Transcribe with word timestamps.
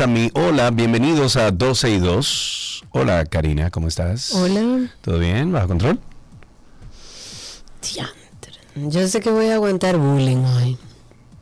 Saludos, 0.00 0.30
Mesami. 0.30 0.30
Hola, 0.32 0.70
bienvenidos 0.70 1.36
a 1.36 1.50
12 1.50 1.90
y 1.90 1.98
2. 1.98 2.84
Hola, 2.92 3.26
Karina, 3.26 3.70
¿cómo 3.70 3.86
estás? 3.86 4.32
Hola. 4.32 4.90
¿Todo 5.02 5.18
bien? 5.18 5.52
¿Bajo 5.52 5.68
control? 5.68 5.98
Yo 8.76 9.06
sé 9.08 9.20
que 9.20 9.30
voy 9.30 9.48
a 9.48 9.56
aguantar 9.56 9.98
bullying 9.98 10.38
hoy. 10.38 10.78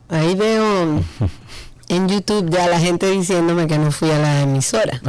Ahí 0.09 0.35
veo 0.35 1.01
en 1.87 2.09
YouTube 2.09 2.49
ya 2.49 2.67
la 2.67 2.79
gente 2.79 3.09
diciéndome 3.09 3.65
que 3.67 3.77
no 3.77 3.91
fui 3.91 4.11
a 4.11 4.19
la 4.19 4.41
emisora. 4.41 5.01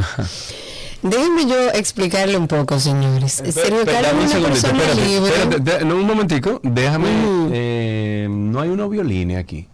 Déjenme 1.02 1.46
yo 1.46 1.70
explicarle 1.70 2.36
un 2.36 2.46
poco, 2.46 2.78
señores. 2.78 3.32
Sergio 3.32 3.84
Carlos 3.84 4.26
es 4.26 4.34
una 4.34 4.48
persona 4.48 4.78
espérate, 4.84 5.84
libre. 5.84 5.94
un 5.94 6.06
momentico, 6.06 6.60
déjame. 6.62 7.10
Mm. 7.10 7.50
eh, 7.52 8.26
no 8.30 8.60
hay 8.60 8.68
unos 8.68 8.90
violines 8.90 9.38
aquí. 9.38 9.66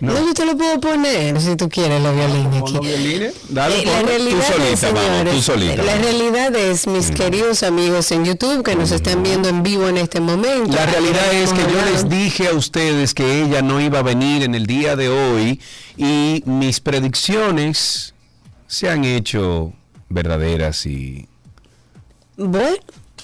No. 0.00 0.12
yo 0.26 0.34
te 0.34 0.44
lo 0.44 0.56
puedo 0.56 0.78
poner 0.80 1.40
si 1.40 1.56
tú 1.56 1.68
quieres 1.68 2.02
los 2.02 2.14
violines 2.14 2.48
¿Pon 2.60 2.62
aquí. 2.62 2.72
los 2.74 2.80
violines? 2.86 3.34
Dale, 3.48 3.80
Eh, 3.80 3.84
la 3.86 4.02
realidad 4.02 4.46
tú 4.46 4.52
solita, 4.52 4.72
es, 4.72 4.82
vamos, 4.82 5.04
tú 5.04 5.40
señores, 5.40 5.44
solita. 5.44 5.82
la 5.84 5.94
realidad 5.96 6.56
es, 6.56 6.86
mis 6.86 7.10
queridos 7.12 7.62
amigos 7.62 8.12
en 8.12 8.24
YouTube 8.24 8.62
que 8.62 8.76
nos 8.76 8.90
están 8.90 9.22
viendo 9.22 9.48
en 9.48 9.62
vivo 9.62 9.88
en 9.88 9.96
este 9.96 10.20
momento. 10.20 10.72
La 10.76 10.84
realidad 10.86 11.32
es 11.32 11.52
que 11.52 11.62
yo 11.62 11.82
les 11.90 12.08
di 12.08 12.16
dije 12.26 12.48
a 12.48 12.54
ustedes 12.54 13.14
que 13.14 13.44
ella 13.44 13.62
no 13.62 13.80
iba 13.80 14.00
a 14.00 14.02
venir 14.02 14.42
en 14.42 14.54
el 14.56 14.66
día 14.66 14.96
de 14.96 15.08
hoy 15.08 15.60
y 15.96 16.42
mis 16.44 16.80
predicciones 16.80 18.14
se 18.66 18.88
han 18.90 19.04
hecho 19.04 19.72
verdaderas 20.08 20.84
y 20.86 21.28
Bueno, 22.36 22.76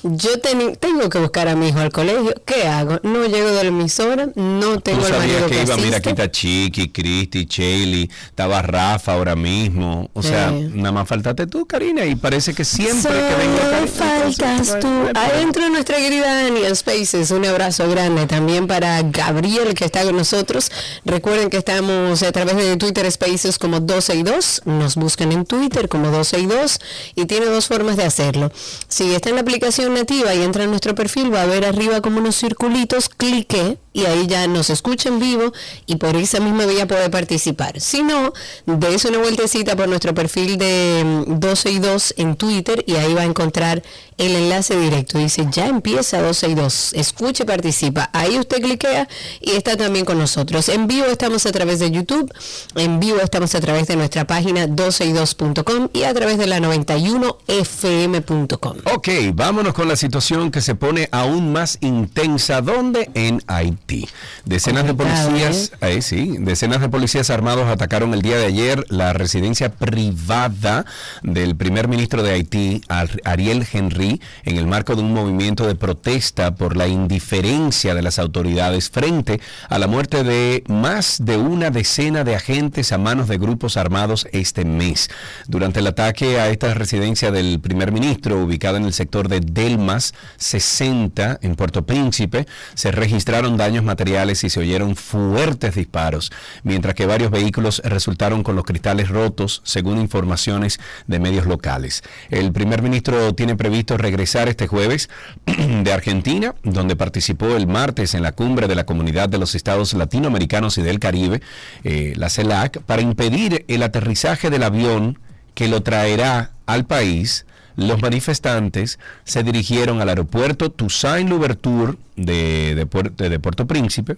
yo 0.03 0.31
teni- 0.41 0.77
tengo 0.78 1.08
que 1.08 1.19
buscar 1.19 1.48
a 1.48 1.56
mi 1.56 1.69
hijo 1.69 1.78
al 1.78 1.91
colegio. 1.92 2.34
¿Qué 2.45 2.67
hago? 2.67 2.98
No 3.03 3.25
llego 3.27 3.50
de 3.50 3.62
la 3.62 3.69
emisora, 3.69 4.28
no 4.34 4.81
tengo 4.81 5.06
el 5.06 5.12
marido 5.12 5.47
que 5.47 5.56
que 5.56 5.62
iba, 5.62 5.77
mira, 5.77 5.97
aquí 5.98 6.09
está 6.11 6.31
Chiqui, 6.31 6.89
Cristi, 6.91 7.47
Chaley, 7.47 8.11
estaba 8.27 8.62
Rafa 8.62 9.12
ahora 9.12 9.36
mismo. 9.36 10.11
O 10.14 10.22
sea, 10.22 10.50
nada 10.50 10.92
más 10.92 11.09
faltaste 11.09 11.47
tú, 11.47 11.67
Karina, 11.67 12.05
y 12.05 12.14
parece 12.17 12.55
que 12.55 12.64
siempre 12.64 13.11
que 13.12 13.34
vengo 13.36 13.59
Solo 13.59 13.70
Karina, 13.70 13.86
faltas 13.92 14.41
entonces, 14.69 14.81
tú. 14.81 14.89
no 14.89 15.11
Adentro 15.20 15.64
de 15.64 15.70
nuestra 15.70 15.97
querida 15.98 16.42
Daniel 16.44 16.77
Spaces, 16.77 17.31
un 17.31 17.44
abrazo 17.44 17.88
grande 17.88 18.26
también 18.26 18.66
para 18.66 19.03
Gabriel 19.03 19.75
que 19.75 19.84
está 19.84 20.03
con 20.05 20.16
nosotros. 20.16 20.71
Recuerden 21.05 21.50
que 21.50 21.59
estamos 21.59 22.22
a 22.22 22.32
través 22.32 22.56
de 22.56 22.76
Twitter 22.76 23.10
Spaces 23.10 23.59
como 23.59 23.81
12 23.81 24.16
y 24.16 24.22
2. 24.22 24.62
Nos 24.65 24.97
buscan 24.97 25.32
en 25.32 25.44
Twitter 25.44 25.88
como 25.88 26.10
12 26.10 26.41
y 26.41 26.47
2 26.47 26.81
y 27.15 27.26
tiene 27.26 27.47
dos 27.47 27.69
formas 27.69 27.97
de 27.97 28.05
hacerlo. 28.05 28.50
Si 28.88 29.15
está 29.15 29.28
en 29.28 29.37
la 29.37 29.43
aplicación 29.43 29.91
y 29.94 30.42
entra 30.42 30.64
en 30.64 30.70
nuestro 30.70 30.94
perfil, 30.94 31.32
va 31.32 31.42
a 31.42 31.47
ver 31.47 31.64
arriba 31.64 32.00
como 32.00 32.19
unos 32.19 32.36
circulitos, 32.36 33.08
clique 33.08 33.76
y 33.92 34.06
ahí 34.06 34.26
ya 34.26 34.47
nos 34.47 34.70
escucha 34.70 35.10
en 35.10 35.20
vivo 35.20 35.53
y 35.86 35.97
por 35.97 36.16
esa 36.16 36.41
misma 36.41 36.64
vía 36.66 36.86
puede 36.86 37.10
participar. 37.10 37.78
Si 37.80 38.02
no, 38.02 38.32
dése 38.64 39.08
una 39.08 39.19
vueltecita 39.19 39.76
por 39.76 39.88
nuestro 39.88 40.14
perfil 40.14 40.56
de 40.56 41.02
mm, 41.04 41.41
12 41.41 41.70
y 41.70 41.78
2 41.78 42.14
en 42.16 42.36
Twitter 42.36 42.84
y 42.86 42.94
ahí 42.94 43.12
va 43.12 43.22
a 43.22 43.26
encontrar 43.26 43.82
el 44.19 44.34
enlace 44.37 44.78
directo. 44.78 45.19
Dice, 45.19 45.47
ya 45.50 45.67
empieza 45.67 46.21
12 46.21 46.49
y 46.49 46.55
2. 46.55 46.93
Escuche, 46.95 47.45
participa. 47.45 48.11
Ahí 48.12 48.39
usted 48.39 48.61
cliquea 48.62 49.09
y 49.41 49.50
está 49.53 49.77
también 49.77 50.05
con 50.05 50.19
nosotros. 50.19 50.69
En 50.69 50.87
vivo 50.87 51.06
estamos 51.06 51.47
a 51.47 51.53
través 51.53 51.78
de 51.78 51.91
YouTube, 51.91 52.33
en 52.77 53.00
vivo 53.00 53.19
estamos 53.21 53.55
a 53.55 53.61
través 53.61 53.87
de 53.89 53.97
nuestra 53.97 54.27
página 54.27 54.67
12y2.com 54.67 55.89
y 55.93 56.05
a 56.05 56.15
través 56.15 56.39
de 56.39 56.47
la 56.47 56.59
91fm.com. 56.61 58.77
Ok, 58.95 59.09
vámonos 59.34 59.75
con 59.75 59.89
la 59.89 59.97
situación 59.97 60.50
que 60.50 60.61
se 60.61 60.75
pone 60.75 61.09
aún 61.12 61.53
más 61.53 61.79
intensa. 61.81 62.61
¿Dónde? 62.61 63.11
En 63.15 63.43
Haití. 63.47 64.09
Decenas 64.44 64.87
de 64.87 64.94
policías, 64.94 65.73
eh, 65.81 66.03
sí, 66.03 66.37
decenas 66.39 66.81
de 66.81 66.89
policías 66.89 67.31
armados 67.31 67.69
atacaron 67.69 68.15
el 68.15 68.23
día 68.23 68.37
de 68.37 68.47
ayer 68.47 68.84
la 68.89 69.12
residencia 69.12 69.71
privada 69.71 70.84
del 71.23 71.56
primer 71.56 71.89
ministro 71.89 72.23
de 72.23 72.33
Haití, 72.33 72.81
Ar- 72.89 73.21
Ariel 73.25 73.67
Henry, 73.73 74.01
en 74.02 74.56
el 74.56 74.66
marco 74.66 74.96
de 74.96 75.02
un 75.02 75.12
movimiento 75.12 75.66
de 75.66 75.74
protesta 75.74 76.54
por 76.54 76.76
la 76.76 76.88
indiferencia 76.88 77.94
de 77.94 78.02
las 78.02 78.18
autoridades 78.18 78.90
frente 78.90 79.40
a 79.68 79.78
la 79.78 79.86
muerte 79.86 80.24
de 80.24 80.64
más 80.68 81.24
de 81.24 81.36
una 81.36 81.70
decena 81.70 82.24
de 82.24 82.34
agentes 82.34 82.92
a 82.92 82.98
manos 82.98 83.28
de 83.28 83.38
grupos 83.38 83.76
armados 83.76 84.26
este 84.32 84.64
mes. 84.64 85.08
Durante 85.46 85.80
el 85.80 85.86
ataque 85.86 86.40
a 86.40 86.48
esta 86.48 86.74
residencia 86.74 87.30
del 87.30 87.60
primer 87.60 87.92
ministro, 87.92 88.42
ubicada 88.42 88.78
en 88.78 88.84
el 88.84 88.92
sector 88.92 89.28
de 89.28 89.40
Delmas 89.40 90.14
60, 90.36 91.38
en 91.42 91.54
Puerto 91.54 91.84
Príncipe, 91.86 92.46
se 92.74 92.90
registraron 92.90 93.56
daños 93.56 93.84
materiales 93.84 94.42
y 94.44 94.50
se 94.50 94.60
oyeron 94.60 94.96
fuertes 94.96 95.74
disparos, 95.74 96.32
mientras 96.62 96.94
que 96.94 97.06
varios 97.06 97.30
vehículos 97.30 97.80
resultaron 97.84 98.42
con 98.42 98.56
los 98.56 98.64
cristales 98.64 99.08
rotos, 99.08 99.62
según 99.64 100.00
informaciones 100.00 100.80
de 101.06 101.19
medios 101.19 101.46
locales. 101.46 102.02
El 102.30 102.52
primer 102.52 102.82
ministro 102.82 103.34
tiene 103.34 103.56
previsto 103.56 103.91
regresar 103.97 104.48
este 104.48 104.66
jueves 104.66 105.08
de 105.47 105.92
Argentina, 105.92 106.54
donde 106.62 106.97
participó 106.97 107.56
el 107.56 107.66
martes 107.66 108.14
en 108.14 108.22
la 108.22 108.32
cumbre 108.32 108.69
de 108.69 108.75
la 108.75 108.84
Comunidad 108.84 109.28
de 109.28 109.38
los 109.38 109.54
Estados 109.54 109.94
Latinoamericanos 109.94 110.78
y 110.78 110.82
del 110.82 110.98
Caribe, 110.98 111.41
eh, 111.84 112.12
la 112.16 112.28
CELAC, 112.31 112.81
para 112.82 113.02
impedir 113.02 113.64
el 113.69 113.82
aterrizaje 113.82 114.50
del 114.50 114.62
avión 114.62 115.19
que 115.54 115.69
lo 115.69 115.82
traerá 115.82 116.52
al 116.66 116.84
país. 116.86 117.47
Los 117.76 118.02
manifestantes 118.02 118.98
se 119.25 119.42
dirigieron 119.42 120.00
al 120.00 120.08
aeropuerto 120.10 120.70
Toussaint 120.70 121.28
Louverture 121.31 121.94
de, 122.16 122.75
de 122.75 122.86
Puer- 122.86 123.14
de 123.16 123.38
Puerto 123.41 123.66
Príncipe, 123.66 124.16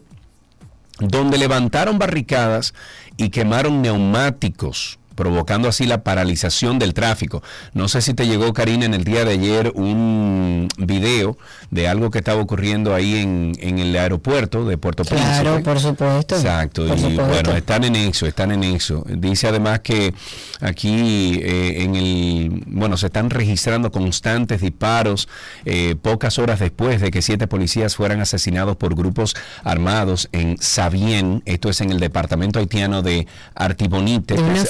donde 0.98 1.38
levantaron 1.38 1.98
barricadas 1.98 2.74
y 3.16 3.30
quemaron 3.30 3.82
neumáticos, 3.82 4.98
provocando 5.14 5.68
así 5.68 5.86
la 5.86 6.02
paralización 6.02 6.78
del 6.78 6.94
tráfico. 6.94 7.42
No 7.72 7.88
sé 7.88 8.00
si 8.02 8.14
te 8.14 8.26
llegó, 8.26 8.52
Karina, 8.52 8.84
en 8.84 8.94
el 8.94 9.04
día 9.04 9.24
de 9.24 9.32
ayer 9.32 9.72
un 9.74 10.68
video 10.76 11.36
de 11.70 11.88
algo 11.88 12.10
que 12.10 12.18
estaba 12.18 12.40
ocurriendo 12.40 12.94
ahí 12.94 13.16
en, 13.16 13.52
en 13.60 13.78
el 13.78 13.96
aeropuerto 13.96 14.64
de 14.64 14.78
Puerto 14.78 15.04
Claro, 15.04 15.54
Príncipe. 15.54 15.62
por 15.70 15.80
supuesto. 15.80 16.36
Exacto, 16.36 16.86
Por 16.86 16.96
y 16.96 17.00
supuesto. 17.00 17.26
bueno, 17.26 17.52
están 17.52 17.84
en 17.84 17.96
eso, 17.96 18.26
están 18.26 18.52
en 18.52 18.64
eso. 18.64 19.04
Dice 19.08 19.48
además 19.48 19.80
que 19.80 20.14
aquí 20.60 21.40
eh, 21.42 21.82
en 21.82 21.94
el, 21.94 22.62
bueno, 22.66 22.96
se 22.96 23.06
están 23.06 23.30
registrando 23.30 23.90
constantes 23.90 24.60
disparos 24.60 25.28
eh, 25.64 25.96
pocas 26.00 26.38
horas 26.38 26.60
después 26.60 27.00
de 27.00 27.10
que 27.10 27.22
siete 27.22 27.46
policías 27.46 27.96
fueran 27.96 28.20
asesinados 28.20 28.76
por 28.76 28.94
grupos 28.94 29.34
armados 29.62 30.28
en 30.32 30.56
Sabien, 30.60 31.42
esto 31.46 31.68
es 31.70 31.80
en 31.80 31.90
el 31.92 32.00
departamento 32.00 32.58
haitiano 32.58 33.02
de 33.02 33.26
Artibonite. 33.54 34.34
de 34.34 34.42
una 34.42 34.64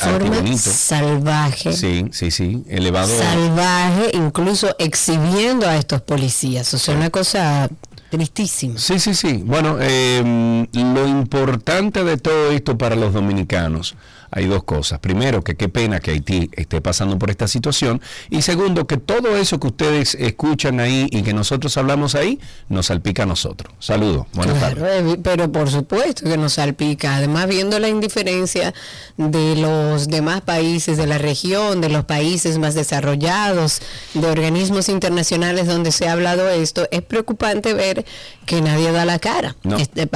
salvaje. 0.58 1.72
Sí, 1.72 2.06
sí, 2.12 2.30
sí, 2.30 2.64
elevado. 2.68 3.16
salvaje, 3.16 4.10
incluso 4.14 4.74
exhibiendo 4.78 5.68
a 5.68 5.76
estos 5.76 6.02
policías. 6.02 6.72
O 6.74 6.78
sea, 6.78 6.94
una 6.94 7.10
cosa 7.10 7.68
tristísima. 8.10 8.78
Sí, 8.78 8.98
sí, 8.98 9.14
sí. 9.14 9.42
Bueno, 9.44 9.78
eh, 9.80 10.66
lo 10.72 11.06
importante 11.08 12.04
de 12.04 12.16
todo 12.16 12.50
esto 12.52 12.78
para 12.78 12.96
los 12.96 13.12
dominicanos, 13.12 13.94
hay 14.36 14.46
dos 14.46 14.64
cosas. 14.64 14.98
Primero, 14.98 15.42
que 15.44 15.54
qué 15.54 15.68
pena 15.68 16.00
que 16.00 16.10
Haití 16.10 16.50
esté 16.54 16.80
pasando 16.80 17.20
por 17.20 17.30
esta 17.30 17.46
situación. 17.46 18.02
Y 18.30 18.42
segundo, 18.42 18.84
que 18.88 18.96
todo 18.96 19.36
eso 19.36 19.60
que 19.60 19.68
ustedes 19.68 20.16
escuchan 20.16 20.80
ahí 20.80 21.06
y 21.12 21.22
que 21.22 21.32
nosotros 21.32 21.76
hablamos 21.76 22.16
ahí, 22.16 22.40
nos 22.68 22.86
salpica 22.86 23.22
a 23.22 23.26
nosotros. 23.26 23.72
Saludos. 23.78 24.26
Buenas 24.32 24.58
Claro, 24.58 24.80
tardes. 24.82 25.18
pero 25.22 25.52
por 25.52 25.70
supuesto 25.70 26.24
que 26.24 26.36
nos 26.36 26.54
salpica. 26.54 27.14
Además, 27.14 27.46
viendo 27.46 27.78
la 27.78 27.88
indiferencia 27.88 28.74
de 29.16 29.54
los 29.54 30.08
demás 30.08 30.40
países 30.40 30.96
de 30.96 31.06
la 31.06 31.18
región, 31.18 31.80
de 31.80 31.88
los 31.90 32.04
países 32.04 32.58
más 32.58 32.74
desarrollados, 32.74 33.82
de 34.14 34.26
organismos 34.26 34.88
internacionales 34.88 35.68
donde 35.68 35.92
se 35.92 36.08
ha 36.08 36.12
hablado 36.12 36.50
esto, 36.50 36.88
es 36.90 37.02
preocupante 37.02 37.72
ver 37.72 38.04
que 38.46 38.60
nadie 38.60 38.90
da 38.90 39.04
la 39.04 39.20
cara. 39.20 39.54
No. 39.62 39.76
Este, 39.76 40.08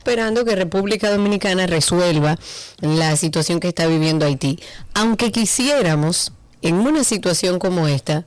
esperando 0.00 0.46
que 0.46 0.56
República 0.56 1.10
Dominicana 1.10 1.66
resuelva 1.66 2.38
la 2.80 3.16
situación 3.16 3.60
que 3.60 3.68
está 3.68 3.86
viviendo 3.86 4.24
Haití. 4.24 4.58
Aunque 4.94 5.30
quisiéramos, 5.30 6.32
en 6.62 6.76
una 6.76 7.04
situación 7.04 7.58
como 7.58 7.86
esta, 7.86 8.24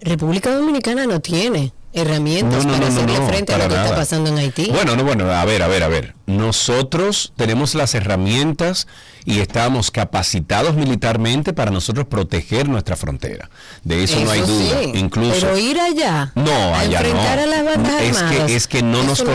República 0.00 0.54
Dominicana 0.54 1.06
no 1.06 1.18
tiene 1.18 1.72
herramientas 1.92 2.64
No, 2.64 2.70
no, 2.70 2.78
para 2.78 2.88
no, 2.88 2.94
hacerle 2.94 3.26
frente 3.26 3.52
a 3.52 3.58
lo 3.58 3.68
que 3.68 3.74
está 3.74 3.96
pasando 3.96 4.30
en 4.30 4.38
Haití. 4.38 4.70
Bueno, 4.70 4.94
no, 4.94 5.02
bueno, 5.02 5.28
a 5.28 5.44
ver, 5.44 5.60
a 5.64 5.66
ver, 5.66 5.82
a 5.82 5.88
ver. 5.88 6.14
Nosotros 6.26 7.32
tenemos 7.36 7.74
las 7.74 7.94
herramientas 7.94 8.86
y 9.24 9.40
estamos 9.40 9.90
capacitados 9.90 10.74
militarmente 10.76 11.52
para 11.52 11.70
nosotros 11.72 12.06
proteger 12.06 12.68
nuestra 12.68 12.94
frontera. 12.96 13.50
De 13.82 14.04
eso, 14.04 14.20
no 14.20 14.30
hay 14.30 14.40
duda. 14.40 14.80
sí, 14.82 14.92
Incluso 14.94 15.40
Pero 15.40 15.58
ir 15.58 15.80
allá. 15.80 16.30
no, 16.36 16.52
a 16.52 16.80
allá 16.80 16.98
enfrentar 17.00 17.36
no. 17.38 17.42
a 17.42 17.46
las 17.46 17.64
bandas 17.64 18.02
es 18.02 18.16
armadas, 18.16 18.46
que 18.46 18.54
es 18.56 18.66
que 18.68 18.82
no 18.82 19.02
nos 19.02 19.24
no 19.24 19.32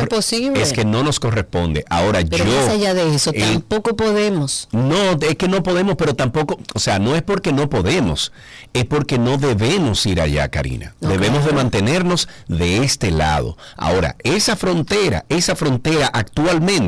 es 0.55 0.73
que 0.73 0.85
no 0.85 1.03
nos 1.03 1.19
corresponde. 1.19 1.83
Ahora 1.89 2.21
Pero 2.29 2.45
yo 2.45 2.51
más 2.55 2.69
allá 2.69 2.93
de 2.93 3.13
eso, 3.13 3.31
el- 3.33 3.41
tampoco 3.53 3.95
podemos. 3.97 4.69
no, 4.71 5.11
es 5.19 5.35
que 5.35 5.47
no 5.49 5.61
podemos, 5.63 5.95
pero 5.97 6.15
tampoco, 6.15 6.57
o 6.73 6.79
sea, 6.79 6.99
no 6.99 7.15
es 7.15 7.21
porque 7.21 7.51
no 7.51 7.69
podemos, 7.69 8.31
es 8.73 8.85
porque 8.85 9.17
no 9.17 9.37
debemos 9.37 10.05
ir 10.05 10.21
allá, 10.21 10.47
Karina. 10.49 10.95
Debemos 11.01 11.45
de 11.45 11.51
mantenernos 11.51 12.29
de 12.47 12.77
este 12.83 13.11
lado. 13.11 13.57
Ahora, 13.75 14.15
esa 14.23 14.55
frontera, 14.55 15.25
esa 15.27 15.55
frontera 15.57 16.09
actualmente, 16.13 16.80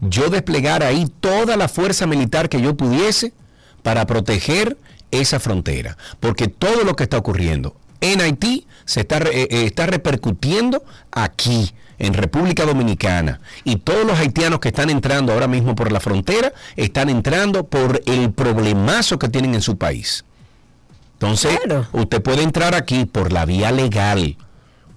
yo 0.00 0.28
desplegar 0.28 0.82
ahí 0.82 1.06
toda 1.20 1.56
la 1.56 1.68
fuerza 1.68 2.06
militar 2.06 2.48
que 2.48 2.60
yo 2.60 2.76
pudiese 2.76 3.32
para 3.82 4.06
proteger 4.06 4.76
esa 5.10 5.40
frontera, 5.40 5.96
porque 6.20 6.48
todo 6.48 6.84
lo 6.84 6.94
que 6.96 7.04
está 7.04 7.18
ocurriendo 7.18 7.76
en 8.00 8.20
Haití 8.20 8.66
se 8.84 9.00
está, 9.00 9.18
eh, 9.18 9.48
eh, 9.50 9.64
está 9.64 9.86
repercutiendo 9.86 10.84
aquí, 11.12 11.72
en 11.98 12.12
República 12.12 12.64
Dominicana. 12.66 13.40
Y 13.62 13.76
todos 13.76 14.04
los 14.04 14.18
haitianos 14.18 14.58
que 14.58 14.68
están 14.68 14.90
entrando 14.90 15.32
ahora 15.32 15.46
mismo 15.46 15.74
por 15.74 15.92
la 15.92 16.00
frontera 16.00 16.52
están 16.76 17.08
entrando 17.08 17.64
por 17.64 18.02
el 18.06 18.32
problemazo 18.32 19.18
que 19.18 19.28
tienen 19.28 19.54
en 19.54 19.62
su 19.62 19.78
país. 19.78 20.24
Entonces, 21.14 21.58
Claro. 21.64 21.86
usted 21.92 22.20
puede 22.20 22.42
entrar 22.42 22.74
aquí 22.74 23.04
por 23.04 23.32
la 23.32 23.44
vía 23.44 23.70
legal. 23.70 24.36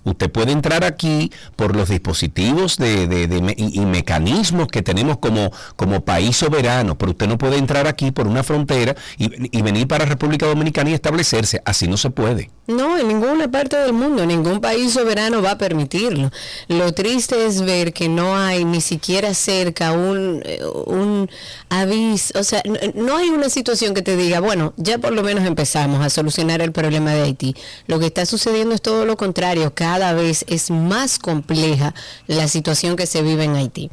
Usted 0.09 0.31
puede 0.31 0.51
entrar 0.51 0.83
aquí 0.83 1.31
por 1.55 1.75
los 1.75 1.89
dispositivos 1.89 2.77
de, 2.77 3.55
y 3.57 3.85
mecanismos 3.85 4.67
que 4.67 4.81
tenemos 4.81 5.17
como, 5.17 5.51
como 5.75 6.03
país 6.05 6.37
soberano, 6.37 6.97
pero 6.97 7.11
usted 7.11 7.27
no 7.27 7.37
puede 7.37 7.57
entrar 7.57 7.87
aquí 7.87 8.11
por 8.11 8.27
una 8.27 8.43
frontera 8.43 8.95
y, 9.17 9.57
y 9.57 9.61
venir 9.61 9.87
para 9.87 10.05
República 10.05 10.45
Dominicana 10.45 10.89
y 10.89 10.93
establecerse. 10.93 11.61
Así 11.65 11.87
no 11.87 11.97
se 11.97 12.09
puede. 12.09 12.49
No, 12.67 12.97
en 12.97 13.07
ninguna 13.07 13.49
parte 13.49 13.77
del 13.77 13.93
mundo, 13.93 14.25
ningún 14.25 14.59
país 14.59 14.91
soberano 14.91 15.41
va 15.41 15.51
a 15.51 15.57
permitirlo. 15.57 16.31
Lo 16.67 16.91
triste 16.91 17.45
es 17.45 17.61
ver 17.61 17.93
que 17.93 18.09
no 18.09 18.35
hay 18.37 18.65
ni 18.65 18.81
siquiera 18.81 19.33
cerca 19.33 19.93
un, 19.93 20.41
eh, 20.45 20.59
un 20.85 21.29
aviso, 21.69 22.37
o 22.37 22.43
sea, 22.43 22.61
n- 22.65 22.91
no 22.95 23.15
hay 23.15 23.29
una 23.29 23.49
situación 23.49 23.93
que 23.93 24.01
te 24.01 24.17
diga, 24.17 24.41
bueno, 24.41 24.73
ya 24.75 24.97
por 24.97 25.13
lo 25.13 25.23
menos 25.23 25.45
empezamos 25.45 26.05
a 26.05 26.09
solucionar 26.09 26.61
el 26.61 26.73
problema 26.73 27.13
de 27.13 27.21
Haití. 27.23 27.55
Lo 27.87 27.99
que 27.99 28.07
está 28.07 28.25
sucediendo 28.25 28.75
es 28.75 28.81
todo 28.81 29.05
lo 29.05 29.15
contrario, 29.15 29.71
cada 29.73 30.11
vez 30.11 30.43
es 30.49 30.69
más 30.69 31.19
compleja 31.19 31.93
la 32.27 32.49
situación 32.49 32.97
que 32.97 33.07
se 33.07 33.21
vive 33.21 33.45
en 33.45 33.55
Haití. 33.55 33.89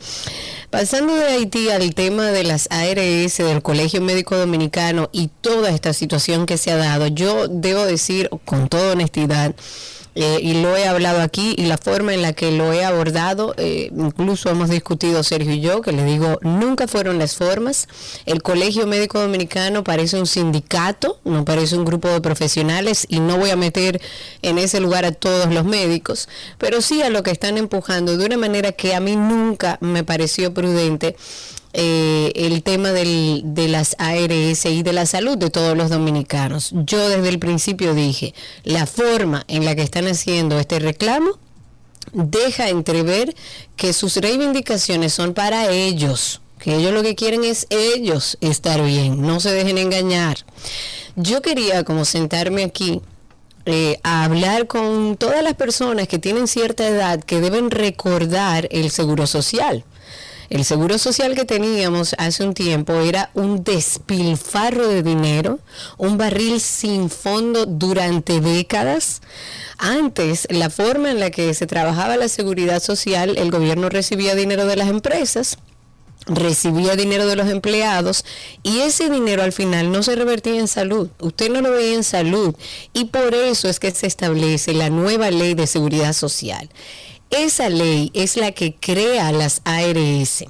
Pasando 0.70 1.15
de 1.15 1.27
Haití 1.27 1.69
al 1.70 1.94
tema 1.94 2.25
de 2.32 2.43
las 2.43 2.67
ARS, 2.73 3.37
del 3.38 3.62
Colegio 3.62 4.00
Médico 4.00 4.37
Dominicano 4.37 5.11
y 5.12 5.29
toda 5.41 5.70
esta 5.70 5.93
situación 5.93 6.47
que 6.47 6.59
se 6.59 6.73
ha 6.73 6.77
dado, 6.77 7.06
yo 7.06 7.47
debo 7.47 7.85
decir 7.85 8.29
con 8.44 8.63
toda 8.69 8.93
honestidad, 8.93 9.55
eh, 10.16 10.38
y 10.40 10.62
lo 10.62 10.76
he 10.76 10.87
hablado 10.87 11.20
aquí, 11.20 11.55
y 11.58 11.66
la 11.66 11.76
forma 11.76 12.14
en 12.14 12.22
la 12.22 12.32
que 12.32 12.52
lo 12.52 12.72
he 12.72 12.84
abordado, 12.84 13.55
eh, 13.56 13.90
incluso 13.96 14.49
hemos 14.49 14.70
discutido 14.70 15.25
Sergio 15.25 15.52
y 15.52 15.61
yo, 15.61 15.82
que 15.82 15.90
le 15.90 16.05
digo, 16.05 16.38
nunca 16.43 16.87
fueron 16.87 17.19
las 17.19 17.34
formas. 17.34 17.88
El 18.25 18.40
Colegio 18.40 18.87
Médico 18.87 19.19
Dominicano 19.19 19.82
parece 19.82 20.16
un 20.16 20.26
sindicato, 20.26 21.19
no 21.25 21.44
parece 21.44 21.76
un 21.76 21.84
grupo 21.84 22.08
de 22.08 22.20
profesionales, 22.20 23.06
y 23.08 23.19
no 23.19 23.38
voy 23.38 23.50
a 23.50 23.56
meter 23.56 24.00
en 24.43 24.58
ese 24.58 24.78
lugar 24.78 25.05
a 25.05 25.12
todos 25.12 25.52
los 25.52 25.64
médicos, 25.64 26.28
pero 26.58 26.81
sí 26.81 27.02
a 27.02 27.10
lo 27.10 27.25
que 27.25 27.32
están 27.32 27.58
empujando 27.58 28.17
de 28.17 28.26
una 28.26 28.37
manera 28.37 28.70
que 28.70 28.94
a 28.94 29.00
mí 29.00 29.17
nunca 29.17 29.78
me 29.81 30.05
pareció 30.05 30.55
prudente 30.55 31.17
eh, 31.76 32.31
el 32.37 32.62
tema 32.62 32.93
del- 32.93 33.43
de 33.44 33.67
las 33.69 33.97
ARS 33.99 34.65
y 34.67 34.82
de 34.85 34.93
la 34.93 35.06
salud 35.06 35.37
de 35.37 35.50
todos 35.50 35.76
los 35.76 35.91
dominicanos. 35.91 36.71
Yo 36.73 37.09
desde 37.09 37.29
el 37.29 37.38
principio 37.41 37.94
dije, 37.94 38.32
la 38.62 38.87
forma 38.87 39.44
en 39.49 39.65
la 39.65 39.75
que 39.75 39.82
están 39.82 40.06
haciendo 40.06 40.59
este 40.61 40.79
reclamo 40.79 41.38
deja 42.12 42.69
entrever 42.69 43.35
que 43.76 43.93
sus 43.93 44.17
reivindicaciones 44.19 45.12
son 45.12 45.35
para 45.35 45.71
ellos, 45.73 46.41
que 46.61 46.76
ellos 46.76 46.93
lo 46.93 47.03
que 47.03 47.17
quieren 47.17 47.43
es 47.44 47.67
ellos 47.71 48.38
estar 48.41 48.81
bien, 48.85 49.20
no 49.23 49.41
se 49.41 49.50
dejen 49.50 49.79
engañar. 49.79 50.37
Yo 51.17 51.43
quería 51.43 51.82
como 51.82 52.05
sentarme 52.05 52.62
aquí 52.65 53.00
eh, 53.67 53.99
a 54.03 54.25
hablar 54.25 54.67
con 54.67 55.17
todas 55.17 55.43
las 55.43 55.55
personas 55.55 56.06
que 56.06 56.19
tienen 56.19 56.47
cierta 56.47 56.87
edad 56.87 57.20
que 57.25 57.41
deben 57.41 57.70
recordar 57.70 58.69
el 58.70 58.91
seguro 58.91 59.27
social. 59.27 59.85
El 60.55 60.65
seguro 60.65 60.99
social 60.99 61.35
que 61.35 61.45
teníamos 61.45 62.15
hace 62.17 62.45
un 62.45 62.55
tiempo 62.55 63.01
era 63.01 63.29
un 63.35 63.65
despilfarro 63.65 64.87
de 64.87 65.03
dinero, 65.03 65.59
un 65.99 66.17
barril 66.17 66.61
sin 66.61 67.11
fondo 67.11 67.67
durante 67.67 68.41
décadas. 68.41 69.21
Antes, 69.79 70.47
la 70.51 70.71
forma 70.71 71.11
en 71.11 71.19
la 71.19 71.33
que 71.33 71.53
se 71.55 71.67
trabajaba 71.67 72.17
la 72.17 72.29
seguridad 72.29 72.81
social, 72.81 73.37
el 73.37 73.51
gobierno 73.51 73.89
recibía 73.89 74.37
dinero 74.37 74.65
de 74.67 74.77
las 74.77 74.89
empresas, 74.91 75.59
recibía 76.27 76.95
dinero 76.95 77.27
de 77.27 77.35
los 77.35 77.49
empleados 77.49 78.25
y 78.62 78.79
ese 78.79 79.11
dinero 79.11 79.43
al 79.43 79.53
final 79.53 79.91
no 79.91 80.05
se 80.05 80.15
revertía 80.15 80.61
en 80.61 80.69
salud. 80.69 81.09
Usted 81.19 81.51
no 81.51 81.62
lo 81.62 81.73
veía 81.73 81.97
en 81.97 82.05
salud 82.05 82.55
y 82.93 83.06
por 83.06 83.35
eso 83.35 83.69
es 83.69 83.81
que 83.81 83.91
se 83.91 84.06
establece 84.06 84.73
la 84.73 84.89
nueva 84.89 85.33
ley 85.33 85.55
de 85.55 85.67
seguridad 85.67 86.12
social. 86.12 86.71
Esa 87.31 87.69
ley 87.69 88.11
es 88.15 88.37
la 88.37 88.53
que 88.53 88.75
crea 88.75 89.32
las 89.32 89.61
ARS. 89.65 90.44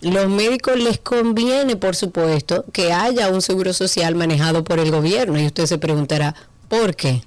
Los 0.00 0.28
médicos 0.28 0.78
les 0.78 0.98
conviene, 0.98 1.76
por 1.76 1.94
supuesto, 1.94 2.64
que 2.72 2.92
haya 2.92 3.28
un 3.28 3.42
seguro 3.42 3.74
social 3.74 4.14
manejado 4.14 4.64
por 4.64 4.78
el 4.78 4.90
gobierno 4.90 5.38
y 5.38 5.46
usted 5.46 5.66
se 5.66 5.76
preguntará, 5.76 6.34
¿por 6.68 6.96
qué? 6.96 7.22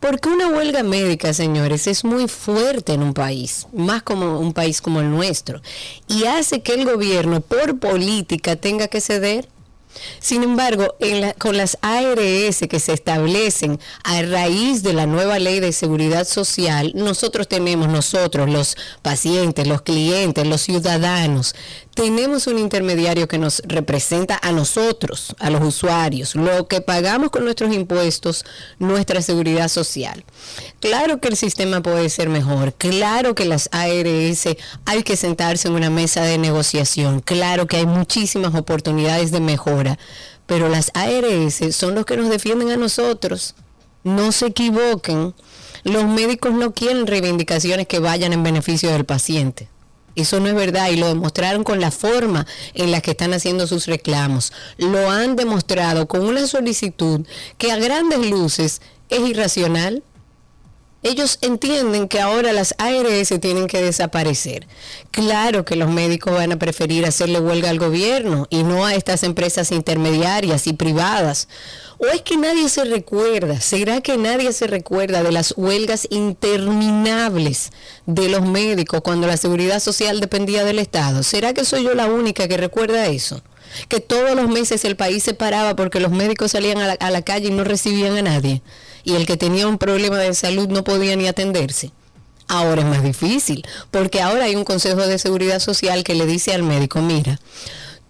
Porque 0.00 0.28
una 0.28 0.48
huelga 0.48 0.82
médica, 0.82 1.32
señores, 1.32 1.86
es 1.86 2.04
muy 2.04 2.28
fuerte 2.28 2.92
en 2.94 3.02
un 3.02 3.14
país, 3.14 3.66
más 3.72 4.02
como 4.02 4.38
un 4.38 4.52
país 4.52 4.80
como 4.80 5.00
el 5.00 5.10
nuestro, 5.10 5.60
y 6.08 6.24
hace 6.24 6.62
que 6.62 6.74
el 6.74 6.84
gobierno, 6.84 7.40
por 7.40 7.78
política, 7.78 8.56
tenga 8.56 8.88
que 8.88 9.00
ceder. 9.00 9.48
Sin 10.20 10.42
embargo, 10.42 10.94
en 11.00 11.32
con 11.38 11.56
las 11.56 11.78
ARS 11.82 12.60
que 12.68 12.80
se 12.80 12.92
establecen 12.92 13.80
a 14.02 14.22
raíz 14.22 14.82
de 14.82 14.92
la 14.92 15.06
nueva 15.06 15.38
ley 15.38 15.60
de 15.60 15.72
seguridad 15.72 16.26
social, 16.26 16.92
nosotros 16.94 17.48
tenemos, 17.48 17.88
nosotros, 17.88 18.48
los 18.48 18.76
pacientes, 19.02 19.66
los 19.66 19.82
clientes, 19.82 20.46
los 20.46 20.62
ciudadanos, 20.62 21.54
tenemos 21.94 22.46
un 22.46 22.58
intermediario 22.58 23.28
que 23.28 23.38
nos 23.38 23.62
representa 23.64 24.38
a 24.42 24.52
nosotros, 24.52 25.34
a 25.38 25.50
los 25.50 25.62
usuarios, 25.62 26.34
lo 26.34 26.66
que 26.66 26.80
pagamos 26.80 27.30
con 27.30 27.44
nuestros 27.44 27.72
impuestos, 27.72 28.44
nuestra 28.78 29.22
seguridad 29.22 29.68
social. 29.68 30.24
Claro 30.80 31.20
que 31.20 31.28
el 31.28 31.36
sistema 31.36 31.82
puede 31.82 32.08
ser 32.10 32.28
mejor, 32.28 32.74
claro 32.74 33.34
que 33.34 33.44
las 33.44 33.68
ARS 33.72 34.48
hay 34.84 35.02
que 35.04 35.16
sentarse 35.16 35.68
en 35.68 35.74
una 35.74 35.90
mesa 35.90 36.22
de 36.22 36.38
negociación, 36.38 37.20
claro 37.20 37.66
que 37.66 37.76
hay 37.76 37.86
muchísimas 37.86 38.54
oportunidades 38.54 39.30
de 39.30 39.40
mejora, 39.40 39.98
pero 40.46 40.68
las 40.68 40.90
ARS 40.94 41.74
son 41.74 41.94
los 41.94 42.04
que 42.04 42.16
nos 42.16 42.28
defienden 42.28 42.70
a 42.70 42.76
nosotros. 42.76 43.54
No 44.02 44.32
se 44.32 44.46
equivoquen, 44.46 45.34
los 45.84 46.04
médicos 46.04 46.52
no 46.52 46.74
quieren 46.74 47.06
reivindicaciones 47.06 47.86
que 47.86 48.00
vayan 48.00 48.34
en 48.34 48.42
beneficio 48.42 48.90
del 48.90 49.06
paciente. 49.06 49.68
Eso 50.16 50.40
no 50.40 50.48
es 50.48 50.54
verdad 50.54 50.90
y 50.90 50.96
lo 50.96 51.08
demostraron 51.08 51.64
con 51.64 51.80
la 51.80 51.90
forma 51.90 52.46
en 52.74 52.90
la 52.90 53.00
que 53.00 53.12
están 53.12 53.32
haciendo 53.32 53.66
sus 53.66 53.86
reclamos. 53.86 54.52
Lo 54.78 55.10
han 55.10 55.36
demostrado 55.36 56.06
con 56.06 56.24
una 56.24 56.46
solicitud 56.46 57.26
que 57.58 57.72
a 57.72 57.76
grandes 57.76 58.30
luces 58.30 58.80
es 59.08 59.20
irracional. 59.20 60.02
Ellos 61.04 61.36
entienden 61.42 62.08
que 62.08 62.18
ahora 62.18 62.54
las 62.54 62.74
ARS 62.78 63.28
tienen 63.38 63.66
que 63.66 63.82
desaparecer. 63.82 64.66
Claro 65.10 65.66
que 65.66 65.76
los 65.76 65.90
médicos 65.90 66.32
van 66.32 66.52
a 66.52 66.58
preferir 66.58 67.04
hacerle 67.04 67.40
huelga 67.40 67.68
al 67.68 67.78
gobierno 67.78 68.46
y 68.48 68.62
no 68.62 68.86
a 68.86 68.94
estas 68.94 69.22
empresas 69.22 69.70
intermediarias 69.70 70.66
y 70.66 70.72
privadas. 70.72 71.46
¿O 71.98 72.06
es 72.06 72.22
que 72.22 72.38
nadie 72.38 72.70
se 72.70 72.86
recuerda? 72.86 73.60
¿Será 73.60 74.00
que 74.00 74.16
nadie 74.16 74.50
se 74.54 74.66
recuerda 74.66 75.22
de 75.22 75.30
las 75.30 75.52
huelgas 75.58 76.08
interminables 76.08 77.70
de 78.06 78.30
los 78.30 78.40
médicos 78.46 79.02
cuando 79.02 79.26
la 79.26 79.36
seguridad 79.36 79.80
social 79.80 80.20
dependía 80.20 80.64
del 80.64 80.78
Estado? 80.78 81.22
¿Será 81.22 81.52
que 81.52 81.66
soy 81.66 81.84
yo 81.84 81.92
la 81.92 82.06
única 82.06 82.48
que 82.48 82.56
recuerda 82.56 83.08
eso? 83.08 83.42
Que 83.90 84.00
todos 84.00 84.34
los 84.34 84.48
meses 84.48 84.86
el 84.86 84.96
país 84.96 85.22
se 85.22 85.34
paraba 85.34 85.76
porque 85.76 86.00
los 86.00 86.12
médicos 86.12 86.52
salían 86.52 86.78
a 86.78 86.86
la, 86.86 86.92
a 86.94 87.10
la 87.10 87.20
calle 87.20 87.48
y 87.48 87.50
no 87.50 87.62
recibían 87.62 88.16
a 88.16 88.22
nadie. 88.22 88.62
Y 89.04 89.14
el 89.14 89.26
que 89.26 89.36
tenía 89.36 89.68
un 89.68 89.78
problema 89.78 90.18
de 90.18 90.34
salud 90.34 90.68
no 90.68 90.82
podía 90.82 91.14
ni 91.16 91.28
atenderse. 91.28 91.92
Ahora 92.48 92.82
es 92.82 92.86
más 92.86 93.02
difícil, 93.02 93.66
porque 93.90 94.20
ahora 94.20 94.44
hay 94.44 94.56
un 94.56 94.64
Consejo 94.64 95.06
de 95.06 95.18
Seguridad 95.18 95.60
Social 95.60 96.04
que 96.04 96.14
le 96.14 96.26
dice 96.26 96.52
al 96.52 96.62
médico, 96.62 97.00
mira, 97.00 97.40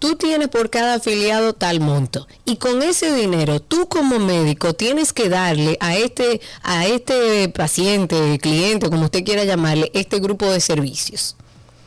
tú 0.01 0.17
tienes 0.17 0.49
por 0.49 0.71
cada 0.71 0.95
afiliado 0.95 1.55
tal 1.55 1.81
monto 1.81 2.27
y 2.45 2.57
con 2.57 2.83
ese 2.83 3.15
dinero 3.15 3.61
tú 3.61 3.89
como 3.89 4.19
médico 4.19 4.75
tienes 4.75 5.13
que 5.13 5.29
darle 5.29 5.79
a 5.81 5.97
este 5.97 6.41
a 6.63 6.87
este 6.87 7.49
paciente, 7.49 8.39
cliente, 8.39 8.91
como 8.91 9.05
usted 9.05 9.25
quiera 9.25 9.45
llamarle, 9.45 9.91
este 9.95 10.19
grupo 10.19 10.51
de 10.51 10.61
servicios. 10.61 11.37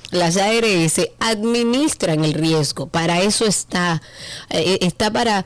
las 0.09 0.37
ARS 0.37 1.01
administran 1.19 2.23
el 2.23 2.33
riesgo. 2.33 2.87
Para 2.87 3.21
eso 3.21 3.45
está, 3.45 4.01
eh, 4.49 4.79
está 4.81 5.11
para 5.11 5.45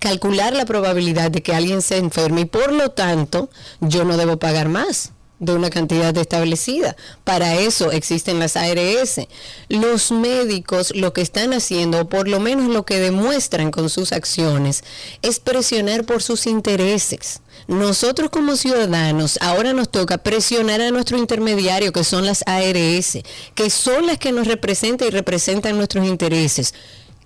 calcular 0.00 0.54
la 0.54 0.66
probabilidad 0.66 1.30
de 1.30 1.42
que 1.42 1.54
alguien 1.54 1.82
se 1.82 1.96
enferme 1.98 2.42
y 2.42 2.44
por 2.46 2.72
lo 2.72 2.90
tanto 2.90 3.48
yo 3.80 4.04
no 4.04 4.16
debo 4.16 4.38
pagar 4.38 4.68
más 4.68 5.12
de 5.38 5.52
una 5.52 5.70
cantidad 5.70 6.16
establecida. 6.16 6.96
Para 7.24 7.56
eso 7.56 7.92
existen 7.92 8.38
las 8.38 8.56
ARS. 8.56 9.20
Los 9.68 10.10
médicos 10.10 10.94
lo 10.94 11.12
que 11.12 11.20
están 11.20 11.52
haciendo, 11.52 12.00
o 12.00 12.08
por 12.08 12.28
lo 12.28 12.40
menos 12.40 12.68
lo 12.68 12.84
que 12.84 12.98
demuestran 12.98 13.70
con 13.70 13.90
sus 13.90 14.12
acciones, 14.12 14.82
es 15.22 15.38
presionar 15.38 16.04
por 16.04 16.22
sus 16.22 16.46
intereses. 16.46 17.40
Nosotros 17.68 18.30
como 18.30 18.56
ciudadanos 18.56 19.38
ahora 19.42 19.72
nos 19.72 19.90
toca 19.90 20.18
presionar 20.18 20.80
a 20.80 20.90
nuestro 20.90 21.18
intermediario, 21.18 21.92
que 21.92 22.04
son 22.04 22.24
las 22.24 22.42
ARS, 22.46 23.18
que 23.54 23.70
son 23.70 24.06
las 24.06 24.18
que 24.18 24.32
nos 24.32 24.46
representan 24.46 25.08
y 25.08 25.10
representan 25.10 25.76
nuestros 25.76 26.06
intereses 26.06 26.72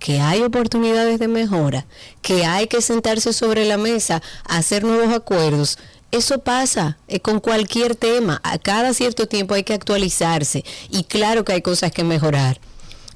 que 0.01 0.21
hay 0.21 0.43
oportunidades 0.43 1.21
de 1.21 1.29
mejora, 1.29 1.87
que 2.23 2.45
hay 2.45 2.67
que 2.67 2.83
sentarse 2.83 3.33
sobre 3.33 3.65
la 3.65 3.77
mesa, 3.77 4.21
hacer 4.49 4.83
nuevos 4.83 5.15
acuerdos 5.15 5.79
eso 6.11 6.41
pasa 6.41 6.99
eh, 7.07 7.21
con 7.21 7.39
cualquier 7.39 7.95
tema. 7.95 8.41
A 8.43 8.59
cada 8.59 8.93
cierto 8.95 9.29
tiempo 9.29 9.55
hay 9.55 9.63
que 9.63 9.75
actualizarse 9.75 10.65
y 10.91 11.05
claro 11.05 11.45
que 11.45 11.53
hay 11.53 11.63
cosas 11.63 11.93
que 11.93 12.03
mejorar. 12.03 12.61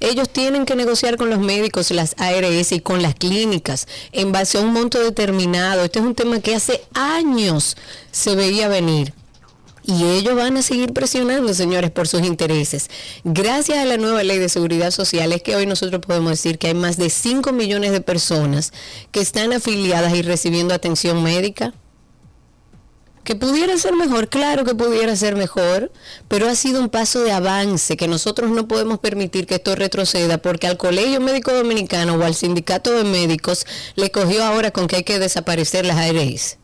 Ellos 0.01 0.29
tienen 0.29 0.65
que 0.65 0.77
negociar 0.77 1.17
con 1.17 1.31
los 1.31 1.41
médicos, 1.41 1.91
las 1.91 2.15
ARS 2.19 2.73
y 2.73 2.81
con 2.81 3.03
las 3.03 3.15
clínicas 3.15 3.89
en 4.13 4.33
base 4.33 4.59
a 4.59 4.61
un 4.61 4.73
monto 4.73 5.01
determinado. 5.01 5.83
Este 5.83 5.99
es 5.99 6.05
un 6.05 6.15
tema 6.15 6.41
que 6.41 6.55
hace 6.55 6.83
años 6.95 7.77
se 8.13 8.37
veía 8.37 8.69
venir. 8.69 9.13
Y 9.87 10.05
ellos 10.05 10.35
van 10.35 10.57
a 10.57 10.63
seguir 10.63 10.95
presionando, 10.95 11.53
señores, 11.53 11.91
por 11.91 12.09
sus 12.09 12.23
intereses. 12.23 12.89
Gracias 13.23 13.79
a 13.79 13.85
la 13.85 13.99
nueva 13.99 14.23
ley 14.23 14.39
de 14.39 14.49
seguridad 14.49 14.91
social 14.91 15.33
es 15.33 15.43
que 15.43 15.57
hoy 15.57 15.67
nosotros 15.67 16.01
podemos 16.01 16.31
decir 16.31 16.59
que 16.59 16.69
hay 16.69 16.75
más 16.75 16.97
de 16.97 17.11
5 17.11 17.53
millones 17.53 17.93
de 17.93 18.01
personas 18.01 18.73
que 19.11 19.21
están 19.21 19.53
afiliadas 19.53 20.15
y 20.15 20.23
recibiendo 20.23 20.73
atención 20.73 21.23
médica 21.23 21.75
que 23.25 23.35
pudiera 23.35 23.77
ser 23.79 23.95
mejor, 23.95 24.29
claro 24.29 24.65
que 24.65 24.75
pudiera 24.75 25.17
ser 25.17 25.35
mejor, 25.35 25.91
pero 26.29 26.47
ha 26.47 26.55
sido 26.55 26.79
un 26.81 26.91
paso 26.91 27.23
de 27.23 27.33
avance 27.33 27.97
que 27.97 28.07
nosotros 28.07 28.51
no 28.51 28.69
podemos 28.69 28.99
permitir 28.99 29.47
que 29.47 29.55
esto 29.55 29.75
retroceda 29.75 30.39
porque 30.39 30.67
al 30.67 30.77
Colegio 30.77 31.21
Médico 31.21 31.53
Dominicano 31.53 32.15
o 32.15 32.23
al 32.23 32.35
Sindicato 32.35 32.93
de 32.93 33.05
Médicos 33.05 33.67
le 33.97 34.11
cogió 34.11 34.45
ahora 34.45 34.71
con 34.71 34.87
que 34.87 34.97
hay 34.97 35.05
que 35.05 35.19
desaparecer 35.19 35.87
las 35.87 35.97
ARS. 35.97 36.59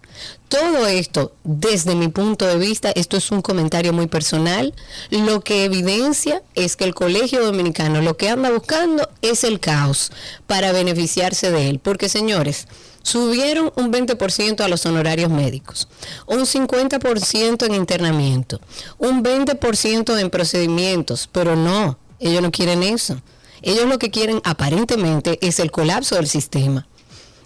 Todo 0.51 0.89
esto, 0.89 1.33
desde 1.45 1.95
mi 1.95 2.09
punto 2.09 2.45
de 2.45 2.57
vista, 2.57 2.91
esto 2.97 3.17
es 3.17 3.31
un 3.31 3.41
comentario 3.41 3.93
muy 3.93 4.09
personal, 4.09 4.75
lo 5.09 5.43
que 5.43 5.65
evidencia 5.65 6.43
es 6.57 6.75
que 6.75 6.83
el 6.83 6.93
Colegio 6.93 7.45
Dominicano 7.45 8.03
lo 8.03 8.17
que 8.17 8.29
anda 8.29 8.51
buscando 8.51 9.09
es 9.23 9.45
el 9.45 9.61
caos 9.61 10.11
para 10.49 10.73
beneficiarse 10.73 11.53
de 11.53 11.69
él. 11.69 11.79
Porque 11.79 12.09
señores, 12.09 12.67
subieron 13.05 13.73
un 13.77 13.93
20% 13.93 14.61
a 14.63 14.67
los 14.67 14.87
honorarios 14.87 15.31
médicos, 15.31 15.87
un 16.27 16.41
50% 16.41 17.67
en 17.67 17.75
internamiento, 17.77 18.61
un 18.99 19.23
20% 19.23 20.19
en 20.19 20.31
procedimientos, 20.31 21.29
pero 21.31 21.55
no, 21.55 21.97
ellos 22.19 22.43
no 22.43 22.51
quieren 22.51 22.83
eso. 22.83 23.23
Ellos 23.63 23.87
lo 23.87 24.01
que 24.01 24.11
quieren 24.11 24.41
aparentemente 24.43 25.39
es 25.47 25.61
el 25.61 25.71
colapso 25.71 26.17
del 26.17 26.27
sistema. 26.27 26.89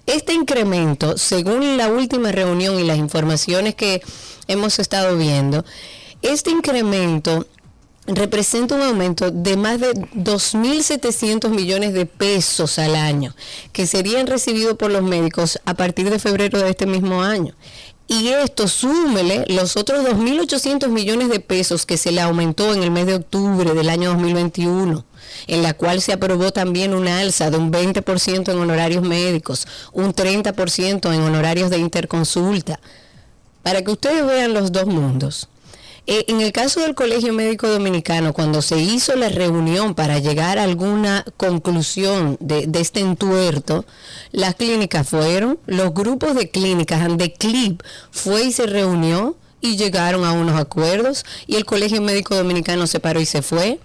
Este 0.06 0.34
incremento, 0.34 1.16
según 1.16 1.76
la 1.76 1.88
última 1.88 2.30
reunión 2.30 2.78
y 2.78 2.84
las 2.84 2.98
informaciones 2.98 3.74
que 3.74 4.02
hemos 4.48 4.78
estado 4.78 5.16
viendo, 5.16 5.64
este 6.20 6.50
incremento 6.50 7.46
representa 8.06 8.74
un 8.74 8.82
aumento 8.82 9.30
de 9.30 9.56
más 9.56 9.80
de 9.80 9.92
2.700 9.92 11.48
millones 11.48 11.94
de 11.94 12.04
pesos 12.04 12.78
al 12.78 12.96
año 12.96 13.34
que 13.72 13.86
serían 13.86 14.26
recibidos 14.26 14.76
por 14.76 14.90
los 14.90 15.02
médicos 15.02 15.58
a 15.64 15.74
partir 15.74 16.10
de 16.10 16.18
febrero 16.18 16.58
de 16.58 16.70
este 16.70 16.86
mismo 16.86 17.22
año. 17.22 17.54
Y 18.06 18.28
esto 18.28 18.68
súmele 18.68 19.46
los 19.48 19.78
otros 19.78 20.04
2.800 20.04 20.88
millones 20.88 21.30
de 21.30 21.40
pesos 21.40 21.86
que 21.86 21.96
se 21.96 22.12
le 22.12 22.20
aumentó 22.20 22.74
en 22.74 22.82
el 22.82 22.90
mes 22.90 23.06
de 23.06 23.14
octubre 23.14 23.72
del 23.72 23.88
año 23.88 24.10
2021, 24.10 25.06
en 25.46 25.62
la 25.62 25.74
cual 25.74 26.00
se 26.00 26.12
aprobó 26.12 26.52
también 26.52 26.94
una 26.94 27.20
alza 27.20 27.50
de 27.50 27.58
un 27.58 27.72
20% 27.72 28.50
en 28.50 28.58
honorarios 28.58 29.02
médicos, 29.02 29.66
un 29.92 30.14
30% 30.14 31.14
en 31.14 31.20
honorarios 31.20 31.70
de 31.70 31.78
interconsulta, 31.78 32.80
para 33.62 33.82
que 33.82 33.92
ustedes 33.92 34.26
vean 34.26 34.52
los 34.52 34.72
dos 34.72 34.86
mundos. 34.86 35.48
Eh, 36.06 36.26
en 36.28 36.42
el 36.42 36.52
caso 36.52 36.80
del 36.80 36.94
Colegio 36.94 37.32
Médico 37.32 37.66
Dominicano, 37.66 38.34
cuando 38.34 38.60
se 38.60 38.78
hizo 38.78 39.16
la 39.16 39.30
reunión 39.30 39.94
para 39.94 40.18
llegar 40.18 40.58
a 40.58 40.64
alguna 40.64 41.24
conclusión 41.38 42.36
de, 42.40 42.68
este 42.74 43.00
entuerto, 43.00 43.86
las 44.30 44.54
clínicas 44.54 45.08
fueron, 45.08 45.58
los 45.66 45.94
grupos 45.94 46.34
de 46.34 46.50
clínicas, 46.50 47.00
Andeclip 47.00 47.82
fue 48.10 48.44
y 48.44 48.52
se 48.52 48.66
reunió 48.66 49.36
y 49.62 49.78
llegaron 49.78 50.26
a 50.26 50.32
unos 50.32 50.60
acuerdos 50.60 51.24
y 51.46 51.56
el 51.56 51.64
Colegio 51.64 52.02
Médico 52.02 52.34
Dominicano 52.34 52.86
se 52.86 53.00
paró 53.00 53.18
y 53.18 53.26
se 53.26 53.40
fue. 53.40 53.80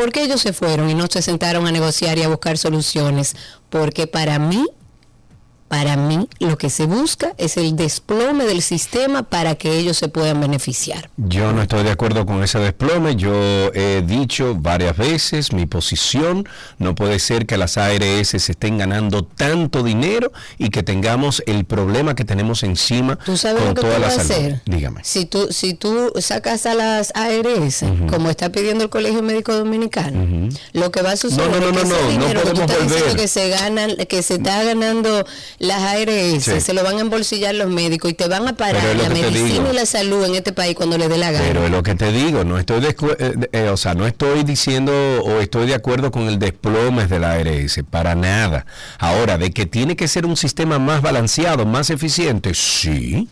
¿Por 0.00 0.12
qué 0.12 0.22
ellos 0.22 0.40
se 0.40 0.54
fueron 0.54 0.88
y 0.88 0.94
no 0.94 1.08
se 1.08 1.20
sentaron 1.20 1.66
a 1.66 1.72
negociar 1.72 2.16
y 2.16 2.22
a 2.22 2.28
buscar 2.28 2.56
soluciones? 2.56 3.36
Porque 3.68 4.06
para 4.06 4.38
mí 4.38 4.64
para 5.70 5.96
mí 5.96 6.28
lo 6.40 6.58
que 6.58 6.68
se 6.68 6.86
busca 6.86 7.32
es 7.38 7.56
el 7.56 7.76
desplome 7.76 8.44
del 8.44 8.60
sistema 8.60 9.22
para 9.22 9.54
que 9.54 9.78
ellos 9.78 9.96
se 9.96 10.08
puedan 10.08 10.40
beneficiar. 10.40 11.08
Yo 11.16 11.52
no 11.52 11.62
estoy 11.62 11.84
de 11.84 11.92
acuerdo 11.92 12.26
con 12.26 12.42
ese 12.42 12.58
desplome. 12.58 13.14
Yo 13.14 13.32
he 13.72 14.02
dicho 14.04 14.56
varias 14.58 14.96
veces 14.96 15.52
mi 15.52 15.66
posición. 15.66 16.48
No 16.78 16.96
puede 16.96 17.20
ser 17.20 17.46
que 17.46 17.56
las 17.56 17.78
ARS 17.78 18.26
se 18.30 18.36
estén 18.50 18.78
ganando 18.78 19.22
tanto 19.22 19.84
dinero 19.84 20.32
y 20.58 20.70
que 20.70 20.82
tengamos 20.82 21.40
el 21.46 21.64
problema 21.64 22.16
que 22.16 22.24
tenemos 22.24 22.64
encima 22.64 23.16
¿Tú 23.24 23.36
sabes 23.36 23.60
con 23.62 23.68
lo 23.68 23.74
que 23.74 23.80
toda 23.82 24.00
la 24.00 24.08
puedes 24.08 24.26
salud. 24.26 24.32
hacer? 24.46 24.62
Dígame. 24.66 25.02
Si 25.04 25.24
tú, 25.24 25.52
si 25.52 25.74
tú 25.74 26.12
sacas 26.18 26.66
a 26.66 26.74
las 26.74 27.12
ARS, 27.14 27.84
como 28.10 28.28
está 28.28 28.50
pidiendo 28.50 28.82
el 28.82 28.90
Colegio 28.90 29.22
Médico 29.22 29.54
Dominicano, 29.54 30.48
lo 30.72 30.90
que 30.90 31.02
va 31.02 31.12
a 31.12 31.16
suceder 31.16 31.48
No, 31.48 31.60
no, 31.60 31.70
no, 31.70 31.78
es 31.80 31.84
que 31.84 32.18
no, 32.18 32.26
no, 32.28 32.34
no 32.34 32.42
que 32.42 32.50
tú 32.50 32.60
volver. 32.62 33.16
que 33.16 33.28
se 33.28 33.48
ganan, 33.50 33.94
que 34.08 34.22
se 34.24 34.34
está 34.34 34.64
ganando 34.64 35.24
las 35.60 35.82
ARS, 35.82 36.42
Sí. 36.42 36.60
se 36.60 36.72
lo 36.72 36.82
van 36.82 36.96
a 36.96 37.00
embolsillar 37.02 37.54
los 37.54 37.68
médicos 37.70 38.10
y 38.10 38.14
te 38.14 38.26
van 38.28 38.48
a 38.48 38.54
parar 38.56 38.82
la 38.96 39.10
medicina 39.10 39.68
y 39.70 39.74
la 39.74 39.84
salud 39.84 40.24
en 40.24 40.34
este 40.34 40.52
país 40.52 40.74
cuando 40.74 40.96
le 40.96 41.06
dé 41.06 41.18
la 41.18 41.30
gana. 41.30 41.44
Pero 41.46 41.66
es 41.66 41.70
lo 41.70 41.82
que 41.82 41.94
te 41.94 42.10
digo, 42.10 42.44
no 42.44 42.58
estoy 42.58 42.80
de, 42.80 42.88
eh, 43.18 43.34
eh, 43.52 43.68
o 43.68 43.76
sea, 43.76 43.94
no 43.94 44.06
estoy 44.06 44.42
diciendo 44.42 44.90
o 45.22 45.38
estoy 45.40 45.66
de 45.66 45.74
acuerdo 45.74 46.10
con 46.10 46.28
el 46.28 46.38
desplome 46.38 47.06
de 47.06 47.18
la 47.18 47.34
ARS, 47.34 47.80
para 47.90 48.14
nada. 48.14 48.64
Ahora, 48.98 49.36
de 49.36 49.50
que 49.52 49.66
tiene 49.66 49.96
que 49.96 50.08
ser 50.08 50.24
un 50.24 50.36
sistema 50.36 50.78
más 50.78 51.02
balanceado, 51.02 51.66
más 51.66 51.90
eficiente, 51.90 52.54
sí. 52.54 53.28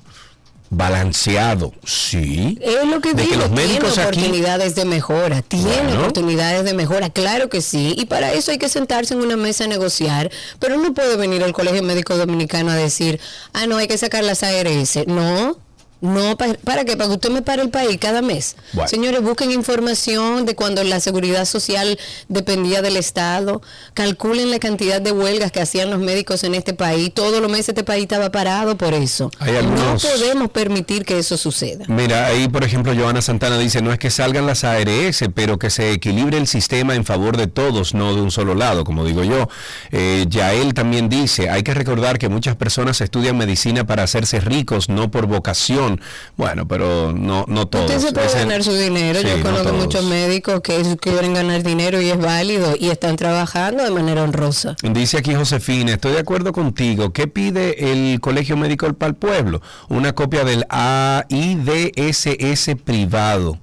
Balanceado, 0.71 1.73
sí. 1.85 2.59
Es 2.61 2.85
lo 2.87 3.01
que 3.01 3.15
de 3.15 3.23
digo, 3.23 3.33
que 3.33 3.39
los 3.39 3.49
tiene 3.55 3.67
médicos 3.69 3.99
aquí 3.99 4.19
oportunidades 4.19 4.75
de 4.75 4.85
mejora, 4.85 5.43
tiene 5.43 5.65
Bueno. 5.65 6.01
oportunidades 6.01 6.65
de 6.65 6.75
mejora, 6.75 7.11
claro 7.11 7.49
que 7.49 7.63
sí, 7.63 7.95
y 7.97 8.05
para 8.07 8.33
eso 8.33 8.51
hay 8.51 8.59
que 8.59 8.69
sentarse 8.69 9.15
en 9.15 9.21
una 9.21 9.37
mesa 9.37 9.65
a 9.65 9.67
negociar, 9.67 10.31
pero 10.59 10.77
no 10.77 10.93
puede 10.93 11.17
venir 11.17 11.43
el 11.43 11.53
Colegio 11.53 11.83
Médico 11.83 12.17
Dominicano 12.17 12.71
a 12.71 12.75
decir, 12.77 13.19
ah, 13.55 13.67
no, 13.67 13.77
hay 13.79 13.89
que 13.89 13.97
sacar 13.99 14.25
las 14.25 14.43
ARS, 14.43 15.07
no. 15.07 15.57
No, 16.01 16.37
pa- 16.37 16.55
¿para 16.65 16.85
qué? 16.85 16.97
Para 16.97 17.09
que 17.09 17.15
usted 17.15 17.31
me 17.31 17.43
pare 17.43 17.63
el 17.63 17.71
país 17.71 17.99
cada 18.01 18.23
mes. 18.23 18.55
Bueno. 18.73 18.89
Señores, 18.89 19.21
busquen 19.23 19.51
información 19.51 20.47
de 20.47 20.55
cuando 20.55 20.85
la 20.85 21.01
seguridad 21.01 21.45
social 21.45 21.99
dependía 22.29 22.83
del 22.83 22.97
Estado. 22.97 23.63
Calculen 23.95 24.51
la 24.51 24.59
cantidad 24.59 25.01
de 25.01 25.11
huelgas 25.13 25.51
que 25.51 25.61
hacían 25.61 25.91
los 25.91 25.99
médicos 25.99 26.45
en 26.45 26.55
este 26.55 26.73
país. 26.75 27.13
Todos 27.13 27.41
los 27.41 27.51
meses 27.51 27.71
este 27.71 27.85
país 27.85 28.03
estaba 28.03 28.31
parado 28.31 28.77
por 28.77 28.95
eso. 28.95 29.31
Algunos- 29.41 30.05
No 30.05 30.11
podemos 30.11 30.51
permitir 30.51 31.05
que 31.05 31.19
eso 31.19 31.37
suceda. 31.37 31.85
Mira, 31.89 32.27
ahí 32.27 32.49
por 32.49 32.63
ejemplo 32.65 32.95
Joana 32.95 33.21
Santana 33.23 33.59
dice, 33.59 33.83
no 33.83 33.93
es 33.93 33.99
que 33.99 34.11
salgan 34.11 34.47
las 34.47 34.65
ARS, 34.65 35.25
pero 35.35 35.59
que 35.59 35.71
se 35.71 35.93
equilibre 35.93 36.39
el 36.39 36.47
sistema 36.47 36.95
en 36.95 37.05
favor 37.05 37.37
de 37.37 37.47
todos, 37.49 37.95
no 37.95 38.15
de 38.15 38.21
un 38.21 38.31
solo 38.31 38.55
lado, 38.55 38.85
como 38.85 39.05
digo 39.05 39.25
yo. 39.25 39.49
Eh, 39.91 40.27
Yael 40.29 40.75
también 40.75 41.09
dice, 41.09 41.51
hay 41.51 41.63
que 41.63 41.75
recordar 41.75 42.19
que 42.19 42.29
muchas 42.29 42.55
personas 42.57 43.01
estudian 43.01 43.37
medicina 43.37 43.87
para 43.87 44.05
hacerse 44.05 44.41
ricos, 44.41 44.89
no 44.89 45.11
por 45.11 45.27
vocación. 45.27 45.88
Bueno, 46.37 46.67
pero 46.69 47.13
no, 47.13 47.45
no 47.49 47.67
todos. 47.67 47.87
Usted 47.91 48.01
se 48.09 48.13
puede 48.13 48.27
Ese- 48.27 48.39
ganar 48.39 48.63
su 48.65 48.75
dinero. 48.75 49.21
Sí, 49.21 49.27
Yo 49.27 49.37
no 49.39 49.43
conozco 49.43 49.73
muchos 49.73 50.05
médicos 50.05 50.61
que 50.61 50.97
quieren 51.01 51.35
ganar 51.35 51.63
dinero 51.63 52.01
y 52.01 52.11
es 52.11 52.19
válido 52.19 52.75
y 52.79 52.91
están 52.91 53.17
trabajando 53.17 53.83
de 53.85 53.91
manera 53.91 54.23
honrosa. 54.23 54.77
Dice 54.83 55.19
aquí 55.19 55.35
Josefina, 55.35 55.95
estoy 55.95 56.13
de 56.13 56.21
acuerdo 56.21 56.53
contigo. 56.53 57.13
¿Qué 57.13 57.27
pide 57.27 57.93
el 57.93 58.21
Colegio 58.21 58.57
Médico 58.57 58.93
para 58.95 59.11
el 59.11 59.17
Pueblo? 59.17 59.61
Una 59.89 60.15
copia 60.15 60.45
del 60.45 60.65
AIDSS 60.69 62.77
privado. 62.85 63.59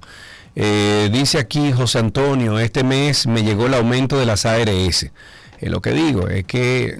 Eh, 0.54 1.10
dice 1.12 1.38
aquí 1.38 1.72
José 1.72 1.98
Antonio, 1.98 2.58
este 2.58 2.82
mes 2.82 3.26
me 3.26 3.42
llegó 3.42 3.66
el 3.66 3.74
aumento 3.74 4.18
de 4.18 4.26
las 4.26 4.46
ARS. 4.46 5.10
Eh, 5.60 5.68
lo 5.68 5.80
que 5.82 5.90
digo 5.90 6.28
es 6.28 6.44
que 6.44 6.98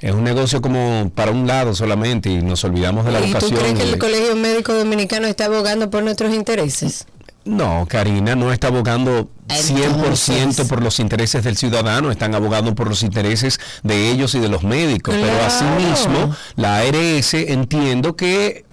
es 0.00 0.12
un 0.12 0.24
negocio 0.24 0.60
como 0.60 1.10
para 1.14 1.30
un 1.30 1.46
lado 1.46 1.74
solamente 1.74 2.30
y 2.30 2.42
nos 2.42 2.62
olvidamos 2.64 3.04
de 3.04 3.12
la 3.12 3.20
¿Y 3.20 3.32
tú 3.32 3.48
crees 3.50 3.74
que 3.74 3.82
el 3.82 3.98
Colegio 3.98 4.36
Médico 4.36 4.72
Dominicano 4.74 5.26
está 5.26 5.46
abogando 5.46 5.90
por 5.90 6.02
nuestros 6.02 6.34
intereses? 6.34 7.06
No, 7.44 7.86
Karina 7.88 8.34
no 8.34 8.52
está 8.52 8.66
abogando 8.68 9.28
100% 9.48 10.26
Entonces. 10.26 10.68
por 10.68 10.82
los 10.82 10.98
intereses 10.98 11.44
del 11.44 11.56
ciudadano, 11.56 12.10
están 12.10 12.34
abogando 12.34 12.74
por 12.74 12.88
los 12.88 13.04
intereses 13.04 13.60
de 13.84 14.10
ellos 14.10 14.34
y 14.34 14.40
de 14.40 14.48
los 14.48 14.64
médicos. 14.64 15.14
Pero 15.14 15.28
Claro. 15.28 15.44
asimismo, 15.46 16.36
la 16.56 16.78
ARS 16.78 17.34
entiendo 17.34 18.16
que 18.16 18.65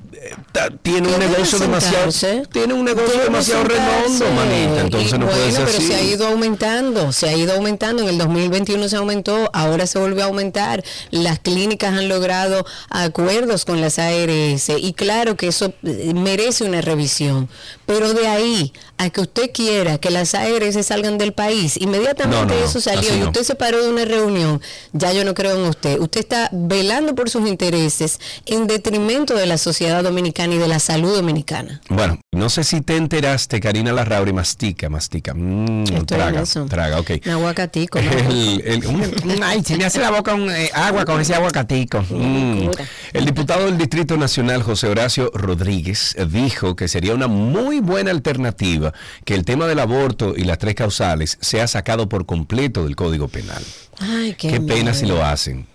tiene 0.82 1.08
un 1.08 1.20
negocio 1.20 1.60
demasiado 1.60 2.12
tiene 2.52 2.74
un 2.74 2.86
negocio 2.86 3.22
demasiado 3.22 3.64
redondo, 3.64 4.26
manita. 4.32 4.82
Entonces 4.82 5.14
Y 5.14 5.18
no 5.18 5.26
puede 5.28 5.40
bueno, 5.40 5.56
ser 5.56 5.66
pero 5.66 5.78
así. 5.78 5.88
se 5.88 5.96
ha 5.96 6.02
ido 6.02 6.28
aumentando, 6.28 7.12
se 7.12 7.30
ha 7.30 7.34
ido 7.36 7.54
aumentando. 7.54 8.04
En 8.04 8.10
el 8.10 8.18
2021 8.18 8.90
se 8.90 8.96
aumentó, 8.96 9.50
ahora 9.54 9.88
se 9.88 10.00
volvió 10.00 10.24
a 10.24 10.28
aumentar. 10.28 10.84
Las 11.12 11.40
clínicas 11.40 11.94
han 11.94 12.08
logrado 12.08 12.66
acuerdos 12.90 13.66
con 13.66 13.82
las 13.82 14.00
ARS 14.00 14.70
y 14.78 14.94
claro 14.94 15.36
que 15.36 15.48
eso 15.48 15.74
eh, 15.84 16.14
merece 16.16 16.64
una 16.64 16.82
revisión. 16.82 17.50
Pero 17.86 18.14
de 18.14 18.28
ahí 18.28 18.74
a 19.04 19.10
que 19.10 19.22
usted 19.22 19.52
quiera 19.54 19.98
que 19.98 20.10
las 20.10 20.34
ARS 20.36 20.86
salgan 20.86 21.18
del 21.18 21.34
país, 21.34 21.78
inmediatamente 21.80 22.36
No, 22.46 22.46
no, 22.46 22.60
no, 22.60 22.66
eso 22.66 22.82
salió 22.82 23.16
y 23.16 23.20
no. 23.20 23.26
usted 23.28 23.44
se 23.44 23.56
paró 23.56 23.84
de 23.84 23.90
una 23.90 24.06
reunión, 24.06 24.62
ya 24.94 25.14
yo 25.14 25.24
no 25.26 25.34
creo 25.34 25.58
en 25.58 25.66
usted. 25.70 26.00
Usted 26.00 26.22
está 26.22 26.50
velando 26.52 27.16
por 27.16 27.30
sus 27.30 27.48
intereses 27.48 28.20
en 28.46 28.68
detrimento 28.68 29.36
de 29.36 29.46
la 29.46 29.58
sociedad 29.58 30.04
dominicana 30.04 30.56
y 30.56 30.58
de 30.58 30.68
la 30.68 30.80
salud 30.80 31.14
dominicana. 31.16 31.82
Bueno, 31.90 32.20
no 32.32 32.50
sé 32.50 32.64
si 32.64 32.82
te 32.82 32.96
enteraste, 32.98 33.60
Karina 33.60 33.92
Larrauri, 33.94 34.34
mastica, 34.34 34.90
mastica. 34.90 35.34
Mm, 35.34 35.84
Estoy 35.84 35.98
en 35.98 36.06
traga, 36.06 36.42
eso. 36.42 36.66
traga, 36.66 37.00
ok. 37.00 37.12
Un 37.26 37.32
aguacatico. 37.32 38.00
El- 38.00 38.62
el- 38.66 38.86
un- 38.88 39.04
ay, 39.44 39.64
se 39.64 39.76
me 39.78 39.86
hace 39.86 40.00
la 40.00 40.12
boca 40.12 40.34
un, 40.34 40.50
eh, 40.52 40.70
agua 40.74 41.06
con 41.06 41.20
ese 41.22 41.36
aguacatico. 41.36 42.04
Mm. 42.10 42.70
El 43.14 43.26
diputado 43.26 43.66
del 43.66 43.78
Distrito 43.78 44.18
Nacional, 44.18 44.64
José 44.64 44.88
Horacio 44.88 45.32
Rodríguez, 45.34 46.16
dijo 46.32 46.76
que 46.76 46.88
sería 46.88 47.14
una 47.14 47.28
muy 47.28 47.80
buena 47.80 48.12
alternativa 48.12 48.93
que 49.26 49.36
el 49.36 49.46
tema 49.46 49.68
del 49.68 49.80
aborto 49.80 50.34
y 50.36 50.44
las 50.44 50.58
tres 50.58 50.76
causales 50.76 51.38
sea 51.42 51.68
sacado 51.68 52.10
por 52.10 52.26
completo 52.26 52.86
del 52.86 52.96
Código 52.96 53.28
Penal. 53.28 53.64
Ay, 54.00 54.36
qué, 54.38 54.50
Qué 54.50 54.62
pena 54.62 54.94
si 54.94 55.06
lo 55.06 55.24
hacen. 55.24 55.68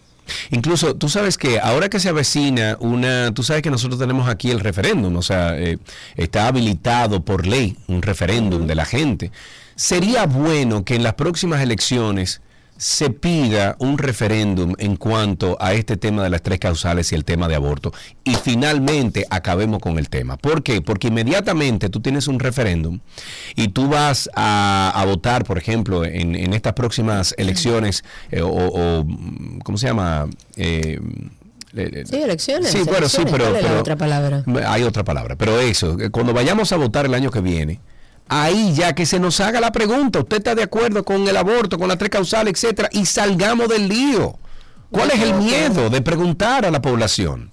Incluso, 0.51 0.95
tú 0.95 1.09
sabes 1.09 1.39
que 1.39 1.59
ahora 1.59 1.89
que 1.89 2.01
se 2.01 2.09
avecina 2.09 2.77
una, 2.81 3.33
tú 3.33 3.43
sabes 3.43 3.63
que 3.63 3.71
nosotros 3.71 3.99
tenemos 3.99 4.29
aquí 4.29 4.51
el 4.51 4.61
referéndum, 4.61 5.17
o 5.17 5.23
sea, 5.23 5.59
eh, 5.59 5.79
está 6.17 6.47
habilitado 6.47 7.25
por 7.25 7.47
ley 7.47 7.77
un 7.87 8.03
referéndum 8.03 8.67
de 8.67 8.75
la 8.75 8.85
gente. 8.85 9.33
Sería 9.75 10.27
bueno 10.27 10.85
que 10.85 10.97
en 10.97 11.03
las 11.03 11.15
próximas 11.15 11.63
elecciones 11.63 12.41
se 12.79 13.11
pida 13.11 13.75
un 13.81 13.99
referéndum 13.99 14.73
en 14.79 14.97
cuanto 14.97 15.57
a 15.61 15.75
este 15.75 15.97
tema 15.97 16.23
de 16.23 16.31
las 16.31 16.43
tres 16.43 16.59
causales 16.61 17.11
y 17.13 17.17
el 17.17 17.25
tema 17.25 17.49
de 17.49 17.57
aborto. 17.57 17.93
Y 18.25 18.35
finalmente 18.37 19.27
acabemos 19.31 19.81
con 19.81 19.99
el 19.99 20.09
tema. 20.09 20.37
¿Por 20.37 20.63
qué? 20.63 20.81
Porque 20.81 21.09
inmediatamente 21.09 21.89
tú 21.91 22.01
tienes 22.01 22.29
un 22.29 22.39
referéndum 22.39 23.01
y 23.57 23.69
tú 23.69 23.89
vas 23.89 24.31
a, 24.35 24.93
a 24.95 25.05
votar, 25.05 25.45
por 25.45 25.59
ejemplo, 25.59 26.05
en, 26.05 26.37
en 26.37 26.55
estas 26.55 26.73
próximas 26.75 27.35
elecciones, 27.37 28.05
eh, 28.31 28.43
o, 28.43 28.49
o, 28.49 29.05
¿cómo 29.65 29.77
se 29.77 29.89
llama? 29.89 30.27
Eh, 30.57 31.01
eh, 31.75 32.05
Sí, 32.09 32.17
elecciones. 32.17 32.71
Sí, 32.71 32.83
bueno, 32.85 33.09
sí, 33.09 33.23
pero, 33.25 33.45
¿Cuál 33.45 33.57
es 33.57 33.63
la 33.63 33.69
pero- 33.69 33.81
otra 33.81 33.97
palabra? 33.97 34.45
Hay 34.69 34.85
otra 34.85 35.03
palabra, 35.05 35.37
pero 35.37 35.59
eso, 35.61 35.97
cuando 36.13 36.33
vayamos 36.33 36.73
a 36.73 36.77
votar 36.77 37.07
el 37.07 37.15
año 37.15 37.31
que 37.31 37.41
viene, 37.41 37.81
ahí 38.29 38.73
ya 38.75 38.95
que 38.95 39.07
se 39.07 39.19
nos 39.19 39.41
haga 39.41 39.61
la 39.61 39.73
pregunta, 39.73 40.21
¿usted 40.21 40.39
está 40.39 40.55
de 40.55 40.63
acuerdo 40.63 41.05
con 41.05 41.27
el 41.29 41.37
aborto, 41.37 41.79
con 41.79 41.89
las 41.89 41.99
tres 41.99 42.11
causales, 42.11 42.53
etcétera? 42.55 42.89
Y 42.93 43.07
salgamos 43.07 43.69
del 43.69 43.89
lío. 43.89 44.39
¿Cuál 44.91 45.11
es 45.11 45.21
el 45.21 45.35
miedo 45.35 45.91
de 45.91 46.01
preguntar 46.01 46.65
a 46.65 46.71
la 46.71 46.81
población? 46.81 47.51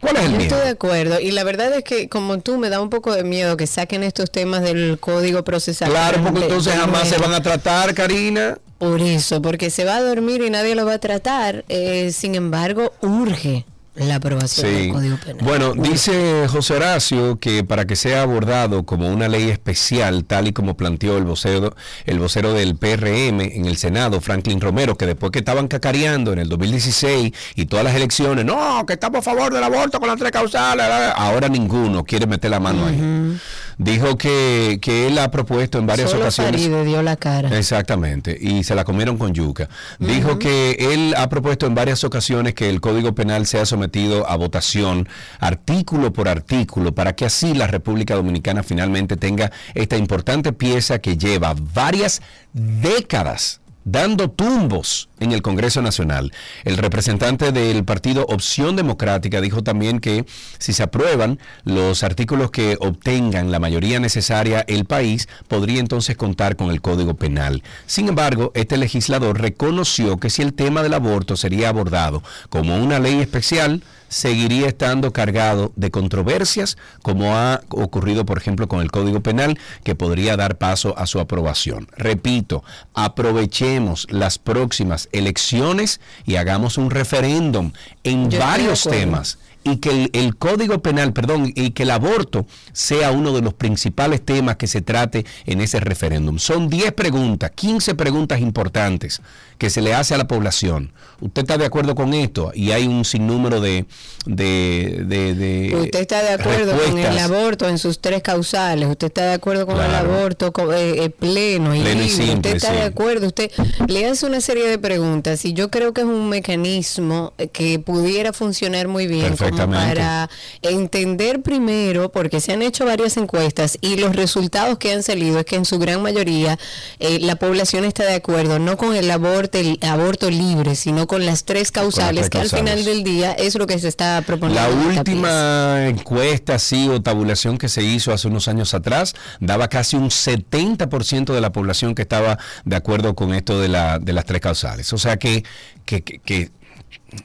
¿Cuál 0.00 0.16
es 0.16 0.24
el 0.24 0.32
Yo 0.32 0.36
miedo? 0.38 0.54
estoy 0.54 0.64
de 0.66 0.72
acuerdo. 0.72 1.20
Y 1.20 1.30
la 1.30 1.44
verdad 1.44 1.72
es 1.74 1.84
que, 1.84 2.08
como 2.08 2.40
tú, 2.40 2.58
me 2.58 2.70
da 2.70 2.80
un 2.80 2.90
poco 2.90 3.14
de 3.14 3.22
miedo 3.24 3.56
que 3.56 3.66
saquen 3.66 4.02
estos 4.02 4.30
temas 4.32 4.62
del 4.62 4.98
código 4.98 5.44
procesal. 5.44 5.90
Claro, 5.90 6.22
porque 6.24 6.40
entonces 6.42 6.74
jamás 6.74 7.08
se 7.08 7.18
van 7.18 7.34
a 7.34 7.42
tratar, 7.42 7.94
Karina. 7.94 8.58
Por 8.78 9.00
eso, 9.00 9.40
porque 9.40 9.70
se 9.70 9.84
va 9.84 9.96
a 9.96 10.02
dormir 10.02 10.42
y 10.42 10.50
nadie 10.50 10.74
lo 10.74 10.84
va 10.86 10.94
a 10.94 10.98
tratar. 10.98 11.64
Eh, 11.68 12.10
sin 12.12 12.34
embargo, 12.34 12.92
urge 13.00 13.64
la 13.94 14.14
aprobación 14.16 14.66
Sí. 14.66 14.72
del 14.74 14.92
Código 14.92 15.16
Penal. 15.18 15.44
Bueno, 15.44 15.72
dice 15.74 16.46
José 16.48 16.74
Horacio 16.74 17.38
que 17.38 17.62
para 17.62 17.84
que 17.86 17.94
sea 17.94 18.22
abordado 18.22 18.84
como 18.84 19.08
una 19.08 19.28
ley 19.28 19.50
especial, 19.50 20.24
tal 20.24 20.48
y 20.48 20.52
como 20.52 20.76
planteó 20.76 21.18
el 21.18 21.24
vocero, 21.24 21.74
el 22.06 22.18
vocero 22.18 22.54
del 22.54 22.74
PRM 22.76 23.40
en 23.42 23.66
el 23.66 23.76
Senado, 23.76 24.20
Franklin 24.20 24.60
Romero, 24.60 24.96
que 24.96 25.04
después 25.06 25.30
que 25.30 25.40
estaban 25.40 25.68
cacareando 25.68 26.32
en 26.32 26.38
el 26.38 26.48
2016 26.48 27.32
y 27.54 27.66
todas 27.66 27.84
las 27.84 27.94
elecciones, 27.94 28.44
no, 28.44 28.84
que 28.86 28.94
estamos 28.94 29.18
a 29.18 29.22
favor 29.22 29.52
del 29.52 29.62
aborto 29.62 30.00
con 30.00 30.08
las 30.08 30.18
tres 30.18 30.32
causales, 30.32 30.86
ahora 31.14 31.48
ninguno 31.48 32.04
quiere 32.04 32.26
meter 32.26 32.50
la 32.50 32.60
mano 32.60 32.86
ahí. 32.86 33.38
Dijo 33.78 34.18
que, 34.18 34.78
que 34.80 35.06
él 35.06 35.18
ha 35.18 35.30
propuesto 35.30 35.78
en 35.78 35.86
varias 35.86 36.10
Solo 36.10 36.22
ocasiones. 36.22 36.60
Faride 36.60 36.84
dio 36.84 37.02
la 37.02 37.16
cara. 37.16 37.56
Exactamente, 37.56 38.36
y 38.40 38.64
se 38.64 38.74
la 38.74 38.84
comieron 38.84 39.18
con 39.18 39.32
yuca. 39.32 39.68
Dijo 39.98 40.38
que 40.38 40.76
él 40.78 41.14
ha 41.16 41.28
propuesto 41.28 41.66
en 41.66 41.74
varias 41.74 42.04
ocasiones 42.04 42.54
que 42.54 42.68
el 42.68 42.80
Código 42.80 43.14
Penal 43.14 43.46
sea 43.46 43.66
sometido 43.66 44.28
a 44.28 44.36
votación 44.36 45.08
artículo 45.38 46.12
por 46.12 46.28
artículo 46.28 46.94
para 46.94 47.14
que 47.14 47.24
así 47.24 47.54
la 47.54 47.66
República 47.66 48.14
Dominicana 48.14 48.62
finalmente 48.62 49.16
tenga 49.16 49.50
esta 49.74 49.96
importante 49.96 50.52
pieza 50.52 50.98
que 50.98 51.16
lleva 51.16 51.54
varias 51.54 52.20
décadas 52.52 53.61
dando 53.84 54.30
tumbos 54.30 55.08
en 55.20 55.32
el 55.32 55.42
Congreso 55.42 55.82
Nacional. 55.82 56.32
El 56.64 56.76
representante 56.76 57.52
del 57.52 57.84
partido 57.84 58.26
Opción 58.28 58.76
Democrática 58.76 59.40
dijo 59.40 59.62
también 59.62 60.00
que 60.00 60.24
si 60.58 60.72
se 60.72 60.82
aprueban 60.82 61.38
los 61.64 62.02
artículos 62.02 62.50
que 62.50 62.76
obtengan 62.80 63.50
la 63.50 63.58
mayoría 63.58 64.00
necesaria 64.00 64.64
el 64.66 64.84
país, 64.84 65.28
podría 65.48 65.80
entonces 65.80 66.16
contar 66.16 66.56
con 66.56 66.70
el 66.70 66.80
Código 66.80 67.14
Penal. 67.14 67.62
Sin 67.86 68.08
embargo, 68.08 68.52
este 68.54 68.76
legislador 68.76 69.40
reconoció 69.40 70.18
que 70.18 70.30
si 70.30 70.42
el 70.42 70.54
tema 70.54 70.82
del 70.82 70.94
aborto 70.94 71.36
sería 71.36 71.68
abordado 71.68 72.22
como 72.48 72.76
una 72.76 72.98
ley 72.98 73.20
especial, 73.20 73.82
seguiría 74.12 74.68
estando 74.68 75.10
cargado 75.10 75.72
de 75.74 75.90
controversias, 75.90 76.76
como 77.02 77.34
ha 77.34 77.62
ocurrido, 77.70 78.26
por 78.26 78.36
ejemplo, 78.36 78.68
con 78.68 78.82
el 78.82 78.90
Código 78.90 79.20
Penal, 79.20 79.58
que 79.84 79.94
podría 79.94 80.36
dar 80.36 80.58
paso 80.58 80.96
a 80.98 81.06
su 81.06 81.18
aprobación. 81.18 81.88
Repito, 81.96 82.62
aprovechemos 82.92 84.06
las 84.10 84.38
próximas 84.38 85.08
elecciones 85.12 86.00
y 86.26 86.36
hagamos 86.36 86.76
un 86.76 86.90
referéndum 86.90 87.72
en 88.04 88.30
Yo 88.30 88.38
varios 88.38 88.84
temas 88.84 89.38
y 89.64 89.76
que 89.76 89.90
el, 89.90 90.10
el 90.12 90.36
Código 90.36 90.80
Penal, 90.82 91.12
perdón, 91.12 91.52
y 91.54 91.70
que 91.70 91.84
el 91.84 91.90
aborto 91.90 92.46
sea 92.72 93.10
uno 93.12 93.32
de 93.32 93.42
los 93.42 93.54
principales 93.54 94.20
temas 94.24 94.56
que 94.56 94.66
se 94.66 94.80
trate 94.82 95.24
en 95.46 95.60
ese 95.60 95.78
referéndum. 95.80 96.38
Son 96.38 96.68
10 96.68 96.92
preguntas, 96.92 97.50
15 97.54 97.94
preguntas 97.94 98.40
importantes 98.40 99.20
que 99.58 99.70
se 99.70 99.80
le 99.80 99.94
hace 99.94 100.14
a 100.14 100.18
la 100.18 100.26
población. 100.26 100.92
¿Usted 101.20 101.42
está 101.42 101.56
de 101.56 101.66
acuerdo 101.66 101.94
con 101.94 102.14
esto? 102.14 102.50
Y 102.54 102.72
hay 102.72 102.86
un 102.88 103.04
sinnúmero 103.04 103.60
de... 103.60 103.86
de, 104.26 105.04
de- 105.06 105.34
de 105.34 105.76
¿Usted 105.82 106.00
está 106.00 106.22
de 106.22 106.30
acuerdo 106.30 106.72
con 106.76 106.98
el 106.98 107.04
respuestas. 107.04 107.30
aborto 107.30 107.68
en 107.68 107.78
sus 107.78 108.00
tres 108.00 108.22
causales? 108.22 108.88
¿Usted 108.88 109.06
está 109.06 109.26
de 109.26 109.34
acuerdo 109.34 109.66
con 109.66 109.76
el 109.80 109.94
aborto 109.94 110.52
co- 110.52 110.72
eh, 110.72 111.04
eh, 111.04 111.10
pleno 111.10 111.74
y 111.76 111.80
Pleno 111.80 112.02
y 112.02 112.08
libre? 112.08 112.24
simple, 112.24 112.34
¿Usted 112.34 112.54
está 112.56 112.70
sí. 112.70 112.74
de 112.74 112.82
acuerdo? 112.82 113.26
Usted 113.28 113.50
le 113.86 114.06
hace 114.06 114.26
una 114.26 114.40
serie 114.40 114.66
de 114.66 114.78
preguntas 114.78 115.44
y 115.44 115.52
yo 115.52 115.70
creo 115.70 115.92
que 115.92 116.00
es 116.00 116.06
un 116.08 116.28
mecanismo 116.28 117.32
que 117.52 117.78
pudiera 117.78 118.32
funcionar 118.32 118.88
muy 118.88 119.06
bien 119.06 119.36
como 119.56 119.72
para 119.88 120.30
entender 120.62 121.42
primero, 121.42 122.10
porque 122.10 122.40
se 122.40 122.52
han 122.52 122.62
hecho 122.62 122.84
varias 122.84 123.16
encuestas 123.16 123.78
y 123.80 123.96
los 123.96 124.14
resultados 124.16 124.78
que 124.78 124.92
han 124.92 125.02
salido 125.02 125.38
es 125.38 125.44
que 125.44 125.56
en 125.56 125.64
su 125.64 125.78
gran 125.78 126.02
mayoría 126.02 126.58
eh, 126.98 127.18
la 127.20 127.36
población 127.36 127.84
está 127.84 128.04
de 128.04 128.14
acuerdo, 128.14 128.58
no 128.58 128.76
con 128.76 128.94
el 128.94 129.10
aborto, 129.10 129.58
el 129.58 129.78
aborto 129.82 130.30
libre, 130.30 130.74
sino 130.76 131.06
con 131.06 131.24
las 131.26 131.44
tres 131.44 131.70
causales, 131.70 132.28
tres 132.28 132.30
que 132.30 132.38
al 132.38 132.60
final 132.60 132.84
del 132.84 133.04
día 133.04 133.32
es 133.32 133.54
lo 133.56 133.66
que 133.66 133.78
se 133.78 133.88
está 133.88 134.22
proponiendo. 134.26 134.62
La 134.62 134.74
última 134.98 135.88
encuesta, 135.88 136.58
sí, 136.58 136.88
o 136.88 137.00
tabulación 137.02 137.58
que 137.58 137.68
se 137.68 137.82
hizo 137.82 138.12
hace 138.12 138.28
unos 138.28 138.48
años 138.48 138.74
atrás, 138.74 139.14
daba 139.40 139.68
casi 139.68 139.96
un 139.96 140.10
70% 140.10 141.32
de 141.34 141.40
la 141.40 141.52
población 141.52 141.94
que 141.94 142.02
estaba 142.02 142.38
de 142.64 142.76
acuerdo 142.76 143.14
con 143.14 143.34
esto 143.34 143.60
de, 143.60 143.68
la, 143.68 143.98
de 143.98 144.12
las 144.12 144.24
tres 144.24 144.40
causales. 144.40 144.92
O 144.92 144.98
sea 144.98 145.16
que, 145.16 145.44
que, 145.84 146.02
que- 146.02 146.18
que- 146.18 146.50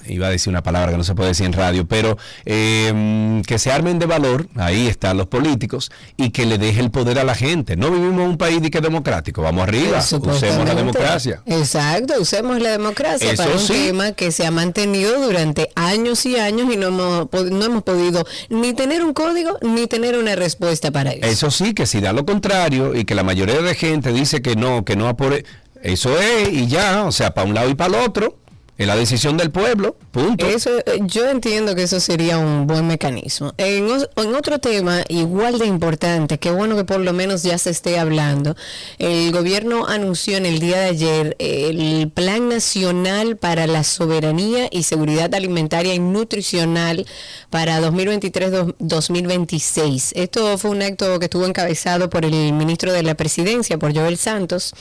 iba 0.08 0.28
a 0.28 0.30
decir 0.30 0.50
una 0.50 0.64
palabra 0.64 0.92
que 0.92 0.98
no 0.98 1.04
se 1.04 1.16
puede 1.16 1.30
decir 1.30 1.46
en 1.46 1.54
radio, 1.54 1.88
pero 1.88 2.18
eh, 2.46 3.42
que 3.46 3.60
se 3.60 3.72
armen 3.72 4.00
de 4.00 4.06
valor, 4.06 4.48
ahí 4.56 4.88
están 4.88 5.18
los 5.18 5.28
políticos, 5.28 5.92
y 6.16 6.32
que 6.32 6.46
le 6.46 6.58
deje 6.58 6.80
el 6.80 6.92
poder 6.92 7.20
a 7.20 7.24
la 7.24 7.36
gente. 7.36 7.76
No 7.76 7.92
vivimos 7.92 8.22
en 8.22 8.30
un 8.30 8.38
país 8.38 8.62
de 8.62 8.72
que 8.72 8.82
democrático, 8.82 9.42
vamos 9.42 9.64
arriba, 9.64 10.00
usemos 10.00 10.68
la 10.68 10.76
democracia. 10.76 11.42
Exacto, 11.46 12.16
usemos 12.20 12.62
la 12.62 12.72
democracia 12.72 13.32
Eso 13.32 13.44
para 13.44 13.56
un 13.56 13.60
sí. 13.60 13.74
tema 13.88 14.12
que 14.12 14.32
se 14.32 14.46
ha 14.46 14.52
mantenido 14.52 15.20
durante 15.22 15.70
años 15.76 16.26
y 16.26 16.38
años 16.38 16.72
y 16.74 16.78
no 16.78 16.88
hemos, 16.88 17.28
no 17.32 17.66
hemos 17.66 17.84
podido 17.84 18.26
ni 18.50 18.74
tener 18.74 19.04
un 19.04 19.14
código 19.14 19.58
ni 19.62 19.88
tener 19.88 20.18
una 20.18 20.36
respuesta 20.36 20.92
para 20.92 21.12
eso. 21.12 21.26
Eso 21.26 21.52
sí, 21.52 21.74
que 21.74 21.86
si 21.86 22.02
da 22.02 22.14
lo 22.14 22.26
contrario 22.26 22.96
y 22.96 23.06
que 23.06 23.16
la 23.16 23.24
mayoría 23.24 23.62
de 23.62 23.76
gente 23.76 24.12
dice 24.14 24.42
que 24.42 24.56
no, 24.56 24.84
que 24.86 24.96
no 24.96 25.08
apore, 25.08 25.46
eso 25.82 26.18
es 26.20 26.50
y 26.52 26.68
ya, 26.68 27.04
o 27.06 27.12
sea, 27.12 27.34
para 27.34 27.48
un 27.48 27.54
lado 27.54 27.70
y 27.70 27.76
para 27.76 27.98
el 27.98 28.08
otro. 28.08 28.38
Es 28.78 28.86
la 28.86 28.96
decisión 28.96 29.38
del 29.38 29.50
pueblo, 29.50 29.96
punto. 30.12 30.46
Eso, 30.46 30.78
eh, 30.78 31.00
yo 31.02 31.28
entiendo 31.28 31.74
que 31.74 31.82
eso 31.82 32.00
sería 32.00 32.38
un 32.38 32.68
buen 32.68 32.86
mecanismo. 32.86 33.56
En, 33.58 33.88
en 33.90 34.36
otro 34.36 34.60
tema 34.60 35.04
igual 35.10 35.58
de 35.58 35.66
importante, 35.66 36.38
que 36.38 36.52
bueno 36.52 36.76
que 36.76 36.84
por 36.84 37.00
lo 37.00 37.12
menos 37.12 37.42
ya 37.42 37.58
se 37.58 37.72
esté 37.72 37.98
hablando, 37.98 38.56
el 39.00 39.32
gobierno 39.32 39.88
anunció 39.88 40.38
en 40.38 40.46
el 40.46 40.60
día 40.60 40.78
de 40.78 40.86
ayer 40.86 41.36
el 41.40 42.12
Plan 42.14 42.50
Nacional 42.50 43.36
para 43.36 43.66
la 43.66 43.84
Soberanía 43.84 44.68
y 44.70 44.84
Seguridad 44.84 45.34
Alimentaria 45.34 45.96
y 45.96 46.00
Nutricional 46.00 47.08
para 47.50 47.82
2023-2026. 47.82 50.12
Esto 50.14 50.56
fue 50.60 50.70
un 50.70 50.84
acto 50.84 51.18
que 51.18 51.26
estuvo 51.26 51.48
encabezado 51.48 52.12
por 52.12 52.26
el 52.26 52.54
ministro 52.54 52.94
de 52.94 53.02
la 53.02 53.16
Presidencia, 53.16 53.80
por 53.80 53.96
Joel 53.96 54.18
Santos. 54.18 54.76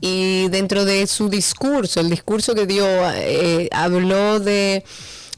Y 0.00 0.48
dentro 0.48 0.84
de 0.84 1.06
su 1.06 1.28
discurso, 1.28 2.00
el 2.00 2.10
discurso 2.10 2.54
que 2.54 2.66
dio, 2.66 2.86
eh, 3.12 3.68
habló 3.72 4.40
de 4.40 4.84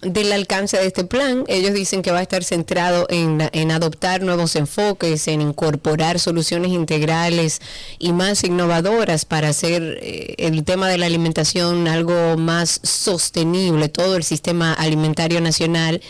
del 0.03 0.33
alcance 0.33 0.77
de 0.77 0.87
este 0.87 1.05
plan. 1.05 1.45
Ellos 1.49 1.73
dicen 1.73 2.03
que 2.03 2.11
va 2.11 2.19
a 2.19 2.23
estar 2.23 2.45
centrado 2.45 3.07
en, 3.09 3.49
en 3.53 3.71
adoptar 3.71 4.23
nuevos 4.23 4.57
enfoques, 4.57 5.27
en 5.29 5.41
incorporar 5.41 6.19
soluciones 6.19 6.71
integrales 6.73 7.61
y 7.99 8.13
más 8.13 8.45
innovadoras 8.45 9.25
para 9.25 9.49
hacer 9.49 9.99
eh, 10.03 10.35
el 10.39 10.65
tema 10.65 10.89
de 10.89 10.99
la 10.99 11.07
alimentación 11.07 11.89
algo 11.89 12.37
más 12.37 12.81
sostenible, 12.83 13.89
todo 13.89 14.17
el 14.17 14.25
sistema 14.25 14.73
alimentario 14.75 15.41
nacional 15.41 16.03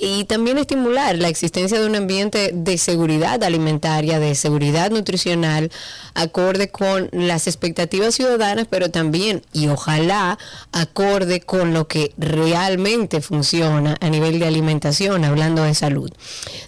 y 0.00 0.24
también 0.24 0.58
estimular 0.58 1.18
la 1.18 1.28
existencia 1.28 1.80
de 1.80 1.86
un 1.86 1.96
ambiente 1.96 2.52
de 2.54 2.78
seguridad 2.78 3.42
alimentaria, 3.42 4.20
de 4.20 4.36
seguridad 4.36 4.92
nutricional, 4.92 5.72
acorde 6.14 6.68
con 6.68 7.08
las 7.10 7.48
expectativas 7.48 8.14
ciudadanas, 8.14 8.68
pero 8.70 8.90
también, 8.90 9.42
y 9.52 9.66
ojalá, 9.66 10.38
acorde 10.70 11.40
con 11.40 11.74
lo 11.74 11.88
que 11.88 12.12
realmente 12.16 13.20
funciona 13.20 13.96
a 14.00 14.08
nivel 14.08 14.38
de 14.38 14.46
alimentación, 14.46 15.24
hablando 15.24 15.64
de 15.64 15.74
salud. 15.74 16.12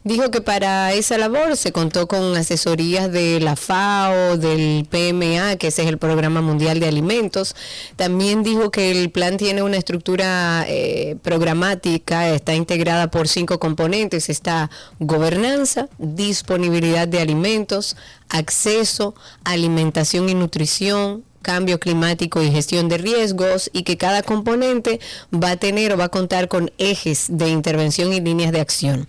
Dijo 0.02 0.32
que 0.32 0.40
para 0.40 0.92
esa 0.92 1.16
labor 1.16 1.56
se 1.56 1.70
contó 1.70 2.08
con 2.08 2.36
asesorías 2.36 3.12
de 3.12 3.38
la 3.38 3.54
FAO, 3.54 4.38
del 4.38 4.86
PMA, 4.90 5.54
que 5.56 5.68
ese 5.68 5.82
es 5.82 5.88
el 5.88 5.98
Programa 5.98 6.42
Mundial 6.42 6.80
de 6.80 6.88
Alimentos. 6.88 7.54
También 7.94 8.42
dijo 8.42 8.72
que 8.72 8.90
el 8.90 9.10
plan 9.10 9.36
tiene 9.36 9.62
una 9.62 9.76
estructura 9.76 10.64
eh, 10.68 11.16
programática, 11.22 12.28
está 12.30 12.54
integrada 12.54 13.08
por 13.10 13.19
cinco 13.28 13.59
componentes. 13.59 14.28
Está 14.28 14.70
gobernanza, 14.98 15.88
disponibilidad 15.98 17.09
de 17.09 17.20
alimentos, 17.20 17.96
acceso, 18.28 19.14
alimentación 19.44 20.28
y 20.28 20.35
nutrición, 20.35 21.24
cambio 21.42 21.80
climático 21.80 22.42
y 22.42 22.50
gestión 22.50 22.88
de 22.88 22.98
riesgos 22.98 23.70
y 23.72 23.83
que 23.83 23.96
cada 23.96 24.22
componente 24.22 25.00
va 25.33 25.52
a 25.52 25.56
tener 25.56 25.92
o 25.92 25.96
va 25.96 26.04
a 26.04 26.09
contar 26.09 26.48
con 26.48 26.70
ejes 26.78 27.26
de 27.30 27.48
intervención 27.48 28.12
y 28.12 28.20
líneas 28.20 28.52
de 28.52 28.61
acción. 28.61 29.09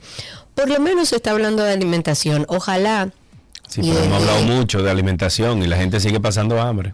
Por 0.56 0.70
lo 0.70 0.80
menos 0.80 1.10
se 1.10 1.18
está 1.18 1.32
hablando 1.32 1.64
de 1.64 1.74
alimentación. 1.74 2.46
Ojalá 2.48 3.12
Sí, 3.72 3.80
pero 3.82 4.04
hemos 4.04 4.22
hablado 4.22 4.42
mucho 4.44 4.84
de 4.84 4.92
alimentación 4.92 5.64
y 5.64 5.68
la 5.68 5.78
gente 5.78 6.02
sigue 6.02 6.20
pasando 6.20 6.60
hambre. 6.60 6.94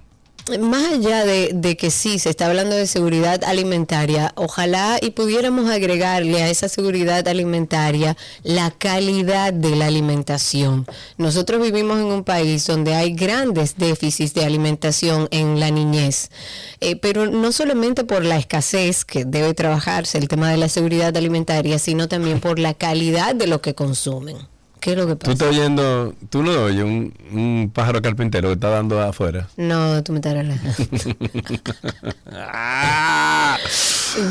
Más 0.60 0.94
allá 0.94 1.26
de, 1.26 1.78
que 1.78 1.92
sí, 1.92 2.20
se 2.20 2.30
está 2.30 2.48
hablando 2.48 2.76
de 2.76 2.88
seguridad 2.88 3.44
alimentaria, 3.44 4.32
ojalá 4.36 4.98
y 5.02 5.12
pudiéramos 5.12 5.70
agregarle 5.70 6.42
a 6.42 6.50
esa 6.50 6.70
seguridad 6.70 7.28
alimentaria 7.28 8.16
la 8.44 8.72
calidad 8.72 9.54
de 9.54 9.76
la 9.76 9.88
alimentación. 9.88 10.88
Nosotros 11.18 11.62
vivimos 11.62 12.00
en 12.00 12.06
un 12.06 12.24
país 12.24 12.66
donde 12.66 12.96
hay 12.96 13.14
grandes 13.14 13.78
déficits 13.78 14.34
de 14.34 14.46
alimentación 14.46 15.28
en 15.32 15.60
la 15.60 15.72
niñez, 15.72 16.30
eh, 16.80 16.96
pero 16.96 17.28
no 17.28 17.52
solamente 17.52 18.04
por 18.04 18.24
la 18.24 18.38
escasez 18.38 19.06
que 19.06 19.26
debe 19.26 19.54
trabajarse 19.54 20.18
el 20.18 20.28
tema 20.28 20.50
de 20.50 20.58
la 20.58 20.70
seguridad 20.70 21.16
alimentaria, 21.18 21.80
sino 21.80 22.08
también 22.08 22.40
por 22.40 22.60
la 22.60 22.74
calidad 22.74 23.36
de 23.36 23.48
lo 23.48 23.62
que 23.62 23.76
consumen. 23.76 24.38
¿Qué 24.80 24.92
es 24.92 24.98
lo 24.98 25.08
que 25.08 25.14
Tú 25.16 25.20
pasa? 25.20 25.32
estás 25.34 25.48
oyendo, 25.50 26.14
tú 26.30 26.44
no 26.44 26.52
oyes 26.64 26.84
un, 26.84 27.14
un 27.32 27.72
pájaro 27.74 28.02
carpintero 28.02 28.50
que 28.50 28.54
está 28.54 28.70
dando 28.70 29.02
afuera. 29.02 29.48
No, 29.58 30.04
tú 30.04 30.14
me 30.14 30.20
estás 30.20 30.34
relajando. 30.34 30.74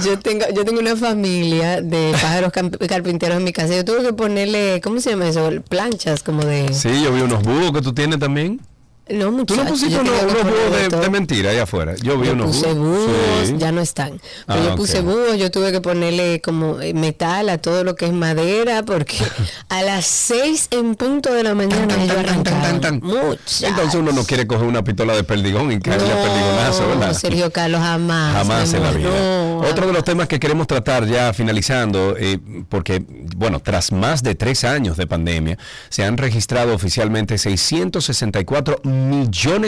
Yo 0.05 0.19
tengo, 0.19 0.45
yo 0.55 0.65
tengo 0.65 0.81
una 0.81 0.97
familia 0.97 1.81
de 1.81 2.11
pájaros 2.21 2.53
carpinteros 2.89 3.37
en 3.39 3.45
mi 3.45 3.53
casa. 3.53 3.75
Yo 3.77 3.85
tuve 3.85 4.03
que 4.03 4.13
ponerle, 4.13 4.81
¿cómo 4.83 5.01
se 5.01 5.11
llama 5.11 5.29
eso? 5.29 5.49
Planchas 5.69 6.23
como 6.25 6.45
de... 6.45 6.73
Sí, 6.75 7.03
yo 7.05 7.13
vi 7.13 7.21
unos 7.21 7.43
búhos 7.45 7.71
que 7.73 7.83
tú 7.83 7.93
tienes 7.93 8.19
también. 8.19 8.61
No, 9.09 9.27
Tú 9.27 9.33
muchachos. 9.33 9.65
no 9.65 9.71
pusiste 9.71 10.01
unos, 10.01 10.23
unos 10.23 10.43
búhos 10.43 10.91
de, 10.91 10.99
de 10.99 11.11
mentira 11.11 11.51
allá 11.51 11.63
afuera. 11.63 11.95
Yo 12.03 12.19
vi 12.19 12.27
Yo 12.27 12.33
unos 12.33 12.57
puse 12.57 12.75
búhos. 12.75 13.07
búhos, 13.07 13.47
Sí. 13.49 13.55
ya 13.57 13.71
no 13.71 13.81
están. 13.81 14.21
Pero 14.49 14.61
Ah, 14.61 14.65
yo 14.65 14.75
puse 14.77 15.01
búhos, 15.01 15.37
yo 15.39 15.51
tuve 15.53 15.71
que 15.71 15.81
ponerle 15.81 16.41
como 16.41 16.81
eh, 16.81 16.93
metal 16.93 17.49
a 17.49 17.59
todo 17.59 17.85
lo 17.85 17.95
que 17.95 18.07
es 18.07 18.13
madera, 18.13 18.83
porque 18.83 19.17
a 19.69 19.83
las 19.83 20.07
seis 20.07 20.67
en 20.73 20.97
punto 20.97 21.33
de 21.33 21.45
la 21.45 21.55
mañana 21.55 21.87
Tan, 21.87 22.43
tan, 22.43 22.43
tan, 22.43 22.81
tan. 22.81 22.95
Entonces 22.97 23.95
uno 23.95 24.11
no 24.11 24.25
quiere 24.25 24.47
coger 24.49 24.67
una 24.67 24.83
pistola 24.83 25.15
de 25.15 25.23
perdigón 25.23 25.71
y 25.71 25.79
caerle 25.79 26.11
a 26.13 26.17
perdigonazo, 26.23 26.83
No, 26.83 26.89
¿verdad? 26.89 27.13
Sergio 27.15 27.53
Carlos, 27.53 27.81
jamás. 27.81 28.33
Jamás 28.35 28.75
en 28.75 28.83
la 28.83 28.91
vida. 28.91 29.09
no, 29.09 29.61
Otro 29.61 29.87
de 29.87 29.93
los 29.93 30.03
temas 30.03 30.27
que 30.27 30.41
queremos 30.41 30.67
tratar 30.67 31.07
ya 31.07 31.33
finalizando, 31.33 32.17
eh, 32.19 32.39
porque, 32.69 33.05
bueno, 33.37 33.61
tras 33.61 33.93
más 33.93 34.25
de 34.25 34.35
tres 34.35 34.65
años 34.65 34.97
de 34.97 35.07
pandemia, 35.07 35.59
se 35.91 36.03
han 36.05 36.17
registrado 36.17 36.75
oficialmente 36.75 37.39
664 37.39 38.81
millones 38.83 38.96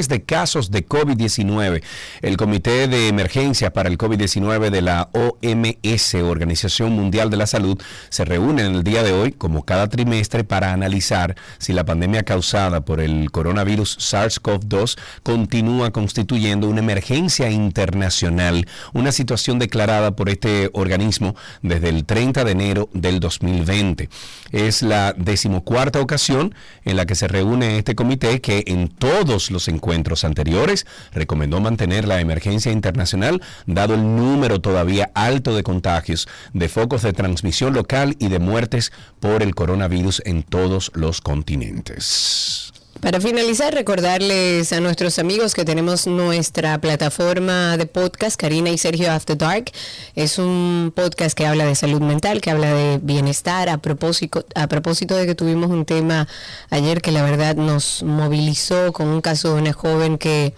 de 0.08 0.22
casos 0.22 0.70
de 0.70 0.86
COVID-19. 0.86 1.82
El 2.22 2.36
Comité 2.36 2.88
de 2.88 3.08
Emergencia 3.08 3.72
para 3.72 3.88
el 3.88 3.98
COVID-19 3.98 4.70
de 4.70 4.82
la 4.82 5.08
OMS, 5.12 6.14
Organización 6.14 6.92
Mundial 6.92 7.30
de 7.30 7.36
la 7.36 7.46
Salud, 7.46 7.80
se 8.08 8.24
reúne 8.24 8.64
en 8.64 8.74
el 8.74 8.84
día 8.84 9.02
de 9.02 9.12
hoy, 9.12 9.32
como 9.32 9.64
cada 9.64 9.88
trimestre, 9.88 10.44
para 10.44 10.72
analizar 10.72 11.36
si 11.58 11.72
la 11.72 11.84
pandemia 11.84 12.22
causada 12.22 12.80
por 12.84 13.00
el 13.00 13.30
coronavirus 13.30 13.98
SARS-CoV-2 13.98 14.98
continúa 15.22 15.90
constituyendo 15.90 16.68
una 16.68 16.80
emergencia 16.80 17.50
internacional, 17.50 18.66
una 18.92 19.12
situación 19.12 19.58
declarada 19.58 20.16
por 20.16 20.28
este 20.28 20.70
organismo 20.72 21.36
desde 21.62 21.88
el 21.88 22.04
30 22.04 22.44
de 22.44 22.52
enero 22.52 22.88
del 22.94 23.20
2020. 23.20 24.08
Es 24.52 24.82
la 24.82 25.12
decimocuarta 25.16 26.00
ocasión 26.00 26.54
en 26.84 26.96
la 26.96 27.06
que 27.06 27.14
se 27.14 27.28
reúne 27.28 27.78
este 27.78 27.94
comité 27.94 28.40
que 28.40 28.64
en 28.66 28.88
todos 29.18 29.50
los 29.50 29.66
encuentros 29.66 30.22
anteriores 30.22 30.86
recomendó 31.12 31.60
mantener 31.60 32.06
la 32.06 32.20
emergencia 32.20 32.70
internacional 32.70 33.42
dado 33.66 33.94
el 33.94 34.02
número 34.02 34.60
todavía 34.60 35.10
alto 35.12 35.56
de 35.56 35.64
contagios, 35.64 36.28
de 36.52 36.68
focos 36.68 37.02
de 37.02 37.12
transmisión 37.12 37.74
local 37.74 38.14
y 38.20 38.28
de 38.28 38.38
muertes 38.38 38.92
por 39.18 39.42
el 39.42 39.56
coronavirus 39.56 40.22
en 40.24 40.44
todos 40.44 40.92
los 40.94 41.20
continentes. 41.20 42.77
Para 43.00 43.20
finalizar, 43.20 43.72
recordarles 43.74 44.72
a 44.72 44.80
nuestros 44.80 45.20
amigos 45.20 45.54
que 45.54 45.64
tenemos 45.64 46.08
nuestra 46.08 46.80
plataforma 46.80 47.76
de 47.76 47.86
podcast, 47.86 48.38
Karina 48.38 48.70
y 48.70 48.78
Sergio 48.78 49.12
After 49.12 49.38
Dark. 49.38 49.70
Es 50.16 50.38
un 50.38 50.92
podcast 50.94 51.36
que 51.38 51.46
habla 51.46 51.64
de 51.64 51.76
salud 51.76 52.00
mental, 52.00 52.40
que 52.40 52.50
habla 52.50 52.74
de 52.74 52.98
bienestar, 53.00 53.68
a 53.68 53.78
propósito, 53.78 54.44
a 54.56 54.66
propósito 54.66 55.14
de 55.14 55.26
que 55.26 55.36
tuvimos 55.36 55.70
un 55.70 55.84
tema 55.84 56.26
ayer 56.70 57.00
que 57.00 57.12
la 57.12 57.22
verdad 57.22 57.54
nos 57.54 58.02
movilizó 58.02 58.92
con 58.92 59.06
un 59.06 59.20
caso 59.20 59.54
de 59.54 59.62
una 59.62 59.72
joven 59.72 60.18
que 60.18 60.52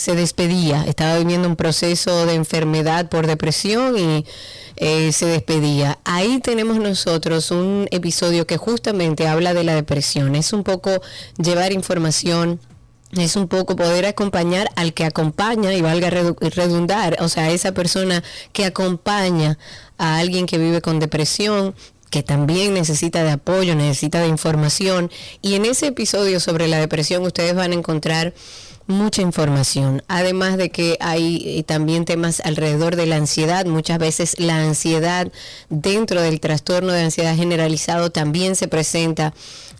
se 0.00 0.14
despedía, 0.14 0.84
estaba 0.86 1.18
viviendo 1.18 1.46
un 1.48 1.56
proceso 1.56 2.26
de 2.26 2.34
enfermedad 2.34 3.08
por 3.08 3.26
depresión 3.26 3.98
y 3.98 4.24
eh, 4.76 5.12
se 5.12 5.26
despedía. 5.26 5.98
Ahí 6.04 6.40
tenemos 6.40 6.78
nosotros 6.78 7.50
un 7.50 7.86
episodio 7.90 8.46
que 8.46 8.56
justamente 8.56 9.28
habla 9.28 9.54
de 9.54 9.64
la 9.64 9.74
depresión. 9.74 10.34
Es 10.34 10.52
un 10.52 10.64
poco 10.64 10.90
llevar 11.36 11.72
información. 11.72 12.58
Es 13.12 13.34
un 13.34 13.48
poco 13.48 13.74
poder 13.74 14.06
acompañar 14.06 14.68
al 14.76 14.94
que 14.94 15.04
acompaña, 15.04 15.74
y 15.74 15.82
valga 15.82 16.10
redu- 16.10 16.38
redundar, 16.54 17.16
o 17.20 17.28
sea, 17.28 17.50
esa 17.50 17.72
persona 17.72 18.22
que 18.52 18.64
acompaña 18.64 19.58
a 19.98 20.18
alguien 20.18 20.46
que 20.46 20.58
vive 20.58 20.80
con 20.80 21.00
depresión, 21.00 21.74
que 22.08 22.22
también 22.22 22.72
necesita 22.72 23.24
de 23.24 23.32
apoyo, 23.32 23.74
necesita 23.74 24.20
de 24.20 24.28
información. 24.28 25.10
Y 25.42 25.54
en 25.56 25.64
ese 25.64 25.88
episodio 25.88 26.38
sobre 26.38 26.68
la 26.68 26.78
depresión 26.78 27.24
ustedes 27.24 27.54
van 27.54 27.72
a 27.72 27.74
encontrar 27.74 28.32
mucha 28.90 29.22
información. 29.22 30.02
Además 30.08 30.56
de 30.56 30.70
que 30.70 30.96
hay 31.00 31.42
eh, 31.46 31.62
también 31.62 32.04
temas 32.04 32.40
alrededor 32.44 32.96
de 32.96 33.06
la 33.06 33.16
ansiedad. 33.16 33.64
Muchas 33.64 33.98
veces 33.98 34.38
la 34.38 34.58
ansiedad 34.58 35.32
dentro 35.68 36.20
del 36.20 36.40
trastorno 36.40 36.92
de 36.92 37.04
ansiedad 37.04 37.34
generalizado 37.36 38.10
también 38.10 38.56
se 38.56 38.68
presenta 38.68 39.32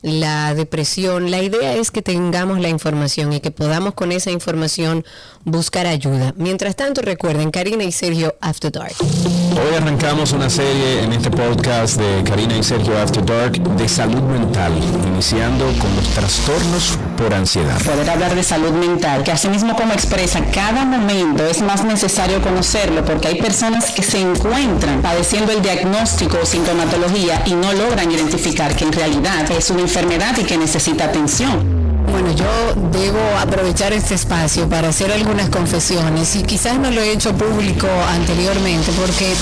la 0.02 0.54
depresión. 0.54 1.30
La 1.30 1.42
idea 1.42 1.74
es 1.74 1.90
que 1.90 2.02
tengamos 2.02 2.60
la 2.60 2.68
información 2.68 3.32
y 3.32 3.40
que 3.40 3.50
podamos 3.50 3.94
con 3.94 4.12
esa 4.12 4.30
información 4.30 5.04
buscar 5.44 5.86
ayuda. 5.86 6.34
Mientras 6.36 6.76
tanto, 6.76 7.02
recuerden, 7.02 7.50
Karina 7.50 7.84
y 7.84 7.92
Sergio 7.92 8.34
After 8.40 8.70
Dark. 8.70 8.94
Hoy 9.00 9.74
arrancamos 9.76 10.32
una 10.32 10.48
serie 10.48 11.02
en 11.02 11.12
este 11.12 11.30
podcast 11.30 12.00
de 12.00 12.22
Karina 12.24 12.56
y 12.56 12.62
Sergio 12.62 12.98
After 12.98 13.24
Dark 13.24 13.52
de 13.76 13.88
salud 13.88 14.22
mental, 14.22 14.72
iniciando 15.06 15.66
con 15.78 15.94
los 15.96 16.08
trastornos 16.10 16.98
por 17.18 17.34
ansiedad. 17.34 17.80
Poder 17.82 18.08
hablar 18.08 18.34
de 18.34 18.42
salud 18.42 18.72
mental, 18.72 19.22
que 19.22 19.32
asimismo 19.32 19.74
como 19.76 19.92
expresa 19.92 20.40
cada 20.52 20.84
momento 20.84 21.44
es 21.46 21.60
más 21.62 21.84
necesario 21.84 22.40
conocerlo 22.42 23.04
porque 23.04 23.28
hay 23.28 23.40
personas 23.40 23.90
que 23.90 24.02
se 24.02 24.20
encuentran 24.20 25.02
padeciendo 25.02 25.52
el 25.52 25.62
diagnóstico 25.62 26.38
o 26.42 26.46
sintomatología 26.46 27.42
y 27.46 27.54
no 27.54 27.72
logran 27.72 28.10
identificar 28.10 28.74
que 28.76 28.84
en 28.84 28.92
realidad 28.92 29.50
es 29.50 29.70
una 29.70 29.82
enfermedad 29.82 30.36
y 30.38 30.44
que 30.44 30.56
necesita 30.56 31.04
atención. 31.04 31.89
Bueno, 32.08 32.32
yo 32.32 32.46
debo 32.92 33.20
aprovechar 33.38 33.92
este 33.92 34.14
espacio 34.14 34.68
para 34.68 34.88
hacer 34.88 35.12
algunas 35.12 35.48
confesiones 35.48 36.36
y 36.36 36.42
quizás 36.42 36.78
no 36.78 36.90
lo 36.90 37.00
he 37.00 37.12
hecho 37.12 37.32
público 37.34 37.86
anteriormente 38.08 38.92
porque 38.98 39.34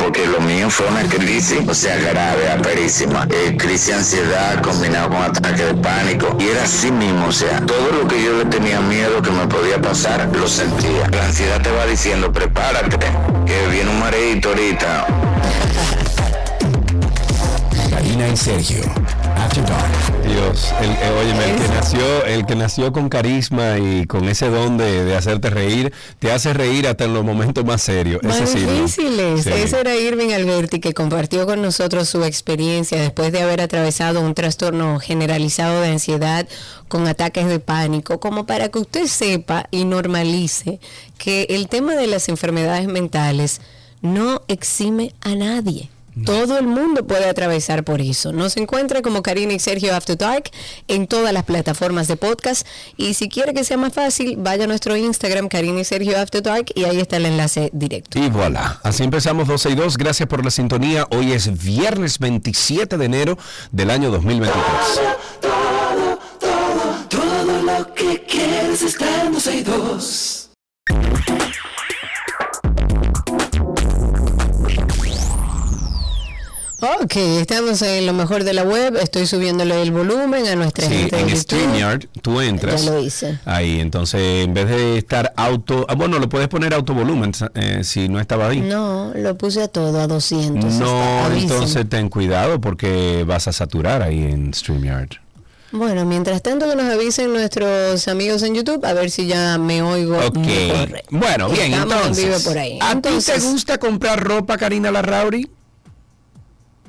porque 0.00 0.26
lo 0.26 0.40
mío 0.40 0.70
fue 0.70 0.86
una 0.86 1.02
crisis, 1.02 1.58
o 1.68 1.74
sea, 1.74 1.94
grave, 1.96 2.50
aperísima. 2.50 3.28
Eh, 3.30 3.54
crisis 3.58 3.88
de 3.88 3.94
ansiedad 3.94 4.62
combinado 4.62 5.10
con 5.10 5.22
ataque 5.22 5.62
de 5.66 5.74
pánico. 5.74 6.36
Y 6.38 6.48
era 6.48 6.64
así 6.64 6.90
mismo, 6.90 7.26
o 7.26 7.32
sea, 7.32 7.60
todo 7.66 7.92
lo 7.92 8.08
que 8.08 8.22
yo 8.22 8.32
le 8.38 8.46
tenía 8.46 8.80
miedo 8.80 9.20
que 9.20 9.30
me 9.30 9.46
podía 9.46 9.80
pasar, 9.80 10.26
lo 10.34 10.48
sentía. 10.48 11.06
La 11.10 11.26
ansiedad 11.26 11.60
te 11.60 11.70
va 11.70 11.84
diciendo, 11.84 12.32
prepárate, 12.32 12.96
que 13.44 13.68
viene 13.70 13.90
un 13.90 14.00
mareito 14.00 14.48
ahorita. 14.48 15.06
Karina 17.90 18.28
y 18.28 18.36
Sergio. 18.36 18.82
After 19.36 19.64
Dark. 19.64 19.99
Dios, 20.30 20.72
el, 20.80 20.90
eh, 20.90 21.18
óyeme, 21.18 21.50
el 21.50 21.56
que 21.56 21.68
nació, 21.68 22.24
el 22.24 22.46
que 22.46 22.54
nació 22.54 22.92
con 22.92 23.08
carisma 23.08 23.78
y 23.78 24.06
con 24.06 24.28
ese 24.28 24.48
don 24.48 24.76
de, 24.76 25.04
de 25.04 25.16
hacerte 25.16 25.50
reír, 25.50 25.92
te 26.18 26.30
hace 26.30 26.52
reír 26.52 26.86
hasta 26.86 27.04
en 27.04 27.14
los 27.14 27.24
momentos 27.24 27.64
más 27.64 27.82
serios. 27.82 28.22
Más 28.22 28.40
Ese 28.40 28.60
difíciles. 28.60 29.44
Sí. 29.44 29.50
Ese 29.50 29.80
era 29.80 29.96
Irving 29.96 30.30
Alberti 30.32 30.78
que 30.78 30.94
compartió 30.94 31.46
con 31.46 31.62
nosotros 31.62 32.08
su 32.08 32.22
experiencia 32.24 33.00
después 33.00 33.32
de 33.32 33.42
haber 33.42 33.60
atravesado 33.60 34.20
un 34.20 34.34
trastorno 34.34 35.00
generalizado 35.00 35.80
de 35.80 35.88
ansiedad 35.88 36.46
con 36.88 37.08
ataques 37.08 37.46
de 37.46 37.58
pánico, 37.58 38.20
como 38.20 38.46
para 38.46 38.68
que 38.68 38.78
usted 38.78 39.06
sepa 39.06 39.66
y 39.70 39.84
normalice 39.84 40.80
que 41.18 41.46
el 41.50 41.68
tema 41.68 41.94
de 41.94 42.06
las 42.06 42.28
enfermedades 42.28 42.86
mentales 42.86 43.60
no 44.00 44.42
exime 44.48 45.12
a 45.20 45.34
nadie. 45.34 45.90
Todo 46.24 46.58
el 46.58 46.66
mundo 46.66 47.06
puede 47.06 47.28
atravesar 47.28 47.84
por 47.84 48.00
eso. 48.00 48.32
Nos 48.32 48.56
encuentra 48.56 49.02
como 49.02 49.22
Karina 49.22 49.52
y 49.52 49.58
Sergio 49.58 49.94
After 49.94 50.16
Dark 50.16 50.50
en 50.88 51.06
todas 51.06 51.32
las 51.32 51.44
plataformas 51.44 52.08
de 52.08 52.16
podcast. 52.16 52.66
Y 52.96 53.14
si 53.14 53.28
quiere 53.28 53.54
que 53.54 53.64
sea 53.64 53.76
más 53.76 53.92
fácil, 53.92 54.36
vaya 54.38 54.64
a 54.64 54.66
nuestro 54.66 54.96
Instagram, 54.96 55.48
Karina 55.48 55.80
y 55.80 55.84
Sergio 55.84 56.18
After 56.18 56.42
Dark, 56.42 56.66
y 56.74 56.84
ahí 56.84 56.98
está 57.00 57.16
el 57.16 57.26
enlace 57.26 57.70
directo. 57.72 58.18
Y 58.18 58.28
voilà, 58.28 58.80
así 58.82 59.02
empezamos 59.02 59.48
12 59.48 59.70
y 59.70 59.74
2. 59.74 59.96
Gracias 59.96 60.28
por 60.28 60.44
la 60.44 60.50
sintonía. 60.50 61.06
Hoy 61.10 61.32
es 61.32 61.62
viernes 61.62 62.18
27 62.18 62.96
de 62.96 63.04
enero 63.04 63.38
del 63.72 63.90
año 63.90 64.10
2023. 64.10 64.64
Todo, 65.40 66.18
todo, 66.38 67.06
todo 67.08 67.62
lo 67.62 67.94
que 67.94 68.22
quieres 68.24 68.82
está 68.82 69.24
en 69.24 69.32
12 69.32 69.56
y 69.56 69.62
2. 69.62 70.50
Ok, 76.82 77.16
estamos 77.16 77.82
en 77.82 78.06
lo 78.06 78.14
mejor 78.14 78.42
de 78.42 78.54
la 78.54 78.62
web. 78.62 78.96
Estoy 78.96 79.26
subiéndole 79.26 79.82
el 79.82 79.90
volumen 79.90 80.46
a 80.46 80.54
nuestra 80.56 80.88
Sí, 80.88 80.94
gente 80.94 81.16
en 81.18 81.26
YouTube. 81.28 81.38
StreamYard 81.40 82.06
tú 82.22 82.40
entras. 82.40 82.84
Ya 82.84 82.90
lo 82.92 82.98
hice. 83.00 83.38
Ahí, 83.44 83.80
entonces 83.80 84.44
en 84.44 84.54
vez 84.54 84.66
de 84.68 84.96
estar 84.98 85.32
auto. 85.36 85.84
ah, 85.88 85.94
bueno, 85.94 86.18
lo 86.18 86.28
puedes 86.30 86.48
poner 86.48 86.72
auto 86.72 86.94
volumen 86.94 87.32
eh, 87.54 87.80
si 87.84 88.08
no 88.08 88.18
estaba 88.18 88.48
ahí. 88.48 88.60
No, 88.62 89.12
lo 89.14 89.36
puse 89.36 89.62
a 89.62 89.68
todo, 89.68 90.00
a 90.00 90.06
200. 90.06 90.72
No, 90.74 91.30
entonces 91.32 91.86
ten 91.88 92.08
cuidado 92.08 92.60
porque 92.62 93.24
vas 93.26 93.46
a 93.46 93.52
saturar 93.52 94.02
ahí 94.02 94.22
en 94.24 94.54
StreamYard. 94.54 95.10
Bueno, 95.72 96.04
mientras 96.06 96.42
tanto 96.42 96.68
que 96.68 96.74
nos 96.76 96.86
avisen 96.92 97.32
nuestros 97.32 98.08
amigos 98.08 98.42
en 98.42 98.54
YouTube, 98.54 98.84
a 98.84 98.92
ver 98.94 99.10
si 99.10 99.26
ya 99.26 99.56
me 99.58 99.82
oigo 99.82 100.16
Ok. 100.18 100.34
mejor. 100.38 101.02
Bueno, 101.10 101.48
bien, 101.50 101.74
Estamos 101.74 101.92
en 101.94 102.00
entonces. 102.00 102.24
vivo 102.24 102.38
por 102.40 102.58
ahí. 102.58 102.78
¿A 102.80 102.94
ti 103.00 103.08
te 103.24 103.38
gusta 103.38 103.78
comprar 103.78 104.20
ropa, 104.24 104.56
Karina 104.56 104.90
Larrauri? 104.90 105.48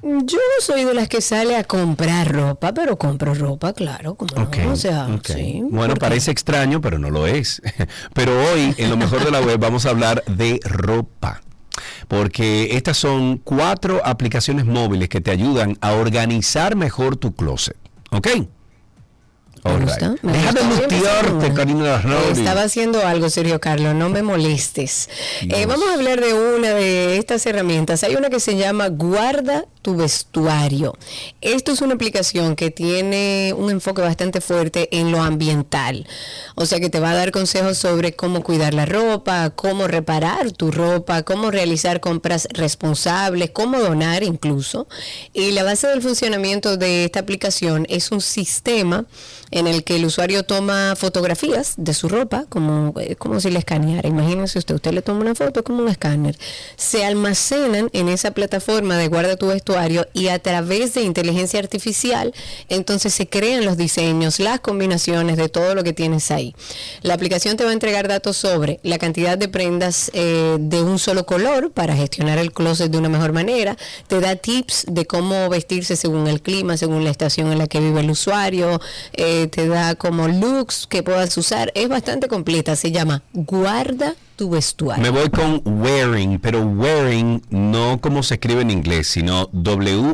Yo 0.03 0.39
soy 0.59 0.83
de 0.83 0.93
las 0.95 1.07
que 1.07 1.21
sale 1.21 1.55
a 1.55 1.63
comprar 1.63 2.31
ropa, 2.31 2.73
pero 2.73 2.97
compro 2.97 3.35
ropa, 3.35 3.73
claro, 3.73 4.15
como 4.15 4.43
Ok, 4.43 4.57
no, 4.57 4.73
o 4.73 4.75
sea, 4.75 5.07
sí. 5.23 5.61
Bueno, 5.69 5.95
parece 5.95 6.31
extraño, 6.31 6.81
pero 6.81 6.97
no 6.97 7.11
lo 7.11 7.27
es. 7.27 7.61
Pero 8.13 8.31
hoy, 8.51 8.73
en 8.77 8.89
lo 8.89 8.97
mejor 8.97 9.23
de 9.23 9.31
la 9.31 9.41
web, 9.41 9.59
vamos 9.59 9.85
a 9.85 9.89
hablar 9.89 10.23
de 10.25 10.59
ropa. 10.63 11.41
Porque 12.07 12.75
estas 12.75 12.97
son 12.97 13.37
cuatro 13.37 14.01
aplicaciones 14.03 14.65
móviles 14.65 15.07
que 15.07 15.21
te 15.21 15.31
ayudan 15.31 15.77
a 15.81 15.93
organizar 15.93 16.75
mejor 16.75 17.15
tu 17.15 17.35
closet. 17.35 17.77
¿Ok? 18.11 18.27
Me 19.63 19.77
gusta, 19.77 20.09
right. 20.09 20.23
me 20.23 20.33
Deja 20.33 20.51
de 20.53 20.63
mutearte. 20.63 21.53
Karina. 21.53 22.03
Estaba 22.31 22.63
haciendo 22.63 23.05
algo, 23.05 23.29
Sergio 23.29 23.59
Carlos, 23.59 23.93
no 23.93 24.09
me 24.09 24.23
molestes. 24.23 25.09
Eh, 25.41 25.65
vamos 25.67 25.87
a 25.89 25.93
hablar 25.93 26.19
de 26.19 26.33
una 26.33 26.69
de 26.69 27.17
estas 27.17 27.45
herramientas. 27.45 28.03
Hay 28.03 28.15
una 28.15 28.29
que 28.29 28.39
se 28.39 28.55
llama 28.55 28.87
Guarda 28.89 29.65
tu 29.81 29.95
vestuario. 29.95 30.95
Esto 31.41 31.71
es 31.71 31.81
una 31.81 31.95
aplicación 31.95 32.55
que 32.55 32.69
tiene 32.69 33.53
un 33.57 33.71
enfoque 33.71 34.01
bastante 34.01 34.41
fuerte 34.41 34.87
en 34.91 35.11
lo 35.11 35.21
ambiental. 35.21 36.07
O 36.55 36.65
sea 36.65 36.79
que 36.79 36.89
te 36.89 36.99
va 36.99 37.11
a 37.11 37.15
dar 37.15 37.31
consejos 37.31 37.77
sobre 37.77 38.13
cómo 38.13 38.43
cuidar 38.43 38.73
la 38.73 38.85
ropa, 38.85 39.49
cómo 39.49 39.87
reparar 39.87 40.51
tu 40.51 40.71
ropa, 40.71 41.23
cómo 41.23 41.49
realizar 41.49 41.99
compras 41.99 42.47
responsables, 42.51 43.49
cómo 43.51 43.79
donar 43.79 44.23
incluso. 44.23 44.87
Y 45.33 45.51
la 45.51 45.63
base 45.63 45.87
del 45.87 46.01
funcionamiento 46.01 46.77
de 46.77 47.05
esta 47.05 47.19
aplicación 47.19 47.87
es 47.89 48.11
un 48.11 48.21
sistema 48.21 49.05
en 49.49 49.67
el 49.67 49.83
que 49.83 49.97
el 49.97 50.05
usuario 50.05 50.43
toma 50.43 50.95
fotografías 50.95 51.73
de 51.77 51.93
su 51.93 52.07
ropa, 52.07 52.45
como, 52.47 52.93
eh, 52.99 53.15
como 53.15 53.39
si 53.39 53.49
le 53.49 53.59
escaneara. 53.59 54.07
Imagínense 54.07 54.59
usted, 54.59 54.75
usted 54.75 54.93
le 54.93 55.01
toma 55.01 55.21
una 55.21 55.35
foto 55.35 55.63
como 55.63 55.81
un 55.81 55.89
escáner. 55.89 56.37
Se 56.77 57.03
almacenan 57.03 57.89
en 57.91 58.07
esa 58.07 58.31
plataforma 58.31 58.97
de 58.97 59.07
guarda 59.07 59.35
tu 59.35 59.47
vestuario 59.47 59.70
y 60.13 60.27
a 60.27 60.39
través 60.39 60.93
de 60.93 61.03
inteligencia 61.03 61.59
artificial, 61.59 62.33
entonces 62.69 63.13
se 63.13 63.27
crean 63.27 63.65
los 63.65 63.77
diseños, 63.77 64.39
las 64.39 64.59
combinaciones 64.59 65.37
de 65.37 65.49
todo 65.49 65.75
lo 65.75 65.83
que 65.83 65.93
tienes 65.93 66.31
ahí. 66.31 66.55
La 67.01 67.13
aplicación 67.13 67.57
te 67.57 67.63
va 67.63 67.71
a 67.71 67.73
entregar 67.73 68.07
datos 68.07 68.37
sobre 68.37 68.79
la 68.83 68.97
cantidad 68.97 69.37
de 69.37 69.47
prendas 69.47 70.11
eh, 70.13 70.57
de 70.59 70.81
un 70.81 70.99
solo 70.99 71.25
color 71.25 71.71
para 71.71 71.95
gestionar 71.95 72.37
el 72.37 72.51
closet 72.51 72.91
de 72.91 72.97
una 72.97 73.09
mejor 73.09 73.33
manera. 73.33 73.77
Te 74.07 74.19
da 74.19 74.35
tips 74.35 74.85
de 74.87 75.05
cómo 75.05 75.49
vestirse 75.49 75.95
según 75.95 76.27
el 76.27 76.41
clima, 76.41 76.77
según 76.77 77.03
la 77.03 77.09
estación 77.09 77.51
en 77.51 77.57
la 77.57 77.67
que 77.67 77.79
vive 77.79 78.01
el 78.01 78.09
usuario. 78.09 78.79
eh, 79.13 79.47
te 79.47 79.67
da 79.67 79.95
como 79.95 80.27
looks 80.27 80.87
que 80.87 81.03
puedas 81.03 81.35
usar. 81.37 81.71
Es 81.75 81.87
bastante 81.89 82.27
completa. 82.27 82.75
Se 82.75 82.91
llama 82.91 83.23
Guarda 83.33 84.15
tu 84.35 84.49
vestuario. 84.49 85.01
Me 85.01 85.09
voy 85.09 85.29
con 85.29 85.61
wearing, 85.65 86.39
pero 86.39 86.61
wearing 86.61 87.41
no 87.49 87.99
como 88.01 88.23
se 88.23 88.35
escribe 88.35 88.61
en 88.61 88.71
inglés, 88.71 89.07
sino 89.07 89.49
W-H-E-R-I-N-G, 89.51 90.13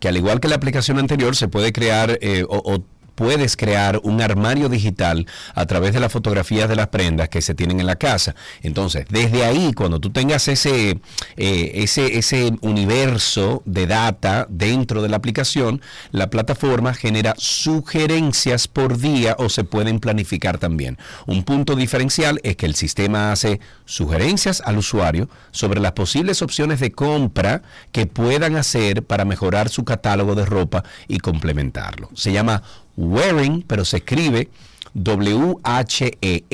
que 0.00 0.08
al 0.08 0.16
igual 0.16 0.40
que 0.40 0.48
la 0.48 0.56
aplicación 0.56 0.98
anterior 0.98 1.36
se 1.36 1.48
puede 1.48 1.72
crear 1.72 2.18
eh, 2.20 2.44
o, 2.48 2.56
o 2.58 2.82
puedes 3.16 3.56
crear 3.56 3.98
un 4.04 4.20
armario 4.22 4.68
digital 4.68 5.26
a 5.54 5.66
través 5.66 5.92
de 5.92 6.00
las 6.00 6.12
fotografías 6.12 6.68
de 6.68 6.76
las 6.76 6.88
prendas 6.88 7.28
que 7.28 7.42
se 7.42 7.54
tienen 7.54 7.80
en 7.80 7.86
la 7.86 7.96
casa. 7.96 8.36
Entonces, 8.62 9.06
desde 9.08 9.44
ahí, 9.44 9.72
cuando 9.72 9.98
tú 9.98 10.10
tengas 10.10 10.46
ese, 10.46 11.00
eh, 11.36 11.72
ese, 11.74 12.18
ese 12.18 12.52
universo 12.60 13.62
de 13.64 13.88
data 13.88 14.46
dentro 14.48 15.02
de 15.02 15.08
la 15.08 15.16
aplicación, 15.16 15.80
la 16.12 16.30
plataforma 16.30 16.94
genera 16.94 17.34
sugerencias 17.38 18.68
por 18.68 18.98
día 18.98 19.34
o 19.38 19.48
se 19.48 19.64
pueden 19.64 19.98
planificar 19.98 20.58
también. 20.58 20.98
Un 21.26 21.42
punto 21.42 21.74
diferencial 21.74 22.38
es 22.44 22.56
que 22.56 22.66
el 22.66 22.74
sistema 22.74 23.32
hace 23.32 23.60
sugerencias 23.86 24.62
al 24.64 24.78
usuario 24.78 25.28
sobre 25.50 25.80
las 25.80 25.92
posibles 25.92 26.42
opciones 26.42 26.80
de 26.80 26.92
compra 26.92 27.62
que 27.92 28.06
puedan 28.06 28.56
hacer 28.56 29.02
para 29.02 29.24
mejorar 29.24 29.70
su 29.70 29.84
catálogo 29.84 30.34
de 30.34 30.44
ropa 30.44 30.84
y 31.08 31.18
complementarlo. 31.18 32.10
Se 32.14 32.32
llama 32.32 32.62
Wearing, 32.96 33.62
pero 33.66 33.84
se 33.84 33.98
escribe 33.98 34.48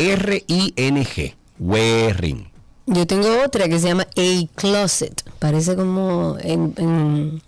W-H-E-R-I-N-G. 0.05 1.35
Wearing. 1.59 2.50
Yo 2.87 3.07
tengo 3.07 3.28
otra 3.44 3.68
que 3.68 3.78
se 3.78 3.88
llama 3.88 4.07
A 4.16 4.46
Closet. 4.57 5.22
Parece 5.38 5.76
como 5.76 6.37
en, 6.40 6.74
en, 6.76 7.40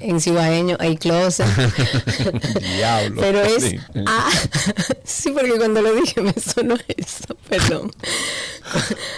en 0.00 0.20
cibaeño, 0.20 0.76
A 0.80 0.94
Closet. 0.98 1.46
Diablo. 2.76 3.20
Pero 3.20 3.42
es 3.42 3.62
Sí. 3.64 3.78
A. 4.06 4.30
Sí, 5.04 5.30
porque 5.30 5.52
cuando 5.56 5.82
lo 5.82 5.94
dije 5.94 6.22
me 6.22 6.32
sonó 6.32 6.76
eso, 6.96 7.36
perdón. 7.48 7.90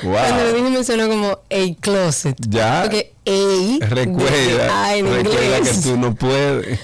Wow. 0.02 0.12
Cuando 0.12 0.44
lo 0.44 0.52
dije 0.54 0.70
me 0.70 0.84
sonó 0.84 1.08
como 1.08 1.28
A 1.30 1.74
Closet. 1.80 2.36
Ya. 2.48 2.82
Porque 2.82 3.12
A. 3.26 3.86
Recuerda, 3.86 4.84
A 4.86 4.96
en 4.96 5.06
recuerda 5.06 5.58
inglés. 5.58 5.76
que 5.76 5.82
tú 5.90 5.96
no 5.96 6.14
puedes. 6.16 6.80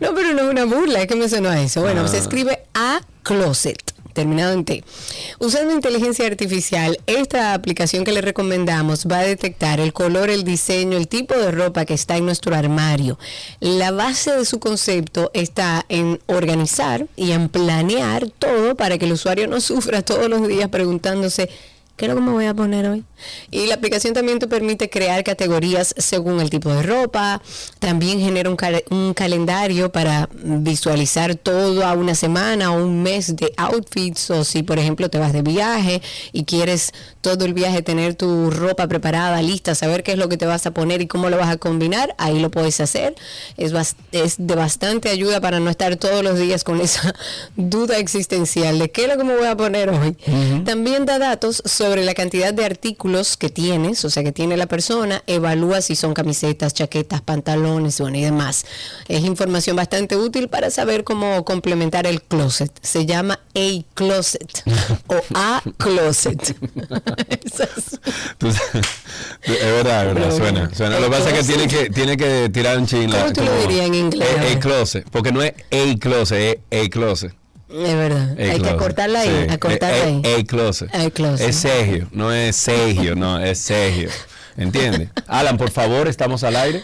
No, 0.00 0.14
pero 0.14 0.32
no 0.34 0.42
es 0.42 0.50
una 0.50 0.64
burla, 0.64 1.00
es 1.02 1.06
que 1.06 1.16
me 1.16 1.28
sonó 1.28 1.48
a 1.50 1.60
eso. 1.60 1.80
Bueno, 1.80 2.02
Ah. 2.04 2.08
se 2.08 2.18
escribe 2.18 2.60
A 2.74 3.00
Closet. 3.22 3.80
terminado 4.14 4.52
en 4.52 4.64
T. 4.64 4.84
Usando 5.40 5.74
inteligencia 5.74 6.24
artificial, 6.28 7.00
esta 7.08 7.52
aplicación 7.52 8.04
que 8.04 8.12
le 8.12 8.20
recomendamos 8.20 9.06
va 9.10 9.18
a 9.18 9.22
detectar 9.24 9.80
el 9.80 9.92
color, 9.92 10.30
el 10.30 10.44
diseño, 10.44 10.96
el 10.96 11.08
tipo 11.08 11.34
de 11.34 11.50
ropa 11.50 11.84
que 11.84 11.94
está 11.94 12.16
en 12.16 12.24
nuestro 12.24 12.54
armario. 12.54 13.18
La 13.58 13.90
base 13.90 14.30
de 14.30 14.44
su 14.44 14.60
concepto 14.60 15.32
está 15.34 15.84
en 15.88 16.20
organizar 16.26 17.08
y 17.16 17.32
en 17.32 17.48
planear 17.48 18.28
todo 18.38 18.76
para 18.76 18.98
que 18.98 19.06
el 19.06 19.12
usuario 19.14 19.48
no 19.48 19.60
sufra 19.60 20.02
todos 20.02 20.28
los 20.30 20.46
días 20.46 20.68
preguntándose 20.68 21.50
¿Qué 21.96 22.06
es 22.06 22.08
lo 22.10 22.16
que 22.16 22.22
me 22.22 22.32
voy 22.32 22.46
a 22.46 22.54
poner 22.54 22.88
hoy? 22.88 23.04
Y 23.52 23.66
la 23.68 23.76
aplicación 23.76 24.14
también 24.14 24.40
te 24.40 24.48
permite 24.48 24.90
crear 24.90 25.22
categorías 25.22 25.94
según 25.96 26.40
el 26.40 26.50
tipo 26.50 26.68
de 26.70 26.82
ropa. 26.82 27.40
También 27.78 28.18
genera 28.18 28.50
un, 28.50 28.56
cal- 28.56 28.82
un 28.90 29.14
calendario 29.14 29.92
para 29.92 30.28
visualizar 30.42 31.36
todo 31.36 31.86
a 31.86 31.92
una 31.92 32.16
semana 32.16 32.72
o 32.72 32.82
un 32.84 33.04
mes 33.04 33.36
de 33.36 33.52
outfits. 33.56 34.28
O 34.30 34.42
si, 34.42 34.64
por 34.64 34.80
ejemplo, 34.80 35.08
te 35.08 35.18
vas 35.20 35.32
de 35.32 35.42
viaje 35.42 36.02
y 36.32 36.44
quieres 36.44 36.90
todo 37.20 37.44
el 37.44 37.54
viaje 37.54 37.80
tener 37.82 38.14
tu 38.16 38.50
ropa 38.50 38.88
preparada, 38.88 39.40
lista, 39.40 39.76
saber 39.76 40.02
qué 40.02 40.12
es 40.12 40.18
lo 40.18 40.28
que 40.28 40.36
te 40.36 40.46
vas 40.46 40.66
a 40.66 40.72
poner 40.72 41.00
y 41.00 41.06
cómo 41.06 41.30
lo 41.30 41.36
vas 41.38 41.48
a 41.48 41.58
combinar, 41.58 42.14
ahí 42.18 42.40
lo 42.40 42.50
puedes 42.50 42.80
hacer. 42.80 43.14
Es, 43.56 43.72
es 44.10 44.34
de 44.38 44.54
bastante 44.56 45.10
ayuda 45.10 45.40
para 45.40 45.60
no 45.60 45.70
estar 45.70 45.94
todos 45.94 46.24
los 46.24 46.38
días 46.40 46.64
con 46.64 46.80
esa 46.80 47.14
duda 47.56 47.98
existencial 47.98 48.80
de 48.80 48.90
qué 48.90 49.02
es 49.04 49.08
lo 49.08 49.16
que 49.16 49.24
me 49.24 49.36
voy 49.36 49.46
a 49.46 49.56
poner 49.56 49.90
hoy. 49.90 50.16
También 50.64 51.06
da 51.06 51.18
datos 51.20 51.62
sobre 51.64 51.83
la 51.88 52.14
cantidad 52.14 52.52
de 52.54 52.64
artículos 52.64 53.36
que 53.36 53.48
tienes, 53.50 54.04
o 54.04 54.10
sea, 54.10 54.22
que 54.24 54.32
tiene 54.32 54.56
la 54.56 54.66
persona, 54.66 55.22
evalúa 55.26 55.80
si 55.80 55.94
son 55.96 56.14
camisetas, 56.14 56.72
chaquetas, 56.74 57.20
pantalones, 57.22 58.00
bueno, 58.00 58.16
y 58.18 58.22
demás. 58.22 58.64
Es 59.08 59.22
información 59.24 59.76
bastante 59.76 60.16
útil 60.16 60.48
para 60.48 60.70
saber 60.70 61.04
cómo 61.04 61.44
complementar 61.44 62.06
el 62.06 62.22
closet. 62.22 62.72
Se 62.82 63.06
llama 63.06 63.40
A 63.54 63.82
Closet 63.94 64.62
o 65.08 65.16
A 65.34 65.62
Closet. 65.78 66.56
Es- 67.44 68.00
es 69.42 69.60
verdad, 69.62 70.08
es 70.08 70.14
verdad, 70.14 70.14
Pero 70.14 70.36
suena. 70.36 70.70
suena. 70.74 70.98
Lo 71.00 71.06
que 71.10 71.16
pasa 71.16 71.30
es 71.30 71.46
que 71.46 71.52
tiene 71.54 71.68
que, 71.68 71.90
tiene 71.90 72.16
que 72.16 72.48
tirar 72.52 72.78
un 72.78 72.86
chin. 72.86 73.10
¿Cómo 73.10 73.32
tú 73.32 73.42
lo 73.42 73.56
dirías 73.60 73.86
en 73.86 73.94
inglés? 73.94 74.28
A, 74.56 74.58
closet, 74.58 75.08
porque 75.10 75.32
no 75.32 75.42
es 75.42 75.52
a 75.52 75.98
closet, 75.98 76.60
es 76.70 76.86
a 76.86 76.90
closet. 76.90 77.34
Es 77.74 77.94
verdad. 77.94 78.30
Hay 78.38 78.50
que 78.52 78.58
closet. 78.58 78.76
cortarla 78.76 79.20
ahí, 79.20 79.44
Sí. 79.48 79.52
a 79.52 79.58
cortarla 79.58 79.96
A- 80.04 80.06
ahí. 80.36 80.44
Closet. 80.44 80.94
A 80.94 81.10
closet. 81.10 81.48
Es 81.48 81.56
Sergio, 81.56 82.08
no 82.12 82.32
es 82.32 82.54
Sergio, 82.56 83.16
no, 83.16 83.38
es 83.40 83.58
Sergio. 83.58 84.08
¿Entiendes? 84.56 85.08
Alan, 85.26 85.56
por 85.56 85.70
favor, 85.70 86.06
estamos 86.06 86.44
al 86.44 86.54
aire. 86.56 86.82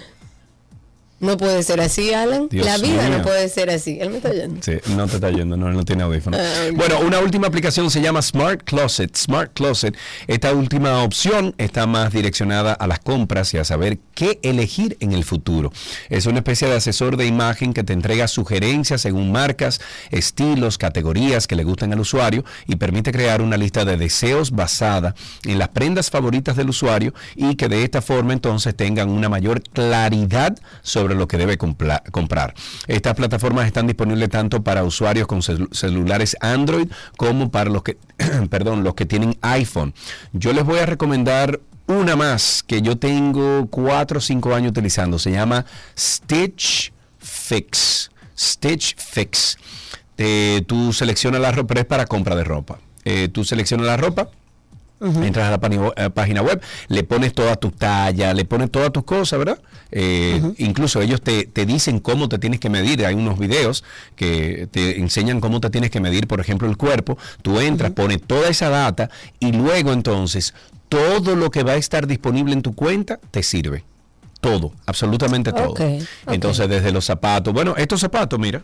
No 1.21 1.37
puede 1.37 1.63
ser 1.63 1.81
así, 1.83 2.15
Alan. 2.15 2.49
Dios 2.49 2.65
la 2.65 2.79
vida 2.79 3.09
mío. 3.09 3.19
no 3.19 3.23
puede 3.23 3.49
ser 3.51 3.69
así. 3.69 3.99
Él 4.01 4.09
me 4.09 4.17
está 4.17 4.31
oyendo. 4.31 4.63
Sí, 4.63 4.73
no 4.97 5.07
te 5.07 5.17
está 5.17 5.31
yendo, 5.31 5.55
no, 5.57 5.69
él 5.69 5.75
no 5.75 5.85
tiene 5.85 6.03
audífono. 6.03 6.39
Ah. 6.41 6.71
Bueno, 6.75 7.01
una 7.01 7.19
última 7.19 7.47
aplicación 7.47 7.91
se 7.91 8.01
llama 8.01 8.23
Smart 8.23 8.63
Closet. 8.65 9.15
Smart 9.15 9.53
Closet, 9.53 9.95
esta 10.27 10.53
última 10.55 11.03
opción 11.03 11.55
está 11.59 11.87
más 11.87 12.13
direccionada 12.13 12.73
a 12.73 12.87
las 12.87 13.01
compras 13.01 13.53
y 13.53 13.59
a 13.59 13.65
saber 13.65 13.99
qué 14.15 14.41
elegir 14.43 14.97
en 15.01 15.13
el 15.13 15.25
futuro. 15.25 15.73
Es 16.09 16.25
una 16.25 16.39
especie 16.39 16.69
de 16.69 16.77
asesor 16.77 17.19
de 17.19 17.27
imagen 17.27 17.75
que 17.75 17.85
te 17.85 17.93
entrega 17.93 18.27
sugerencias 18.27 19.03
según 19.03 19.31
marcas, 19.31 19.81
estilos, 20.11 20.79
categorías 20.79 21.47
que 21.47 21.57
le 21.57 21.65
gustan 21.65 21.93
al 21.93 22.01
usuario 22.01 22.45
y 22.67 22.77
permite 22.77 23.13
crear 23.13 23.43
una 23.43 23.59
lista 23.59 23.85
de 23.85 23.99
deseos 23.99 24.53
basada 24.53 25.15
en 25.45 25.59
las 25.59 25.69
prendas 25.69 26.09
favoritas 26.09 26.57
del 26.57 26.71
usuario 26.71 27.13
y 27.37 27.57
que 27.57 27.69
de 27.69 27.85
esta 27.85 28.01
forma 28.01 28.33
entonces 28.33 28.75
tengan 28.75 29.11
una 29.11 29.29
mayor 29.29 29.63
claridad 29.63 30.57
sobre 30.83 31.10
lo 31.15 31.29
que 31.29 31.37
debe 31.39 31.57
comprar. 31.59 32.55
Estas 32.87 33.15
plataformas 33.15 33.67
están 33.67 33.87
disponibles 33.87 34.29
tanto 34.29 34.63
para 34.63 34.85
usuarios 34.85 35.27
con 35.27 35.41
celu- 35.41 35.73
celulares 35.73 36.37
Android 36.41 36.89
como 37.17 37.51
para 37.51 37.71
los 37.71 37.83
que, 37.83 37.97
perdón, 38.51 38.85
los 38.85 38.95
que 38.95 39.07
tienen 39.07 39.37
iPhone. 39.43 39.95
Yo 40.33 40.53
les 40.53 40.65
voy 40.65 40.79
a 40.79 40.87
recomendar 40.87 41.61
una 41.87 42.15
más 42.17 42.63
que 42.67 42.83
yo 42.83 42.99
tengo 42.99 43.67
cuatro 43.69 44.19
o 44.19 44.21
cinco 44.21 44.55
años 44.55 44.71
utilizando. 44.71 45.19
Se 45.19 45.33
llama 45.33 45.67
Stitch 45.99 46.93
Fix. 47.19 48.11
Stitch 48.39 48.97
Fix. 48.97 49.59
Te- 50.17 50.63
tú 50.67 50.93
seleccionas 50.93 51.41
la 51.41 51.51
ropa, 51.53 51.69
pero 51.69 51.81
es 51.81 51.87
para 51.87 52.07
compra 52.07 52.37
de 52.37 52.45
ropa. 52.45 52.79
Eh, 53.05 53.29
tú 53.29 53.45
seleccionas 53.45 53.87
la 53.87 53.97
ropa, 53.97 54.29
Entras 55.01 55.49
a 55.49 55.51
la 55.51 55.93
eh, 55.97 56.11
página 56.11 56.43
web, 56.43 56.61
le 56.89 57.05
pones 57.05 57.33
toda 57.33 57.57
tu 57.57 57.71
talla, 57.71 58.35
le 58.35 58.45
pones 58.45 58.71
todas 58.71 58.93
tus 58.93 59.05
cosas, 59.05 59.39
¿verdad? 59.39 59.59
Eh, 59.91 60.43
Incluso 60.59 61.01
ellos 61.01 61.23
te, 61.23 61.45
te 61.47 61.65
dicen 61.65 62.01
cómo 62.01 62.29
te 62.29 62.39
tienes 62.39 62.61
que 62.61 62.69
medir. 62.69 63.05
Hay 63.07 63.15
unos 63.15 63.39
videos 63.39 63.83
que 64.15 64.69
te 64.71 64.99
enseñan 64.99 65.41
cómo 65.41 65.61
te 65.61 65.71
tienes 65.71 65.91
que 65.91 66.01
medir, 66.01 66.27
por 66.27 66.41
ejemplo, 66.41 66.69
el 66.69 66.77
cuerpo. 66.77 67.17
Tú 67.41 67.61
entras, 67.61 67.93
pones 67.93 68.21
toda 68.23 68.49
esa 68.49 68.69
data 68.69 69.11
y 69.39 69.53
luego 69.53 69.93
entonces 69.93 70.55
todo 70.91 71.37
lo 71.37 71.51
que 71.51 71.63
va 71.63 71.73
a 71.73 71.77
estar 71.77 72.07
disponible 72.07 72.53
en 72.53 72.63
tu 72.63 72.75
cuenta 72.75 73.19
te 73.31 73.43
sirve. 73.43 73.85
Todo, 74.41 74.73
absolutamente 74.87 75.53
todo. 75.53 75.75
Entonces, 76.27 76.69
desde 76.69 76.93
los 76.93 77.05
zapatos. 77.05 77.53
Bueno, 77.55 77.75
estos 77.77 78.01
zapatos, 78.01 78.39
mira. 78.39 78.63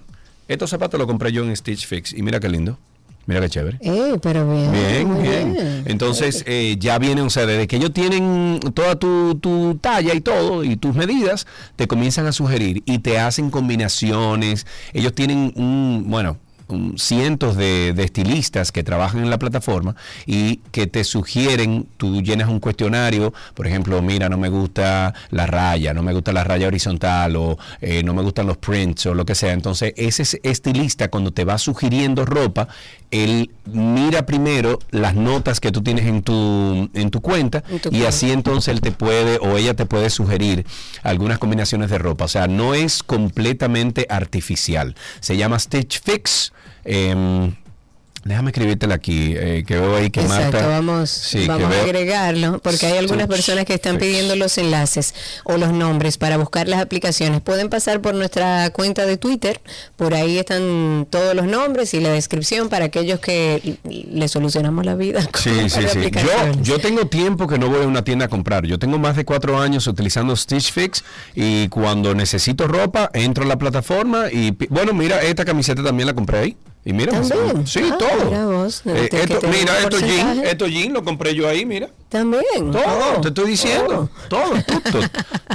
Estos 0.49 0.71
zapatos 0.71 0.99
los 0.99 1.07
compré 1.07 1.33
yo 1.33 1.45
en 1.45 1.55
Stitch 1.57 1.87
Fix 1.87 2.13
y 2.13 2.23
mira 2.23 2.41
qué 2.41 2.49
lindo. 2.49 2.79
Mira 3.27 3.41
qué 3.41 3.49
chévere. 3.49 3.79
Eh, 3.81 4.19
pero 4.23 4.49
bien. 4.49 4.73
Bien, 4.73 5.23
bien. 5.23 5.83
Entonces 5.87 6.45
eh, 6.47 6.77
ya 6.79 6.99
vienen, 6.99 7.27
o 7.27 7.31
sea, 7.31 7.45
desde 7.45 7.67
que 7.67 7.77
ellos 7.77 7.93
tienen 7.93 8.61
toda 8.73 8.97
tu, 8.97 9.35
tu 9.41 9.79
talla 9.81 10.15
y 10.15 10.21
todo 10.21 10.63
y 10.63 10.77
tus 10.77 10.95
medidas, 10.95 11.47
te 11.75 11.89
comienzan 11.89 12.27
a 12.27 12.33
sugerir 12.33 12.83
y 12.87 13.01
te 13.01 13.19
hacen 13.19 13.51
combinaciones. 13.51 14.67
Ellos 14.93 15.13
tienen 15.13 15.53
un, 15.57 16.05
bueno, 16.07 16.39
cientos 16.97 17.57
de, 17.57 17.93
de 17.93 18.05
estilistas 18.05 18.73
que 18.73 18.83
trabajan 18.83 19.23
en 19.23 19.31
la 19.31 19.39
plataforma 19.39 19.95
y 20.27 20.57
que 20.73 20.87
te 20.87 21.05
sugieren, 21.05 21.87
tú 21.97 22.23
llenas 22.23 22.49
un 22.49 22.61
cuestionario, 22.61 23.33
por 23.55 23.67
ejemplo, 23.67 24.01
mira, 24.03 24.29
no 24.29 24.37
me 24.39 24.49
gusta 24.49 25.15
la 25.31 25.47
raya, 25.47 25.95
no 25.95 26.03
me 26.03 26.13
gusta 26.13 26.33
la 26.33 26.45
raya 26.45 26.67
horizontal 26.67 27.37
o 27.37 27.59
eh, 27.81 28.03
no 28.03 28.15
me 28.15 28.23
gustan 28.23 28.47
los 28.47 28.57
prints 28.57 29.07
o 29.07 29.15
lo 29.15 29.25
que 29.25 29.35
sea. 29.35 29.53
Entonces, 29.53 29.93
ese 29.97 30.41
estilista 30.43 31.09
cuando 31.09 31.33
te 31.33 31.45
va 31.45 31.59
sugiriendo 31.59 32.25
ropa, 32.25 32.69
él 33.11 33.51
mira 33.65 34.27
primero 34.27 34.79
las 34.91 35.15
notas 35.15 35.61
que 35.61 35.71
tú 35.71 35.83
tienes 35.83 36.07
en 36.07 36.23
tu, 36.23 36.91
en 36.93 37.11
tu 37.11 37.21
cuenta 37.21 37.63
En 37.69 37.79
tu 37.79 37.89
y 37.89 37.93
cuenta. 37.93 38.09
así 38.09 38.33
entonces 38.33 38.75
él 38.75 38.81
te 38.81 38.93
puede 38.93 39.39
o 39.39 39.57
ella 39.57 39.75
te 39.75 39.87
puede 39.87 40.11
sugerir 40.11 40.67
algunas 41.03 41.39
combinaciones 41.39 41.91
de 41.91 41.99
ropa. 41.99 42.25
O 42.25 42.29
sea, 42.29 42.49
no 42.49 42.75
es 42.75 43.03
completamente 43.03 44.07
artificial. 44.11 44.95
Se 45.21 45.37
llama 45.37 45.59
Stitch 45.59 46.01
Fix. 46.03 46.53
Em, 46.87 47.53
déjame 48.27 48.51
escribírtela 48.51 48.97
aquí, 48.97 49.35
eh, 49.37 49.65
que 49.67 49.79
veo 49.79 49.97
ahí 49.97 50.11
que 50.11 50.21
Exacto, 50.21 50.53
Marta... 50.53 50.67
vamos, 50.67 51.11
Sí, 51.11 51.47
vamos 51.47 51.73
a 51.73 51.83
agregarlo, 51.83 52.59
porque 52.59 52.87
hay 52.87 52.99
algunas 52.99 53.29
personas 53.29 53.65
que 53.65 53.75
están 53.75 53.99
pidiendo 53.99 54.35
los 54.35 54.59
enlaces 54.59 55.15
o 55.45 55.57
los 55.57 55.73
nombres 55.73 56.19
para 56.19 56.37
buscar 56.37 56.69
las 56.69 56.81
aplicaciones. 56.81 57.41
Pueden 57.41 57.69
pasar 57.69 58.01
por 58.01 58.15
nuestra 58.15 58.71
cuenta 58.71 59.07
de 59.07 59.17
Twitter, 59.17 59.61
por 59.97 60.15
ahí 60.15 60.39
están 60.39 61.07
todos 61.09 61.35
los 61.35 61.47
nombres 61.47 61.95
y 61.95 62.01
la 62.01 62.11
descripción 62.11 62.69
para 62.69 62.87
aquellos 62.87 63.21
que 63.21 63.79
le 63.85 64.29
solucionamos 64.29 64.85
la 64.85 64.97
vida. 64.97 65.25
con 65.31 65.41
Sí, 65.41 65.71
sí, 65.71 65.83
sí. 65.89 66.11
Yo, 66.11 66.63
yo 66.63 66.79
tengo 66.81 67.07
tiempo 67.07 67.47
que 67.47 67.59
no 67.59 67.69
voy 67.69 67.85
a 67.85 67.87
una 67.87 68.03
tienda 68.03 68.27
a 68.27 68.29
comprar. 68.29 68.67
Yo 68.67 68.79
tengo 68.79 68.99
más 68.99 69.15
de 69.15 69.25
cuatro 69.25 69.61
años 69.61 69.87
utilizando 69.87 70.35
Stitch 70.35 70.73
Fix 70.73 71.05
y 71.35 71.69
cuando 71.69 72.15
necesito 72.15 72.67
ropa 72.67 73.11
entro 73.13 73.45
a 73.45 73.47
la 73.47 73.57
plataforma 73.57 74.33
y 74.33 74.57
bueno, 74.69 74.93
mira, 74.93 75.23
esta 75.23 75.45
camiseta 75.45 75.85
también 75.85 76.09
la 76.09 76.15
compré 76.15 76.39
ahí. 76.39 76.57
Y 76.89 76.93
mira, 76.93 77.11
¿También? 77.21 77.67
sí, 77.67 77.81
Ah, 77.93 77.99
todo. 77.99 78.25
mira 78.27 78.47
vos, 78.47 78.83
no, 78.85 78.95
Eh, 78.95 79.09
te- 79.09 79.09
que 79.09 79.23
esto- 79.35 79.49
mira, 79.49 79.81
estos 79.81 80.01
jeans, 80.01 80.43
estos 80.47 80.71
jeans 80.71 80.93
lo 80.93 81.03
compré 81.03 81.35
yo 81.35 81.49
ahí, 81.49 81.67
mira. 81.67 81.89
También. 82.09 82.71
Todo, 82.73 82.83
Oh. 83.17 83.21
te 83.21 83.29
estoy 83.29 83.51
diciendo. 83.51 84.09
Todo, 84.29 84.53
todo, 84.65 85.01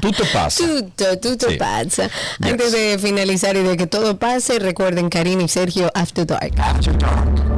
tú 0.01 0.11
te 0.11 0.23
pasa. 0.33 0.63
Tutto, 0.65 1.17
tutto 1.19 1.49
Sí. 1.49 1.55
pasa. 1.57 2.03
Yes. 2.39 2.51
Antes 2.51 2.71
de 2.73 2.99
finalizar 3.01 3.55
y 3.55 3.61
de 3.63 3.77
que 3.77 3.87
todo 3.87 4.17
pase, 4.17 4.59
recuerden 4.59 5.09
Karina 5.09 5.43
y 5.43 5.47
Sergio 5.47 5.89
After 5.93 6.25
Dark. 6.27 6.51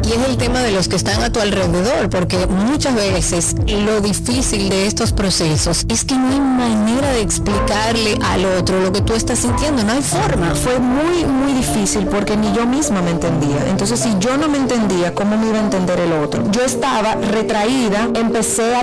Y 0.05 0.11
es 0.11 0.27
el 0.29 0.37
tema 0.37 0.59
de 0.59 0.71
los 0.71 0.87
que 0.87 0.95
están 0.95 1.23
a 1.23 1.31
tu 1.31 1.39
alrededor, 1.39 2.09
porque 2.09 2.45
muchas 2.45 2.93
veces 2.95 3.55
lo 3.67 3.99
difícil 4.01 4.69
de 4.69 4.85
estos 4.85 5.11
procesos 5.11 5.85
es 5.89 6.05
que 6.05 6.15
no 6.15 6.27
hay 6.29 6.39
manera 6.39 7.09
de 7.13 7.21
explicarle 7.21 8.17
al 8.23 8.45
otro 8.45 8.79
lo 8.81 8.91
que 8.91 9.01
tú 9.01 9.13
estás 9.15 9.39
sintiendo, 9.39 9.83
no 9.83 9.93
hay 9.93 10.01
forma. 10.03 10.53
Fue 10.55 10.77
muy, 10.79 11.25
muy 11.25 11.53
difícil 11.53 12.05
porque 12.07 12.35
ni 12.37 12.53
yo 12.53 12.65
misma 12.67 13.01
me 13.01 13.11
entendía. 13.11 13.57
Entonces, 13.69 13.99
si 13.99 14.13
yo 14.19 14.37
no 14.37 14.47
me 14.49 14.57
entendía, 14.57 15.13
¿cómo 15.15 15.37
me 15.37 15.47
iba 15.47 15.57
a 15.57 15.61
entender 15.63 15.99
el 15.99 16.11
otro? 16.13 16.43
Yo 16.51 16.61
estaba 16.63 17.15
retraída, 17.15 18.09
empecé 18.13 18.75
a 18.75 18.82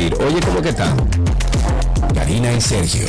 Oye, 0.00 0.40
¿cómo 0.46 0.62
que 0.62 0.70
está? 0.70 0.96
Karina 2.14 2.50
y 2.54 2.60
Sergio. 2.62 3.06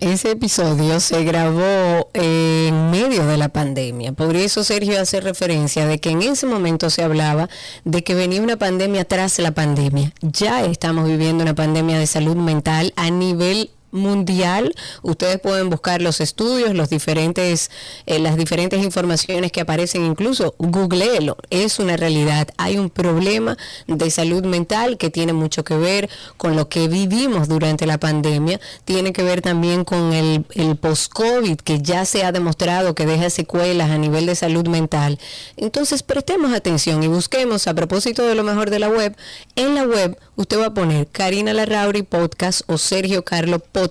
Ese 0.00 0.32
episodio 0.32 0.98
se 0.98 1.22
grabó 1.22 2.10
en 2.14 2.90
medio 2.90 3.26
de 3.26 3.36
la 3.36 3.48
pandemia. 3.48 4.12
Por 4.12 4.34
eso 4.34 4.64
Sergio 4.64 5.00
hace 5.00 5.20
referencia 5.20 5.86
de 5.86 6.00
que 6.00 6.10
en 6.10 6.22
ese 6.22 6.46
momento 6.46 6.90
se 6.90 7.04
hablaba 7.04 7.48
de 7.84 8.02
que 8.02 8.16
venía 8.16 8.42
una 8.42 8.56
pandemia 8.56 9.04
tras 9.04 9.38
la 9.38 9.52
pandemia. 9.52 10.12
Ya 10.20 10.64
estamos 10.64 11.06
viviendo 11.06 11.44
una 11.44 11.54
pandemia 11.54 11.96
de 11.96 12.08
salud 12.08 12.34
mental 12.34 12.92
a 12.96 13.08
nivel 13.08 13.70
mundial. 13.94 14.74
Ustedes 15.02 15.40
pueden 15.40 15.70
buscar 15.70 16.02
los 16.02 16.20
estudios, 16.20 16.74
los 16.74 16.90
diferentes, 16.90 17.70
eh, 18.04 18.18
las 18.18 18.36
diferentes 18.36 18.82
informaciones 18.82 19.52
que 19.52 19.60
aparecen, 19.62 20.04
incluso 20.04 20.54
googleelo. 20.58 21.36
Es 21.48 21.78
una 21.78 21.96
realidad. 21.96 22.48
Hay 22.58 22.76
un 22.76 22.90
problema 22.90 23.56
de 23.86 24.10
salud 24.10 24.44
mental 24.44 24.98
que 24.98 25.10
tiene 25.10 25.32
mucho 25.32 25.64
que 25.64 25.76
ver 25.76 26.10
con 26.36 26.56
lo 26.56 26.68
que 26.68 26.88
vivimos 26.88 27.48
durante 27.48 27.86
la 27.86 27.98
pandemia. 27.98 28.60
Tiene 28.84 29.12
que 29.12 29.22
ver 29.22 29.40
también 29.40 29.84
con 29.84 30.12
el, 30.12 30.44
el 30.54 30.76
post-COVID, 30.76 31.56
que 31.58 31.80
ya 31.80 32.04
se 32.04 32.24
ha 32.24 32.32
demostrado 32.32 32.94
que 32.94 33.06
deja 33.06 33.30
secuelas 33.30 33.90
a 33.90 33.98
nivel 33.98 34.26
de 34.26 34.34
salud 34.34 34.66
mental. 34.66 35.18
Entonces, 35.56 36.02
prestemos 36.02 36.52
atención 36.52 37.02
y 37.02 37.08
busquemos, 37.08 37.68
a 37.68 37.74
propósito 37.74 38.26
de 38.26 38.34
lo 38.34 38.42
mejor 38.42 38.70
de 38.70 38.80
la 38.80 38.88
web, 38.88 39.16
en 39.54 39.76
la 39.76 39.84
web 39.84 40.18
usted 40.34 40.58
va 40.58 40.66
a 40.66 40.74
poner 40.74 41.06
Karina 41.06 41.52
Larrauri 41.52 42.02
Podcast 42.02 42.62
o 42.66 42.76
Sergio 42.76 43.24
Carlo 43.24 43.60
Podcast 43.60 43.83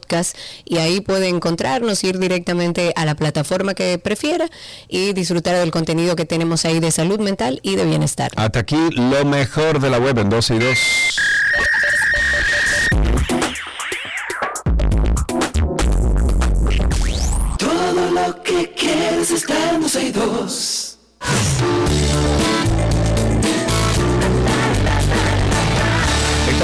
y 0.66 0.78
ahí 0.78 1.02
puede 1.02 1.28
encontrarnos, 1.28 2.04
ir 2.04 2.20
directamente 2.20 2.94
a 2.96 3.06
la 3.06 3.16
plataforma 3.16 3.74
que 3.74 3.98
prefiera 3.98 4.48
y 4.88 5.14
disfrutar 5.14 5.56
del 5.56 5.72
contenido 5.72 6.16
que 6.16 6.26
tenemos 6.26 6.66
ahí 6.66 6.80
de 6.80 6.92
salud 6.92 7.20
mental 7.20 7.60
y 7.64 7.76
de 7.76 7.86
bienestar. 7.86 8.32
Hasta 8.36 8.60
aquí 8.60 8.90
lo 8.92 9.26
mejor 9.26 9.80
de 9.80 9.90
la 9.90 10.00
web 10.00 10.18
en 10.20 10.30
12 10.30 10.56
y 10.56 10.60
2. 10.60 10.80
Todo 17.58 18.12
lo 18.12 18.44
que 18.44 18.72
quieres 18.72 19.32
está 19.32 19.72
en 19.72 19.82
12 19.82 20.04
y 20.04 20.12
2. 20.12 20.98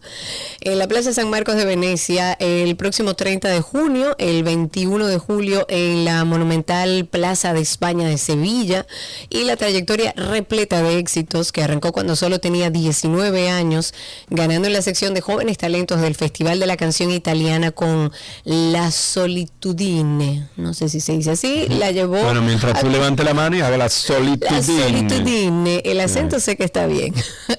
En 0.59 0.79
la 0.79 0.87
Plaza 0.89 1.13
San 1.13 1.29
Marcos 1.29 1.55
de 1.55 1.63
Venecia, 1.63 2.33
el 2.33 2.75
próximo 2.75 3.13
30 3.13 3.47
de 3.47 3.61
junio, 3.61 4.15
el 4.19 4.43
21 4.43 5.07
de 5.07 5.17
julio 5.17 5.65
en 5.69 6.03
la 6.03 6.25
monumental 6.25 7.07
Plaza 7.09 7.53
de 7.53 7.61
España 7.61 8.05
de 8.05 8.17
Sevilla 8.17 8.85
y 9.29 9.45
la 9.45 9.55
trayectoria 9.55 10.13
repleta 10.17 10.83
de 10.83 10.97
éxitos 10.97 11.53
que 11.53 11.63
arrancó 11.63 11.93
cuando 11.93 12.17
solo 12.17 12.39
tenía 12.39 12.69
19 12.69 13.49
años, 13.49 13.93
ganando 14.29 14.67
en 14.67 14.73
la 14.73 14.81
sección 14.81 15.13
de 15.13 15.21
jóvenes 15.21 15.57
talentos 15.57 16.01
del 16.01 16.15
Festival 16.15 16.59
de 16.59 16.67
la 16.67 16.75
Canción 16.75 17.11
Italiana 17.11 17.60
con 17.69 18.11
La 18.45 18.89
Solitudine. 18.89 20.47
No 20.57 20.73
sé 20.73 20.89
si 20.89 21.01
se 21.01 21.13
dice 21.13 21.29
así, 21.29 21.67
la 21.69 21.91
llevó... 21.91 22.19
Bueno, 22.23 22.41
mientras 22.41 22.79
tú 22.81 22.89
levantes 22.89 23.23
la 23.23 23.35
mano 23.35 23.57
y 23.57 23.61
hagas 23.61 23.77
la 23.77 23.81
la 23.81 23.89
solitudine. 23.89 24.61
solitudine, 24.63 25.81
el 25.85 25.99
acento 25.99 26.39
sé 26.39 26.55
que 26.55 26.63
está 26.63 26.85
bien, 26.85 27.13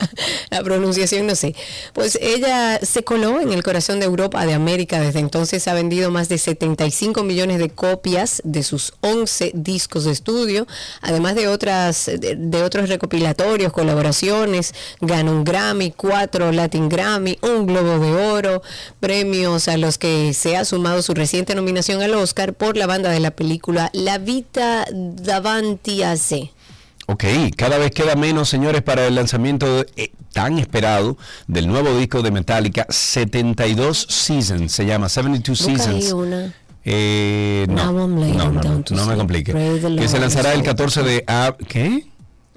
la 0.50 0.62
pronunciación 0.62 1.26
no 1.26 1.34
sé. 1.34 1.54
Pues 1.92 2.18
ella 2.20 2.78
se 2.82 3.02
coló 3.04 3.40
en 3.40 3.52
el 3.52 3.62
corazón 3.62 4.00
de 4.00 4.06
Europa, 4.06 4.44
de 4.46 4.54
América, 4.54 5.00
desde 5.00 5.18
entonces 5.18 5.66
ha 5.68 5.74
vendido 5.74 6.10
más 6.10 6.28
de 6.28 6.38
75 6.38 7.22
millones 7.24 7.58
de 7.58 7.70
copias 7.70 8.40
de 8.44 8.62
sus 8.62 8.94
11 9.00 9.52
discos 9.54 10.04
de 10.04 10.12
estudio, 10.12 10.66
además 11.00 11.34
de 11.34 11.48
otras 11.48 12.06
de, 12.06 12.36
de 12.36 12.62
otros 12.62 12.88
recopilatorios, 12.88 13.72
colaboraciones, 13.72 14.74
ganó 15.00 15.32
un 15.32 15.44
Grammy, 15.44 15.90
cuatro 15.90 16.52
Latin 16.52 16.88
Grammy, 16.88 17.38
un 17.42 17.66
Globo 17.66 17.98
de 17.98 18.12
Oro, 18.12 18.62
premios 19.00 19.68
a 19.68 19.76
los 19.76 19.91
que 19.98 20.32
se 20.34 20.56
ha 20.56 20.64
sumado 20.64 21.02
su 21.02 21.14
reciente 21.14 21.54
nominación 21.54 22.02
al 22.02 22.14
Oscar 22.14 22.54
por 22.54 22.76
la 22.76 22.86
banda 22.86 23.10
de 23.10 23.20
la 23.20 23.30
película 23.30 23.90
La 23.92 24.18
Vita 24.18 24.84
davanti 24.92 26.02
a 26.02 26.16
sé. 26.16 26.50
Ok, 27.06 27.24
cada 27.56 27.78
vez 27.78 27.90
queda 27.90 28.14
menos, 28.14 28.48
señores, 28.48 28.80
para 28.82 29.06
el 29.06 29.14
lanzamiento 29.16 29.84
eh, 29.96 30.12
tan 30.32 30.58
esperado 30.58 31.16
del 31.48 31.66
nuevo 31.66 31.96
disco 31.98 32.22
de 32.22 32.30
Metallica, 32.30 32.86
72 32.88 34.06
Seasons, 34.08 34.70
se 34.72 34.86
llama 34.86 35.08
72 35.08 35.58
Busca 35.66 35.90
ahí 35.90 36.00
Seasons. 36.02 36.12
una. 36.12 36.54
Eh, 36.84 37.66
no, 37.68 37.92
no, 37.92 38.08
no, 38.08 38.50
no, 38.50 38.82
no 38.90 39.06
me 39.06 39.16
complique. 39.16 39.52
Que 39.52 40.08
se 40.08 40.18
lanzará 40.18 40.52
el 40.52 40.60
is 40.60 40.66
14 40.66 41.02
de 41.02 41.24
ab- 41.26 41.56
¿Qué? 41.68 42.06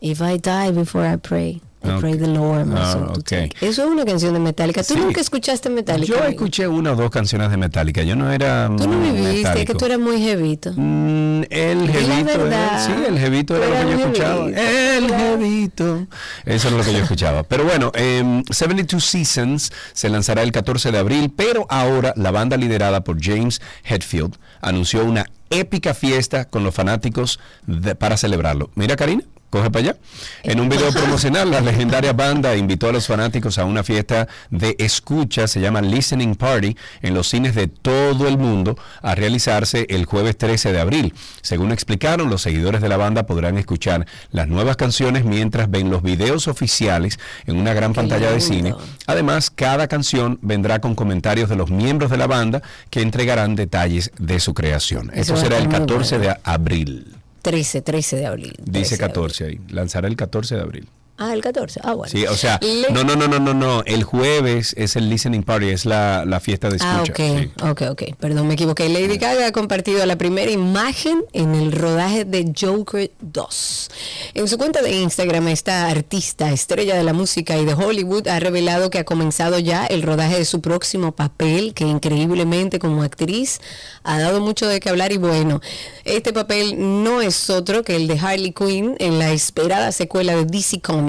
If 0.02 0.22
I 0.22 0.38
die 0.38 0.72
before 0.72 1.08
I 1.12 1.18
pray, 1.18 1.62
I 1.86 1.92
Ok. 1.92 2.00
pray 2.00 2.18
the 2.18 2.28
Lord. 2.28 2.66
my 2.68 2.76
Ah, 2.80 2.92
soul 2.94 3.08
to 3.08 3.20
ok. 3.20 3.24
take. 3.24 3.52
Eso 3.62 3.84
es 3.84 3.90
una 3.90 4.06
canción 4.06 4.34
de 4.34 4.40
Metallica. 4.40 4.84
¿Tú 4.84 4.94
Sí. 4.96 5.00
nunca 5.00 5.22
escuchaste 5.22 5.70
Metallica? 5.70 6.08
Yo 6.20 6.24
escuché 6.26 6.68
una 6.68 6.94
o 6.94 6.96
dos 6.96 7.10
canciones 7.12 7.50
de 7.52 7.58
Metallica. 7.58 8.04
Yo 8.04 8.16
no 8.16 8.32
era. 8.32 8.68
Tú 8.78 8.88
no 8.88 9.00
viviste, 9.00 9.20
es 9.22 9.36
que 9.42 9.44
metálico. 9.50 9.78
tú 9.78 9.86
eras 9.86 10.00
muy 10.00 10.22
jevito. 10.22 10.72
Mm, 10.76 11.44
el 11.50 11.90
jevito, 11.90 12.30
era- 12.32 12.44
verdad. 12.44 12.86
sí, 12.86 12.92
el 13.08 13.20
jevito 13.20 13.56
era 13.56 13.66
Tú 13.66 13.72
lo 13.72 13.78
que 13.80 13.86
yo 13.86 13.94
un 13.94 14.00
escuchaba. 14.02 14.44
jevito. 14.46 14.62
El 14.62 15.08
jevito. 15.16 16.08
Eso 16.46 16.68
era 16.70 16.78
lo 16.78 16.84
que 16.84 16.94
yo 16.94 17.00
escuchaba. 17.00 17.44
Pero 17.44 17.64
bueno, 17.66 17.92
em, 17.96 18.44
72 18.50 19.04
Seasons 19.06 19.72
se 19.94 20.10
lanzará 20.10 20.42
el 20.44 20.52
14 20.52 20.92
de 20.92 20.98
abril, 20.98 21.32
pero 21.36 21.66
ahora 21.70 22.14
la 22.16 22.32
banda 22.32 22.58
liderada 22.58 23.04
por 23.04 23.22
James 23.24 23.62
Hetfield 23.84 24.36
anunció 24.62 25.04
una 25.06 25.26
épica 25.50 25.94
fiesta 25.94 26.46
con 26.46 26.64
los 26.64 26.74
fanáticos 26.74 27.40
de- 27.68 27.96
para 27.96 28.18
celebrarlo. 28.18 28.72
Mira, 28.76 28.96
Karina. 28.96 29.24
Coge 29.56 29.72
para 29.72 29.86
allá. 29.86 29.98
En 30.44 30.60
un 30.60 30.68
video 30.68 30.92
promocional, 30.92 31.50
la 31.50 31.62
legendaria 31.62 32.12
banda 32.12 32.58
invitó 32.58 32.90
a 32.90 32.92
los 32.92 33.08
fanáticos 33.08 33.58
a 33.58 33.64
una 33.64 33.86
fiesta 33.86 34.28
de 34.50 34.76
escucha, 34.80 35.48
se 35.48 35.62
llama 35.62 35.82
Listening 35.82 36.36
Party, 36.36 36.76
en 37.02 37.14
los 37.14 37.30
cines 37.30 37.56
de 37.56 37.68
todo 37.68 38.28
el 38.28 38.38
mundo, 38.38 38.78
a 39.02 39.16
realizarse 39.16 39.86
el 39.88 40.04
jueves 40.04 40.38
13 40.38 40.74
de 40.74 40.82
abril. 40.82 41.14
Según 41.42 41.72
explicaron, 41.72 42.30
los 42.30 42.42
seguidores 42.42 42.82
de 42.82 42.90
la 42.90 42.98
banda 42.98 43.28
podrán 43.28 43.58
escuchar 43.58 44.06
las 44.30 44.50
nuevas 44.50 44.76
canciones 44.76 45.24
mientras 45.24 45.72
ven 45.72 45.90
los 45.90 46.04
videos 46.04 46.50
oficiales 46.50 47.18
en 47.46 47.56
una 47.56 47.74
gran 47.74 47.94
pantalla 47.94 48.32
de 48.32 48.42
cine. 48.42 48.76
Además, 49.08 49.52
cada 49.52 49.88
canción 49.88 50.38
vendrá 50.42 50.82
con 50.82 50.96
comentarios 50.96 51.48
de 51.48 51.56
los 51.56 51.72
miembros 51.72 52.12
de 52.12 52.18
la 52.18 52.28
banda 52.28 52.62
que 52.90 53.02
entregarán 53.02 53.56
detalles 53.56 54.12
de 54.20 54.42
su 54.42 54.54
creación. 54.54 55.12
Eso 55.14 55.38
será 55.38 55.60
el 55.60 55.64
estar 55.64 55.80
muy 55.80 55.88
14 55.88 56.18
bueno. 56.18 56.34
de 56.34 56.40
abril. 56.44 57.15
13, 57.46 57.82
13 57.84 58.16
de 58.18 58.26
abril. 58.26 58.54
13 58.54 58.72
Dice 58.72 58.98
de 58.98 59.04
abril. 59.04 59.14
14 59.14 59.46
ahí. 59.46 59.60
Lanzará 59.70 60.08
el 60.08 60.16
14 60.16 60.56
de 60.56 60.62
abril. 60.62 60.90
Ah, 61.18 61.34
el 61.34 61.42
14. 61.42 61.80
Ah, 61.84 61.94
bueno. 61.94 62.12
Sí, 62.12 62.26
o 62.26 62.36
sea, 62.36 62.60
Le- 62.62 62.92
no, 62.92 63.04
no, 63.06 63.16
no, 63.16 63.28
no, 63.28 63.40
no, 63.40 63.54
no. 63.54 63.84
El 63.86 64.04
jueves 64.04 64.74
es 64.78 64.96
el 64.98 65.10
listening 65.10 65.44
party, 65.44 65.70
es 65.70 65.86
la, 65.86 66.26
la 66.26 66.40
fiesta 66.42 66.70
de 66.70 66.78
Ah, 66.82 67.02
escucha. 67.04 67.14
ok, 67.24 67.40
sí. 67.40 67.52
ok, 67.64 67.82
ok. 67.92 68.04
Perdón, 68.20 68.48
me 68.48 68.56
equivoqué. 68.56 68.90
Lady 68.90 69.18
Gaga 69.18 69.48
ha 69.48 69.52
compartido 69.54 70.06
la 70.06 70.18
primera 70.18 70.52
imagen 70.52 71.24
en 71.32 71.56
el 71.56 71.72
rodaje 71.72 72.26
de 72.26 72.52
Joker 72.60 73.12
2. 73.22 73.90
En 74.34 74.48
su 74.50 74.58
cuenta 74.58 74.82
de 74.82 74.92
Instagram, 75.02 75.48
esta 75.48 75.88
artista, 75.90 76.52
estrella 76.52 76.96
de 76.96 77.04
la 77.04 77.14
música 77.14 77.58
y 77.58 77.64
de 77.66 77.74
Hollywood, 77.74 78.28
ha 78.28 78.40
revelado 78.42 78.90
que 78.90 79.00
ha 79.00 79.06
comenzado 79.06 79.58
ya 79.60 79.86
el 79.86 80.02
rodaje 80.02 80.38
de 80.38 80.46
su 80.46 80.60
próximo 80.60 81.14
papel, 81.14 81.74
que 81.74 81.86
increíblemente 81.86 82.78
como 82.80 83.04
actriz 83.04 83.62
ha 84.04 84.20
dado 84.20 84.42
mucho 84.42 84.68
de 84.68 84.80
qué 84.82 84.90
hablar. 84.90 85.14
Y 85.14 85.18
bueno, 85.18 85.62
este 86.04 86.34
papel 86.34 86.76
no 87.04 87.22
es 87.22 87.50
otro 87.50 87.84
que 87.84 87.96
el 87.96 88.08
de 88.08 88.20
Harley 88.20 88.52
Quinn 88.52 88.96
en 89.00 89.18
la 89.18 89.32
esperada 89.32 89.92
secuela 89.94 90.36
de 90.36 90.44
DC 90.46 90.82
Comics. 90.82 91.05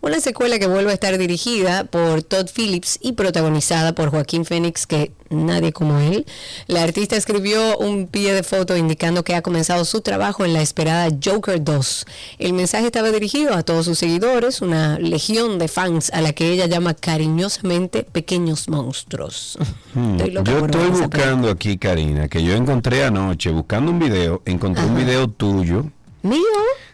Una 0.00 0.20
secuela 0.20 0.58
que 0.58 0.66
vuelve 0.66 0.90
a 0.90 0.94
estar 0.94 1.16
dirigida 1.18 1.84
por 1.84 2.22
Todd 2.22 2.48
Phillips 2.54 2.98
y 3.00 3.12
protagonizada 3.12 3.94
por 3.94 4.10
Joaquín 4.10 4.44
Phoenix, 4.44 4.86
que 4.86 5.12
nadie 5.30 5.72
como 5.72 5.98
él. 5.98 6.26
La 6.66 6.82
artista 6.82 7.16
escribió 7.16 7.78
un 7.78 8.06
pie 8.06 8.34
de 8.34 8.42
foto 8.42 8.76
indicando 8.76 9.24
que 9.24 9.34
ha 9.34 9.42
comenzado 9.42 9.84
su 9.84 10.00
trabajo 10.00 10.44
en 10.44 10.52
la 10.52 10.62
esperada 10.62 11.08
Joker 11.22 11.62
2. 11.62 12.06
El 12.38 12.52
mensaje 12.52 12.86
estaba 12.86 13.10
dirigido 13.10 13.54
a 13.54 13.62
todos 13.62 13.86
sus 13.86 13.98
seguidores, 13.98 14.62
una 14.62 14.98
legión 14.98 15.58
de 15.58 15.68
fans 15.68 16.10
a 16.12 16.20
la 16.20 16.32
que 16.32 16.50
ella 16.52 16.66
llama 16.66 16.94
cariñosamente 16.94 18.04
pequeños 18.04 18.68
monstruos. 18.68 19.58
Estoy. 20.18 20.34
Yo 20.44 20.66
estoy 20.66 20.88
buscando 20.90 21.50
aquí, 21.50 21.78
Karina, 21.78 22.28
que 22.28 22.42
yo 22.42 22.54
encontré 22.54 23.04
anoche, 23.04 23.50
buscando 23.50 23.90
un 23.90 23.98
video, 23.98 24.42
encontré 24.44 24.84
un 24.84 24.96
video 24.96 25.28
tuyo, 25.28 25.86
¿Mío? 26.22 26.38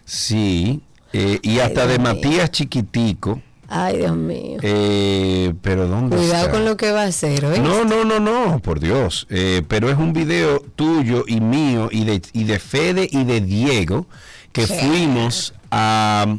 sí, 0.04 0.80
eh, 1.12 1.38
y 1.42 1.58
hasta 1.60 1.86
de. 1.86 1.98
Matías 1.98 2.50
Chiquitico, 2.50 3.40
Ay, 3.68 3.98
Dios 3.98 4.16
mío. 4.16 4.58
eh, 4.62 5.52
pero 5.62 5.86
¿dónde 5.88 6.16
Cuidado 6.16 6.46
está? 6.46 6.50
con 6.50 6.64
lo 6.64 6.76
que 6.76 6.90
va 6.92 7.02
a 7.02 7.06
hacer, 7.06 7.44
¿oíste? 7.44 7.60
No, 7.60 7.84
no, 7.84 8.04
no, 8.04 8.18
no, 8.20 8.58
por 8.60 8.80
Dios. 8.80 9.26
Eh, 9.30 9.62
pero 9.68 9.90
es 9.90 9.96
un 9.98 10.12
video 10.12 10.60
tuyo 10.76 11.24
y 11.26 11.40
mío 11.40 11.88
y 11.90 12.04
de, 12.04 12.22
y 12.32 12.44
de 12.44 12.58
Fede 12.58 13.08
y 13.10 13.24
de 13.24 13.40
Diego 13.40 14.06
que 14.52 14.66
fuimos 14.66 15.54
a, 15.70 16.36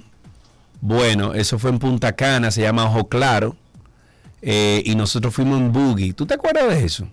bueno, 0.81 1.33
eso 1.35 1.59
fue 1.59 1.69
en 1.69 1.79
Punta 1.79 2.13
Cana, 2.15 2.49
se 2.51 2.61
llama 2.61 2.85
Ojo 2.85 3.07
Claro, 3.07 3.55
eh, 4.41 4.81
y 4.85 4.95
nosotros 4.95 5.33
fuimos 5.33 5.59
en 5.59 5.71
Boogie. 5.71 6.13
¿Tú 6.13 6.25
te 6.25 6.33
acuerdas 6.33 6.67
de 6.69 6.83
eso? 6.85 7.07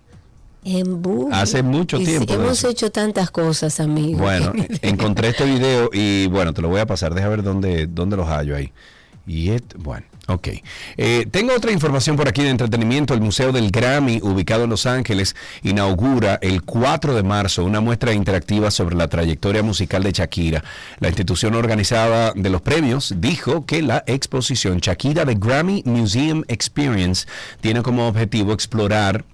En. 0.67 1.01
Hace 1.31 1.63
mucho 1.63 1.99
Y 1.99 2.05
tiempo 2.05 2.33
de 2.33 2.43
hemos 2.43 2.59
eso. 2.59 2.69
hecho 2.69 2.91
tantas 2.91 3.31
cosas, 3.31 3.79
amigo. 3.79 4.19
Bueno, 4.19 4.51
encontré 4.81 5.29
este 5.29 5.45
video 5.45 5.89
y 5.93 6.27
bueno, 6.27 6.53
te 6.53 6.61
lo 6.61 6.69
voy 6.69 6.79
a 6.81 6.85
pasar, 6.85 7.13
deja 7.13 7.29
ver 7.29 7.43
dónde, 7.43 7.87
dónde 7.87 8.17
los 8.17 8.27
hallo 8.27 8.55
ahí. 8.55 8.71
Y 9.25 9.49
et- 9.49 9.75
bueno, 9.77 10.05
ok. 10.27 10.47
Eh, 10.95 11.27
tengo 11.29 11.53
otra 11.53 11.73
información 11.73 12.15
por 12.15 12.29
aquí 12.29 12.43
de 12.43 12.49
entretenimiento. 12.49 13.13
El 13.13 13.19
Museo 13.19 13.51
del 13.51 13.71
Grammy, 13.71 14.19
ubicado 14.23 14.63
en 14.63 14.69
Los 14.69 14.85
Ángeles, 14.85 15.35
inaugura 15.63 16.39
el 16.41 16.63
4 16.63 17.13
de 17.13 17.23
marzo 17.23 17.65
una 17.65 17.81
muestra 17.81 18.13
interactiva 18.13 18.71
sobre 18.71 18.95
la 18.95 19.09
trayectoria 19.09 19.63
musical 19.63 20.01
de 20.03 20.13
Shakira. 20.13 20.63
La 21.01 21.09
institución 21.09 21.55
organizada 21.55 22.31
de 22.37 22.49
los 22.49 22.61
premios 22.61 23.15
dijo 23.17 23.65
que 23.65 23.81
la 23.81 24.03
exposición 24.07 24.77
Shakira 24.79 25.25
The 25.25 25.35
Grammy 25.35 25.83
Museum 25.85 26.43
Experience 26.47 27.27
tiene 27.59 27.81
como 27.81 28.07
objetivo 28.07 28.53
explorar 28.53 29.25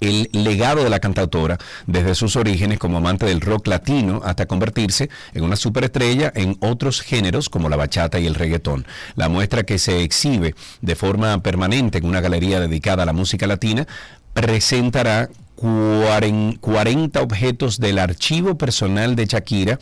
el 0.00 0.28
legado 0.32 0.84
de 0.84 0.90
la 0.90 1.00
cantautora 1.00 1.58
desde 1.86 2.14
sus 2.14 2.36
orígenes 2.36 2.78
como 2.78 2.98
amante 2.98 3.26
del 3.26 3.40
rock 3.40 3.66
latino 3.66 4.20
hasta 4.24 4.46
convertirse 4.46 5.08
en 5.34 5.44
una 5.44 5.56
superestrella 5.56 6.32
en 6.34 6.56
otros 6.60 7.00
géneros 7.00 7.48
como 7.48 7.68
la 7.68 7.76
bachata 7.76 8.18
y 8.18 8.26
el 8.26 8.34
reggaetón. 8.34 8.86
La 9.14 9.28
muestra 9.28 9.64
que 9.64 9.78
se 9.78 10.02
exhibe 10.02 10.54
de 10.80 10.96
forma 10.96 11.42
permanente 11.42 11.98
en 11.98 12.06
una 12.06 12.20
galería 12.20 12.60
dedicada 12.60 13.02
a 13.02 13.06
la 13.06 13.12
música 13.12 13.46
latina 13.46 13.86
presentará 14.34 15.28
cuaren- 15.56 16.58
40 16.60 17.22
objetos 17.22 17.80
del 17.80 17.98
archivo 17.98 18.58
personal 18.58 19.16
de 19.16 19.24
Shakira, 19.24 19.78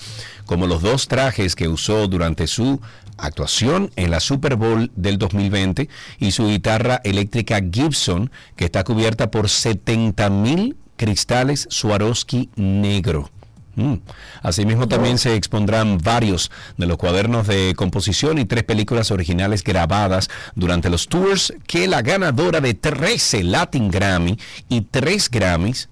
como 0.46 0.66
los 0.68 0.80
dos 0.82 1.08
trajes 1.08 1.56
que 1.56 1.66
usó 1.68 2.06
durante 2.06 2.46
su 2.46 2.80
actuación 3.18 3.90
en 3.96 4.10
la 4.10 4.20
Super 4.20 4.56
Bowl 4.56 4.90
del 4.96 5.18
2020 5.18 5.88
y 6.18 6.30
su 6.32 6.46
guitarra 6.46 7.00
eléctrica 7.04 7.60
Gibson, 7.70 8.30
que 8.56 8.64
está 8.64 8.84
cubierta 8.84 9.30
por 9.30 9.48
70 9.48 10.30
mil 10.30 10.76
cristales 10.96 11.66
Swarovski 11.70 12.50
negro. 12.56 13.30
Mm. 13.76 13.94
Asimismo, 14.42 14.86
también 14.86 15.18
se 15.18 15.34
expondrán 15.34 15.98
varios 15.98 16.50
de 16.76 16.86
los 16.86 16.96
cuadernos 16.96 17.46
de 17.46 17.74
composición 17.76 18.38
y 18.38 18.44
tres 18.44 18.62
películas 18.62 19.10
originales 19.10 19.64
grabadas 19.64 20.30
durante 20.54 20.90
los 20.90 21.08
tours 21.08 21.52
que 21.66 21.88
la 21.88 22.02
ganadora 22.02 22.60
de 22.60 22.74
13 22.74 23.42
Latin 23.42 23.90
Grammy 23.90 24.38
y 24.68 24.82
3 24.82 25.28
Grammys 25.30 25.88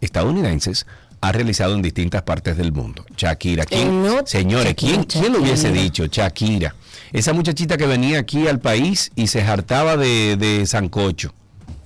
estadounidenses 0.00 0.86
ha 1.20 1.32
realizado 1.32 1.74
en 1.74 1.82
distintas 1.82 2.22
partes 2.22 2.56
del 2.56 2.72
mundo. 2.72 3.04
Shakira, 3.16 3.64
¿quién? 3.64 3.88
Eh, 3.88 3.90
no, 3.90 4.26
Señores, 4.26 4.74
¿quién, 4.74 5.02
Shakira, 5.02 5.20
quién 5.20 5.32
lo 5.32 5.40
hubiese 5.40 5.72
dicho? 5.72 6.06
Shakira. 6.06 6.74
Esa 7.12 7.32
muchachita 7.32 7.76
que 7.76 7.86
venía 7.86 8.18
aquí 8.18 8.46
al 8.48 8.60
país 8.60 9.10
y 9.16 9.28
se 9.28 9.42
hartaba 9.42 9.96
de, 9.96 10.36
de 10.36 10.66
sancocho. 10.66 11.32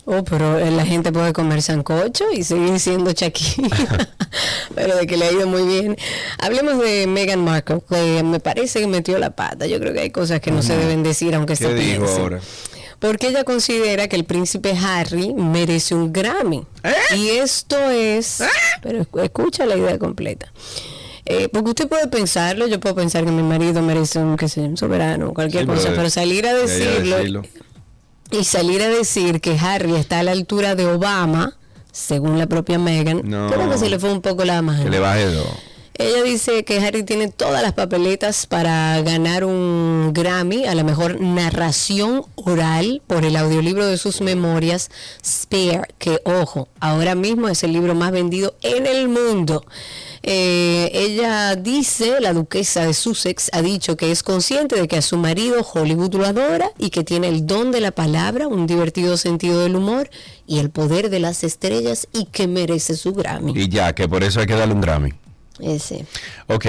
Oh, 0.05 0.25
pero 0.25 0.59
eh, 0.59 0.71
la 0.73 0.85
gente 0.85 1.13
puede 1.13 1.33
comer 1.33 1.63
sancocho 1.63 2.25
y 2.33 2.43
seguir 2.43 2.81
siendo 2.81 3.13
Shakira. 3.13 4.11
pero 4.75 4.97
de 4.97 5.07
que 5.07 5.17
le 5.17 5.27
ha 5.27 5.33
ido 5.33 5.47
muy 5.47 5.63
bien. 5.65 5.97
Hablemos 6.41 6.81
de 6.81 7.07
Meghan 7.07 7.45
Markle, 7.45 7.81
que 7.89 8.23
me 8.25 8.41
parece 8.41 8.81
que 8.81 8.89
metió 8.89 9.19
la 9.19 9.31
pata. 9.31 9.67
Yo 9.67 9.79
creo 9.79 9.93
que 9.93 10.01
hay 10.01 10.11
cosas 10.11 10.41
que 10.41 10.51
no 10.51 10.61
se 10.63 10.77
deben 10.77 11.05
decir, 11.05 11.35
aunque 11.37 11.55
se 11.55 11.69
¿Qué 11.69 11.75
dijo 11.75 12.01
piensen. 12.03 12.21
ahora? 12.21 12.41
Porque 13.03 13.27
ella 13.29 13.45
considera 13.45 14.09
que 14.09 14.17
el 14.17 14.25
príncipe 14.25 14.75
Harry 14.83 15.35
merece 15.35 15.95
un 15.95 16.11
Grammy. 16.13 16.65
¿Eh? 16.85 17.17
Y 17.17 17.29
esto 17.31 17.77
es... 17.91 18.43
Pero 18.81 19.01
escu- 19.05 19.23
escucha 19.23 19.67
la 19.67 19.77
idea 19.77 19.99
completa. 19.99 20.51
Eh, 21.27 21.49
porque 21.53 21.71
usted 21.71 21.89
puede 21.89 22.07
pensarlo, 22.09 22.67
yo 22.67 22.81
puedo 22.81 22.95
pensar 22.95 23.25
que 23.25 23.31
mi 23.31 23.43
marido 23.43 23.83
merece 23.83 24.19
un, 24.21 24.37
que 24.37 24.49
sé, 24.49 24.61
un 24.61 24.77
soberano, 24.77 25.35
cualquier 25.35 25.65
Sí, 25.65 25.69
cosa, 25.69 25.83
pero- 25.83 25.97
pero 25.97 26.11
salir 26.11 26.47
a 26.47 26.55
decirlo. 26.55 27.43
y 28.31 28.45
salir 28.45 28.81
a 28.83 28.89
decir 28.89 29.41
que 29.41 29.59
Harry 29.59 29.95
está 29.97 30.21
a 30.21 30.23
la 30.23 30.31
altura 30.33 30.75
de 30.75 30.87
Obama, 30.87 31.57
según 31.93 32.39
la 32.39 32.47
propia 32.47 32.79
Meghan, 32.79 33.21
No. 33.25 33.51
creo 33.51 33.69
que 33.71 33.79
se 33.79 33.89
le 33.91 33.99
fue 33.99 34.11
un 34.13 34.23
poco 34.23 34.45
la 34.45 34.63
mano. 34.63 34.83
Que 34.85 34.91
le 34.91 34.99
baje 34.99 35.27
dos. 35.27 35.47
Ella 35.95 36.23
dice 36.23 36.65
que 36.65 36.79
Harry 36.79 37.03
tiene 37.03 37.29
todas 37.29 37.63
las 37.63 37.75
papeletas 37.75 38.47
para 38.47 39.01
ganar 39.03 39.45
un 39.45 40.13
Grammy 40.15 40.65
a 40.67 40.75
la 40.75 40.85
mejor 40.85 41.21
narración 41.21 42.25
oral 42.35 43.03
por 43.07 43.25
el 43.25 43.37
audiolibro 43.37 43.87
de 43.87 43.99
sus 43.99 44.23
memorias, 44.23 44.91
Spare, 45.25 45.83
que 45.99 46.21
ojo, 46.25 46.69
ahora 46.81 47.15
mismo 47.15 47.49
es 47.49 47.63
el 47.63 47.73
libro 47.73 47.95
más 47.95 48.11
vendido 48.11 48.55
en 48.63 48.87
el 48.87 49.09
mundo. 49.09 49.65
Eh, 50.23 50.91
ella 50.95 51.57
dice, 51.57 52.21
la 52.21 52.33
duquesa 52.33 52.87
de 52.87 52.95
Sussex 52.95 53.51
ha 53.53 53.61
dicho 53.61 53.97
que 53.97 54.13
es 54.13 54.23
consciente 54.23 54.77
de 54.77 54.89
que 54.89 54.97
a 54.97 55.03
su 55.03 55.19
marido 55.19 55.61
Hollywood 55.63 56.15
lo 56.15 56.25
adora 56.25 56.71
y 56.79 56.91
que 56.91 57.03
tiene 57.03 57.29
el 57.29 57.47
don 57.47 57.71
de 57.73 57.81
la 57.81 57.91
palabra, 57.91 58.49
un 58.49 58.67
divertido 58.67 59.17
sentido 59.17 59.61
del 59.61 59.77
humor 59.77 60.09
y 60.47 60.61
el 60.61 60.71
poder 60.71 61.11
de 61.11 61.19
las 61.19 61.45
estrellas 61.45 62.09
y 62.13 62.27
que 62.27 62.47
merece 62.47 62.97
su 62.97 63.13
Grammy. 63.13 63.53
Y 63.55 63.69
ya, 63.69 63.95
que 63.95 64.09
por 64.09 64.23
eso 64.23 64.41
hay 64.41 64.47
que 64.47 64.55
darle 64.55 64.75
un 64.75 64.81
Grammy. 64.81 65.13
Ese. 65.61 66.07
Ok, 66.47 66.67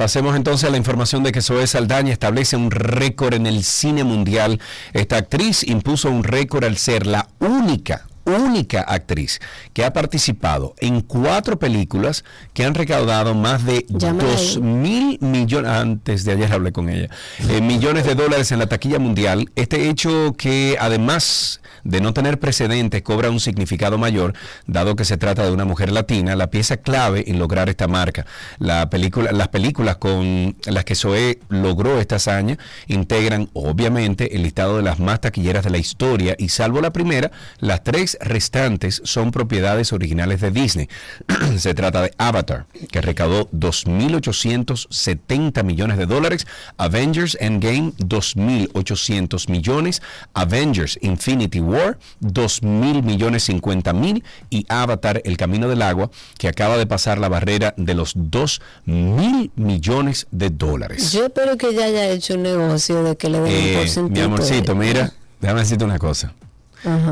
Pasemos 0.00 0.34
entonces 0.34 0.66
a 0.66 0.70
la 0.70 0.78
información 0.78 1.22
de 1.22 1.30
que 1.30 1.42
Zoe 1.42 1.66
Saldaña 1.66 2.10
establece 2.10 2.56
un 2.56 2.70
récord 2.70 3.34
en 3.34 3.46
el 3.46 3.62
cine 3.62 4.02
mundial. 4.02 4.58
Esta 4.94 5.18
actriz 5.18 5.62
impuso 5.62 6.10
un 6.10 6.24
récord 6.24 6.64
al 6.64 6.78
ser 6.78 7.06
la 7.06 7.28
única 7.38 8.06
única 8.30 8.82
actriz 8.82 9.40
que 9.72 9.84
ha 9.84 9.92
participado 9.92 10.74
en 10.78 11.00
cuatro 11.00 11.58
películas 11.58 12.24
que 12.54 12.64
han 12.64 12.74
recaudado 12.74 13.34
más 13.34 13.64
de 13.64 13.86
Llámala 13.88 14.28
dos 14.30 14.56
ahí. 14.56 14.62
mil 14.62 15.18
millones, 15.20 15.70
antes 15.70 16.24
de 16.24 16.32
ayer 16.32 16.52
hablé 16.52 16.72
con 16.72 16.88
ella, 16.88 17.08
eh, 17.48 17.60
millones 17.60 18.04
de 18.04 18.14
dólares 18.14 18.52
en 18.52 18.58
la 18.58 18.66
taquilla 18.66 18.98
mundial. 18.98 19.50
Este 19.56 19.88
hecho 19.88 20.34
que 20.36 20.76
además 20.80 21.60
de 21.84 22.00
no 22.00 22.12
tener 22.12 22.38
precedentes 22.38 23.02
cobra 23.02 23.30
un 23.30 23.40
significado 23.40 23.98
mayor, 23.98 24.34
dado 24.66 24.96
que 24.96 25.04
se 25.04 25.16
trata 25.16 25.44
de 25.44 25.52
una 25.52 25.64
mujer 25.64 25.90
latina, 25.92 26.36
la 26.36 26.50
pieza 26.50 26.76
clave 26.76 27.24
en 27.28 27.38
lograr 27.38 27.68
esta 27.68 27.88
marca. 27.88 28.26
La 28.58 28.90
película, 28.90 29.32
las 29.32 29.48
películas 29.48 29.96
con 29.96 30.56
las 30.66 30.84
que 30.84 30.94
Zoe 30.94 31.38
logró 31.48 31.98
esta 32.00 32.16
hazaña 32.16 32.58
integran 32.86 33.48
obviamente 33.54 34.36
el 34.36 34.42
listado 34.42 34.76
de 34.76 34.82
las 34.82 34.98
más 34.98 35.20
taquilleras 35.20 35.64
de 35.64 35.70
la 35.70 35.78
historia 35.78 36.36
y 36.38 36.50
salvo 36.50 36.80
la 36.80 36.92
primera, 36.92 37.30
las 37.58 37.82
tres 37.82 38.18
restantes 38.20 39.00
son 39.04 39.30
propiedades 39.30 39.92
originales 39.92 40.40
de 40.40 40.50
Disney. 40.50 40.88
se 41.58 41.74
trata 41.74 42.02
de 42.02 42.12
Avatar, 42.18 42.66
que 42.90 43.00
recaudó 43.00 43.48
2.870 43.50 45.62
millones 45.64 45.98
de 45.98 46.06
dólares, 46.06 46.46
Avengers 46.76 47.36
Endgame 47.40 47.92
2.800 47.98 49.48
millones, 49.50 50.02
Avengers 50.34 50.98
Infinity 51.02 51.60
War 51.60 51.98
2.000 52.22 53.02
millones 53.02 53.44
50 53.44 53.92
mil 53.92 54.24
y 54.50 54.66
Avatar 54.68 55.20
El 55.24 55.36
Camino 55.36 55.68
del 55.68 55.82
Agua, 55.82 56.10
que 56.38 56.48
acaba 56.48 56.76
de 56.76 56.86
pasar 56.86 57.18
la 57.18 57.28
barrera 57.28 57.74
de 57.76 57.94
los 57.94 58.16
2.000 58.16 59.50
millones 59.56 60.26
de 60.30 60.50
dólares. 60.50 61.12
Yo 61.12 61.26
espero 61.26 61.56
que 61.56 61.68
ella 61.68 61.86
haya 61.86 62.08
hecho 62.10 62.34
un 62.34 62.42
negocio 62.42 63.02
de 63.02 63.16
que 63.16 63.28
le 63.28 63.40
den 63.40 63.52
un 63.52 63.58
Eh, 63.58 63.74
porcentaje. 63.78 64.18
mi 64.20 64.24
amorcito, 64.24 64.74
mira, 64.74 65.12
déjame 65.40 65.60
decirte 65.60 65.84
una 65.84 65.98
cosa. 65.98 66.32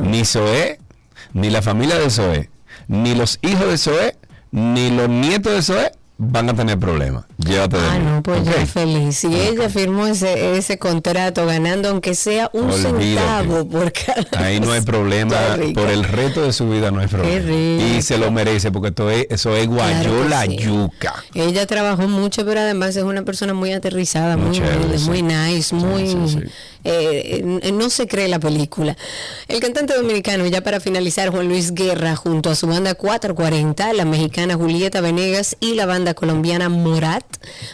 Ni 0.02 0.24
Zoé, 0.24 0.78
ni 1.32 1.50
la 1.50 1.62
familia 1.62 1.98
de 1.98 2.10
Zoé, 2.10 2.50
ni 2.88 3.14
los 3.14 3.38
hijos 3.42 3.68
de 3.68 3.78
Zoé, 3.78 4.16
ni 4.50 4.90
los 4.90 5.08
nietos 5.08 5.52
de 5.52 5.62
Zoé 5.62 5.92
van 6.20 6.48
a 6.50 6.54
tener 6.54 6.76
problemas. 6.80 7.26
Llévate 7.36 7.76
de 7.76 7.82
Ah, 7.88 7.98
mí. 8.00 8.04
no, 8.04 8.22
pues 8.24 8.40
¿ok? 8.40 8.46
ya 8.46 8.66
feliz. 8.66 9.16
Si 9.18 9.28
ella 9.32 9.68
firmó 9.68 10.08
ese, 10.08 10.56
ese 10.58 10.76
contrato 10.76 11.46
ganando, 11.46 11.90
aunque 11.90 12.16
sea 12.16 12.50
un 12.54 12.64
Olvídate. 12.70 13.04
centavo 13.04 13.68
por 13.68 13.92
cada. 13.92 14.26
Ahí 14.44 14.58
no 14.58 14.72
hay 14.72 14.80
problema, 14.80 15.36
Qué 15.54 15.68
por 15.74 15.88
el 15.88 16.02
reto 16.02 16.42
de 16.42 16.52
su 16.52 16.68
vida 16.68 16.90
no 16.90 16.98
hay 16.98 17.06
problema. 17.06 17.38
rico. 17.46 17.96
Y 17.96 18.02
se 18.02 18.18
lo 18.18 18.32
merece 18.32 18.72
porque 18.72 18.88
esto 18.88 19.08
es, 19.10 19.28
eso 19.30 19.54
es 19.54 19.68
guayola 19.68 20.26
Claro 20.44 20.50
sí. 20.50 20.58
yuca. 20.58 21.14
Ella 21.34 21.66
trabajó 21.66 22.08
mucho, 22.08 22.44
pero 22.44 22.58
además 22.62 22.96
es 22.96 23.04
una 23.04 23.22
persona 23.22 23.54
muy 23.54 23.72
aterrizada, 23.72 24.36
muy, 24.36 24.46
Muy 24.48 24.56
chévere, 24.56 24.76
humilde, 24.76 24.98
sí. 24.98 25.08
muy 25.10 25.22
nice, 25.22 25.74
muy... 25.76 26.06
sí, 26.08 26.18
sí. 26.26 26.38
Eh, 26.90 27.44
eh, 27.62 27.72
no 27.72 27.90
se 27.90 28.06
cree 28.06 28.28
la 28.28 28.40
película. 28.40 28.96
El 29.46 29.60
cantante 29.60 29.94
dominicano, 29.94 30.46
ya 30.46 30.62
para 30.62 30.80
finalizar, 30.80 31.28
Juan 31.28 31.46
Luis 31.46 31.74
Guerra, 31.74 32.16
junto 32.16 32.48
a 32.48 32.54
su 32.54 32.66
banda 32.66 32.94
440, 32.94 33.92
la 33.92 34.06
mexicana 34.06 34.54
Julieta 34.54 35.02
Venegas 35.02 35.56
y 35.60 35.74
la 35.74 35.84
banda 35.84 36.14
colombiana 36.14 36.70
Morat, 36.70 37.26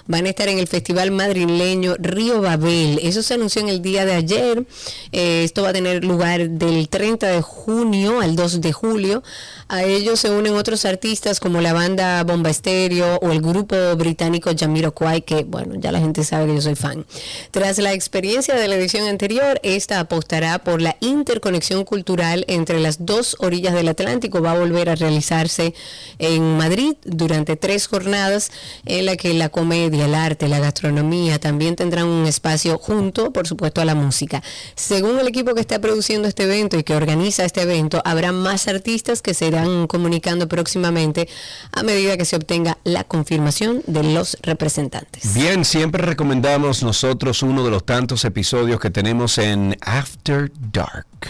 van 0.08 0.26
a 0.26 0.30
estar 0.30 0.48
en 0.48 0.58
el 0.58 0.66
festival 0.66 1.12
madrileño 1.12 1.94
Río 1.98 2.40
Babel. 2.40 2.98
Eso 3.02 3.22
se 3.22 3.34
anunció 3.34 3.62
en 3.62 3.68
el 3.68 3.82
día 3.82 4.04
de 4.04 4.14
ayer. 4.14 4.66
Eh, 5.12 5.44
esto 5.44 5.62
va 5.62 5.68
a 5.68 5.72
tener 5.72 6.04
lugar 6.04 6.50
del 6.50 6.88
30 6.88 7.28
de 7.28 7.40
junio 7.40 8.20
al 8.20 8.34
2 8.34 8.60
de 8.60 8.72
julio. 8.72 9.22
A 9.68 9.84
ellos 9.84 10.20
se 10.20 10.30
unen 10.30 10.54
otros 10.54 10.84
artistas 10.84 11.38
como 11.38 11.60
la 11.60 11.72
banda 11.72 12.22
Bomba 12.24 12.50
Estéreo 12.50 13.18
o 13.22 13.30
el 13.30 13.40
grupo 13.40 13.76
británico 13.96 14.50
Jamiroquai, 14.56 15.22
que 15.22 15.44
bueno, 15.44 15.74
ya 15.76 15.92
la 15.92 16.00
gente 16.00 16.24
sabe 16.24 16.46
que 16.46 16.54
yo 16.56 16.60
soy 16.60 16.74
fan. 16.74 17.06
Tras 17.52 17.78
la 17.78 17.92
experiencia 17.92 18.56
de 18.56 18.68
la 18.68 18.74
edición 18.74 19.03
anterior, 19.08 19.60
esta 19.62 20.00
apostará 20.00 20.58
por 20.58 20.82
la 20.82 20.96
interconexión 21.00 21.84
cultural 21.84 22.44
entre 22.48 22.80
las 22.80 23.04
dos 23.06 23.36
orillas 23.38 23.74
del 23.74 23.88
Atlántico. 23.88 24.42
Va 24.42 24.52
a 24.52 24.58
volver 24.58 24.90
a 24.90 24.94
realizarse 24.94 25.74
en 26.18 26.56
Madrid 26.56 26.94
durante 27.04 27.56
tres 27.56 27.86
jornadas 27.86 28.50
en 28.84 29.06
la 29.06 29.16
que 29.16 29.34
la 29.34 29.48
comedia, 29.48 30.06
el 30.06 30.14
arte, 30.14 30.48
la 30.48 30.58
gastronomía 30.58 31.38
también 31.38 31.76
tendrán 31.76 32.06
un 32.06 32.26
espacio 32.26 32.78
junto, 32.78 33.32
por 33.32 33.46
supuesto, 33.46 33.80
a 33.80 33.84
la 33.84 33.94
música. 33.94 34.42
Según 34.74 35.18
el 35.18 35.28
equipo 35.28 35.54
que 35.54 35.60
está 35.60 35.80
produciendo 35.80 36.28
este 36.28 36.44
evento 36.44 36.78
y 36.78 36.84
que 36.84 36.94
organiza 36.94 37.44
este 37.44 37.62
evento, 37.62 38.02
habrá 38.04 38.32
más 38.32 38.68
artistas 38.68 39.22
que 39.22 39.34
se 39.34 39.46
irán 39.46 39.86
comunicando 39.86 40.48
próximamente 40.48 41.28
a 41.72 41.82
medida 41.82 42.16
que 42.16 42.24
se 42.24 42.36
obtenga 42.36 42.78
la 42.84 43.04
confirmación 43.04 43.82
de 43.86 44.02
los 44.02 44.36
representantes. 44.42 45.34
Bien, 45.34 45.64
siempre 45.64 46.04
recomendamos 46.04 46.82
nosotros 46.82 47.42
uno 47.42 47.64
de 47.64 47.70
los 47.70 47.84
tantos 47.84 48.24
episodios 48.24 48.80
que 48.84 48.90
tenemos 48.90 49.38
en 49.38 49.78
After 49.80 50.52
Dark. 50.70 51.26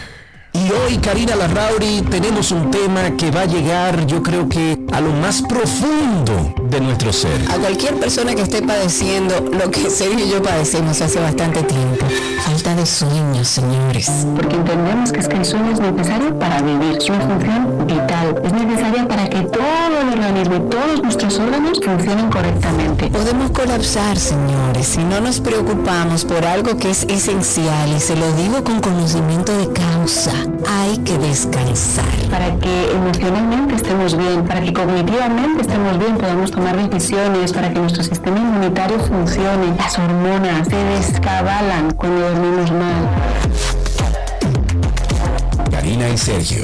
Y 0.55 0.71
hoy, 0.71 0.97
Karina 0.99 1.35
Larrauri, 1.35 2.01
tenemos 2.09 2.51
un 2.51 2.71
tema 2.71 3.11
que 3.17 3.29
va 3.29 3.41
a 3.41 3.45
llegar, 3.45 4.05
yo 4.07 4.23
creo 4.23 4.47
que 4.47 4.79
a 4.93 5.01
lo 5.01 5.11
más 5.11 5.41
profundo 5.41 6.53
de 6.69 6.79
nuestro 6.79 7.11
ser. 7.11 7.41
A 7.51 7.57
cualquier 7.57 7.95
persona 7.99 8.33
que 8.33 8.43
esté 8.43 8.61
padeciendo 8.61 9.35
lo 9.51 9.69
que 9.69 9.89
Sergio 9.89 10.25
y 10.25 10.29
yo 10.29 10.41
padecemos 10.41 11.01
hace 11.01 11.19
bastante 11.19 11.61
tiempo, 11.63 12.05
falta 12.45 12.73
de 12.73 12.85
sueños, 12.85 13.47
señores. 13.47 14.09
Porque 14.35 14.55
entendemos 14.55 15.11
que 15.11 15.19
es 15.19 15.27
que 15.27 15.35
el 15.35 15.45
sueño 15.45 15.71
es 15.71 15.79
necesario 15.79 16.39
para 16.39 16.61
vivir, 16.61 16.97
es 16.97 17.09
una 17.09 17.19
función 17.19 17.85
vital, 17.85 18.41
es 18.43 18.53
necesaria 18.53 19.07
para 19.07 19.29
que 19.29 19.41
todo 19.41 20.01
el 20.01 20.19
organismo 20.19 20.55
y 20.55 20.69
todos 20.69 21.03
nuestros 21.03 21.37
órganos 21.39 21.79
funcionen 21.83 22.29
correctamente. 22.29 23.07
Podemos 23.07 23.51
colapsar, 23.51 24.17
señores, 24.17 24.87
si 24.87 25.03
no 25.03 25.19
nos 25.19 25.41
preocupamos 25.41 26.23
por 26.23 26.45
algo 26.45 26.77
que 26.77 26.91
es 26.91 27.03
esencial 27.03 27.89
y 27.95 27.99
se 27.99 28.15
lo 28.15 28.31
digo 28.33 28.63
con 28.63 28.79
conocimiento 28.79 29.55
de 29.57 29.67
causa. 29.73 30.44
Hay 30.67 30.97
que 30.99 31.17
descansar. 31.17 32.05
Para 32.29 32.55
que 32.59 32.91
emocionalmente 32.91 33.75
estemos 33.75 34.17
bien, 34.17 34.45
para 34.45 34.61
que 34.61 34.73
cognitivamente 34.73 35.61
estemos 35.61 35.97
bien, 35.97 36.17
podamos 36.17 36.51
tomar 36.51 36.77
decisiones, 36.89 37.53
para 37.53 37.71
que 37.71 37.79
nuestro 37.79 38.03
sistema 38.03 38.37
inmunitario 38.37 38.99
funcione. 38.99 39.75
Las 39.77 39.97
hormonas 39.97 40.67
se 40.67 40.75
descabalan 40.75 41.91
cuando 41.91 42.29
dormimos 42.29 42.71
mal. 42.71 43.09
Karina 45.71 46.09
y 46.09 46.17
Sergio, 46.17 46.63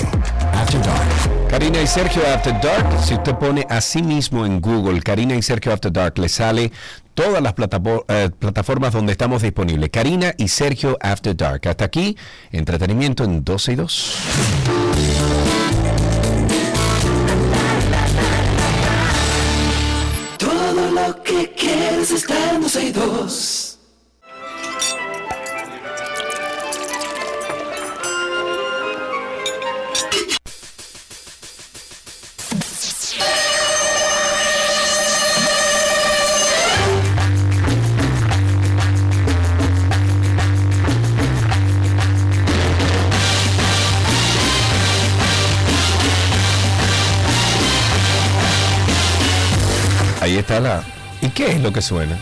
After 0.53 0.81
Dark. 0.81 1.40
Karina 1.51 1.81
y 1.81 1.85
Sergio 1.87 2.25
After 2.33 2.53
Dark, 2.61 3.03
si 3.03 3.13
usted 3.13 3.35
pone 3.35 3.67
así 3.69 4.01
mismo 4.01 4.45
en 4.45 4.61
Google, 4.61 5.01
Karina 5.01 5.35
y 5.35 5.41
Sergio 5.41 5.73
After 5.73 5.91
Dark, 5.91 6.17
le 6.17 6.29
sale 6.29 6.71
todas 7.13 7.43
las 7.43 7.53
eh, 8.07 8.29
plataformas 8.39 8.93
donde 8.93 9.11
estamos 9.11 9.41
disponibles. 9.41 9.89
Karina 9.89 10.33
y 10.37 10.47
Sergio 10.47 10.97
After 11.01 11.35
Dark. 11.35 11.67
Hasta 11.67 11.83
aquí, 11.83 12.15
entretenimiento 12.53 13.25
en 13.25 13.43
12 13.43 13.73
y 13.73 13.75
2. 13.75 14.15
Todo 20.37 20.91
lo 20.91 21.21
que 21.21 21.51
quieres 21.51 22.11
está 22.11 22.53
en 22.53 22.61
12 22.61 22.83
y 22.85 22.91
2. 22.91 23.70
Está 50.41 50.59
la... 50.59 50.83
¿Y 51.21 51.29
qué 51.29 51.51
es 51.53 51.61
lo 51.61 51.71
que 51.71 51.81
suena? 51.81 52.17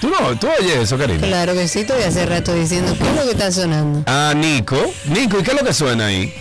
¿Tú 0.00 0.10
no? 0.10 0.36
¿Tú 0.36 0.48
oyes 0.58 0.76
eso, 0.76 0.98
Karina? 0.98 1.24
Claro 1.26 1.52
que 1.54 1.68
sí, 1.68 1.80
estoy 1.80 2.02
hace 2.02 2.26
rato 2.26 2.52
diciendo, 2.54 2.94
¿qué 2.98 3.08
es 3.08 3.16
lo 3.16 3.22
que 3.24 3.30
está 3.30 3.52
sonando? 3.52 4.02
Ah, 4.06 4.32
Nico. 4.36 4.76
Nico, 5.06 5.38
¿y 5.38 5.42
qué 5.42 5.52
es 5.52 5.60
lo 5.60 5.64
que 5.64 5.72
suena 5.72 6.06
ahí? 6.06 6.34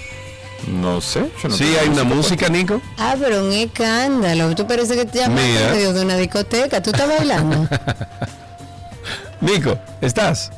No 0.68 1.00
sé. 1.02 1.32
yo 1.42 1.50
no 1.50 1.56
Sí, 1.56 1.76
hay 1.80 1.88
una 1.90 2.04
música. 2.04 2.50
Nico. 2.50 2.82
Ah, 2.98 3.16
pero 3.20 3.44
un 3.46 3.52
escándalo. 3.52 4.54
Tú 4.56 4.66
parece 4.68 4.96
que 4.96 5.06
te 5.06 5.20
llamas 5.20 5.44
medio 5.44 5.94
de 5.94 6.02
una 6.02 6.18
discoteca. 6.18 6.82
¿Tú 6.82 6.90
estás 6.92 7.08
bailando? 7.08 7.68
Nico, 9.42 9.78
¿estás? 10.02 10.52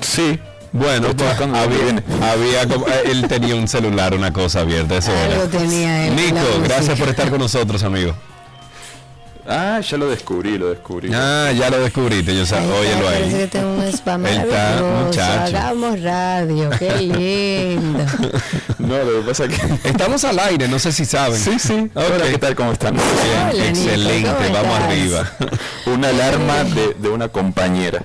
Sí. 0.00 0.38
Bueno, 0.72 1.08
pues, 1.14 1.30
había, 1.38 2.02
había 2.32 2.66
como- 2.68 2.86
eh, 2.88 3.02
él 3.06 3.28
tenía 3.28 3.54
un 3.56 3.68
celular, 3.68 4.14
una 4.14 4.32
cosa 4.32 4.60
abierta, 4.60 4.96
eso 4.96 5.10
Algo 5.12 5.42
era. 5.42 5.50
tenía 5.58 6.06
él. 6.08 6.16
Nico, 6.16 6.38
gracias 6.64 6.98
por 6.98 7.08
estar 7.10 7.28
con 7.28 7.38
nosotros, 7.40 7.82
amigo. 7.82 8.14
Ah, 9.46 9.80
ya 9.80 9.96
lo 9.98 10.08
descubrí, 10.08 10.56
lo 10.56 10.70
descubrí. 10.70 11.10
Ah, 11.12 11.50
ya 11.52 11.68
lo 11.68 11.80
descubriste, 11.80 12.34
yo 12.34 12.46
sabía, 12.46 12.72
óyelo 12.74 13.04
Parece 13.06 13.30
que 13.36 13.42
ahí. 13.42 13.48
tengo 13.48 13.74
un 13.74 13.82
spam 13.92 14.24
Él 14.26 14.36
está, 14.38 14.46
maravilloso. 14.56 15.04
muchacho. 15.04 15.40
Hagamos 15.56 16.00
radio, 16.02 16.70
qué 16.78 16.90
lindo. 17.00 18.04
No, 18.78 18.98
lo 18.98 19.20
que 19.20 19.28
pasa 19.28 19.48
que... 19.48 19.56
Estamos 19.88 20.24
al 20.24 20.38
aire, 20.38 20.68
no 20.68 20.78
sé 20.78 20.92
si 20.92 21.04
saben. 21.04 21.38
Sí, 21.38 21.58
sí. 21.58 21.90
Ok. 21.92 22.02
Hola, 22.14 22.24
¿qué 22.30 22.38
tal? 22.38 22.54
¿Cómo 22.54 22.72
están? 22.72 22.94
Bien, 22.94 23.04
Hola, 23.42 23.52
Nico, 23.52 23.66
excelente, 23.68 24.30
¿cómo 24.30 24.52
vamos 24.54 24.78
estás? 24.78 24.88
arriba. 24.88 25.32
Una 25.86 26.08
alarma 26.08 26.64
de, 26.64 26.94
de 26.98 27.08
una 27.08 27.28
compañera. 27.28 28.04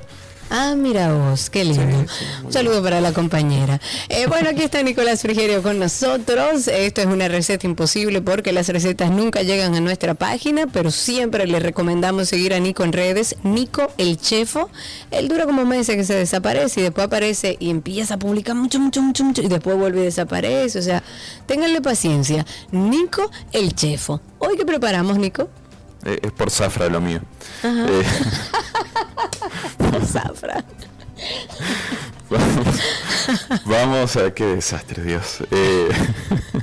Ah, 0.49 0.75
mira 0.77 1.13
vos, 1.13 1.49
qué 1.49 1.65
lindo. 1.65 2.05
Un 2.45 2.53
saludo 2.53 2.81
para 2.81 3.01
la 3.01 3.11
compañera. 3.11 3.81
Eh, 4.07 4.27
bueno, 4.27 4.49
aquí 4.49 4.63
está 4.63 4.81
Nicolás 4.81 5.21
Frigerio 5.21 5.61
con 5.61 5.77
nosotros. 5.77 6.69
Esto 6.69 7.01
es 7.01 7.07
una 7.07 7.27
receta 7.27 7.67
imposible 7.67 8.21
porque 8.21 8.53
las 8.53 8.69
recetas 8.69 9.11
nunca 9.11 9.41
llegan 9.41 9.75
a 9.75 9.81
nuestra 9.81 10.13
página, 10.13 10.65
pero 10.67 10.89
siempre 10.89 11.47
le 11.47 11.59
recomendamos 11.59 12.29
seguir 12.29 12.53
a 12.53 12.59
Nico 12.59 12.85
en 12.85 12.93
redes. 12.93 13.35
Nico 13.43 13.91
el 13.97 14.17
Chefo. 14.21 14.69
Él 15.11 15.27
dura 15.27 15.45
como 15.45 15.65
meses 15.65 15.97
que 15.97 16.05
se 16.05 16.15
desaparece 16.15 16.79
y 16.79 16.83
después 16.83 17.07
aparece 17.07 17.57
y 17.59 17.69
empieza 17.69 18.13
a 18.13 18.17
publicar 18.17 18.55
mucho, 18.55 18.79
mucho, 18.79 19.01
mucho, 19.01 19.25
mucho 19.25 19.41
y 19.41 19.49
después 19.49 19.77
vuelve 19.77 19.99
y 19.99 20.03
desaparece. 20.05 20.79
O 20.79 20.81
sea, 20.81 21.03
ténganle 21.45 21.81
paciencia. 21.81 22.45
Nico 22.71 23.29
el 23.51 23.75
Chefo. 23.75 24.21
Hoy 24.39 24.55
qué 24.55 24.65
preparamos, 24.65 25.17
Nico? 25.17 25.49
Eh, 26.07 26.19
es 26.23 26.31
por 26.31 26.49
zafra 26.49 26.87
lo 26.87 27.01
mío. 27.01 27.19
Eh, 27.63 28.03
Zafra. 30.05 30.63
vamos, 32.29 32.65
vamos 33.65 34.15
a 34.15 34.33
qué 34.33 34.45
desastre, 34.45 35.03
Dios. 35.03 35.39
Eh, 35.51 35.89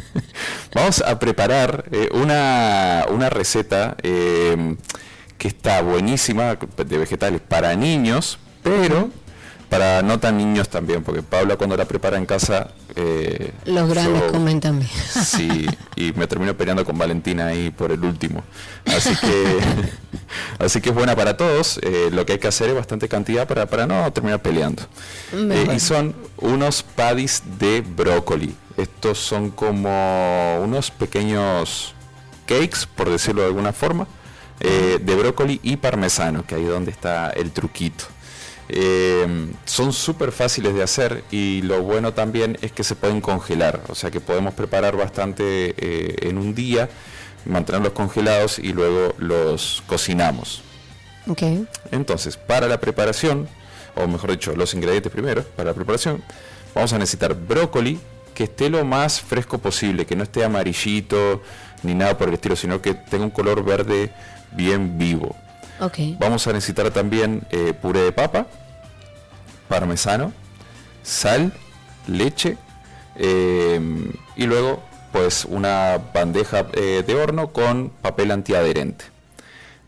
vamos 0.74 1.02
a 1.06 1.18
preparar 1.18 1.84
eh, 1.92 2.08
una, 2.12 3.04
una 3.10 3.28
receta 3.28 3.96
eh, 4.02 4.76
que 5.36 5.48
está 5.48 5.82
buenísima 5.82 6.56
de 6.56 6.98
vegetales 6.98 7.42
para 7.42 7.76
niños, 7.76 8.38
pero 8.62 9.10
para 9.68 10.00
no 10.00 10.20
tan 10.20 10.38
niños 10.38 10.70
también, 10.70 11.02
porque 11.02 11.22
Paula 11.22 11.56
cuando 11.56 11.76
la 11.76 11.84
prepara 11.84 12.16
en 12.16 12.24
casa... 12.24 12.70
eh, 12.96 13.52
Los 13.64 13.88
grandes 13.88 14.22
yo- 14.22 14.32
comen 14.32 14.60
también. 14.60 14.90
Sí, 15.24 15.66
y 15.96 16.12
me 16.12 16.26
termino 16.26 16.56
peleando 16.56 16.84
con 16.84 16.96
Valentina 16.96 17.46
ahí 17.48 17.70
por 17.70 17.90
el 17.92 18.04
último. 18.04 18.42
Así 18.86 19.14
que, 19.16 19.58
así 20.64 20.80
que 20.80 20.90
es 20.90 20.94
buena 20.94 21.14
para 21.16 21.36
todos. 21.36 21.78
Eh, 21.82 22.08
lo 22.12 22.24
que 22.24 22.32
hay 22.34 22.38
que 22.38 22.48
hacer 22.48 22.68
es 22.68 22.74
bastante 22.74 23.08
cantidad 23.08 23.46
para, 23.48 23.66
para 23.66 23.86
no 23.86 24.12
terminar 24.12 24.40
peleando. 24.42 24.82
Eh, 25.32 25.68
y 25.74 25.80
son 25.80 26.14
unos 26.38 26.82
paddies 26.82 27.42
de 27.58 27.80
brócoli. 27.80 28.54
Estos 28.76 29.18
son 29.18 29.50
como 29.50 30.60
unos 30.62 30.90
pequeños 30.90 31.94
cakes, 32.46 32.80
por 32.94 33.08
decirlo 33.10 33.42
de 33.42 33.48
alguna 33.48 33.72
forma, 33.72 34.06
de 34.58 35.14
brócoli 35.16 35.60
y 35.62 35.76
parmesano, 35.76 36.44
que 36.46 36.54
ahí 36.56 36.62
es 36.64 36.68
donde 36.70 36.90
está 36.90 37.30
el 37.30 37.50
truquito. 37.52 38.04
Eh, 38.68 39.26
son 39.66 39.92
súper 39.92 40.32
fáciles 40.32 40.74
de 40.74 40.82
hacer 40.82 41.22
y 41.30 41.62
lo 41.62 41.82
bueno 41.82 42.14
también 42.14 42.56
es 42.62 42.72
que 42.72 42.82
se 42.82 42.96
pueden 42.96 43.20
congelar, 43.20 43.82
o 43.88 43.94
sea 43.94 44.10
que 44.10 44.20
podemos 44.20 44.54
preparar 44.54 44.96
bastante 44.96 45.74
eh, 45.76 46.16
en 46.22 46.38
un 46.38 46.54
día, 46.54 46.88
mantenerlos 47.44 47.92
congelados 47.92 48.58
y 48.58 48.72
luego 48.72 49.14
los 49.18 49.82
cocinamos. 49.86 50.62
Ok. 51.26 51.42
Entonces, 51.90 52.36
para 52.36 52.68
la 52.68 52.80
preparación, 52.80 53.48
o 53.96 54.06
mejor 54.06 54.30
dicho, 54.30 54.54
los 54.56 54.74
ingredientes 54.74 55.12
primero, 55.12 55.42
para 55.42 55.70
la 55.70 55.74
preparación, 55.74 56.22
vamos 56.74 56.92
a 56.92 56.98
necesitar 56.98 57.34
brócoli 57.34 57.98
que 58.34 58.44
esté 58.44 58.68
lo 58.68 58.84
más 58.84 59.20
fresco 59.20 59.58
posible, 59.58 60.06
que 60.06 60.16
no 60.16 60.24
esté 60.24 60.42
amarillito 60.42 61.42
ni 61.82 61.94
nada 61.94 62.18
por 62.18 62.28
el 62.28 62.34
estilo, 62.34 62.56
sino 62.56 62.82
que 62.82 62.94
tenga 62.94 63.24
un 63.24 63.30
color 63.30 63.62
verde 63.62 64.10
bien 64.52 64.98
vivo. 64.98 65.36
Ok. 65.80 65.98
Vamos 66.18 66.46
a 66.46 66.52
necesitar 66.52 66.90
también 66.90 67.42
eh, 67.50 67.72
puré 67.72 68.00
de 68.02 68.12
papa, 68.12 68.46
parmesano, 69.68 70.32
sal, 71.02 71.52
leche 72.06 72.56
eh, 73.16 73.80
y 74.36 74.46
luego 74.46 74.82
pues 75.12 75.46
una 75.48 76.00
bandeja 76.12 76.66
eh, 76.72 77.04
de 77.06 77.14
horno 77.14 77.52
con 77.52 77.90
papel 77.90 78.32
antiadherente. 78.32 79.04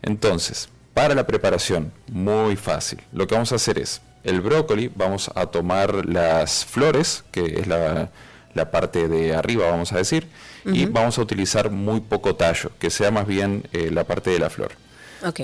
Entonces, 0.01 0.69
para 0.93 1.15
la 1.15 1.27
preparación, 1.27 1.91
muy 2.09 2.55
fácil. 2.55 3.01
Lo 3.11 3.27
que 3.27 3.35
vamos 3.35 3.51
a 3.51 3.55
hacer 3.55 3.77
es, 3.77 4.01
el 4.23 4.41
brócoli, 4.41 4.89
vamos 4.95 5.29
a 5.35 5.47
tomar 5.47 6.05
las 6.05 6.65
flores, 6.65 7.23
que 7.31 7.59
es 7.59 7.67
la, 7.67 8.09
la 8.53 8.71
parte 8.71 9.07
de 9.07 9.35
arriba, 9.35 9.69
vamos 9.69 9.93
a 9.93 9.97
decir, 9.97 10.27
y 10.65 10.85
vamos 10.85 11.17
a 11.17 11.21
utilizar 11.21 11.71
muy 11.71 12.01
poco 12.01 12.35
tallo, 12.35 12.71
que 12.79 12.89
sea 12.89 13.11
más 13.11 13.25
bien 13.25 13.63
eh, 13.71 13.89
la 13.91 14.03
parte 14.03 14.31
de 14.31 14.39
la 14.39 14.49
flor. 14.49 14.71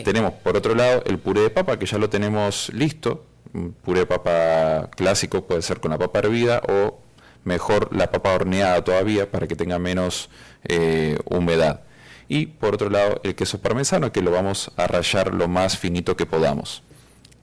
Tenemos 0.04 0.34
por 0.34 0.56
otro 0.56 0.76
lado 0.76 1.04
el 1.06 1.18
puré 1.18 1.42
de 1.42 1.50
papa 1.50 1.78
que 1.78 1.86
ya 1.86 1.98
lo 1.98 2.10
tenemos 2.10 2.70
listo. 2.74 3.26
Un 3.54 3.74
puré 3.74 4.02
de 4.02 4.06
papa 4.06 4.90
clásico 4.96 5.46
puede 5.46 5.62
ser 5.62 5.80
con 5.80 5.92
la 5.92 5.98
papa 5.98 6.20
hervida 6.20 6.62
o 6.68 7.00
mejor 7.44 7.96
la 7.96 8.12
papa 8.12 8.34
horneada 8.34 8.84
todavía 8.84 9.30
para 9.30 9.48
que 9.48 9.56
tenga 9.56 9.80
menos 9.80 10.30
eh, 10.64 11.18
humedad. 11.26 11.82
Y 12.28 12.48
por 12.48 12.76
otro 12.76 12.90
lado 12.90 13.20
el 13.24 13.36
queso 13.36 13.62
parmesano 13.62 14.12
que 14.12 14.22
lo 14.22 14.32
vamos 14.32 14.72
a 14.78 14.88
rallar 14.88 15.34
lo 15.34 15.48
más 15.48 15.78
finito 15.78 16.16
que 16.16 16.26
podamos. 16.26 16.84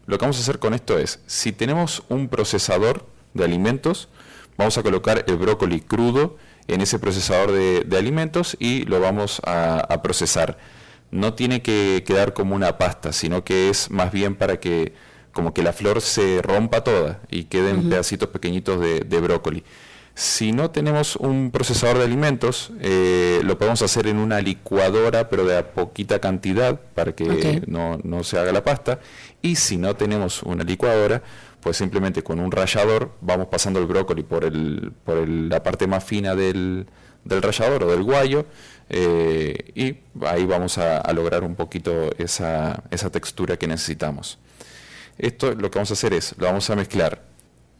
Lo 0.06 0.18
que 0.18 0.24
vamos 0.24 0.38
a 0.38 0.40
hacer 0.40 0.58
con 0.58 0.74
esto 0.74 0.98
es, 0.98 1.20
si 1.26 1.52
tenemos 1.52 2.02
un 2.08 2.28
procesador 2.28 3.06
de 3.34 3.44
alimentos, 3.44 4.08
vamos 4.56 4.76
a 4.78 4.82
colocar 4.82 5.24
el 5.28 5.36
brócoli 5.36 5.80
crudo 5.80 6.36
en 6.66 6.80
ese 6.80 6.98
procesador 6.98 7.52
de, 7.52 7.96
alimentos 7.96 8.56
y 8.58 8.84
lo 8.84 9.00
vamos 9.00 9.40
a 9.44 10.00
procesar. 10.02 10.58
No 11.10 11.34
tiene 11.34 11.60
que 11.62 12.04
quedar 12.06 12.34
como 12.34 12.54
una 12.54 12.78
pasta, 12.78 13.12
sino 13.12 13.42
que 13.44 13.68
es 13.70 13.90
más 13.90 14.12
bien 14.12 14.36
para 14.36 14.58
que 14.60 14.92
como 15.32 15.54
que 15.54 15.62
la 15.62 15.72
flor 15.72 16.00
se 16.00 16.40
rompa 16.42 16.82
toda 16.84 17.20
y 17.30 17.44
queden 17.44 17.88
pedacitos 17.88 18.28
pequeñitos 18.30 18.80
de, 18.80 19.00
de 19.00 19.20
brócoli. 19.20 19.64
Si 20.14 20.52
no 20.52 20.70
tenemos 20.70 21.16
un 21.16 21.50
procesador 21.52 21.98
de 21.98 22.04
alimentos, 22.04 22.72
eh, 22.80 23.40
lo 23.44 23.56
podemos 23.56 23.80
hacer 23.80 24.06
en 24.08 24.18
una 24.18 24.40
licuadora, 24.40 25.28
pero 25.28 25.46
de 25.46 25.56
a 25.56 25.72
poquita 25.72 26.18
cantidad 26.18 26.78
para 26.94 27.14
que 27.14 27.62
no, 27.68 27.98
no 28.02 28.22
se 28.24 28.38
haga 28.38 28.52
la 28.52 28.62
pasta. 28.64 28.98
Y 29.40 29.56
si 29.56 29.76
no 29.78 29.94
tenemos 29.96 30.42
una 30.42 30.64
licuadora, 30.64 31.22
pues 31.60 31.76
simplemente 31.76 32.22
con 32.22 32.38
un 32.40 32.50
rallador 32.50 33.12
vamos 33.20 33.46
pasando 33.46 33.78
el 33.78 33.86
brócoli 33.86 34.22
por, 34.24 34.44
el, 34.44 34.92
por 35.04 35.16
el- 35.18 35.48
la 35.48 35.62
parte 35.62 35.86
más 35.86 36.02
fina 36.04 36.34
del, 36.34 36.86
del 37.24 37.40
rallador 37.40 37.84
o 37.84 37.90
del 37.90 38.02
guayo 38.02 38.46
eh, 38.90 39.70
y 39.74 39.96
ahí 40.26 40.44
vamos 40.44 40.76
a, 40.78 40.98
a 40.98 41.12
lograr 41.12 41.44
un 41.44 41.54
poquito 41.54 42.10
esa, 42.18 42.82
esa 42.90 43.10
textura 43.10 43.56
que 43.56 43.66
necesitamos. 43.66 44.38
Esto 45.16 45.54
lo 45.54 45.70
que 45.70 45.78
vamos 45.78 45.90
a 45.90 45.94
hacer 45.94 46.12
es, 46.12 46.34
lo 46.38 46.46
vamos 46.46 46.68
a 46.70 46.76
mezclar, 46.76 47.22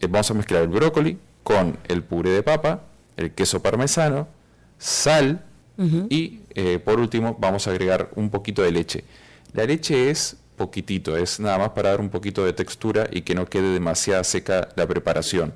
eh, 0.00 0.06
vamos 0.08 0.30
a 0.30 0.34
mezclar 0.34 0.62
el 0.62 0.68
brócoli 0.68 1.18
con 1.42 1.78
el 1.88 2.02
puré 2.02 2.30
de 2.30 2.42
papa, 2.42 2.82
el 3.16 3.32
queso 3.32 3.60
parmesano, 3.60 4.28
sal 4.78 5.44
y 6.10 6.40
eh, 6.54 6.78
por 6.78 7.00
último 7.00 7.38
vamos 7.40 7.66
a 7.66 7.70
agregar 7.70 8.10
un 8.14 8.28
poquito 8.28 8.62
de 8.62 8.70
leche. 8.70 9.04
La 9.54 9.64
leche 9.64 10.10
es 10.10 10.36
poquitito, 10.56 11.16
es 11.16 11.40
nada 11.40 11.56
más 11.56 11.70
para 11.70 11.88
dar 11.88 12.00
un 12.00 12.10
poquito 12.10 12.44
de 12.44 12.52
textura 12.52 13.08
y 13.10 13.22
que 13.22 13.34
no 13.34 13.46
quede 13.46 13.72
demasiado 13.72 14.22
seca 14.24 14.68
la 14.76 14.86
preparación. 14.86 15.54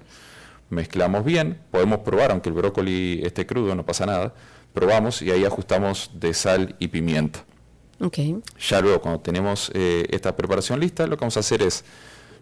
Mezclamos 0.70 1.26
bien, 1.26 1.58
podemos 1.70 1.98
probar, 1.98 2.30
aunque 2.30 2.48
el 2.48 2.54
brócoli 2.54 3.20
esté 3.22 3.44
crudo, 3.44 3.74
no 3.74 3.84
pasa 3.84 4.06
nada. 4.06 4.32
Probamos 4.74 5.22
y 5.22 5.30
ahí 5.30 5.44
ajustamos 5.46 6.10
de 6.14 6.34
sal 6.34 6.76
y 6.78 6.88
pimienta. 6.88 7.44
Ok. 8.00 8.18
Ya 8.68 8.80
luego, 8.80 9.00
cuando 9.00 9.20
tenemos 9.20 9.70
eh, 9.72 10.04
esta 10.10 10.36
preparación 10.36 10.80
lista, 10.80 11.06
lo 11.06 11.16
que 11.16 11.20
vamos 11.20 11.36
a 11.38 11.40
hacer 11.40 11.62
es, 11.62 11.84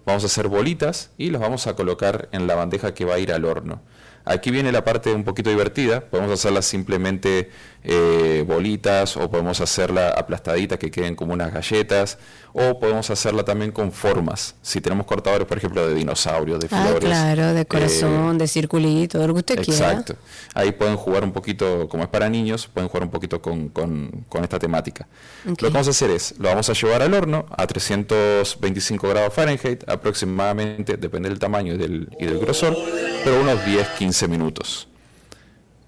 vamos 0.04 0.24
a 0.24 0.26
hacer 0.26 0.48
bolitas 0.48 1.10
y 1.18 1.30
las 1.30 1.40
vamos 1.40 1.68
a 1.68 1.76
colocar 1.76 2.28
en 2.32 2.46
la 2.46 2.54
bandeja 2.54 2.94
que 2.94 3.04
va 3.04 3.14
a 3.14 3.18
ir 3.20 3.32
al 3.32 3.44
horno. 3.44 3.82
Aquí 4.24 4.50
viene 4.50 4.70
la 4.72 4.84
parte 4.84 5.12
un 5.12 5.24
poquito 5.24 5.50
divertida, 5.50 6.00
podemos 6.00 6.32
hacerlas 6.32 6.64
simplemente 6.66 7.50
eh, 7.84 8.44
bolitas 8.46 9.16
o 9.16 9.28
podemos 9.30 9.60
hacerla 9.60 10.10
aplastadita 10.10 10.78
que 10.78 10.90
queden 10.92 11.16
como 11.16 11.32
unas 11.32 11.52
galletas 11.52 12.18
o 12.52 12.78
podemos 12.78 13.10
hacerla 13.10 13.44
también 13.44 13.72
con 13.72 13.90
formas. 13.90 14.54
Si 14.62 14.80
tenemos 14.80 15.06
cortadores, 15.06 15.48
por 15.48 15.58
ejemplo, 15.58 15.88
de 15.88 15.94
dinosaurios, 15.94 16.60
de 16.60 16.68
Ah, 16.70 16.82
flores. 16.86 17.08
claro, 17.08 17.54
de 17.54 17.62
eh, 17.62 17.66
corazón, 17.66 18.38
de 18.38 18.46
circulito, 18.46 19.18
de 19.18 19.26
lo 19.26 19.32
que 19.34 19.38
usted 19.40 19.56
quiera. 19.56 19.90
Exacto. 19.90 20.14
Ahí 20.54 20.70
pueden 20.72 20.96
jugar 20.96 21.24
un 21.24 21.32
poquito, 21.32 21.88
como 21.88 22.04
es 22.04 22.08
para 22.08 22.28
niños, 22.28 22.68
pueden 22.72 22.88
jugar 22.88 23.02
un 23.04 23.10
poquito 23.10 23.42
con, 23.42 23.68
con- 23.70 24.24
con 24.28 24.44
esta 24.44 24.58
temática. 24.60 25.08
Lo 25.44 25.56
que 25.56 25.68
vamos 25.70 25.88
a 25.88 25.90
hacer 25.90 26.10
es, 26.10 26.34
lo 26.38 26.48
vamos 26.50 26.68
a 26.70 26.74
llevar 26.74 27.02
al 27.02 27.12
horno 27.14 27.46
a 27.50 27.66
325 27.66 29.08
grados 29.08 29.34
Fahrenheit, 29.34 29.82
aproximadamente, 29.88 30.96
depende 30.96 31.28
del 31.28 31.38
tamaño 31.38 31.74
y 31.74 31.78
del, 31.78 32.08
y 32.20 32.26
del 32.26 32.38
grosor, 32.38 32.76
pero 33.24 33.40
unos 33.40 33.58
10-15 33.60 34.11
minutos. 34.28 34.88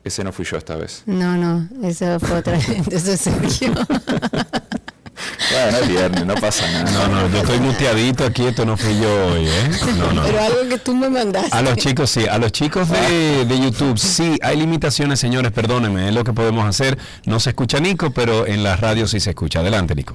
Ese 0.05 0.22
no 0.22 0.33
fui 0.33 0.45
yo 0.45 0.57
esta 0.59 0.77
vez. 0.77 1.03
No, 1.07 1.37
no, 1.37 1.66
eso 1.83 2.20
fue 2.20 2.39
otra 2.39 2.61
gente, 2.61 2.95
eso 2.97 3.12
es 3.12 3.20
Sergio. 3.20 3.72
Bueno, 5.51 5.79
es 5.79 5.89
viernes, 5.89 6.27
no 6.27 6.35
pasa 6.35 6.70
nada. 6.70 6.91
No, 6.91 7.09
no, 7.09 7.31
yo 7.31 7.39
estoy 7.39 7.59
muteadito 7.61 8.25
aquí, 8.25 8.45
esto 8.45 8.66
no 8.66 8.77
fui 8.77 8.99
yo 8.99 9.27
hoy, 9.29 9.47
¿eh? 9.47 9.70
No, 9.99 10.12
no. 10.12 10.22
Pero 10.25 10.41
algo 10.41 10.68
que 10.68 10.79
tú 10.79 10.95
me 10.95 11.09
mandaste. 11.09 11.57
A 11.57 11.62
los 11.62 11.77
chicos 11.77 12.11
sí, 12.11 12.27
a 12.27 12.39
los 12.39 12.53
chicos 12.53 12.89
de, 12.91 13.45
de 13.47 13.61
YouTube 13.61 13.99
sí, 13.99 14.37
hay 14.43 14.57
limitaciones, 14.59 15.20
señores, 15.20 15.53
perdónenme, 15.53 16.09
es 16.09 16.14
lo 16.14 16.25
que 16.25 16.33
podemos 16.33 16.66
hacer. 16.66 16.99
No 17.25 17.41
se 17.41 17.51
escucha 17.51 17.79
Nico, 17.79 18.11
pero 18.11 18.47
en 18.47 18.62
la 18.62 18.77
radio 18.77 19.07
sí 19.07 19.20
se 19.20 19.31
escucha. 19.31 19.61
Adelante, 19.61 19.95
Nico. 19.95 20.14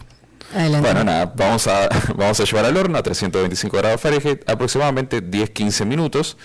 Adelante. 0.54 0.88
Bueno, 0.88 1.04
nada, 1.04 1.34
vamos 1.36 1.68
a, 1.68 1.89
vamos 2.16 2.39
a 2.39 2.43
llevar 2.43 2.66
al 2.66 2.78
horno 2.78 2.97
a 2.97 3.04
325 3.04 3.78
grados 3.78 4.02
Fahrenheit 4.02 4.50
aproximadamente 4.50 5.24
10-15 5.24 5.86
minutos. 5.86 6.38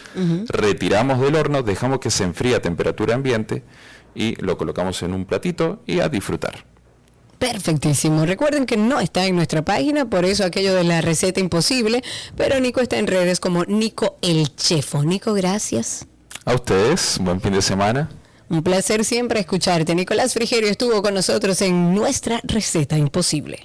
Retiramos 0.48 1.20
del 1.20 1.36
horno, 1.36 1.62
dejamos 1.62 2.00
que 2.00 2.10
se 2.10 2.24
enfríe 2.24 2.54
a 2.54 2.60
temperatura 2.60 3.14
ambiente 3.14 3.62
y 4.14 4.36
lo 4.36 4.56
colocamos 4.56 5.02
en 5.02 5.14
un 5.14 5.24
platito 5.24 5.82
y 5.86 6.00
a 6.00 6.08
disfrutar. 6.08 6.64
Perfectísimo. 7.38 8.24
Recuerden 8.24 8.64
que 8.64 8.76
no 8.76 9.00
está 9.00 9.26
en 9.26 9.36
nuestra 9.36 9.62
página, 9.62 10.06
por 10.06 10.24
eso 10.24 10.44
aquello 10.44 10.74
de 10.74 10.84
la 10.84 11.00
receta 11.00 11.40
imposible, 11.40 12.02
pero 12.36 12.58
Nico 12.60 12.80
está 12.80 12.96
en 12.98 13.06
redes 13.06 13.40
como 13.40 13.64
Nico 13.64 14.16
el 14.22 14.54
Chefo. 14.56 15.02
Nico, 15.02 15.34
gracias. 15.34 16.06
A 16.44 16.54
ustedes, 16.54 17.18
buen 17.20 17.40
fin 17.40 17.52
de 17.52 17.62
semana. 17.62 18.08
Un 18.48 18.62
placer 18.62 19.04
siempre 19.04 19.40
escucharte. 19.40 19.94
Nicolás 19.94 20.34
Frigerio 20.34 20.70
estuvo 20.70 21.02
con 21.02 21.14
nosotros 21.14 21.60
en 21.62 21.94
nuestra 21.94 22.40
receta 22.44 22.98
imposible. 22.98 23.60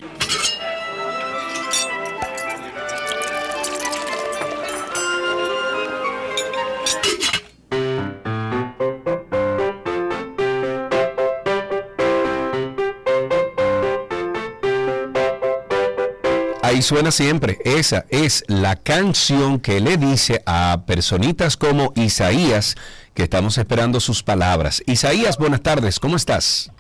Ahí 16.70 16.84
suena 16.84 17.10
siempre. 17.10 17.58
Esa 17.66 18.06
es 18.10 18.44
la 18.48 18.76
canción 18.76 19.60
que 19.60 19.80
le 19.80 19.98
dice 19.98 20.44
a 20.46 20.84
personitas 20.86 21.58
como 21.58 21.94
Isaías 21.96 22.76
que 23.16 23.24
estamos 23.24 23.58
esperando 23.58 24.00
sus 24.00 24.22
palabras. 24.22 24.84
Isaías, 24.86 25.40
buenas 25.40 25.62
tardes, 25.62 26.00
¿cómo 26.00 26.16
estás? 26.16 26.72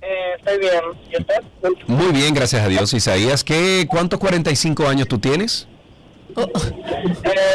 Eh, 0.00 0.36
estoy 0.38 0.58
bien. 0.60 0.80
¿Y 1.12 1.20
usted? 1.20 1.84
Muy 1.86 2.10
bien, 2.12 2.32
gracias 2.32 2.62
a 2.64 2.68
Dios. 2.68 2.94
Isaías, 2.94 3.44
¿qué, 3.44 3.86
¿cuántos 3.86 4.18
45 4.18 4.88
años 4.88 5.06
tú 5.08 5.18
tienes? 5.18 5.68
Eh, 6.34 6.46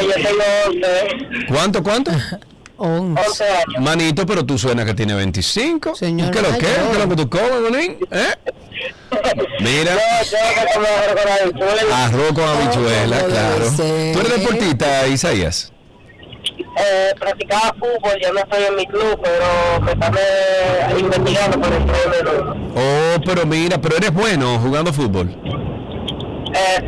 yo 0.00 0.14
tengo 0.14 0.44
11, 0.68 1.46
¿Cuánto, 1.48 1.82
cuánto? 1.82 2.12
Once. 2.76 3.22
11 3.28 3.44
años. 3.44 3.80
Manito, 3.80 4.26
pero 4.26 4.44
tú 4.44 4.58
suena 4.58 4.84
que 4.84 4.94
tiene 4.94 5.14
25. 5.14 5.94
Señor 5.94 6.30
¿Qué 6.30 6.42
lo 6.42 6.50
que? 6.52 6.58
¿Qué 6.58 6.98
lo 6.98 7.08
que 7.08 7.16
tú 7.16 7.30
comes, 7.30 7.70
manín? 7.70 7.98
¿Eh? 8.10 8.34
Mira, 9.60 9.96
arroz 11.92 12.32
con 12.32 12.44
habichuela, 12.44 13.18
¿cómo 13.18 13.30
claro. 13.30 13.66
¿Tú 13.76 14.20
eres 14.20 14.40
deportista, 14.40 15.06
Isaías? 15.06 15.72
Eh, 16.78 17.14
practicaba 17.18 17.74
fútbol, 17.78 18.18
ya 18.20 18.32
no 18.32 18.40
estoy 18.40 18.64
en 18.64 18.76
mi 18.76 18.86
club, 18.86 19.20
pero 19.22 19.80
me 19.82 19.92
están 19.92 20.98
investigando 20.98 21.60
por 21.60 21.72
el 21.72 21.84
club. 21.84 22.72
Oh, 22.74 23.20
pero 23.24 23.46
mira, 23.46 23.78
pero 23.80 23.96
eres 23.96 24.12
bueno 24.12 24.58
jugando 24.58 24.92
fútbol. 24.92 25.36
Eh. 26.54 26.86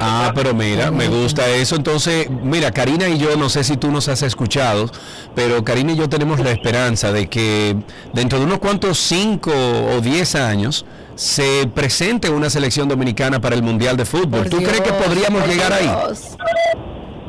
Ah, 0.00 0.32
pero 0.34 0.54
mira, 0.54 0.90
me 0.90 1.08
gusta 1.08 1.48
eso. 1.48 1.76
Entonces, 1.76 2.28
mira, 2.30 2.70
Karina 2.70 3.08
y 3.08 3.18
yo, 3.18 3.36
no 3.36 3.48
sé 3.48 3.64
si 3.64 3.76
tú 3.76 3.90
nos 3.90 4.08
has 4.08 4.22
escuchado, 4.22 4.90
pero 5.34 5.64
Karina 5.64 5.92
y 5.92 5.96
yo 5.96 6.08
tenemos 6.08 6.40
la 6.40 6.50
esperanza 6.50 7.12
de 7.12 7.28
que 7.28 7.76
dentro 8.12 8.38
de 8.38 8.44
unos 8.44 8.58
cuantos 8.58 8.98
5 8.98 9.50
o 9.96 10.00
10 10.00 10.34
años 10.36 10.84
se 11.14 11.68
presente 11.74 12.30
una 12.30 12.50
selección 12.50 12.88
dominicana 12.88 13.40
para 13.40 13.54
el 13.54 13.62
Mundial 13.62 13.96
de 13.96 14.04
Fútbol. 14.04 14.40
Por 14.42 14.48
¿Tú 14.48 14.56
crees 14.58 14.80
que 14.80 14.92
podríamos 14.92 15.46
llegar 15.46 15.72
ahí? 15.72 15.88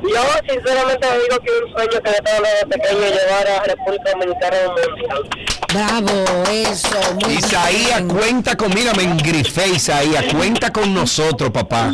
Yo 0.04 0.54
sinceramente 0.54 1.08
digo 1.08 1.40
que 1.44 1.52
un 1.66 1.72
sueño 1.74 1.90
que 1.92 2.12
tengo 2.12 2.44
desde 2.44 2.68
pequeño 2.68 3.00
llevar 3.00 3.48
a 3.48 3.64
República 3.64 4.12
Dominicana 4.12 4.58
a 4.58 4.70
un 4.70 4.76
mundial. 4.76 5.30
Bravo, 5.74 6.44
eso. 6.52 7.14
Muy 7.22 7.34
Isaías, 7.36 8.06
bien. 8.06 8.08
cuenta 8.10 8.56
con, 8.56 8.74
mira, 8.74 8.94
me 8.94 9.04
engrifé, 9.04 9.70
Isaías, 9.70 10.26
cuenta 10.34 10.72
con 10.72 10.94
nosotros, 10.94 11.52
papá. 11.52 11.94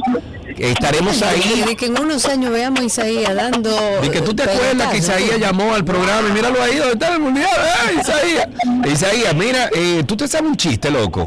Estaremos 0.58 1.22
ahí. 1.22 1.64
De 1.66 1.76
que 1.76 1.86
en 1.86 2.00
unos 2.00 2.26
años 2.26 2.52
veamos 2.52 2.82
a 2.82 2.84
Isaías 2.84 3.34
dando. 3.36 3.70
Y 4.04 4.10
que 4.10 4.22
tú 4.22 4.36
te 4.36 4.44
acuerdas 4.44 4.90
que. 4.90 4.98
Isaías 4.98 5.40
llamó 5.40 5.74
al 5.74 5.86
programa 5.86 6.28
y 6.28 6.32
míralo 6.34 6.62
ahí 6.62 6.76
donde 6.76 6.94
está 6.94 7.14
el 7.14 7.20
mundial, 7.20 7.48
¡eh, 7.48 8.00
Isaías! 8.02 8.48
Isaías, 8.92 9.36
mira, 9.36 9.70
eh, 9.74 10.04
tú 10.06 10.18
te 10.18 10.28
sabes 10.28 10.50
un 10.50 10.58
chiste, 10.58 10.90
loco. 10.90 11.26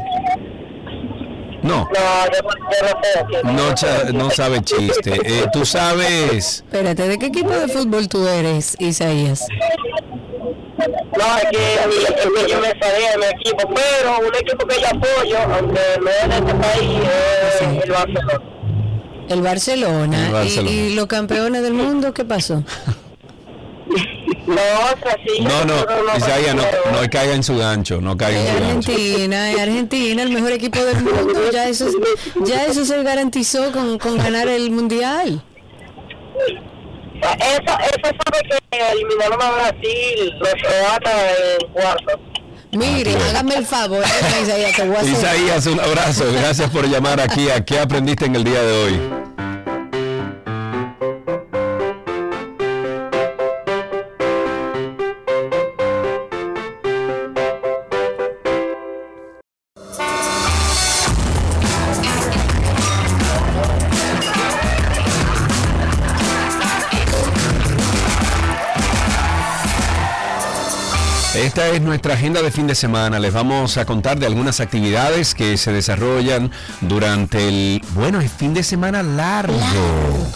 No, 1.63 1.87
No, 1.87 1.89
yo, 2.25 2.41
yo 2.43 3.43
no 3.43 3.49
sé. 3.49 3.53
no, 3.53 3.73
cha- 3.75 4.11
no 4.11 4.29
sabes 4.29 4.61
chiste. 4.63 5.13
Eh, 5.23 5.45
tú 5.53 5.65
sabes. 5.65 6.57
Espérate, 6.65 7.07
¿de 7.07 7.17
qué 7.17 7.27
equipo 7.27 7.51
de 7.51 7.67
fútbol 7.69 8.07
tú 8.09 8.27
eres, 8.27 8.75
Isaías? 8.79 9.45
No, 11.17 11.37
es 11.37 11.45
que, 11.51 11.73
es 11.75 12.45
que 12.45 12.51
yo 12.51 12.59
me 12.59 12.67
salí 12.69 13.03
de 13.11 13.17
mi 13.17 13.25
equipo, 13.39 13.69
pero 13.73 14.27
un 14.27 14.35
equipo 14.35 14.65
que 14.67 14.81
yo 14.81 14.87
apoyo, 14.87 15.37
aunque 15.55 15.81
no 16.01 16.09
es 16.09 16.29
de 16.29 16.35
este 16.35 16.53
país, 16.55 16.99
es 17.47 17.83
el 17.83 17.91
Barcelona. 17.91 18.41
El 19.29 19.41
Barcelona. 19.41 20.17
El 20.25 20.29
¿Y- 20.29 20.33
Barcelona. 20.33 20.69
¿Y, 20.71 20.93
los 20.95 21.07
campeones 21.07 21.61
del 21.63 21.73
mundo 21.73 22.13
qué 22.13 22.25
pasó? 22.25 22.63
No, 24.45 24.55
sí, 25.25 25.41
No, 25.41 25.65
no, 25.65 25.75
no, 25.85 27.01
no 27.01 27.09
caiga 27.09 27.33
en 27.33 27.43
su 27.43 27.57
gancho, 27.57 28.01
no 28.01 28.17
caiga 28.17 28.39
en 28.39 28.47
su 28.47 28.61
gancho. 28.61 28.91
Argentina, 28.91 29.49
Argentina, 29.61 30.23
el 30.23 30.29
mejor 30.31 30.51
equipo 30.51 30.79
del 30.83 30.95
mundo. 31.03 31.51
Ya 31.51 31.67
eso, 31.69 31.87
ya 32.45 32.65
eso 32.65 32.85
se 32.85 33.01
garantizó 33.03 33.71
con, 33.71 33.97
con 33.99 34.17
ganar 34.17 34.47
el 34.47 34.71
mundial. 34.71 35.43
Eso, 37.21 37.77
eso 37.79 38.01
sabe 38.03 38.41
que 38.49 38.91
eliminaron 38.91 39.41
a 39.41 39.51
Brasil, 39.51 40.33
los 40.39 40.53
croatas 40.61 41.13
en 41.61 41.71
cuartos. 41.71 42.19
Mire, 42.71 43.15
hágame 43.29 43.55
el 43.55 43.65
favor, 43.65 44.03
Isaías, 44.41 44.75
te 44.75 44.83
voy 44.87 44.95
a 44.95 44.99
hacer. 44.99 45.11
Isaías, 45.13 45.65
un 45.67 45.79
abrazo. 45.79 46.25
Gracias 46.33 46.69
por 46.71 46.87
llamar 46.89 47.21
aquí 47.21 47.49
a 47.49 47.63
¿Qué 47.63 47.79
aprendiste 47.79 48.25
en 48.25 48.35
el 48.35 48.43
día 48.43 48.61
de 48.61 48.71
hoy? 48.83 48.99
Esta 71.53 71.69
es 71.69 71.81
nuestra 71.81 72.15
agenda 72.15 72.41
de 72.41 72.49
fin 72.49 72.65
de 72.65 72.73
semana. 72.73 73.19
Les 73.19 73.31
vamos 73.31 73.77
a 73.77 73.85
contar 73.85 74.17
de 74.17 74.25
algunas 74.25 74.59
actividades 74.59 75.35
que 75.35 75.55
se 75.55 75.71
desarrollan 75.71 76.49
durante 76.81 77.47
el, 77.47 77.79
bueno, 77.93 78.19
el 78.21 78.27
fin 78.27 78.55
de 78.55 78.63
semana 78.63 79.03
largo. 79.03 79.59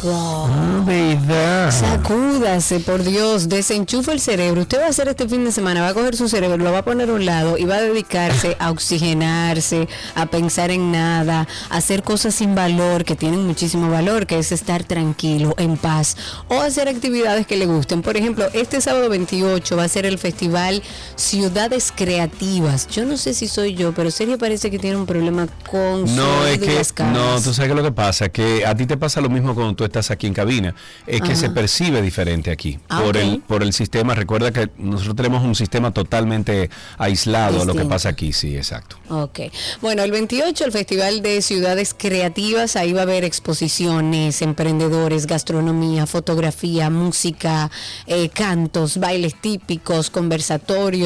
Ah, 0.05 0.83
¿verdad? 0.85 1.71
Sacúdase, 1.71 2.81
por 2.81 3.03
Dios, 3.03 3.49
desenchufa 3.49 4.11
el 4.11 4.19
cerebro. 4.19 4.61
Usted 4.61 4.79
va 4.79 4.85
a 4.85 4.89
hacer 4.89 5.07
este 5.07 5.27
fin 5.27 5.43
de 5.43 5.51
semana, 5.51 5.81
va 5.81 5.87
a 5.87 5.93
coger 5.95 6.15
su 6.15 6.29
cerebro, 6.29 6.57
lo 6.57 6.71
va 6.71 6.79
a 6.79 6.85
poner 6.85 7.09
a 7.09 7.13
un 7.13 7.25
lado 7.25 7.57
y 7.57 7.65
va 7.65 7.77
a 7.77 7.81
dedicarse 7.81 8.55
a 8.59 8.69
oxigenarse, 8.69 9.87
a 10.13 10.27
pensar 10.27 10.69
en 10.69 10.91
nada, 10.91 11.47
a 11.71 11.77
hacer 11.77 12.03
cosas 12.03 12.35
sin 12.35 12.53
valor, 12.53 13.05
que 13.05 13.15
tienen 13.15 13.43
muchísimo 13.43 13.89
valor, 13.89 14.27
que 14.27 14.37
es 14.37 14.51
estar 14.51 14.83
tranquilo, 14.83 15.55
en 15.57 15.77
paz, 15.77 16.15
o 16.47 16.61
hacer 16.61 16.87
actividades 16.87 17.47
que 17.47 17.57
le 17.57 17.65
gusten. 17.65 18.03
Por 18.03 18.17
ejemplo, 18.17 18.45
este 18.53 18.81
sábado 18.81 19.09
28 19.09 19.75
va 19.75 19.85
a 19.85 19.89
ser 19.89 20.05
el 20.05 20.19
festival 20.19 20.83
Ciudades 21.15 21.93
Creativas. 21.95 22.87
Yo 22.87 23.05
no 23.05 23.17
sé 23.17 23.33
si 23.33 23.47
soy 23.47 23.73
yo, 23.75 23.93
pero 23.93 24.11
Sergio 24.11 24.37
parece 24.37 24.69
que 24.71 24.79
tiene 24.79 24.97
un 24.97 25.05
problema 25.05 25.47
con 25.69 26.07
su 26.07 26.15
No, 26.15 26.45
es 26.45 26.59
que, 26.59 26.73
las 26.75 26.93
no, 27.13 27.41
tú 27.41 27.53
sabes 27.53 27.69
que 27.69 27.75
lo 27.75 27.83
que 27.83 27.91
pasa, 27.91 28.29
que 28.29 28.65
a 28.65 28.75
ti 28.75 28.85
te 28.85 28.97
pasa 28.97 29.21
lo 29.21 29.29
mismo 29.29 29.55
cuando 29.55 29.73
tú 29.75 29.83
estás 29.83 30.11
aquí 30.11 30.27
en 30.27 30.33
cabina, 30.33 30.75
es 31.05 31.21
que 31.21 31.35
se 31.35 31.49
percibe 31.49 32.01
diferente 32.01 32.51
aquí 32.51 32.79
Ah, 32.89 33.01
por 33.03 33.17
el 33.17 33.39
por 33.41 33.63
el 33.63 33.73
sistema. 33.73 34.13
Recuerda 34.15 34.51
que 34.51 34.69
nosotros 34.77 35.15
tenemos 35.15 35.43
un 35.43 35.55
sistema 35.55 35.91
totalmente 35.91 36.69
aislado 36.97 37.61
a 37.61 37.65
lo 37.65 37.73
que 37.73 37.79
Distinto. 37.79 37.89
pasa 37.89 38.09
aquí, 38.09 38.33
sí, 38.33 38.55
exacto. 38.55 38.97
Ok. 39.09 39.39
Bueno, 39.81 40.03
el 40.03 40.11
28 40.11 40.65
el 40.65 40.71
Festival 40.71 41.21
de 41.21 41.41
Ciudades 41.41 41.95
Creativas, 41.97 42.75
ahí 42.75 42.93
va 42.93 43.01
a 43.01 43.03
haber 43.03 43.23
exposiciones, 43.23 44.41
emprendedores, 44.41 45.27
gastronomía, 45.27 46.05
fotografía, 46.05 46.89
música, 46.89 47.69
eh, 48.05 48.29
cantos, 48.29 48.97
bailes 48.97 49.39
típicos, 49.39 50.09
conversatorios. 50.09 50.96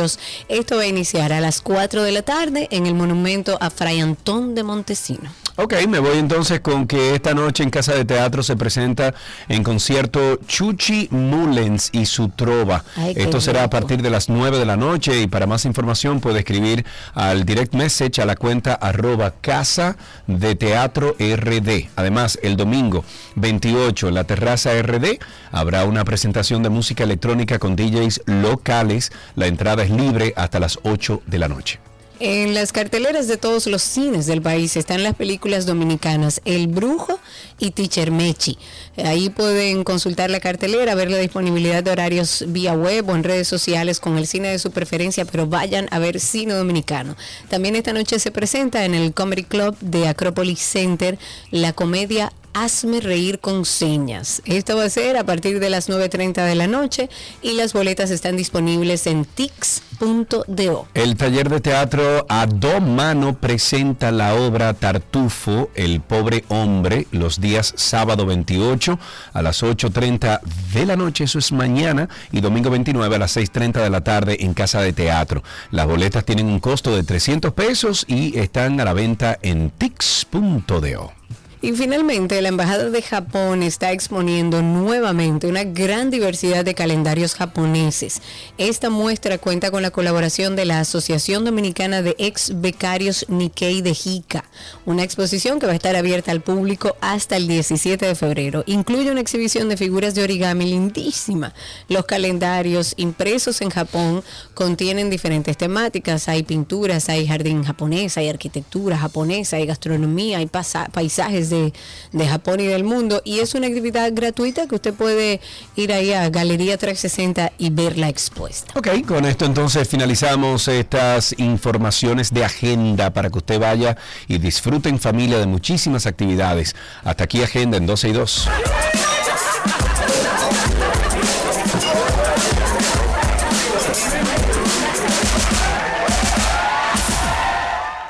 Esto 0.48 0.78
va 0.78 0.84
a 0.84 0.88
iniciar 0.88 1.34
a 1.34 1.42
las 1.42 1.62
4 1.62 2.04
de 2.04 2.12
la 2.12 2.22
tarde 2.22 2.68
en 2.72 2.86
el 2.86 2.94
monumento 2.94 3.58
a 3.60 3.70
Fray 3.70 4.00
Antón 4.00 4.56
de 4.56 4.64
Montesino. 4.64 5.41
Ok, 5.58 5.74
me 5.90 6.00
voy 6.00 6.18
entonces 6.18 6.62
con 6.62 6.88
que 6.88 7.14
esta 7.14 7.34
noche 7.34 7.64
en 7.64 7.70
Casa 7.70 7.94
de 7.94 8.06
Teatro 8.06 8.42
se 8.42 8.56
presenta 8.56 9.14
en 9.50 9.64
concierto 9.64 10.40
Chuchi 10.48 11.10
Mullens 11.12 11.90
y 11.92 12.06
su 12.06 12.30
trova. 12.30 12.86
Ay, 12.96 13.14
Esto 13.18 13.42
será 13.42 13.66
a 13.66 13.70
partir 13.70 14.02
de 14.02 14.10
las 14.10 14.30
9 14.30 14.58
de 14.58 14.66
la 14.66 14.78
noche 14.78 15.22
y 15.22 15.28
para 15.28 15.48
más 15.48 15.66
información 15.66 16.22
puede 16.22 16.40
escribir 16.40 16.86
al 17.14 17.46
direct 17.46 17.74
message 17.74 18.22
a 18.22 18.26
la 18.26 18.38
cuenta 18.38 18.74
arroba 18.76 19.32
Casa 19.42 19.98
de 20.26 20.56
Teatro 20.56 21.16
RD. 21.20 21.90
Además, 21.98 22.40
el 22.44 22.56
domingo 22.56 23.04
28 23.36 24.08
en 24.08 24.14
la 24.14 24.24
terraza 24.24 24.72
RD 24.82 25.20
habrá 25.52 25.84
una 25.84 26.06
presentación 26.06 26.64
de 26.64 26.70
música 26.70 27.04
electrónica 27.04 27.60
con 27.60 27.76
DJs 27.76 28.22
locales. 28.26 29.12
La 29.36 29.48
entrada 29.48 29.84
es 29.84 29.92
libre 29.92 30.34
hasta 30.38 30.62
las 30.62 30.80
8 30.84 31.24
de 31.28 31.40
la 31.40 31.50
noche. 31.50 31.91
En 32.24 32.54
las 32.54 32.72
carteleras 32.72 33.28
de 33.28 33.38
todos 33.38 33.66
los 33.66 33.82
cines 33.82 34.28
del 34.28 34.44
país 34.44 34.78
están 34.78 35.02
las 35.02 35.16
películas 35.16 35.66
dominicanas 35.66 36.40
El 36.46 36.68
Brujo 36.68 37.20
y 37.58 37.72
Teacher 37.72 38.12
Mechi. 38.12 38.60
Ahí 39.04 39.32
pueden 39.32 39.84
consultar 39.84 40.30
la 40.30 40.40
cartelera, 40.40 40.94
ver 40.94 41.10
la 41.10 41.18
disponibilidad 41.18 41.82
de 41.82 41.90
horarios 41.90 42.46
vía 42.50 42.74
web 42.74 43.10
o 43.10 43.16
en 43.16 43.24
redes 43.24 43.48
sociales 43.48 44.00
con 44.00 44.20
el 44.20 44.28
cine 44.28 44.50
de 44.50 44.60
su 44.60 44.70
preferencia, 44.70 45.26
pero 45.26 45.48
vayan 45.48 45.88
a 45.90 45.98
ver 45.98 46.20
cine 46.20 46.54
dominicano. 46.54 47.18
También 47.50 47.76
esta 47.76 47.92
noche 47.92 48.20
se 48.20 48.30
presenta 48.30 48.86
en 48.86 48.94
el 48.94 49.16
Comedy 49.16 49.44
Club 49.44 49.76
de 49.80 50.08
Acropolis 50.08 50.60
Center 50.60 51.18
la 51.50 51.74
comedia 51.74 52.32
Hazme 52.54 53.00
reír 53.00 53.40
con 53.40 53.64
señas. 53.66 54.42
Esto 54.46 54.76
va 54.76 54.84
a 54.84 54.90
ser 54.90 55.16
a 55.16 55.24
partir 55.24 55.60
de 55.60 55.70
las 55.70 55.90
9.30 55.90 56.46
de 56.46 56.56
la 56.56 56.68
noche 56.68 57.10
y 57.42 57.54
las 57.54 57.72
boletas 57.72 58.12
están 58.12 58.36
disponibles 58.36 59.08
en 59.08 59.24
tix.do. 59.24 60.88
El 60.94 61.16
taller 61.16 61.50
de 61.50 61.62
teatro 61.62 62.26
a 62.28 62.46
do 62.48 62.82
mano 62.82 63.38
presenta 63.38 64.12
la 64.12 64.36
obra 64.36 64.74
Tartufo, 64.74 65.70
El 65.76 66.02
pobre 66.02 66.44
hombre, 66.50 67.08
los 67.12 67.40
días 67.40 67.74
sábado 67.78 68.26
28 68.26 69.00
a 69.32 69.42
las 69.42 69.64
8.30 69.64 70.42
de 70.74 70.86
la 70.86 70.98
noche, 70.98 71.24
eso 71.24 71.40
es 71.40 71.54
mañana, 71.54 72.10
y 72.34 72.42
domingo 72.42 72.70
29 72.70 73.16
a 73.16 73.20
las 73.20 73.38
6.30 73.38 73.82
de 73.82 73.90
la 73.90 74.04
tarde 74.04 74.38
en 74.42 74.54
Casa 74.54 74.82
de 74.82 74.92
Teatro. 74.92 75.42
Las 75.72 75.88
boletas 75.88 76.26
tienen 76.26 76.48
un 76.48 76.60
costo 76.60 76.94
de 76.96 77.04
300 77.04 77.54
pesos 77.54 78.04
y 78.08 78.38
están 78.38 78.80
a 78.82 78.86
la 78.86 78.94
venta 78.94 79.40
en 79.42 79.70
tix.do. 79.70 81.21
Y 81.64 81.74
finalmente, 81.74 82.42
la 82.42 82.50
Embajada 82.50 82.90
de 82.90 83.04
Japón 83.04 83.62
está 83.62 83.92
exponiendo 83.92 84.64
nuevamente 84.64 85.46
una 85.46 85.64
gran 85.64 86.10
diversidad 86.10 86.66
de 86.66 86.74
calendarios 86.74 87.36
japoneses. 87.36 88.24
Esta 88.58 88.90
muestra 88.90 89.38
cuenta 89.38 89.70
con 89.70 89.84
la 89.84 89.92
colaboración 89.92 90.56
de 90.56 90.66
la 90.66 90.80
Asociación 90.80 91.46
Dominicana 91.46 92.02
de 92.02 92.16
Ex 92.18 92.60
Becarios 92.62 93.28
Nikkei 93.30 93.84
de 93.84 93.92
Hika, 93.92 94.44
una 94.88 95.04
exposición 95.04 95.60
que 95.60 95.68
va 95.68 95.74
a 95.74 95.76
estar 95.76 95.96
abierta 95.96 96.32
al 96.32 96.42
público 96.42 96.96
hasta 97.00 97.38
el 97.38 97.48
17 97.48 98.08
de 98.08 98.16
febrero. 98.16 98.64
Incluye 98.66 99.12
una 99.12 99.22
exhibición 99.22 99.70
de 99.70 99.78
figuras 99.78 100.16
de 100.16 100.24
origami 100.24 100.66
lindísima. 100.66 101.54
Los 101.90 102.06
calendarios 102.06 102.96
impresos 102.98 103.62
en 103.62 103.70
Japón 103.70 104.24
contienen 104.56 105.12
diferentes 105.12 105.58
temáticas. 105.58 106.28
Hay 106.28 106.42
pinturas, 106.42 107.08
hay 107.08 107.28
jardín 107.28 107.64
japonés, 107.64 108.18
hay 108.18 108.30
arquitectura 108.30 108.98
japonesa, 108.98 109.58
hay 109.58 109.68
gastronomía, 109.68 110.40
hay 110.40 110.48
paisajes 110.48 111.51
de, 111.52 111.72
de 112.12 112.28
Japón 112.28 112.60
y 112.60 112.66
del 112.66 112.84
mundo. 112.84 113.22
Y 113.24 113.40
es 113.40 113.54
una 113.54 113.68
actividad 113.68 114.12
gratuita 114.12 114.68
que 114.68 114.74
usted 114.74 114.96
puede 114.96 115.40
ir 115.76 115.94
ahí 115.94 116.14
a 116.14 116.28
Galería 116.30 116.78
360 116.78 117.54
y 117.60 117.70
verla 117.70 118.10
expuesta. 118.10 118.74
Ok, 118.76 119.06
con 119.06 119.26
esto 119.26 119.46
entonces 119.46 119.88
finalizamos 119.88 120.68
estas 120.68 121.36
informaciones 121.38 122.34
de 122.34 122.44
agenda 122.44 123.12
para 123.14 123.30
que 123.30 123.38
usted 123.38 123.60
vaya 123.60 123.98
y 124.28 124.40
disfrute 124.40 124.90
en 124.90 125.00
familia 125.00 125.38
de 125.38 125.46
muchísimas 125.46 126.08
actividades. 126.08 126.76
Hasta 127.04 127.26
aquí 127.26 127.44
agenda 127.44 127.78
en 127.78 127.86
12 127.86 128.10
y 128.10 128.14
2. 128.14 128.50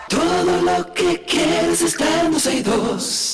Todo 0.10 0.62
lo 0.62 0.94
que 0.94 1.24
quieres 1.24 1.82
está 1.82 2.22
en 2.22 2.32
12 2.32 2.54
y 2.56 2.62
2. 2.62 3.31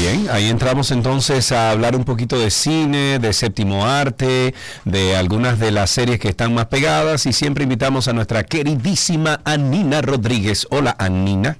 Bien, 0.00 0.28
ahí 0.30 0.48
entramos 0.48 0.92
entonces 0.92 1.52
a 1.52 1.70
hablar 1.70 1.94
un 1.94 2.04
poquito 2.04 2.38
de 2.38 2.50
cine, 2.50 3.18
de 3.18 3.34
séptimo 3.34 3.84
arte, 3.84 4.54
de 4.86 5.14
algunas 5.14 5.58
de 5.58 5.72
las 5.72 5.90
series 5.90 6.18
que 6.18 6.30
están 6.30 6.54
más 6.54 6.68
pegadas 6.68 7.26
y 7.26 7.34
siempre 7.34 7.64
invitamos 7.64 8.08
a 8.08 8.14
nuestra 8.14 8.42
queridísima 8.44 9.42
Anina 9.44 10.00
Rodríguez. 10.00 10.66
Hola 10.70 10.96
Anina. 10.98 11.58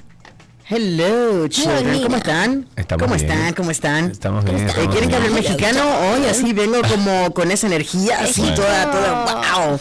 Hello, 0.72 1.48
children. 1.48 2.00
¿Cómo 2.04 2.16
están? 2.16 2.68
Estamos 2.76 3.02
¿Cómo 3.02 3.16
bien. 3.16 3.28
están? 3.28 3.54
¿Cómo 3.54 3.70
están? 3.72 4.10
Estamos 4.12 4.44
bien. 4.44 4.56
Eh, 4.58 4.66
estamos 4.68 4.88
¿Quieren 4.94 5.10
que 5.10 5.16
bien. 5.18 5.32
hable 5.32 5.42
mexicano 5.42 5.82
hoy? 6.12 6.26
Así 6.26 6.52
vengo 6.52 6.76
como 6.88 7.34
con 7.34 7.50
esa 7.50 7.66
energía, 7.66 8.20
así 8.20 8.40
Bueno. 8.42 8.54
toda, 8.54 8.90
toda, 8.92 9.24
wow. 9.66 9.80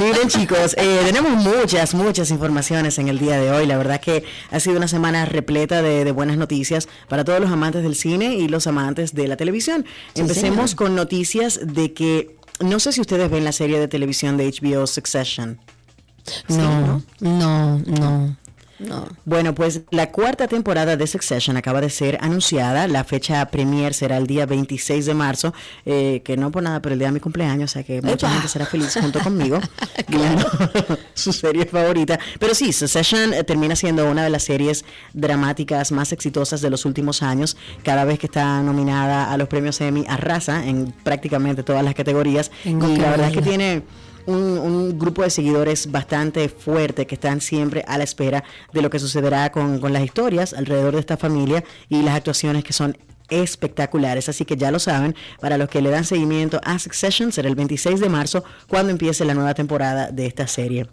Miren 0.00 0.28
chicos, 0.28 0.76
eh, 0.78 1.00
tenemos 1.04 1.32
muchas, 1.42 1.92
muchas 1.94 2.30
informaciones 2.30 3.00
en 3.00 3.08
el 3.08 3.18
día 3.18 3.40
de 3.40 3.50
hoy. 3.50 3.66
La 3.66 3.76
verdad 3.78 4.00
que 4.00 4.22
ha 4.52 4.60
sido 4.60 4.76
una 4.76 4.86
semana 4.86 5.24
repleta 5.24 5.82
de, 5.82 6.04
de 6.04 6.12
buenas 6.12 6.36
noticias 6.36 6.88
para 7.08 7.24
todos 7.24 7.40
los 7.40 7.50
amantes 7.50 7.82
del 7.82 7.96
cine 7.96 8.36
y 8.36 8.46
los 8.46 8.68
amantes 8.68 9.14
de 9.16 9.26
la 9.26 9.36
televisión. 9.36 9.86
Empecemos 10.14 10.76
con 10.76 10.94
noticias 10.94 11.58
de 11.64 11.92
que, 11.94 12.36
no 12.60 12.78
sé 12.78 12.92
si 12.92 13.00
ustedes 13.00 13.28
ven 13.28 13.42
la 13.42 13.50
serie 13.52 13.80
de 13.80 13.88
televisión 13.88 14.36
de 14.36 14.48
HBO 14.48 14.86
Succession. 14.86 15.58
No, 16.46 17.02
no, 17.18 17.78
no, 17.78 17.78
no. 17.86 18.36
Bueno, 19.24 19.54
pues 19.54 19.82
la 19.90 20.10
cuarta 20.10 20.46
temporada 20.46 20.96
de 20.96 21.06
Succession 21.06 21.56
acaba 21.56 21.80
de 21.80 21.90
ser 21.90 22.18
anunciada. 22.20 22.86
La 22.86 23.04
fecha 23.04 23.44
premier 23.46 23.92
será 23.92 24.16
el 24.16 24.26
día 24.26 24.46
26 24.46 25.06
de 25.06 25.14
marzo, 25.14 25.52
eh, 25.84 26.22
que 26.24 26.36
no 26.36 26.50
por 26.50 26.62
nada, 26.62 26.80
pero 26.80 26.92
el 26.92 26.98
día 26.98 27.08
de 27.08 27.12
mi 27.12 27.20
cumpleaños, 27.20 27.70
o 27.70 27.74
sea 27.74 27.82
que 27.82 28.00
mucha 28.02 28.30
gente 28.30 28.48
será 28.48 28.66
feliz 28.66 28.96
junto 29.00 29.20
conmigo. 29.20 29.58
Claro, 30.08 30.48
su 31.14 31.32
serie 31.32 31.66
favorita. 31.66 32.18
Pero 32.38 32.54
sí, 32.54 32.72
Succession 32.72 33.34
eh, 33.34 33.44
termina 33.44 33.76
siendo 33.76 34.10
una 34.10 34.24
de 34.24 34.30
las 34.30 34.44
series 34.44 34.84
dramáticas 35.12 35.92
más 35.92 36.12
exitosas 36.12 36.60
de 36.62 36.70
los 36.70 36.86
últimos 36.86 37.22
años. 37.22 37.56
Cada 37.82 38.04
vez 38.04 38.18
que 38.18 38.26
está 38.26 38.62
nominada 38.62 39.30
a 39.30 39.36
los 39.36 39.48
premios 39.48 39.80
Emmy, 39.80 40.06
arrasa 40.08 40.66
en 40.66 40.92
prácticamente 41.04 41.62
todas 41.62 41.84
las 41.84 41.94
categorías. 41.94 42.50
Tengo 42.64 42.88
y 42.88 42.94
que 42.94 43.02
la 43.02 43.10
verdad 43.10 43.28
es 43.28 43.34
que 43.34 43.42
tiene 43.42 43.82
un, 44.28 44.58
un 44.58 44.98
grupo 44.98 45.22
de 45.22 45.30
seguidores 45.30 45.90
bastante 45.90 46.48
fuerte 46.50 47.06
que 47.06 47.14
están 47.14 47.40
siempre 47.40 47.82
a 47.88 47.96
la 47.96 48.04
espera 48.04 48.44
de 48.72 48.82
lo 48.82 48.90
que 48.90 48.98
sucederá 48.98 49.50
con, 49.50 49.80
con 49.80 49.92
las 49.92 50.04
historias 50.04 50.52
alrededor 50.52 50.94
de 50.94 51.00
esta 51.00 51.16
familia 51.16 51.64
y 51.88 52.02
las 52.02 52.14
actuaciones 52.14 52.62
que 52.62 52.74
son 52.74 52.96
espectaculares. 53.30 54.28
Así 54.28 54.44
que 54.44 54.56
ya 54.56 54.70
lo 54.70 54.78
saben, 54.78 55.16
para 55.40 55.56
los 55.56 55.68
que 55.68 55.80
le 55.80 55.90
dan 55.90 56.04
seguimiento 56.04 56.60
a 56.62 56.78
Succession 56.78 57.32
será 57.32 57.48
el 57.48 57.54
26 57.54 58.00
de 58.00 58.08
marzo 58.08 58.44
cuando 58.68 58.92
empiece 58.92 59.24
la 59.24 59.34
nueva 59.34 59.54
temporada 59.54 60.10
de 60.10 60.26
esta 60.26 60.46
serie. 60.46 60.86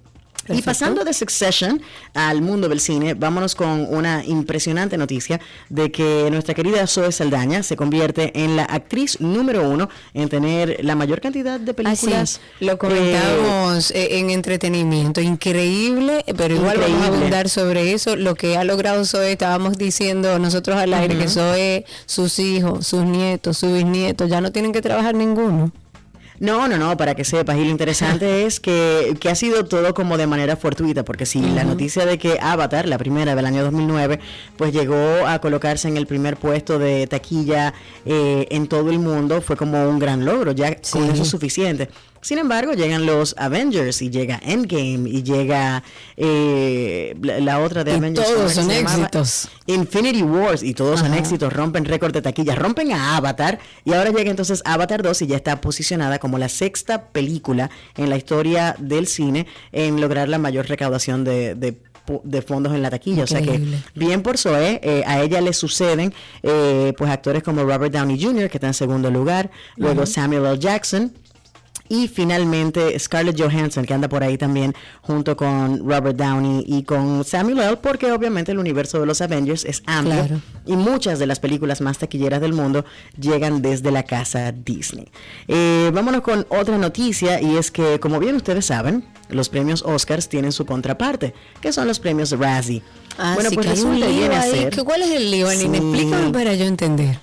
Y 0.48 0.62
pasando 0.62 1.04
de 1.04 1.14
Succession 1.14 1.82
al 2.14 2.42
mundo 2.42 2.70
del 2.70 2.80
cine, 2.80 3.16
vámonos 3.16 3.56
con 3.56 3.88
una 3.94 4.24
impresionante 4.24 4.98
noticia 4.98 5.40
de 5.70 5.92
que 5.92 6.28
nuestra 6.30 6.54
querida 6.54 6.86
Zoe 6.88 7.12
Saldaña 7.12 7.64
se 7.64 7.76
convierte 7.76 8.32
en 8.44 8.56
la 8.56 8.64
actriz 8.66 9.20
número 9.20 9.68
uno 9.68 9.90
en 10.14 10.30
tener 10.30 10.84
la 10.84 10.96
mayor 10.96 11.20
cantidad 11.22 11.60
de 11.60 11.72
Así 11.72 12.06
películas. 12.06 12.42
lo 12.60 12.78
comentamos 12.78 13.92
eh, 13.92 14.20
en 14.20 14.30
entretenimiento, 14.30 15.20
increíble, 15.22 16.24
pero 16.38 16.56
igual 16.56 16.78
vamos 16.78 16.92
a 16.92 16.96
Increíble. 16.96 17.18
abundar 17.18 17.50
sobre 17.50 17.94
eso, 17.94 18.16
lo 18.16 18.36
que 18.36 18.58
ha 18.58 18.64
logrado 18.64 19.04
Zoe, 19.06 19.32
estábamos 19.32 19.78
diciendo 19.78 20.38
nosotros 20.40 20.78
al 20.78 20.94
aire 20.94 21.18
que 21.18 21.28
Zoe, 21.28 21.86
sus 22.06 22.38
hijos, 22.40 22.86
sus 22.86 23.04
nietos, 23.04 23.58
sus 23.58 23.74
bisnietos, 23.74 24.30
ya 24.30 24.42
no 24.42 24.52
tienen 24.52 24.72
que 24.72 24.82
trabajar 24.82 25.16
ninguno. 25.16 25.72
No, 26.40 26.68
no, 26.68 26.78
no, 26.78 26.98
para 26.98 27.16
que 27.16 27.24
sepas. 27.24 27.58
Y 27.58 27.64
lo 27.64 27.70
interesante 27.70 28.46
es 28.46 28.60
que, 28.60 29.16
que 29.20 29.30
ha 29.30 29.36
sido 29.36 29.66
todo 29.66 29.94
como 29.94 30.18
de 30.18 30.28
manera 30.28 30.56
fortuita, 30.56 31.04
porque 31.06 31.26
si 31.26 31.40
la 31.42 31.64
noticia 31.64 32.06
de 32.06 32.18
que 32.18 32.38
Avatar, 32.42 32.88
la 32.88 32.98
primera 32.98 33.36
del 33.36 33.46
año 33.46 33.64
2009, 33.64 34.20
pues 34.58 34.74
llegó 34.74 35.26
a 35.28 35.40
colocarse 35.40 35.88
en 35.88 35.98
el 35.98 36.08
primer 36.08 36.38
puesto 36.38 36.80
de 36.80 37.08
taquilla 37.08 37.74
eh, 38.06 38.48
en 38.50 38.68
todo 38.68 38.90
el 38.92 39.00
mundo, 39.00 39.42
fue 39.42 39.56
como 39.56 39.88
un 39.90 40.00
gran 40.00 40.26
logro, 40.26 40.52
ya 40.52 40.76
con 40.76 41.04
Sí. 41.06 41.10
eso 41.14 41.24
es 41.24 41.28
suficiente. 41.30 41.90
Sin 42.26 42.40
embargo, 42.40 42.74
llegan 42.74 43.06
los 43.06 43.36
Avengers 43.38 44.02
y 44.02 44.10
llega 44.10 44.40
Endgame 44.44 45.08
y 45.08 45.22
llega 45.22 45.84
eh, 46.18 47.16
la, 47.22 47.40
la 47.40 47.60
otra 47.60 47.84
de 47.84 47.92
Y 47.92 47.96
Avengers. 47.98 48.26
todos 48.28 48.38
¿cómo 48.38 48.48
es 48.50 48.56
que 48.56 48.62
son 48.64 48.72
éxitos. 48.72 49.48
Infinity 49.68 50.24
Wars 50.24 50.64
y 50.64 50.74
todos 50.74 51.02
son 51.02 51.14
éxitos, 51.14 51.54
rompen 51.54 51.86
récord 51.86 52.12
de 52.14 52.24
taquilla, 52.24 52.56
rompen 52.56 52.92
a 52.94 53.16
Avatar 53.18 53.60
y 53.84 53.94
ahora 53.94 54.10
llega 54.10 54.32
entonces 54.32 54.64
Avatar 54.66 55.04
2 55.04 55.22
y 55.22 55.28
ya 55.28 55.36
está 55.36 55.62
posicionada 55.62 56.18
como 56.18 56.40
la 56.40 56.50
sexta 56.50 57.10
película 57.10 57.70
en 57.96 58.10
la 58.10 58.18
historia 58.18 58.76
del 58.80 59.06
cine 59.06 59.46
en 59.72 60.02
lograr 60.02 60.28
la 60.28 60.40
mayor 60.40 60.68
recaudación 60.68 61.24
de, 61.26 61.54
de 61.54 61.78
de 62.24 62.42
fondos 62.44 62.74
en 62.74 62.82
la 62.84 62.90
taquilla. 62.92 63.24
O 63.24 63.28
sea 63.28 63.42
que 63.42 63.60
bien 63.96 64.22
por 64.22 64.38
Zoe, 64.38 64.80
eh, 64.84 65.04
a 65.08 65.22
ella 65.22 65.42
le 65.42 65.54
suceden 65.54 66.14
eh, 66.44 66.94
pues 66.98 67.10
actores 67.10 67.42
como 67.42 67.64
Robert 67.64 67.92
Downey 67.94 68.22
Jr., 68.22 68.48
que 68.50 68.58
está 68.58 68.68
en 68.68 68.74
segundo 68.76 69.10
lugar, 69.10 69.50
luego 69.76 70.06
Samuel 70.06 70.46
L. 70.46 70.60
Jackson. 70.60 71.14
Y 71.88 72.08
finalmente 72.08 72.98
Scarlett 72.98 73.40
Johansson, 73.40 73.86
que 73.86 73.94
anda 73.94 74.10
por 74.10 74.24
ahí 74.24 74.38
también 74.40 74.74
junto 75.02 75.38
con 75.38 75.88
Robert 75.88 76.18
Downey 76.18 76.64
y 76.68 76.82
con 76.84 77.24
Samuel 77.24 77.60
L., 77.60 77.78
porque 77.78 78.12
obviamente 78.12 78.52
el 78.52 78.58
universo 78.60 79.00
de 79.00 79.06
los 79.06 79.22
Avengers 79.22 79.66
es 79.66 79.84
amplio 79.86 80.16
Claro. 80.26 80.42
y 80.66 80.76
muchas 80.76 81.20
de 81.20 81.28
las 81.28 81.40
películas 81.40 81.82
más 81.82 82.00
taquilleras 82.00 82.42
del 82.42 82.54
mundo 82.54 82.86
llegan 83.20 83.62
desde 83.62 83.92
la 83.92 84.02
casa 84.04 84.52
Disney. 84.52 85.10
Eh, 85.48 85.92
vámonos 85.94 86.22
con 86.22 86.48
otra 86.50 86.78
noticia 86.80 87.40
y 87.40 87.56
es 87.58 87.70
que, 87.70 88.00
como 88.00 88.20
bien 88.20 88.36
ustedes 88.36 88.66
saben, 88.66 89.06
los 89.30 89.50
premios 89.50 89.84
Oscars 89.84 90.28
tienen 90.28 90.52
su 90.52 90.66
contraparte, 90.66 91.34
que 91.62 91.72
son 91.72 91.88
los 91.88 92.00
premios 92.00 92.32
Razzie. 92.32 92.82
Ah, 93.18 93.36
sí, 93.48 93.56
que 93.58 93.70
hay 93.70 93.80
un 93.82 94.00
lío 94.00 94.10
viene 94.10 94.36
a 94.36 94.42
ahí. 94.42 94.52
ser- 94.52 94.70
¿Qué- 94.76 94.84
¿Cuál 94.84 95.04
es 95.04 95.12
el 95.12 95.30
lío? 95.32 95.50
Sí. 95.52 95.66
Explícame 95.66 96.32
para 96.32 96.54
yo 96.56 96.66
entender. 96.66 97.20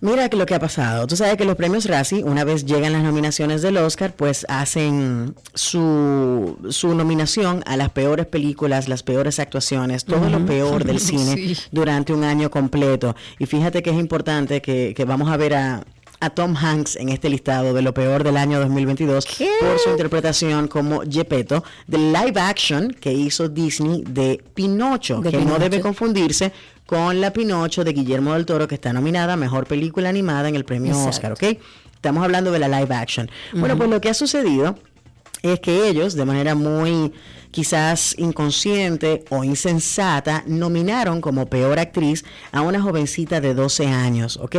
Mira 0.00 0.28
que 0.28 0.36
lo 0.36 0.44
que 0.46 0.54
ha 0.54 0.60
pasado. 0.60 1.06
Tú 1.06 1.16
sabes 1.16 1.36
que 1.36 1.44
los 1.44 1.56
premios 1.56 1.86
Razzie, 1.86 2.22
una 2.22 2.44
vez 2.44 2.66
llegan 2.66 2.92
las 2.92 3.02
nominaciones 3.02 3.62
del 3.62 3.78
Oscar, 3.78 4.12
pues 4.14 4.44
hacen 4.48 5.34
su, 5.54 6.56
su 6.70 6.94
nominación 6.94 7.62
a 7.66 7.76
las 7.76 7.90
peores 7.90 8.26
películas, 8.26 8.88
las 8.88 9.02
peores 9.02 9.38
actuaciones, 9.38 10.04
todo 10.04 10.28
lo 10.28 10.44
peor 10.44 10.84
del 10.86 11.00
cine 11.00 11.34
Sí. 11.36 11.56
durante 11.72 12.12
un 12.12 12.24
año 12.24 12.50
completo. 12.50 13.16
Y 13.38 13.46
fíjate 13.46 13.82
que 13.82 13.90
es 13.90 13.96
importante 13.96 14.60
que, 14.60 14.92
que 14.94 15.04
vamos 15.04 15.30
a 15.30 15.36
ver 15.36 15.54
a, 15.54 15.84
a 16.20 16.30
Tom 16.30 16.56
Hanks 16.56 16.96
en 16.96 17.08
este 17.08 17.28
listado 17.28 17.74
de 17.74 17.82
lo 17.82 17.92
peor 17.94 18.24
del 18.24 18.36
año 18.36 18.58
2022 18.60 19.26
por 19.60 19.78
su 19.78 19.90
interpretación 19.90 20.68
como 20.68 21.02
Gepetto 21.08 21.64
del 21.86 22.12
live 22.12 22.40
action 22.40 22.90
que 22.90 23.12
hizo 23.12 23.48
Disney 23.48 24.04
de 24.08 24.42
Pinocho, 24.54 25.20
De 25.20 25.30
que 25.30 25.44
no 25.44 25.58
debe 25.58 25.80
confundirse 25.80 26.52
con 26.86 27.20
la 27.20 27.32
Pinocho 27.32 27.84
de 27.84 27.92
Guillermo 27.92 28.34
del 28.34 28.46
Toro, 28.46 28.68
que 28.68 28.76
está 28.76 28.92
nominada 28.92 29.34
a 29.34 29.36
Mejor 29.36 29.66
Película 29.66 30.08
Animada 30.08 30.48
en 30.48 30.54
el 30.54 30.64
premio 30.64 30.92
Exacto. 30.92 31.10
Oscar, 31.10 31.32
¿ok? 31.32 31.58
Estamos 31.94 32.22
hablando 32.22 32.52
de 32.52 32.58
la 32.60 32.68
live 32.68 32.94
action. 32.94 33.28
Bueno, 33.52 33.76
pues 33.76 33.90
lo 33.90 34.00
que 34.00 34.08
ha 34.08 34.14
sucedido 34.14 34.78
es 35.42 35.60
que 35.60 35.88
ellos, 35.88 36.14
de 36.14 36.24
manera 36.24 36.54
muy 36.54 37.12
quizás 37.50 38.14
inconsciente 38.18 39.24
o 39.30 39.42
insensata, 39.44 40.44
nominaron 40.46 41.20
como 41.20 41.46
peor 41.46 41.78
actriz 41.78 42.24
a 42.52 42.60
una 42.62 42.80
jovencita 42.82 43.40
de 43.40 43.54
12 43.54 43.86
años, 43.86 44.36
¿ok? 44.36 44.56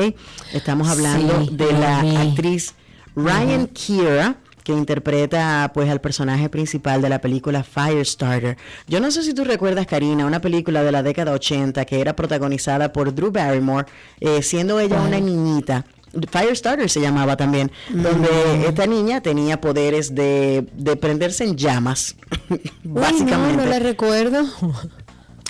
Estamos 0.54 0.88
hablando 0.90 1.46
Sí, 1.46 1.50
de 1.56 1.74
la 1.74 2.02
vi. 2.02 2.16
actriz 2.16 2.74
Ryan 3.16 3.68
Kira 3.68 4.38
que 4.64 4.74
interpreta 4.74 5.72
pues 5.74 5.90
al 5.90 6.02
personaje 6.02 6.50
principal 6.50 7.02
de 7.02 7.08
la 7.08 7.22
película 7.22 7.64
Firestarter. 7.64 8.58
Yo 8.88 9.00
no 9.00 9.12
sé 9.12 9.24
si 9.24 9.34
tú 9.34 9.46
recuerdas, 9.46 9.88
Karina, 9.88 10.26
una 10.26 10.42
película 10.42 10.84
de 10.84 10.92
la 10.92 11.04
década 11.04 11.32
80 11.32 11.86
que 11.86 12.02
era 12.02 12.18
protagonizada 12.18 12.92
por 12.92 13.16
Drew 13.16 13.32
Barrymore, 13.32 13.88
eh, 14.20 14.42
siendo 14.42 14.80
ella 14.82 15.02
una 15.02 15.22
niñita. 15.22 15.86
Firestarter 16.32 16.89
se 16.89 17.01
llamaba 17.01 17.38
también, 17.38 17.72
donde 17.89 18.28
esta 18.68 18.86
niña 18.88 19.22
tenía 19.22 19.61
poderes 19.61 20.15
de, 20.15 20.68
de 20.74 20.95
prenderse 20.95 21.43
en 21.43 21.55
llamas, 21.57 22.15
Uy, 22.49 22.61
básicamente. 22.84 23.57
no, 23.57 23.63
no 23.63 23.70
la 23.70 23.80
recuerdo. 23.80 24.43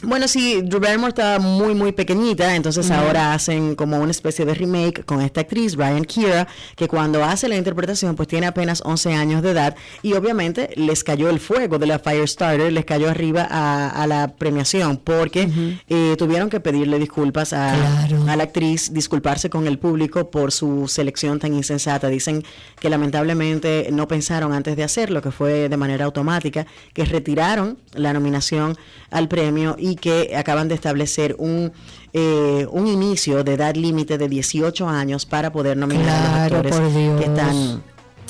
Bueno, 0.04 0.28
sí, 0.28 0.62
Drew 0.62 0.80
Barrymore 0.80 1.10
estaba 1.10 1.39
muy, 1.39 1.74
muy 1.74 1.91
pequeñita, 1.91 2.56
entonces 2.56 2.91
ahora 2.91 3.34
hacen 3.34 3.74
como 3.74 3.98
una 3.98 4.12
especie 4.12 4.45
de 4.45 4.54
remake 4.54 5.04
con 5.04 5.22
esta 5.22 5.41
actriz, 5.41 5.76
Ryan 5.76 6.06
Kira, 6.06 6.48
que 6.76 6.88
cuando 6.88 7.24
hace 7.24 7.48
la 7.50 7.56
interpretación, 7.56 8.16
pues 8.16 8.28
tiene 8.28 8.45
apenas 8.45 8.84
11 8.86 9.16
años 9.16 9.41
de 9.41 9.52
edad 9.52 9.76
y 10.04 10.14
obviamente 10.14 10.70
les 10.76 11.04
cayó 11.04 11.32
el 11.32 11.39
fuego 11.39 11.80
de 11.80 11.88
la 11.88 11.98
Firestarter, 11.98 12.72
les 12.72 12.86
cayó 12.86 13.10
arriba 13.10 13.48
a, 13.50 13.89
a 13.89 14.06
la 14.06 14.36
premiación 14.36 14.98
porque 14.98 15.50
eh, 15.89 16.16
tuvieron 16.16 16.52
que 16.52 16.60
pedirle 16.60 17.00
disculpas 17.00 17.52
a, 17.54 17.74
Claro. 18.08 18.30
a 18.30 18.36
la 18.36 18.43
actriz, 18.43 18.93
disculparse 18.93 19.50
con 19.50 19.66
el 19.66 19.80
público 19.80 20.30
por 20.30 20.52
su 20.52 20.88
selección 20.88 21.39
tan 21.39 21.56
insensata. 21.56 22.08
Dicen 22.08 22.43
que 22.80 22.91
lamentablemente 22.91 23.89
no 23.91 24.08
pensaron 24.08 24.54
antes 24.54 24.76
de 24.78 24.84
hacerlo, 24.84 25.24
que 25.24 25.32
fue 25.32 25.70
de 25.70 25.78
manera 25.78 26.06
automática, 26.06 26.68
que 26.93 27.04
retiraron 27.04 27.80
la 27.93 28.14
nominación 28.14 28.78
al 29.10 29.28
premio 29.28 29.76
y 29.80 29.87
que 29.96 30.36
acaban 30.36 30.68
de 30.68 30.76
establecer 30.76 31.36
un, 31.40 31.72
eh, 32.14 32.68
un 32.72 32.88
inicio 32.88 33.44
de 33.44 33.54
edad 33.54 33.76
límite 33.76 34.18
de 34.18 34.28
18 34.28 34.88
años 34.88 35.26
para 35.26 35.52
poder 35.52 35.78
nominar 35.78 36.10
a 36.10 36.50
los 36.50 36.72
actores 36.72 36.76
que 37.18 37.26
están 37.26 37.84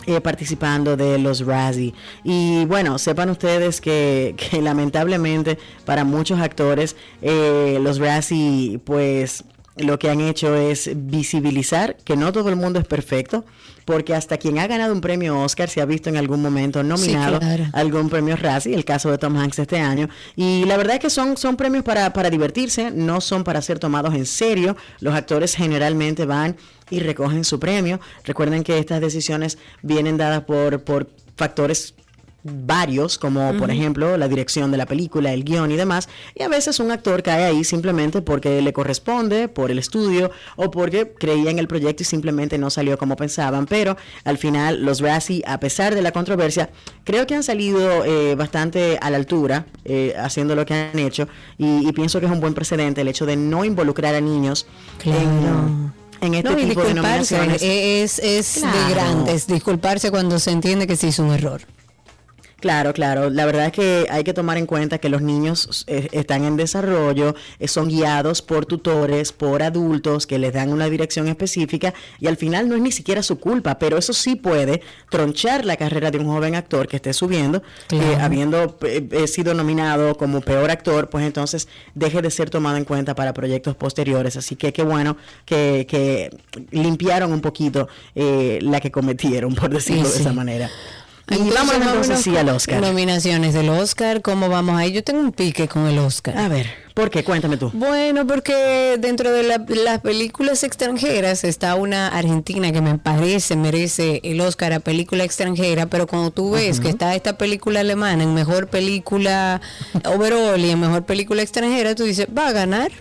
eh, 0.05 0.21
participando 0.21 0.95
de 0.95 1.17
los 1.17 1.45
Razzie. 1.45 1.93
Y 2.23 2.65
bueno, 2.65 2.97
sepan 2.97 3.29
ustedes 3.29 3.81
que, 3.81 4.35
que 4.37 4.61
lamentablemente 4.61 5.57
para 5.85 6.03
muchos 6.05 6.39
actores 6.39 6.95
eh, 7.21 7.77
los 7.81 7.99
Razzie 7.99 8.79
pues 8.85 9.43
lo 9.75 9.99
que 9.99 10.09
han 10.09 10.21
hecho 10.21 10.55
es 10.55 10.89
visibilizar 10.95 11.97
que 11.97 12.15
no 12.15 12.31
todo 12.31 12.49
el 12.49 12.55
mundo 12.55 12.79
es 12.79 12.85
perfecto, 12.85 13.45
porque 13.87 14.13
hasta 14.13 14.37
quien 14.37 14.59
ha 14.59 14.67
ganado 14.67 14.91
un 14.91 14.99
premio 14.99 15.39
Oscar 15.39 15.69
se 15.69 15.79
ha 15.79 15.85
visto 15.85 16.09
en 16.09 16.17
algún 16.17 16.41
momento 16.41 16.83
nominado 16.83 17.39
claro. 17.39 17.67
a 17.71 17.79
algún 17.79 18.09
premio 18.09 18.35
Razzie, 18.35 18.75
el 18.75 18.83
caso 18.83 19.09
de 19.09 19.17
Tom 19.17 19.37
Hanks 19.37 19.59
este 19.59 19.79
año. 19.79 20.09
Y 20.35 20.65
la 20.65 20.75
verdad 20.75 20.95
es 20.95 20.99
que 20.99 21.09
son, 21.09 21.37
son 21.37 21.55
premios 21.55 21.85
para, 21.85 22.11
para 22.11 22.29
divertirse, 22.29 22.91
no 22.91 23.21
son 23.21 23.45
para 23.45 23.61
ser 23.61 23.79
tomados 23.79 24.13
en 24.13 24.25
serio. 24.25 24.75
Los 24.99 25.15
actores 25.15 25.55
generalmente 25.55 26.25
van 26.25 26.57
y 26.89 26.99
recogen 26.99 27.45
su 27.45 27.61
premio. 27.61 28.01
Recuerden 28.25 28.65
que 28.65 28.77
estas 28.77 28.99
decisiones 28.99 29.57
vienen 29.81 30.17
dadas 30.17 30.43
por, 30.43 30.83
por 30.83 31.09
factores 31.37 31.93
varios, 32.43 33.17
como 33.17 33.53
por 33.57 33.71
ejemplo 33.71 34.15
la 34.15 34.27
dirección 34.27 34.71
de 34.71 34.77
la 34.77 34.85
película, 34.85 35.33
el 35.33 35.43
guion 35.43 35.69
y 35.71 35.75
demás, 35.75 36.07
y 36.33 36.43
a 36.43 36.47
veces 36.47 36.79
un 36.79 36.91
actor 36.91 37.21
cae 37.23 37.43
ahí 37.43 37.63
simplemente 37.63 38.21
porque 38.21 38.61
le 38.61 38.71
corresponde, 38.73 39.47
por 39.49 39.69
el 39.69 39.79
estudio 39.79 40.31
o 40.55 40.71
porque 40.71 41.11
creía 41.11 41.51
en 41.51 41.59
el 41.59 41.67
proyecto 41.67 42.03
y 42.03 42.05
simplemente 42.05 42.57
no 42.57 42.69
salió 42.69 42.97
como 42.97 43.15
pensaban, 43.17 43.65
pero 43.65 43.97
al 44.23 44.37
final 44.37 44.85
los 44.85 45.01
Razzie, 45.01 45.43
a 45.45 45.59
pesar 45.59 45.93
de 45.93 46.01
la 46.01 46.11
controversia, 46.11 46.69
creo 47.03 47.27
que 47.27 47.35
han 47.35 47.43
salido 47.43 48.05
eh, 48.05 48.35
bastante 48.35 48.97
a 49.01 49.09
la 49.09 49.17
altura 49.17 49.65
eh, 49.83 50.13
haciendo 50.17 50.55
lo 50.55 50.65
que 50.65 50.73
han 50.73 50.99
hecho 50.99 51.27
y, 51.57 51.87
y 51.87 51.91
pienso 51.91 52.19
que 52.19 52.27
es 52.27 52.31
un 52.31 52.39
buen 52.39 52.53
precedente 52.53 53.01
el 53.01 53.07
hecho 53.09 53.25
de 53.25 53.35
no 53.35 53.65
involucrar 53.65 54.15
a 54.15 54.21
niños 54.21 54.67
Claro. 54.99 55.19
en, 55.21 55.93
en 56.21 56.33
este 56.33 56.49
no, 56.49 56.55
tipo 56.55 56.83
de 56.83 56.93
nominaciones. 56.93 57.61
es, 57.61 58.19
es 58.19 58.59
Claro. 58.61 58.77
de 58.87 58.93
grandes, 58.93 59.47
disculparse 59.47 60.11
cuando 60.11 60.39
se 60.39 60.51
entiende 60.51 60.87
que 60.87 60.95
se 60.95 61.07
hizo 61.07 61.23
un 61.23 61.33
error. 61.33 61.61
Claro, 62.59 62.91
claro. 62.91 63.29
La 63.29 63.45
verdad 63.45 63.67
es 63.67 63.71
que 63.71 64.07
hay 64.09 64.23
que 64.23 64.33
tomar 64.33 64.57
en 64.57 64.65
cuenta 64.65 64.97
que 64.97 65.09
los 65.09 65.21
niños 65.21 65.83
eh, 65.85 66.07
están 66.11 66.43
en 66.43 66.57
desarrollo, 66.57 67.35
eh, 67.59 67.67
son 67.67 67.87
guiados 67.87 68.41
por 68.41 68.65
tutores, 68.65 69.31
por 69.31 69.61
adultos 69.61 70.25
que 70.25 70.39
les 70.39 70.53
dan 70.53 70.73
una 70.73 70.89
dirección 70.89 71.27
específica 71.27 71.93
y 72.19 72.25
al 72.25 72.35
final 72.35 72.67
no 72.67 72.75
es 72.75 72.81
ni 72.81 72.91
siquiera 72.91 73.21
su 73.21 73.39
culpa, 73.39 73.77
pero 73.77 73.97
eso 73.99 74.11
sí 74.11 74.35
puede 74.35 74.81
tronchar 75.09 75.65
la 75.65 75.77
carrera 75.77 76.09
de 76.09 76.17
un 76.17 76.25
joven 76.25 76.55
actor 76.55 76.87
que 76.87 76.95
esté 76.95 77.13
subiendo, 77.13 77.61
Claro. 77.87 78.11
eh, 78.11 78.15
habiendo 78.19 78.77
eh, 78.81 79.07
eh, 79.11 79.27
sido 79.27 79.53
nominado 79.53 80.17
como 80.17 80.41
peor 80.41 80.71
actor, 80.71 81.09
pues 81.09 81.25
entonces 81.27 81.67
deje 81.93 82.23
de 82.23 82.31
ser 82.31 82.49
tomado 82.49 82.77
en 82.77 82.85
cuenta 82.85 83.13
para 83.13 83.33
proyectos 83.35 83.75
posteriores. 83.75 84.35
Así 84.35 84.55
que 84.55 84.73
qué 84.73 84.81
bueno 84.81 85.15
que, 85.45 85.85
que 85.87 86.35
limpiaron 86.71 87.31
un 87.33 87.41
poquito 87.41 87.87
eh, 88.15 88.57
la 88.63 88.79
que 88.79 88.89
cometieron, 88.89 89.53
por 89.53 89.69
decirlo 89.69 90.05
Sí, 90.05 90.09
de 90.09 90.15
sí. 90.15 90.21
esa 90.21 90.33
manera. 90.33 90.71
Y 91.29 91.35
entonces 91.35 92.21
sí 92.21 92.37
al 92.37 92.49
Oscar. 92.49 92.79
Nominaciones 92.81 93.53
del 93.53 93.69
Oscar, 93.69 94.21
¿cómo 94.21 94.47
vamos 94.47 94.77
ahí? 94.79 94.91
Yo 94.93 95.03
tengo 95.03 95.19
un 95.19 95.31
pique 95.33 95.67
con 95.67 95.85
el 95.87 95.97
Oscar. 95.99 96.37
A 96.37 96.47
ver, 96.47 96.67
¿por 96.93 97.09
qué? 97.09 97.23
Cuéntame 97.25 97.57
tú. 97.57 97.69
Bueno, 97.73 98.25
porque 98.25 98.95
dentro 98.97 99.31
de 99.33 99.43
la- 99.43 99.65
las 99.67 99.99
películas 99.99 100.63
extranjeras 100.63 101.43
está 101.43 101.75
una 101.75 102.07
argentina 102.07 102.71
que 102.71 102.79
me 102.81 102.97
parece 102.97 103.57
merece 103.57 104.21
el 104.23 104.39
Oscar 104.39 104.71
a 104.71 104.79
película 104.79 105.25
extranjera, 105.25 105.87
pero 105.87 106.07
cuando 106.07 106.31
tú 106.31 106.51
ves 106.51 106.79
que 106.79 106.87
está 106.89 107.13
esta 107.13 107.37
película 107.37 107.81
alemana 107.81 108.23
en 108.23 108.33
mejor 108.33 108.67
película 108.67 109.59
overall 110.05 110.59
y 110.63 110.69
en 110.69 110.79
mejor 110.79 111.05
película 111.05 111.41
extranjera, 111.41 111.93
tú 111.93 112.03
dices, 112.05 112.27
¿va 112.35 112.47
a 112.47 112.51
ganar? 112.53 112.91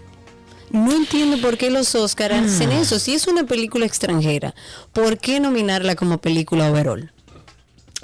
No 0.72 0.92
entiendo 0.92 1.40
por 1.40 1.56
qué 1.56 1.70
los 1.70 1.94
Oscar 1.94 2.32
hacen 2.32 2.72
eso. 2.72 2.98
Si 2.98 3.14
es 3.14 3.28
una 3.28 3.44
película 3.44 3.86
extranjera, 3.86 4.52
¿por 4.92 5.16
qué 5.18 5.38
nominarla 5.38 5.94
como 5.94 6.18
película 6.18 6.68
overall? 6.72 7.12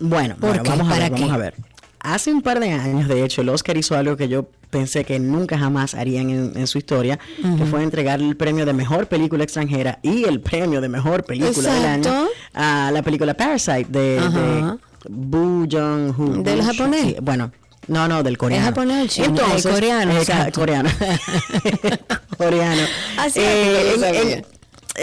Bueno, 0.02 0.36
¿Por 0.36 0.50
bueno, 0.50 0.62
vamos 0.66 0.86
a 0.86 0.90
¿Para 0.90 1.02
ver, 1.04 1.12
vamos 1.12 1.28
qué? 1.28 1.34
a 1.34 1.38
ver. 1.38 1.54
Hace 2.00 2.32
un 2.32 2.42
par 2.42 2.58
de 2.58 2.70
años, 2.72 3.06
de 3.06 3.24
hecho, 3.24 3.42
el 3.42 3.48
Oscar 3.48 3.76
hizo 3.76 3.96
algo 3.96 4.16
que 4.16 4.28
yo 4.28 4.46
pensé 4.70 5.04
que 5.04 5.20
nunca 5.20 5.56
jamás 5.56 5.94
harían 5.94 6.30
en, 6.30 6.52
en 6.56 6.66
su 6.66 6.78
historia, 6.78 7.18
que 7.58 7.64
fue 7.64 7.82
entregar 7.84 8.20
el 8.20 8.36
premio 8.36 8.66
de 8.66 8.72
mejor 8.72 9.06
película 9.06 9.44
extranjera 9.44 10.00
y 10.02 10.24
el 10.24 10.40
premio 10.40 10.80
de 10.80 10.88
mejor 10.88 11.22
película 11.24 11.72
del 11.72 11.84
año 11.86 12.26
a 12.54 12.90
la 12.92 13.02
película 13.02 13.34
Parasite 13.34 13.86
de, 13.88 14.00
de 14.14 14.18
Ajá. 14.18 14.78
Boo 15.08 15.66
Jong-ho. 15.70 16.42
¿Del 16.42 16.62
japonés? 16.62 17.02
sí, 17.02 17.16
bueno, 17.22 17.52
no, 17.86 18.08
no, 18.08 18.22
del 18.24 18.36
coreano. 18.36 18.64
japonés 18.64 19.04
o 19.04 19.06
chino? 19.08 19.36
Eh, 19.56 19.62
coreano, 19.62 20.12
eh, 20.18 20.52
coreano. 20.52 20.90
coreano. 22.36 22.82
Así 23.18 23.38
Eh, 23.40 23.92
es, 23.96 24.02
en- 24.02 24.28
eh, 24.40 24.44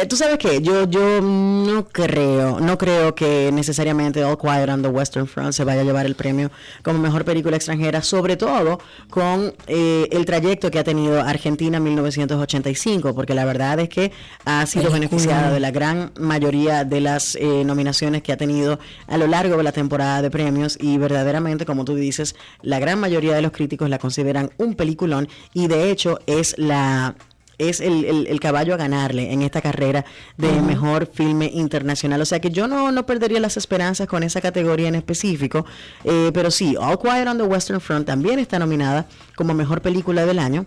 tú 0.08 0.16
sabes 0.16 0.38
que 0.38 0.62
yo 0.62 0.88
yo 0.88 1.20
no 1.22 1.88
creo 1.88 2.60
no 2.60 2.78
creo 2.78 3.16
que 3.16 3.52
necesariamente 3.52 4.24
All 4.24 4.38
Quiet 4.38 4.70
on 4.70 4.84
the 4.84 4.88
Western 4.88 5.28
Front 5.28 5.54
se 5.54 5.64
vaya 5.64 5.82
a 5.82 5.84
llevar 5.84 6.06
el 6.06 6.16
premio 6.16 6.52
como 6.84 7.00
mejor 7.00 7.26
película 7.26 7.56
extranjera 7.56 8.04
sobre 8.04 8.38
todo 8.38 8.80
con 9.10 9.54
eh, 9.68 10.08
el 10.12 10.26
trayecto 10.26 10.70
que 10.70 10.78
ha 10.78 10.84
tenido 10.84 11.22
Argentina 11.22 11.80
1985 11.80 13.16
porque 13.16 13.34
la 13.34 13.46
verdad 13.46 13.80
es 13.80 13.90
que 13.90 14.12
ha 14.46 14.66
sido 14.68 14.92
beneficiada 14.92 15.52
de 15.52 15.60
la 15.60 15.72
gran 15.72 16.12
mayoría 16.20 16.84
de 16.84 17.02
las 17.02 17.36
eh, 17.36 17.64
nominaciones 17.66 18.22
que 18.22 18.32
ha 18.32 18.38
tenido 18.38 18.80
a 19.08 19.18
lo 19.18 19.26
largo 19.26 19.58
de 19.58 19.64
la 19.64 19.72
temporada 19.72 20.22
de 20.22 20.30
premios 20.30 20.78
y 20.80 21.00
verdaderamente 21.00 21.66
como 21.66 21.84
tú 21.84 21.96
dices 21.96 22.36
la 22.62 22.78
gran 22.78 23.00
mayoría 23.00 23.34
de 23.34 23.42
los 23.42 23.52
críticos 23.52 23.90
la 23.90 23.98
consideran 23.98 24.52
un 24.58 24.76
peliculón 24.76 25.28
y 25.54 25.68
de 25.68 25.90
hecho 25.90 26.20
es 26.28 26.56
la 26.60 27.16
es 27.60 27.80
el, 27.82 28.06
el- 28.06 28.26
el 28.28 28.40
caballo 28.40 28.74
a 28.74 28.78
ganarle 28.78 29.32
en 29.32 29.44
esta 29.44 29.62
carrera 29.62 30.04
de 30.38 30.50
mejor 30.62 31.06
filme 31.14 31.52
internacional. 31.54 32.20
O 32.22 32.26
sea 32.26 32.40
que 32.42 32.50
yo 32.50 32.68
no, 32.68 32.92
no 32.92 33.06
perdería 33.06 33.40
las 33.40 33.58
esperanzas 33.58 34.08
con 34.08 34.24
esa 34.24 34.42
categoría 34.42 34.88
en 34.88 34.96
específico. 34.96 35.66
eh, 36.04 36.32
pero 36.34 36.50
sí, 36.50 36.76
All 36.80 36.98
Quiet 36.98 37.28
on 37.28 37.38
the 37.38 37.44
Western 37.44 37.80
Front 37.82 38.08
también 38.08 38.40
está 38.40 38.58
nominada 38.58 39.06
como 39.36 39.54
mejor 39.54 39.82
película 39.82 40.26
del 40.26 40.40
año. 40.40 40.66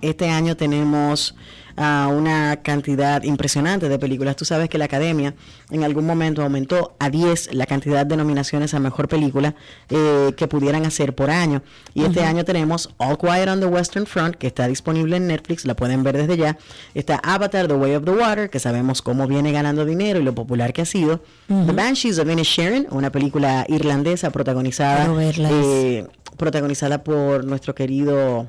Este 0.00 0.28
año 0.28 0.56
tenemos 0.56 1.34
ah, 1.78 2.08
una 2.12 2.56
cantidad 2.62 3.22
impresionante 3.22 3.88
de 3.88 3.98
películas. 3.98 4.36
Tú 4.36 4.44
sabes 4.44 4.68
que 4.68 4.78
la 4.78 4.86
Academia 4.86 5.34
en 5.70 5.84
algún 5.84 6.06
momento 6.06 6.42
aumentó 6.42 6.96
a 6.98 7.10
10 7.10 7.54
la 7.54 7.66
cantidad 7.66 8.04
de 8.04 8.16
nominaciones 8.16 8.74
a 8.74 8.80
mejor 8.80 9.08
película 9.08 9.54
eh, 9.88 10.32
que 10.36 10.48
pudieran 10.48 10.84
hacer 10.84 11.14
por 11.14 11.30
año. 11.30 11.62
Y 11.94 12.04
este 12.04 12.24
año 12.24 12.44
tenemos 12.44 12.90
All 12.98 13.16
Quiet 13.18 13.48
on 13.48 13.60
the 13.60 13.66
Western 13.66 14.06
Front, 14.06 14.36
que 14.36 14.46
está 14.46 14.66
disponible 14.66 15.16
en 15.16 15.26
Netflix, 15.26 15.64
la 15.64 15.74
pueden 15.74 16.02
ver 16.02 16.16
desde 16.16 16.36
ya. 16.36 16.58
Está 16.94 17.16
Avatar, 17.22 17.68
The 17.68 17.74
Way 17.74 17.94
of 17.96 18.04
the 18.04 18.10
Water, 18.10 18.50
que 18.50 18.58
sabemos 18.58 19.02
cómo 19.02 19.26
viene 19.26 19.52
ganando 19.52 19.84
dinero 19.84 20.20
y 20.20 20.24
lo 20.24 20.34
popular 20.34 20.72
que 20.72 20.82
ha 20.82 20.86
sido. 20.86 21.22
The 21.48 21.72
Banshees 21.72 22.18
of 22.18 22.28
Inisherin, 22.28 22.86
una 22.90 23.10
película 23.10 23.64
irlandesa 23.68 24.30
protagonizada, 24.30 25.08
eh, 25.20 26.06
protagonizada 26.36 27.02
por 27.04 27.44
nuestro 27.44 27.74
querido 27.74 28.46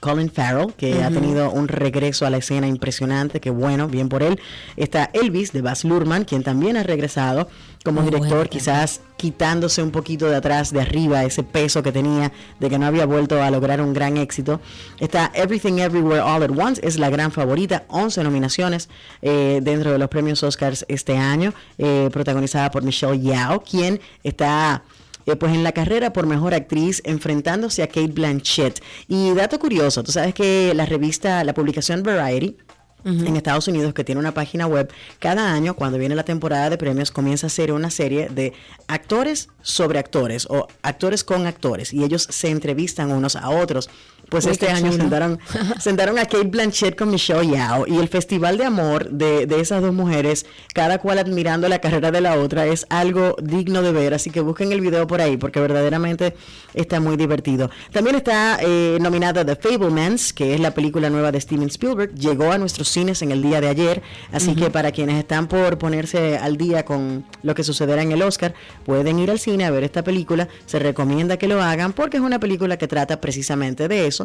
Colin 0.00 0.30
Farrell, 0.30 0.72
que 0.74 1.02
ha 1.02 1.10
tenido 1.10 1.50
un 1.50 1.68
regreso 1.68 2.26
a 2.26 2.30
la 2.30 2.38
escena 2.38 2.66
impresionante, 2.66 3.40
que 3.40 3.50
bueno, 3.50 3.88
bien 3.88 4.08
por 4.08 4.22
él. 4.22 4.40
Está 4.76 5.10
Elvis 5.12 5.52
de 5.52 5.62
Baz 5.62 5.84
Luhrmann, 5.84 6.24
quien 6.24 6.42
también 6.42 6.76
ha 6.76 6.82
regresado 6.82 7.48
como 7.84 8.02
Muy 8.02 8.10
director, 8.10 8.36
bueno 8.36 8.50
quizás 8.50 9.00
quitándose 9.16 9.82
un 9.82 9.90
poquito 9.90 10.28
de 10.28 10.36
atrás, 10.36 10.72
de 10.72 10.80
arriba, 10.80 11.24
ese 11.24 11.42
peso 11.42 11.82
que 11.82 11.92
tenía 11.92 12.32
de 12.60 12.70
que 12.70 12.78
no 12.78 12.86
había 12.86 13.06
vuelto 13.06 13.42
a 13.42 13.50
lograr 13.50 13.80
un 13.80 13.92
gran 13.92 14.16
éxito. 14.16 14.60
Está 15.00 15.30
Everything 15.34 15.78
Everywhere 15.78 16.20
All 16.20 16.42
at 16.42 16.50
Once, 16.50 16.80
es 16.84 16.98
la 16.98 17.10
gran 17.10 17.32
favorita, 17.32 17.84
11 17.88 18.22
nominaciones 18.24 18.88
eh, 19.22 19.60
dentro 19.62 19.92
de 19.92 19.98
los 19.98 20.08
premios 20.08 20.42
Oscars 20.42 20.84
este 20.88 21.16
año, 21.16 21.52
eh, 21.78 22.10
protagonizada 22.12 22.70
por 22.70 22.82
Michelle 22.82 23.20
Yao, 23.20 23.62
quien 23.62 24.00
está 24.22 24.82
eh, 25.28 25.36
pues 25.36 25.52
en 25.54 25.62
la 25.62 25.72
carrera 25.72 26.12
por 26.12 26.26
mejor 26.26 26.54
actriz 26.54 27.02
enfrentándose 27.04 27.82
a 27.82 27.86
Kate 27.86 28.08
Blanchett. 28.08 28.82
Y 29.06 29.32
dato 29.34 29.58
curioso, 29.58 30.02
tú 30.02 30.12
sabes 30.12 30.34
que 30.34 30.72
la 30.74 30.86
revista, 30.86 31.44
la 31.44 31.54
publicación 31.54 32.02
Variety, 32.02 32.56
en 33.04 33.36
Estados 33.36 33.68
Unidos, 33.68 33.94
que 33.94 34.04
tiene 34.04 34.18
una 34.18 34.34
página 34.34 34.66
web, 34.66 34.92
cada 35.18 35.52
año, 35.52 35.74
cuando 35.74 35.98
viene 35.98 36.14
la 36.14 36.24
temporada 36.24 36.68
de 36.68 36.76
premios, 36.76 37.10
comienza 37.10 37.46
a 37.46 37.48
hacer 37.48 37.72
una 37.72 37.90
serie 37.90 38.28
de 38.28 38.52
actores 38.86 39.48
sobre 39.62 39.98
actores 39.98 40.46
o 40.50 40.66
actores 40.82 41.24
con 41.24 41.46
actores 41.46 41.92
y 41.92 42.04
ellos 42.04 42.26
se 42.28 42.50
entrevistan 42.50 43.10
unos 43.12 43.36
a 43.36 43.48
otros. 43.50 43.88
Pues 44.28 44.44
Uy, 44.44 44.52
este 44.52 44.68
año 44.68 44.90
chulo. 44.90 45.02
sentaron, 45.02 45.38
sentaron 45.80 46.18
a 46.18 46.26
Kate 46.26 46.44
Blanchett 46.44 46.96
con 46.96 47.10
Michelle 47.10 47.46
Yao 47.46 47.86
y 47.86 47.98
el 47.98 48.08
festival 48.08 48.58
de 48.58 48.64
amor 48.64 49.10
de, 49.10 49.46
de 49.46 49.60
esas 49.60 49.82
dos 49.82 49.94
mujeres, 49.94 50.46
cada 50.74 50.98
cual 50.98 51.18
admirando 51.18 51.68
la 51.68 51.80
carrera 51.80 52.10
de 52.10 52.20
la 52.20 52.38
otra, 52.38 52.66
es 52.66 52.86
algo 52.90 53.36
digno 53.42 53.82
de 53.82 53.92
ver. 53.92 54.14
Así 54.14 54.30
que 54.30 54.40
busquen 54.40 54.72
el 54.72 54.80
video 54.80 55.06
por 55.06 55.20
ahí 55.20 55.36
porque 55.36 55.60
verdaderamente 55.60 56.34
está 56.74 57.00
muy 57.00 57.16
divertido. 57.16 57.70
También 57.92 58.16
está 58.16 58.58
eh, 58.60 58.98
nominada 59.00 59.44
The 59.44 59.56
Fablemans, 59.56 60.32
que 60.32 60.54
es 60.54 60.60
la 60.60 60.72
película 60.72 61.10
nueva 61.10 61.32
de 61.32 61.40
Steven 61.40 61.68
Spielberg. 61.68 62.14
Llegó 62.14 62.52
a 62.52 62.58
nuestros 62.58 62.88
cines 62.88 63.22
en 63.22 63.32
el 63.32 63.42
día 63.42 63.60
de 63.60 63.68
ayer, 63.68 64.02
así 64.32 64.54
que 64.54 64.70
para 64.70 64.92
quienes 64.92 65.18
están 65.18 65.48
por 65.48 65.78
ponerse 65.78 66.38
al 66.38 66.56
día 66.56 66.84
con 66.84 67.24
lo 67.42 67.54
que 67.54 67.64
sucederá 67.64 68.02
en 68.02 68.12
el 68.12 68.22
Oscar, 68.22 68.54
pueden 68.84 69.18
ir 69.18 69.30
al 69.30 69.38
cine 69.38 69.64
a 69.64 69.70
ver 69.70 69.84
esta 69.84 70.02
película. 70.02 70.48
Se 70.66 70.78
recomienda 70.78 71.36
que 71.36 71.48
lo 71.48 71.62
hagan 71.62 71.92
porque 71.92 72.16
es 72.16 72.22
una 72.22 72.40
película 72.40 72.76
que 72.76 72.88
trata 72.88 73.20
precisamente 73.20 73.88
de 73.88 74.06
eso, 74.06 74.17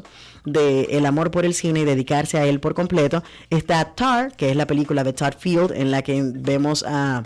de 0.46 0.84
el 0.92 1.06
amor 1.06 1.32
por 1.32 1.46
el 1.46 1.54
cine 1.54 1.82
y 1.82 1.86
dedicarse 1.86 2.38
a 2.38 2.46
él 2.46 2.60
por 2.60 2.74
completo. 2.74 3.24
Está 3.50 3.94
Tar, 3.96 4.36
que 4.36 4.50
es 4.50 4.56
la 4.56 4.68
película 4.68 5.04
de 5.04 5.14
Todd 5.14 5.34
Field, 5.38 5.72
en 5.74 5.92
la 5.92 6.02
que 6.02 6.22
vemos 6.24 6.84
a 6.88 7.24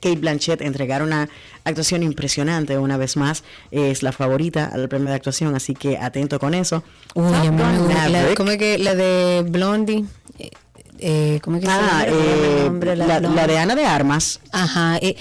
Kate 0.00 0.16
Blanchett 0.16 0.60
entregar 0.60 1.02
una 1.02 1.28
actuación 1.64 2.02
impresionante 2.02 2.76
una 2.78 2.96
vez 2.98 3.16
más. 3.16 3.42
Es 3.70 4.02
la 4.02 4.12
favorita 4.12 4.66
al 4.72 4.88
premio 4.88 5.08
de 5.08 5.14
actuación, 5.14 5.54
así 5.54 5.74
que 5.74 5.96
atento 5.98 6.38
con 6.38 6.52
eso. 6.54 6.82
Uy. 7.14 7.32
La. 7.32 8.34
¿Cómo 8.36 8.50
es 8.50 8.58
que 8.58 8.78
la 8.78 8.94
de 8.94 9.44
Blondie? 9.48 10.04
Eh, 10.38 10.50
eh, 10.98 11.40
¿Cómo 11.42 11.56
es 11.56 11.64
que 11.64 11.70
Ah, 11.70 12.04
se 12.04 12.10
llama? 12.10 12.22
eh, 12.26 12.62
nombre 12.66 12.90
de 12.90 12.96
la, 12.96 13.20
la 13.20 13.46
de 13.46 13.58
Ana 13.58 13.74
de 13.74 13.86
Armas. 13.86 14.40
Ajá, 14.52 14.98
eh, 14.98 15.16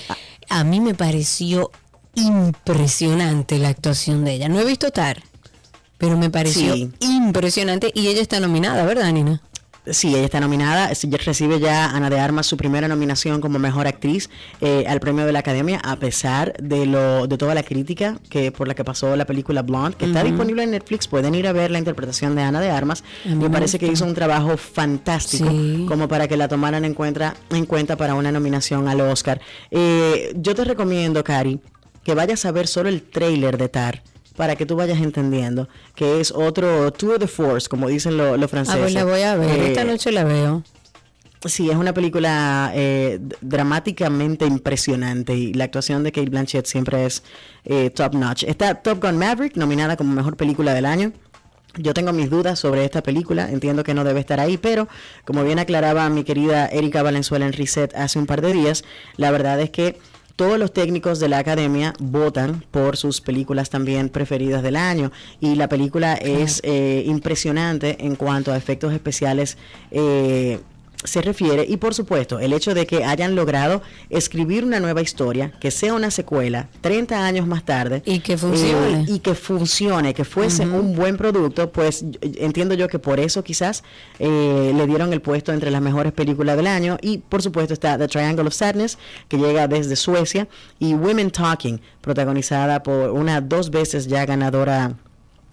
a 0.50 0.64
mí 0.66 0.80
me 0.82 0.94
pareció 0.94 1.72
impresionante 2.16 3.58
la 3.60 3.70
actuación 3.70 4.24
de 4.26 4.34
ella. 4.34 4.50
No 4.50 4.60
he 4.60 4.66
visto 4.66 4.92
Tar, 4.92 5.24
pero 6.04 6.18
me 6.18 6.30
pareció 6.30 6.74
Sí. 6.76 6.92
impresionante 7.00 7.92
y 7.94 8.08
ella 8.08 8.22
está 8.22 8.40
nominada, 8.40 8.84
¿verdad, 8.86 9.12
Nina? 9.12 9.42
Sí, 9.86 10.10
ella 10.16 10.24
está 10.24 10.40
nominada. 10.40 10.90
Recibe 11.26 11.60
ya 11.60 11.86
Ana 11.90 12.10
de 12.10 12.18
Armas 12.18 12.46
su 12.46 12.56
primera 12.56 12.88
nominación 12.88 13.42
como 13.42 13.60
mejor 13.60 13.86
actriz 13.86 14.30
eh, 14.62 14.86
al 14.88 15.02
premio 15.02 15.26
de 15.26 15.34
la 15.34 15.40
Academia, 15.40 15.80
a 15.84 15.98
pesar 15.98 16.54
de 16.62 16.86
lo 16.86 17.28
de 17.28 17.38
toda 17.38 17.54
la 17.54 17.64
crítica 17.64 18.18
que 18.30 18.52
por 18.54 18.68
la 18.70 18.76
que 18.76 18.86
pasó 18.86 19.16
la 19.18 19.26
película 19.26 19.62
Blonde, 19.62 19.98
que 19.98 20.06
está 20.06 20.24
disponible 20.24 20.64
en 20.64 20.72
Netflix. 20.72 21.08
Pueden 21.10 21.36
ir 21.36 21.48
a 21.48 21.52
ver 21.52 21.70
la 21.70 21.80
interpretación 21.80 22.34
de 22.36 22.44
Ana 22.44 22.62
de 22.62 22.70
Armas. 22.70 23.04
Me 23.26 23.50
parece 23.50 23.78
que 23.78 23.88
hizo 23.88 24.06
un 24.06 24.14
trabajo 24.14 24.56
fantástico 24.56 25.50
Sí. 25.50 25.86
como 25.88 26.08
para 26.08 26.30
que 26.30 26.38
la 26.38 26.48
tomaran 26.48 26.86
en 26.86 26.94
cuenta, 26.94 27.36
en 27.50 27.66
cuenta 27.66 27.98
para 27.98 28.16
una 28.16 28.32
nominación 28.32 28.88
al 28.88 29.02
Oscar. 29.02 29.42
Eh, 29.70 30.32
yo 30.38 30.56
te 30.56 30.64
recomiendo, 30.64 31.26
Cari, 31.26 31.60
que 32.06 32.14
vayas 32.14 32.46
a 32.46 32.52
ver 32.54 32.68
solo 32.68 32.88
el 32.88 33.02
tráiler 33.02 33.58
de 33.58 33.68
Tar 33.68 34.02
para 34.36 34.56
que 34.56 34.66
tú 34.66 34.76
vayas 34.76 35.00
entendiendo 35.00 35.68
que 35.96 36.20
es 36.20 36.32
otro 36.32 36.92
tour 36.92 37.20
de 37.20 37.28
force, 37.28 37.68
como 37.70 37.88
dicen 37.88 38.18
lo- 38.18 38.36
los 38.38 38.46
Ah, 38.46 38.48
franceses. 38.48 38.82
pues 38.82 38.94
la 38.94 39.04
voy 39.06 39.22
a 39.22 39.36
ver. 39.36 39.60
Eh, 39.60 39.68
Esta 39.70 39.84
noche 39.84 40.12
la 40.12 40.24
veo. 40.24 40.64
Sí, 41.46 41.70
es 41.70 41.76
una 41.76 41.94
película 41.94 42.72
eh, 42.74 43.20
dramáticamente 43.42 44.46
impresionante 44.46 45.36
y 45.36 45.54
la 45.54 45.66
actuación 45.66 46.04
de 46.04 46.12
Kate 46.12 46.30
Blanchett 46.30 46.66
siempre 46.66 47.06
es 47.06 47.22
eh, 47.66 47.90
top 47.90 48.14
notch. 48.16 48.44
Está 48.44 48.76
Top 48.76 49.02
Gun 49.04 49.18
Maverick, 49.18 49.56
nominada 49.58 49.98
como 49.98 50.14
mejor 50.14 50.38
película 50.38 50.74
del 50.74 50.86
año. 50.86 51.12
Yo 51.76 51.94
tengo 51.94 52.14
mis 52.14 52.30
dudas 52.30 52.60
sobre 52.60 52.86
esta 52.86 53.02
película, 53.04 53.50
entiendo 53.50 53.84
que 53.84 53.94
no 53.94 54.04
debe 54.04 54.20
estar 54.20 54.40
ahí, 54.40 54.58
pero 54.58 54.88
como 55.26 55.44
bien 55.44 55.58
aclaraba 55.60 56.08
mi 56.10 56.24
querida 56.24 56.68
Erika 56.68 57.02
Valenzuela 57.04 57.46
en 57.48 57.54
Reset 57.54 57.94
hace 57.96 58.20
un 58.20 58.26
par 58.28 58.42
de 58.42 58.54
días, 58.54 58.84
la 59.18 59.32
verdad 59.32 59.60
es 59.60 59.72
que 59.72 59.98
todos 60.36 60.58
los 60.58 60.74
técnicos 60.74 61.20
de 61.20 61.30
la 61.30 61.38
academia 61.38 61.94
votan 62.00 62.64
por 62.72 62.98
sus 62.98 63.22
películas 63.22 63.70
también 63.70 64.10
preferidas 64.10 64.64
del 64.64 64.76
año. 64.76 65.12
Y 65.40 65.56
la 65.56 65.70
película 65.70 66.14
es 66.16 66.62
eh, 66.64 67.04
impresionante 67.06 68.06
en 68.06 68.16
cuanto 68.16 68.52
a 68.52 68.58
efectos 68.58 68.94
especiales 68.94 69.58
eh, 69.92 70.60
se 71.04 71.22
refiere 71.22 71.66
y 71.68 71.78
por 71.78 71.94
supuesto 71.94 72.40
el 72.40 72.54
hecho 72.54 72.74
de 72.74 72.86
que 72.86 73.04
hayan 73.04 73.36
logrado 73.36 73.82
escribir 74.10 74.66
una 74.66 74.80
nueva 74.80 75.02
historia 75.02 75.52
que 75.60 75.72
sea 75.72 75.94
una 75.94 76.12
secuela 76.12 76.70
30 76.82 77.26
años 77.26 77.48
más 77.48 77.64
tarde 77.66 78.02
Y 78.06 78.20
que 78.20 78.38
funcione. 78.38 79.02
eh, 79.02 79.06
y 79.08 79.20
que 79.20 79.36
funcione 79.36 80.14
que 80.14 80.24
fuese 80.26 80.66
un 80.66 80.96
buen 80.96 81.18
producto 81.18 81.72
pues 81.72 82.06
entiendo 82.22 82.74
yo 82.76 82.88
que 82.88 83.00
por 83.00 83.20
eso 83.20 83.44
quizás 83.44 83.84
eh, 84.20 84.72
le 84.76 84.88
dieron 84.88 85.14
el 85.14 85.22
puesto 85.22 85.52
entre 85.54 85.72
las 85.72 85.82
mejores 85.82 86.14
películas 86.14 86.56
del 86.58 86.68
año 86.68 86.98
y 87.02 87.18
por 87.20 87.42
supuesto 87.42 87.74
está 87.74 87.98
The 87.98 88.08
Triangle 88.08 88.48
of 88.48 88.54
Sadness 88.54 88.98
que 89.28 89.38
llega 89.38 89.68
desde 89.68 89.96
Suecia 89.96 90.48
y 90.80 90.94
Women 90.94 91.32
Talking 91.32 91.82
protagonizada 92.02 92.84
por 92.84 93.12
una 93.12 93.42
dos 93.42 93.70
veces 93.72 94.08
ya 94.08 94.26
ganadora 94.26 94.94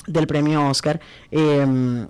del 0.06 0.26
premio 0.26 0.68
Oscar 0.68 1.00
eh, 1.30 2.06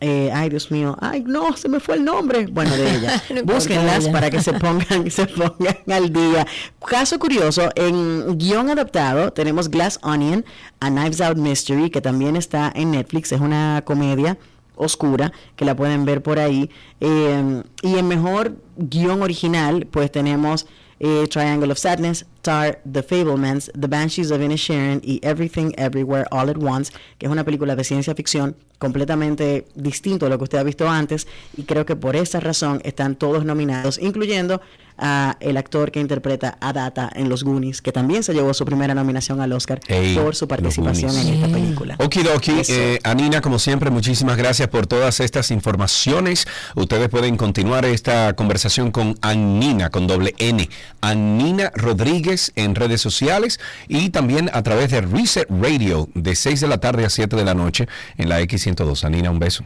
eh, 0.00 0.30
ay, 0.32 0.48
Dios 0.48 0.70
mío, 0.70 0.96
ay, 1.00 1.22
no, 1.26 1.56
se 1.56 1.68
me 1.68 1.78
fue 1.78 1.96
el 1.96 2.04
nombre. 2.04 2.46
Bueno, 2.46 2.74
de 2.76 2.96
ella. 2.96 3.22
No 3.34 3.42
Búsquenlas 3.42 4.04
ella. 4.04 4.12
para 4.12 4.30
que 4.30 4.40
se 4.40 4.52
pongan, 4.54 5.10
se 5.10 5.26
pongan 5.26 5.76
al 5.90 6.12
día. 6.12 6.46
Caso 6.86 7.18
curioso, 7.18 7.68
en 7.74 8.38
guion 8.38 8.70
adaptado 8.70 9.32
tenemos 9.32 9.68
Glass 9.68 9.98
Onion, 10.02 10.44
A 10.80 10.88
Knives 10.88 11.20
Out 11.20 11.36
Mystery, 11.36 11.90
que 11.90 12.00
también 12.00 12.36
está 12.36 12.72
en 12.74 12.92
Netflix, 12.92 13.32
es 13.32 13.40
una 13.40 13.82
comedia 13.84 14.38
oscura 14.74 15.32
que 15.56 15.66
la 15.66 15.76
pueden 15.76 16.06
ver 16.06 16.22
por 16.22 16.38
ahí. 16.38 16.70
Eh, 17.00 17.62
y 17.82 17.98
en 17.98 18.08
mejor 18.08 18.56
guion 18.76 19.22
original, 19.22 19.86
pues 19.90 20.10
tenemos 20.10 20.66
eh, 21.00 21.26
Triangle 21.28 21.72
of 21.72 21.78
Sadness, 21.78 22.26
Tar, 22.42 22.80
The 22.90 23.02
Fablemans, 23.02 23.70
The 23.78 23.88
Banshees 23.88 24.30
of 24.30 24.40
Inisherin 24.40 25.00
y 25.02 25.18
Everything 25.22 25.72
Everywhere 25.76 26.26
All 26.30 26.48
at 26.48 26.58
Once, 26.58 26.92
que 27.18 27.26
es 27.26 27.32
una 27.32 27.44
película 27.44 27.74
de 27.74 27.84
ciencia 27.84 28.14
ficción 28.14 28.54
completamente 28.78 29.66
distinto 29.74 30.26
a 30.26 30.28
lo 30.28 30.38
que 30.38 30.44
usted 30.44 30.58
ha 30.58 30.62
visto 30.62 30.88
antes 30.88 31.26
y 31.56 31.64
creo 31.64 31.84
que 31.84 31.96
por 31.96 32.16
esa 32.16 32.40
razón 32.40 32.80
están 32.84 33.16
todos 33.16 33.44
nominados, 33.44 33.98
incluyendo 33.98 34.60
a 35.00 35.36
el 35.40 35.56
actor 35.56 35.90
que 35.90 36.00
interpreta 36.00 36.58
a 36.60 36.72
Data 36.72 37.10
en 37.14 37.28
Los 37.28 37.42
Goonies, 37.42 37.82
que 37.82 37.92
también 37.92 38.22
se 38.22 38.34
llevó 38.34 38.54
su 38.54 38.64
primera 38.64 38.94
nominación 38.94 39.40
al 39.40 39.52
Oscar 39.52 39.80
Ey, 39.88 40.14
por 40.14 40.36
su 40.36 40.46
participación 40.46 41.16
en 41.16 41.28
esta 41.28 41.48
película. 41.48 41.96
Okidoki, 41.98 42.62
eh, 42.68 42.98
Anina, 43.02 43.40
como 43.40 43.58
siempre, 43.58 43.90
muchísimas 43.90 44.36
gracias 44.36 44.68
por 44.68 44.86
todas 44.86 45.20
estas 45.20 45.50
informaciones. 45.50 46.46
Ustedes 46.74 47.08
pueden 47.08 47.36
continuar 47.36 47.84
esta 47.84 48.34
conversación 48.34 48.90
con 48.90 49.16
Anina, 49.22 49.90
con 49.90 50.06
doble 50.06 50.34
N, 50.38 50.68
Anina 51.00 51.72
Rodríguez 51.74 52.52
en 52.56 52.74
redes 52.74 53.00
sociales 53.00 53.58
y 53.88 54.10
también 54.10 54.50
a 54.52 54.62
través 54.62 54.90
de 54.90 55.00
Reset 55.00 55.48
Radio 55.48 56.08
de 56.14 56.36
6 56.36 56.60
de 56.60 56.68
la 56.68 56.78
tarde 56.78 57.04
a 57.04 57.10
7 57.10 57.36
de 57.36 57.44
la 57.44 57.54
noche 57.54 57.88
en 58.16 58.28
la 58.28 58.40
X102. 58.40 59.04
Anina, 59.04 59.30
un 59.30 59.38
beso. 59.38 59.64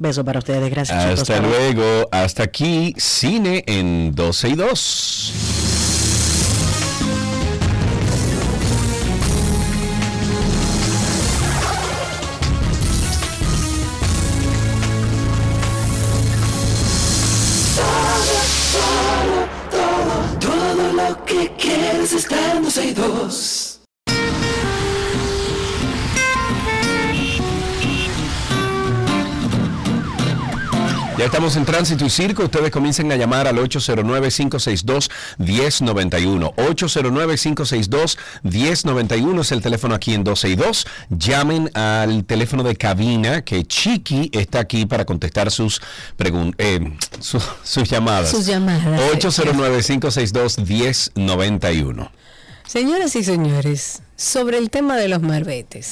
Beso 0.00 0.24
para 0.24 0.38
ustedes, 0.38 0.70
gracias. 0.70 1.20
Hasta 1.20 1.40
luego, 1.40 2.08
hasta 2.10 2.44
aquí, 2.44 2.94
cine 2.96 3.62
en 3.66 4.14
12 4.14 4.48
y 4.48 4.54
2. 4.54 5.32
Todo 20.40 20.92
lo 20.94 21.24
que 21.26 21.52
quieres 21.58 22.12
está 22.14 22.52
en 22.56 22.62
12 22.62 22.84
y 22.86 22.92
2. 22.94 23.59
Ya 31.20 31.26
estamos 31.26 31.54
en 31.56 31.66
tránsito 31.66 32.06
y 32.06 32.08
circo. 32.08 32.44
Ustedes 32.44 32.70
comiencen 32.70 33.12
a 33.12 33.16
llamar 33.16 33.46
al 33.46 33.58
809-562-1091. 33.58 36.54
809-562-1091 36.56 39.40
es 39.42 39.52
el 39.52 39.60
teléfono 39.60 39.94
aquí 39.94 40.14
en 40.14 40.24
12 40.24 40.48
y 40.48 40.56
2. 40.56 40.86
Llamen 41.10 41.70
al 41.76 42.24
teléfono 42.24 42.62
de 42.62 42.74
cabina 42.74 43.42
que 43.44 43.66
Chiqui 43.66 44.30
está 44.32 44.60
aquí 44.60 44.86
para 44.86 45.04
contestar 45.04 45.50
sus 45.50 45.82
eh, 46.56 46.90
su- 47.20 47.38
sus 47.64 47.90
llamadas. 47.90 48.30
Sus 48.30 48.46
llamadas. 48.46 48.98
809-562-1091. 49.18 52.10
Señoras 52.66 53.14
y 53.14 53.24
señores, 53.24 54.00
sobre 54.16 54.56
el 54.56 54.70
tema 54.70 54.96
de 54.96 55.08
los 55.08 55.20
marbetes. 55.20 55.90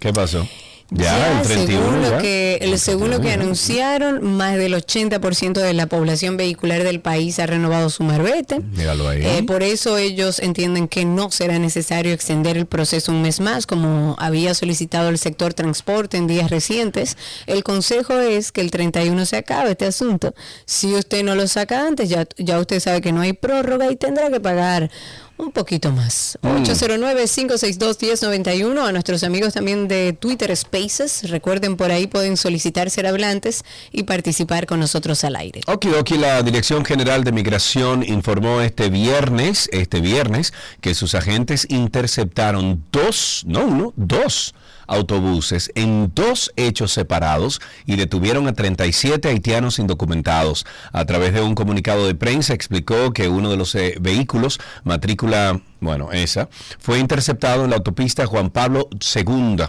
¿Qué 0.00 0.12
pasó? 0.12 0.46
Ya, 0.90 1.40
el 1.40 1.46
31 1.46 1.82
según 1.84 2.02
lo 2.02 2.10
ya. 2.10 2.18
que 2.18 2.58
el- 2.60 2.78
según 2.78 3.10
lo 3.10 3.20
que 3.20 3.32
anunciaron, 3.32 4.22
más 4.36 4.56
del 4.56 4.72
80% 4.74 5.60
de 5.60 5.74
la 5.74 5.86
población 5.86 6.36
vehicular 6.36 6.84
del 6.84 7.00
país 7.00 7.38
ha 7.40 7.46
renovado 7.46 7.90
su 7.90 8.04
marbete. 8.04 8.60
Míralo 8.60 9.08
ahí. 9.08 9.20
Eh, 9.24 9.42
por 9.44 9.62
eso 9.64 9.98
ellos 9.98 10.38
entienden 10.38 10.86
que 10.86 11.04
no 11.04 11.30
será 11.32 11.58
necesario 11.58 12.12
extender 12.12 12.56
el 12.56 12.66
proceso 12.66 13.10
un 13.10 13.22
mes 13.22 13.40
más, 13.40 13.66
como 13.66 14.14
había 14.20 14.54
solicitado 14.54 15.08
el 15.08 15.18
sector 15.18 15.54
transporte 15.54 16.18
en 16.18 16.28
días 16.28 16.50
recientes. 16.50 17.16
El 17.46 17.64
consejo 17.64 18.14
es 18.20 18.52
que 18.52 18.60
el 18.60 18.70
31 18.70 19.26
se 19.26 19.38
acabe 19.38 19.72
este 19.72 19.86
asunto. 19.86 20.34
Si 20.66 20.94
usted 20.94 21.24
no 21.24 21.34
lo 21.34 21.48
saca 21.48 21.86
antes, 21.86 22.08
ya, 22.08 22.26
ya 22.38 22.60
usted 22.60 22.78
sabe 22.78 23.00
que 23.00 23.10
no 23.12 23.22
hay 23.22 23.32
prórroga 23.32 23.90
y 23.90 23.96
tendrá 23.96 24.30
que 24.30 24.38
pagar 24.40 24.90
un 25.38 25.52
poquito 25.52 25.92
más. 25.92 26.36
Mm. 26.42 26.64
809-562-1091. 26.64 28.88
A 28.88 28.92
nuestros 28.92 29.22
amigos 29.24 29.54
también 29.54 29.88
de 29.88 30.12
Twitter 30.12 30.54
Spaces. 30.56 31.30
Recuerden, 31.30 31.76
por 31.76 31.90
ahí 31.90 32.06
pueden 32.06 32.36
solicitar 32.36 32.90
ser 32.90 33.06
hablantes 33.06 33.64
y 33.92 34.02
participar 34.04 34.66
con 34.66 34.78
nosotros 34.80 35.24
al 35.24 35.36
aire. 35.36 35.62
Okidoki, 35.66 36.18
la 36.18 36.42
Dirección 36.42 36.84
General 36.84 37.24
de 37.24 37.32
Migración 37.32 38.02
informó 38.02 38.60
este 38.60 38.90
viernes, 38.90 39.70
este 39.72 40.00
viernes, 40.00 40.52
que 40.80 40.94
sus 40.94 41.14
agentes 41.14 41.66
interceptaron 41.70 42.84
dos, 42.92 43.44
no 43.46 43.64
uno, 43.64 43.94
dos 43.96 44.54
autobuses 44.86 45.70
en 45.74 46.12
dos 46.14 46.52
hechos 46.56 46.92
separados 46.92 47.60
y 47.86 47.96
detuvieron 47.96 48.48
a 48.48 48.52
37 48.52 49.28
haitianos 49.28 49.78
indocumentados. 49.78 50.66
A 50.92 51.04
través 51.04 51.32
de 51.32 51.40
un 51.40 51.54
comunicado 51.54 52.06
de 52.06 52.14
prensa 52.14 52.54
explicó 52.54 53.12
que 53.12 53.28
uno 53.28 53.50
de 53.50 53.56
los 53.56 53.74
eh, 53.74 53.96
vehículos, 54.00 54.58
matrícula, 54.84 55.60
bueno, 55.80 56.12
esa, 56.12 56.48
fue 56.78 56.98
interceptado 56.98 57.64
en 57.64 57.70
la 57.70 57.76
autopista 57.76 58.26
Juan 58.26 58.50
Pablo 58.50 58.88
II 59.14 59.64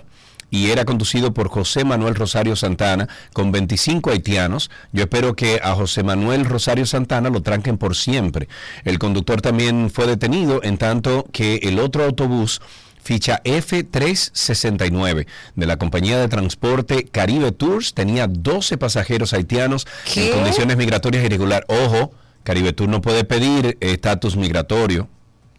y 0.49 0.69
era 0.69 0.85
conducido 0.85 1.33
por 1.33 1.49
José 1.49 1.83
Manuel 1.83 2.15
Rosario 2.15 2.55
Santana 2.55 3.07
con 3.33 3.51
25 3.51 4.11
haitianos. 4.11 4.71
Yo 4.91 5.03
espero 5.03 5.35
que 5.35 5.59
a 5.61 5.73
José 5.75 6.03
Manuel 6.03 6.45
Rosario 6.45 6.85
Santana 6.85 7.29
lo 7.29 7.41
tranquen 7.41 7.77
por 7.77 7.95
siempre. 7.95 8.47
El 8.85 8.99
conductor 8.99 9.41
también 9.41 9.89
fue 9.89 10.07
detenido 10.07 10.61
en 10.63 10.77
tanto 10.77 11.25
que 11.31 11.55
el 11.63 11.79
otro 11.79 12.03
autobús 12.05 12.61
ficha 13.07 13.41
F369 13.45 15.27
de 15.55 15.65
la 15.65 15.77
compañía 15.77 16.19
de 16.19 16.27
transporte 16.27 17.05
Caribe 17.05 17.53
Tours 17.53 17.93
tenía 17.93 18.27
12 18.27 18.77
pasajeros 18.77 19.31
haitianos 19.31 19.87
¿Qué? 20.13 20.27
en 20.27 20.33
condiciones 20.33 20.75
migratorias 20.75 21.23
irregular. 21.23 21.65
Ojo, 21.69 22.11
Caribe 22.43 22.73
Tours 22.73 22.91
no 22.91 22.99
puede 22.99 23.23
pedir 23.23 23.77
estatus 23.79 24.35
migratorio. 24.35 25.07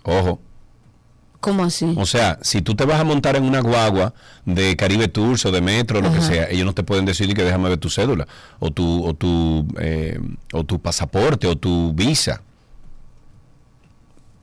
Ojo. 0.02 0.42
¿Cómo 1.40 1.64
así? 1.64 1.94
O 1.96 2.04
sea, 2.04 2.38
si 2.42 2.60
tú 2.60 2.74
te 2.74 2.84
vas 2.84 3.00
a 3.00 3.04
montar 3.04 3.36
en 3.36 3.44
una 3.44 3.60
guagua 3.60 4.12
de 4.44 4.76
Caribe 4.76 5.08
Tours 5.08 5.46
o 5.46 5.50
de 5.50 5.62
Metro, 5.62 6.02
lo 6.02 6.12
que 6.12 6.20
sea, 6.20 6.50
ellos 6.50 6.66
no 6.66 6.74
te 6.74 6.82
pueden 6.82 7.06
decir 7.06 7.32
que 7.32 7.44
déjame 7.44 7.70
ver 7.70 7.78
tu 7.78 7.88
cédula 7.88 8.26
o 8.58 8.72
tu 8.72 9.06
o 9.06 9.14
tu 9.14 9.66
eh, 9.80 10.20
o 10.52 10.64
tu 10.64 10.82
pasaporte 10.82 11.46
o 11.46 11.56
tu 11.56 11.94
visa. 11.94 12.42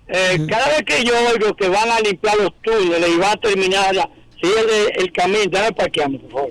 Eh, 0.09 0.39
Cada 0.49 0.69
vez 0.69 0.83
que 0.83 1.03
yo 1.05 1.13
oigo 1.33 1.55
que 1.57 1.69
van 1.69 1.91
a 1.91 2.01
limpiar 2.01 2.37
los 2.37 2.51
túneles 2.63 3.09
y 3.09 3.19
va 3.19 3.33
a 3.33 3.37
terminar, 3.37 3.95
la- 3.95 4.09
si 4.41 4.47
el, 4.47 4.93
el 5.03 5.13
camino, 5.13 5.45
dame 5.51 5.73
parquearme, 5.73 6.19
por 6.19 6.31
favor. 6.33 6.51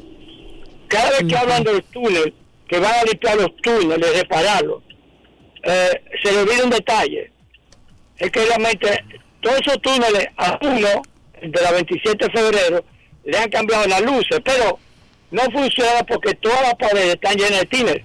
Cada 0.88 1.10
vez 1.12 1.24
que 1.28 1.36
hablan 1.38 1.64
de 1.64 1.74
los 1.74 1.86
túneles, 1.92 2.34
que 2.68 2.80
van 2.80 2.94
a 2.94 3.04
limpiar 3.04 3.36
los 3.38 3.56
túneles, 3.58 4.18
repararlos, 4.22 4.82
eh, 5.64 6.02
se 6.24 6.32
le 6.32 6.40
olvida 6.40 6.64
un 6.64 6.70
detalle. 6.72 7.32
Es 8.18 8.32
que 8.32 8.46
realmente 8.46 9.04
todos 9.42 9.60
esos 9.62 9.82
túneles 9.82 10.28
a 10.38 10.58
uno, 10.62 11.02
de 11.42 11.62
la 11.62 11.72
27 11.72 12.26
de 12.26 12.32
febrero, 12.32 12.84
le 13.26 13.38
han 13.38 13.50
cambiado 13.50 13.86
las 13.88 14.02
luces, 14.02 14.40
pero 14.44 14.80
no 15.32 15.42
funciona 15.52 16.04
porque 16.08 16.34
todas 16.36 16.62
las 16.62 16.76
paredes 16.76 17.16
están 17.16 17.36
llenas 17.36 17.60
de 17.62 17.66
tíner. 17.66 18.04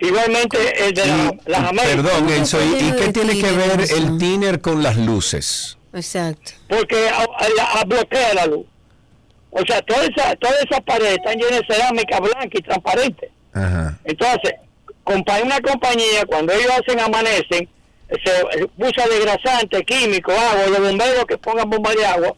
Igualmente 0.00 0.86
el 0.86 0.94
de 0.94 1.06
la- 1.06 1.16
Y- 1.16 1.50
las 1.50 1.60
Américas. 1.60 1.86
perdón, 1.96 2.28
Enzo, 2.30 2.58
¿y, 2.62 2.76
y 2.88 2.92
qué 2.92 3.12
tiene 3.12 3.38
que 3.40 3.50
ver 3.52 3.80
el 3.80 4.18
tiner 4.18 4.60
con 4.60 4.82
las 4.82 4.96
luces? 4.96 5.76
Exacto. 5.92 6.52
Porque 6.68 7.08
a- 7.08 7.22
a- 7.24 7.80
a- 7.80 7.84
bloquea 7.84 8.34
la 8.34 8.46
luz. 8.46 8.66
O 9.50 9.60
sea, 9.66 9.80
todas 9.82 10.08
esas 10.08 10.38
todas 10.38 10.56
esas 10.62 10.80
paredes 10.84 11.14
están 11.18 11.36
llenas 11.36 11.60
de 11.66 11.74
cerámica 11.74 12.20
blanca 12.20 12.48
y 12.52 12.62
transparente. 12.62 13.30
Ajá. 13.54 13.98
Entonces, 14.04 14.52
compa- 15.04 15.42
una 15.42 15.58
compañía, 15.60 16.24
cuando 16.26 16.52
ellos 16.52 16.70
hacen 16.70 17.00
amanecen, 17.00 17.68
se 18.24 18.30
eh, 18.60 18.66
usa 18.78 19.06
desgrasante, 19.08 19.84
químico, 19.84 20.30
agua, 20.32 20.66
los 20.68 20.78
bomberos 20.80 21.24
que 21.26 21.38
pongan 21.38 21.68
bomba 21.68 21.92
de 21.94 22.06
agua 22.06 22.34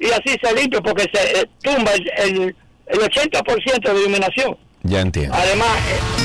y 0.00 0.06
así 0.06 0.36
se 0.42 0.52
limpia 0.54 0.80
porque 0.80 1.04
se 1.12 1.40
eh, 1.40 1.48
tumba 1.62 1.92
el, 1.92 2.10
el, 2.18 2.56
el 2.86 2.98
80% 2.98 3.92
de 3.92 4.00
iluminación. 4.00 4.56
Ya 4.82 5.00
entiendo. 5.00 5.34
Además, 5.36 5.68
eh, 5.90 6.17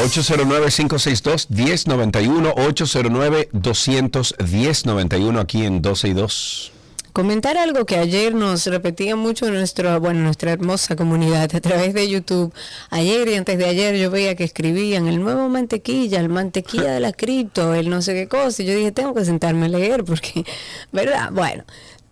809-562-1091, 0.00 2.54
809-210-91 2.54 5.38
aquí 5.38 5.64
en 5.64 5.82
12 5.82 6.08
y 6.08 6.14
2. 6.14 6.72
Comentar 7.12 7.58
algo 7.58 7.86
que 7.86 7.96
ayer 7.96 8.34
nos 8.34 8.66
repetía 8.66 9.16
mucho 9.16 9.50
nuestra, 9.50 9.98
bueno, 9.98 10.20
nuestra 10.20 10.52
hermosa 10.52 10.94
comunidad 10.96 11.54
a 11.54 11.60
través 11.60 11.92
de 11.92 12.08
YouTube. 12.08 12.52
Ayer 12.90 13.28
y 13.28 13.34
antes 13.34 13.58
de 13.58 13.64
ayer 13.64 13.96
yo 13.96 14.10
veía 14.10 14.36
que 14.36 14.44
escribían 14.44 15.08
el 15.08 15.20
nuevo 15.20 15.48
mantequilla, 15.48 16.20
el 16.20 16.28
mantequilla 16.28 16.92
de 16.92 17.00
la 17.00 17.12
cripto, 17.12 17.74
el 17.74 17.90
no 17.90 18.00
sé 18.02 18.14
qué 18.14 18.28
cosa. 18.28 18.62
Y 18.62 18.66
yo 18.66 18.74
dije, 18.76 18.92
tengo 18.92 19.14
que 19.14 19.24
sentarme 19.24 19.66
a 19.66 19.68
leer 19.68 20.04
porque, 20.04 20.44
¿verdad? 20.92 21.30
Bueno, 21.32 21.64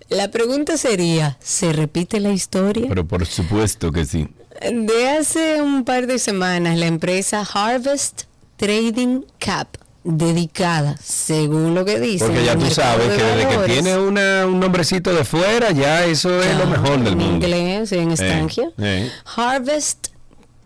la 0.09 0.31
pregunta 0.31 0.77
sería, 0.77 1.37
¿se 1.41 1.73
repite 1.73 2.19
la 2.19 2.31
historia? 2.31 2.87
Pero 2.89 3.07
por 3.07 3.27
supuesto 3.27 3.93
que 3.93 4.05
sí. 4.05 4.29
De 4.73 5.11
hace 5.11 5.63
un 5.63 5.85
par 5.85 6.07
de 6.07 6.19
semanas, 6.19 6.77
la 6.79 6.87
empresa 6.87 7.47
Harvest 7.53 8.23
Trading 8.57 9.23
Cap, 9.39 9.69
dedicada, 10.05 10.97
según 11.03 11.75
lo 11.75 11.85
que 11.85 12.01
dice, 12.01 12.25
Porque 12.27 12.45
ya 12.45 12.57
tú 12.57 12.71
sabes 12.71 13.09
de 13.11 13.17
que 13.17 13.23
desde 13.23 13.49
que 13.49 13.73
tiene 13.73 13.99
una, 13.99 14.47
un 14.47 14.59
nombrecito 14.61 15.13
de 15.13 15.25
fuera, 15.25 15.71
ya 15.73 16.05
eso 16.05 16.41
es 16.43 16.57
lo 16.57 16.67
mejor 16.67 16.99
del 17.03 17.13
en 17.13 17.19
mundo. 17.19 17.47
inglés, 17.47 17.93
en 17.93 18.11
Eh, 18.11 18.15
estancia. 18.15 18.71
eh. 18.79 19.11
Harvest 19.37 20.09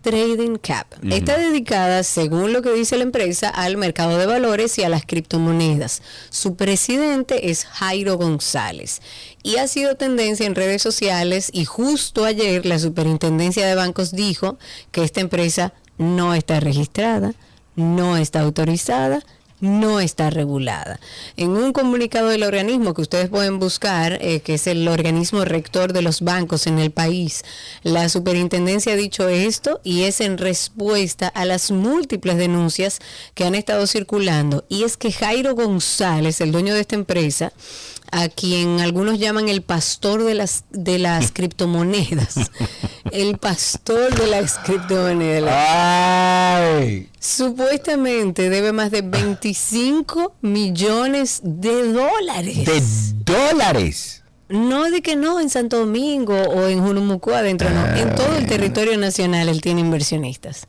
Trading 0.01 0.57
Cap. 0.57 0.87
Está 1.09 1.37
dedicada, 1.37 2.03
según 2.03 2.51
lo 2.51 2.61
que 2.61 2.71
dice 2.73 2.97
la 2.97 3.03
empresa, 3.03 3.47
al 3.47 3.77
mercado 3.77 4.17
de 4.17 4.25
valores 4.25 4.77
y 4.77 4.83
a 4.83 4.89
las 4.89 5.05
criptomonedas. 5.05 6.01
Su 6.29 6.55
presidente 6.55 7.49
es 7.49 7.63
Jairo 7.63 8.17
González 8.17 9.01
y 9.43 9.55
ha 9.57 9.67
sido 9.69 9.95
tendencia 9.95 10.45
en 10.45 10.55
redes 10.55 10.81
sociales 10.81 11.49
y 11.53 11.63
justo 11.63 12.25
ayer 12.25 12.65
la 12.65 12.79
Superintendencia 12.79 13.65
de 13.65 13.75
Bancos 13.75 14.11
dijo 14.11 14.57
que 14.91 15.03
esta 15.05 15.21
empresa 15.21 15.73
no 15.97 16.33
está 16.33 16.59
registrada, 16.59 17.33
no 17.75 18.17
está 18.17 18.41
autorizada 18.41 19.23
no 19.63 20.01
está 20.01 20.29
regulada. 20.29 20.99
En 21.37 21.51
un 21.51 21.71
comunicado 21.71 22.27
del 22.27 22.43
organismo 22.43 22.93
que 22.93 23.01
ustedes 23.01 23.29
pueden 23.29 23.59
buscar, 23.59 24.19
eh, 24.21 24.41
que 24.41 24.55
es 24.55 24.67
el 24.67 24.85
organismo 24.89 25.45
rector 25.45 25.93
de 25.93 26.01
los 26.01 26.19
bancos 26.19 26.67
en 26.67 26.79
el 26.79 26.91
país, 26.91 27.45
la 27.81 28.09
superintendencia 28.09 28.91
ha 28.91 28.97
dicho 28.97 29.29
esto 29.29 29.79
y 29.83 30.03
es 30.03 30.19
en 30.19 30.37
respuesta 30.37 31.29
a 31.29 31.45
las 31.45 31.71
múltiples 31.71 32.37
denuncias 32.37 32.99
que 33.35 33.45
han 33.45 33.55
estado 33.55 33.87
circulando. 33.87 34.65
Y 34.67 34.83
es 34.83 34.97
que 34.97 35.13
Jairo 35.13 35.55
González, 35.55 36.41
el 36.41 36.51
dueño 36.51 36.73
de 36.73 36.81
esta 36.81 36.95
empresa, 36.95 37.53
a 38.11 38.29
quien 38.29 38.79
algunos 38.79 39.19
llaman 39.19 39.49
el 39.49 39.61
pastor 39.61 40.23
de 40.23 40.33
las 40.33 40.65
de 40.71 40.99
las 40.99 41.31
criptomonedas, 41.33 42.35
el 43.11 43.37
pastor 43.37 44.13
de 44.15 44.27
las 44.27 44.57
criptomonedas. 44.59 45.53
¡Ay! 45.55 47.09
Supuestamente 47.19 48.49
debe 48.49 48.73
más 48.73 48.91
de 48.91 49.01
25 49.01 50.35
millones 50.41 51.41
de 51.43 51.91
dólares. 51.91 52.65
De 52.65 52.81
dólares. 53.33 54.23
No 54.49 54.91
de 54.91 55.01
que 55.01 55.15
no 55.15 55.39
en 55.39 55.49
Santo 55.49 55.79
Domingo 55.79 56.35
o 56.35 56.67
en 56.67 56.81
Junumucú 56.81 57.31
adentro, 57.31 57.69
no. 57.69 57.95
En 57.95 58.13
todo 58.13 58.35
el 58.35 58.45
territorio 58.45 58.97
nacional 58.97 59.49
él 59.49 59.61
tiene 59.61 59.81
inversionistas. 59.81 60.67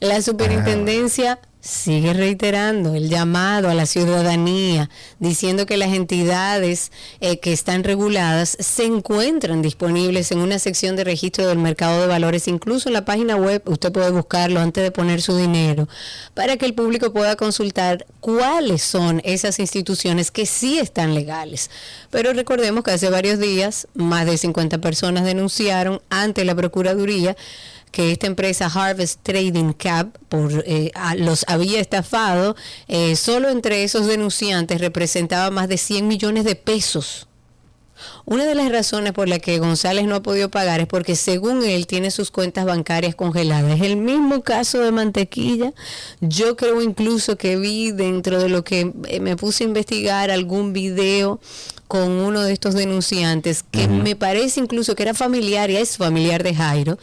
La 0.00 0.22
superintendencia 0.22 1.38
sigue 1.62 2.12
reiterando 2.12 2.96
el 2.96 3.08
llamado 3.08 3.70
a 3.70 3.74
la 3.74 3.86
ciudadanía, 3.86 4.90
diciendo 5.20 5.64
que 5.64 5.76
las 5.76 5.94
entidades 5.94 6.90
eh, 7.20 7.38
que 7.38 7.52
están 7.52 7.84
reguladas 7.84 8.56
se 8.58 8.84
encuentran 8.84 9.62
disponibles 9.62 10.32
en 10.32 10.40
una 10.40 10.58
sección 10.58 10.96
de 10.96 11.04
registro 11.04 11.46
del 11.46 11.58
mercado 11.58 12.00
de 12.00 12.08
valores, 12.08 12.48
incluso 12.48 12.88
en 12.88 12.94
la 12.94 13.04
página 13.04 13.36
web, 13.36 13.62
usted 13.66 13.92
puede 13.92 14.10
buscarlo 14.10 14.58
antes 14.58 14.82
de 14.82 14.90
poner 14.90 15.22
su 15.22 15.36
dinero, 15.36 15.88
para 16.34 16.56
que 16.56 16.66
el 16.66 16.74
público 16.74 17.12
pueda 17.12 17.36
consultar 17.36 18.06
cuáles 18.18 18.82
son 18.82 19.22
esas 19.24 19.60
instituciones 19.60 20.32
que 20.32 20.46
sí 20.46 20.80
están 20.80 21.14
legales. 21.14 21.70
Pero 22.10 22.32
recordemos 22.32 22.82
que 22.82 22.90
hace 22.90 23.08
varios 23.08 23.38
días 23.38 23.86
más 23.94 24.26
de 24.26 24.36
50 24.36 24.78
personas 24.78 25.24
denunciaron 25.24 26.02
ante 26.10 26.44
la 26.44 26.56
Procuraduría 26.56 27.36
que 27.92 28.10
esta 28.10 28.26
empresa 28.26 28.66
Harvest 28.66 29.20
Trading 29.22 29.72
Cap 29.74 30.18
por, 30.28 30.64
eh, 30.66 30.90
los 31.18 31.44
había 31.46 31.80
estafado, 31.80 32.56
eh, 32.88 33.14
solo 33.14 33.50
entre 33.50 33.84
esos 33.84 34.06
denunciantes 34.06 34.80
representaba 34.80 35.50
más 35.50 35.68
de 35.68 35.76
100 35.76 36.08
millones 36.08 36.44
de 36.44 36.56
pesos. 36.56 37.28
Una 38.24 38.44
de 38.44 38.54
las 38.54 38.70
razones 38.70 39.12
por 39.12 39.28
la 39.28 39.38
que 39.38 39.58
González 39.58 40.06
no 40.06 40.16
ha 40.16 40.22
podido 40.22 40.50
pagar 40.50 40.80
es 40.80 40.86
porque 40.86 41.16
según 41.16 41.62
él 41.64 41.86
tiene 41.86 42.10
sus 42.10 42.30
cuentas 42.30 42.64
bancarias 42.64 43.14
congeladas. 43.14 43.76
Es 43.76 43.82
el 43.82 43.96
mismo 43.96 44.42
caso 44.42 44.80
de 44.80 44.90
Mantequilla. 44.90 45.72
Yo 46.20 46.56
creo 46.56 46.82
incluso 46.82 47.36
que 47.36 47.56
vi 47.56 47.92
dentro 47.92 48.40
de 48.40 48.48
lo 48.48 48.64
que 48.64 48.92
eh, 49.08 49.20
me 49.20 49.36
puse 49.36 49.64
a 49.64 49.68
investigar 49.68 50.30
algún 50.30 50.72
video 50.72 51.40
con 51.92 52.10
uno 52.10 52.40
de 52.40 52.54
estos 52.54 52.74
denunciantes 52.74 53.62
que 53.70 53.86
me 53.86 54.16
parece 54.16 54.60
incluso 54.60 54.94
que 54.94 55.02
era 55.02 55.12
familiar 55.12 55.68
y 55.70 55.76
es 55.76 55.98
familiar 55.98 56.42
de 56.42 56.54
Jairo 56.54 56.98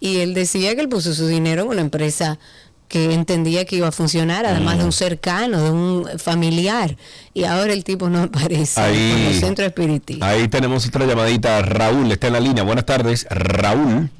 y 0.00 0.16
él 0.16 0.34
decía 0.34 0.74
que 0.74 0.80
él 0.80 0.88
puso 0.88 1.14
su 1.14 1.28
dinero 1.28 1.62
en 1.62 1.68
una 1.68 1.80
empresa 1.80 2.40
que 2.88 3.14
entendía 3.14 3.64
que 3.66 3.76
iba 3.76 3.86
a 3.86 3.92
funcionar, 3.92 4.44
además 4.44 4.78
de 4.78 4.84
un 4.84 4.90
cercano, 4.90 5.62
de 5.62 5.70
un 5.70 6.08
familiar, 6.18 6.96
y 7.32 7.44
ahora 7.44 7.72
el 7.72 7.84
tipo 7.84 8.10
no 8.10 8.20
aparece 8.24 8.80
Ahí- 8.80 9.12
con 9.12 9.24
los 9.26 9.36
centros 9.36 9.66
espiritistas. 9.68 10.28
Ahí 10.28 10.48
tenemos 10.48 10.84
otra 10.88 11.06
llamadita. 11.06 11.62
Raúl 11.62 12.10
está 12.10 12.26
en 12.26 12.32
la 12.32 12.40
línea. 12.40 12.64
Buenas 12.64 12.84
tardes. 12.84 13.26
Raúl. 13.30 14.10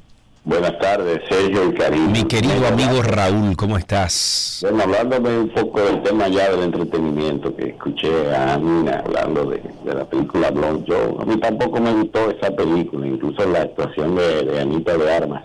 Buenas 0.45 0.77
tardes, 0.79 1.21
Sergio 1.29 1.69
y 1.69 1.73
Karina. 1.73 2.07
Mi 2.09 2.25
querido 2.25 2.67
amigo 2.67 3.01
Raúl, 3.01 3.55
¿cómo 3.55 3.77
estás? 3.77 4.59
Bueno, 4.61 4.83
hablándome 4.83 5.37
un 5.39 5.49
poco 5.49 5.79
del 5.81 6.03
tema 6.03 6.27
ya 6.27 6.49
del 6.51 6.63
entretenimiento, 6.63 7.55
que 7.55 7.69
escuché 7.69 8.35
a 8.35 8.57
Nina 8.57 9.01
hablando 9.05 9.45
de, 9.45 9.61
de 9.85 9.93
la 9.93 10.03
película 10.03 10.51
Blonde 10.51 10.83
Joe. 10.85 11.15
A 11.21 11.25
mí 11.25 11.37
tampoco 11.39 11.79
me 11.79 11.93
gustó 11.93 12.29
esa 12.29 12.51
película, 12.53 13.07
incluso 13.07 13.47
la 13.49 13.61
actuación 13.61 14.15
de, 14.15 14.43
de 14.43 14.59
Anita 14.59 14.97
de 14.97 15.13
Armas. 15.13 15.43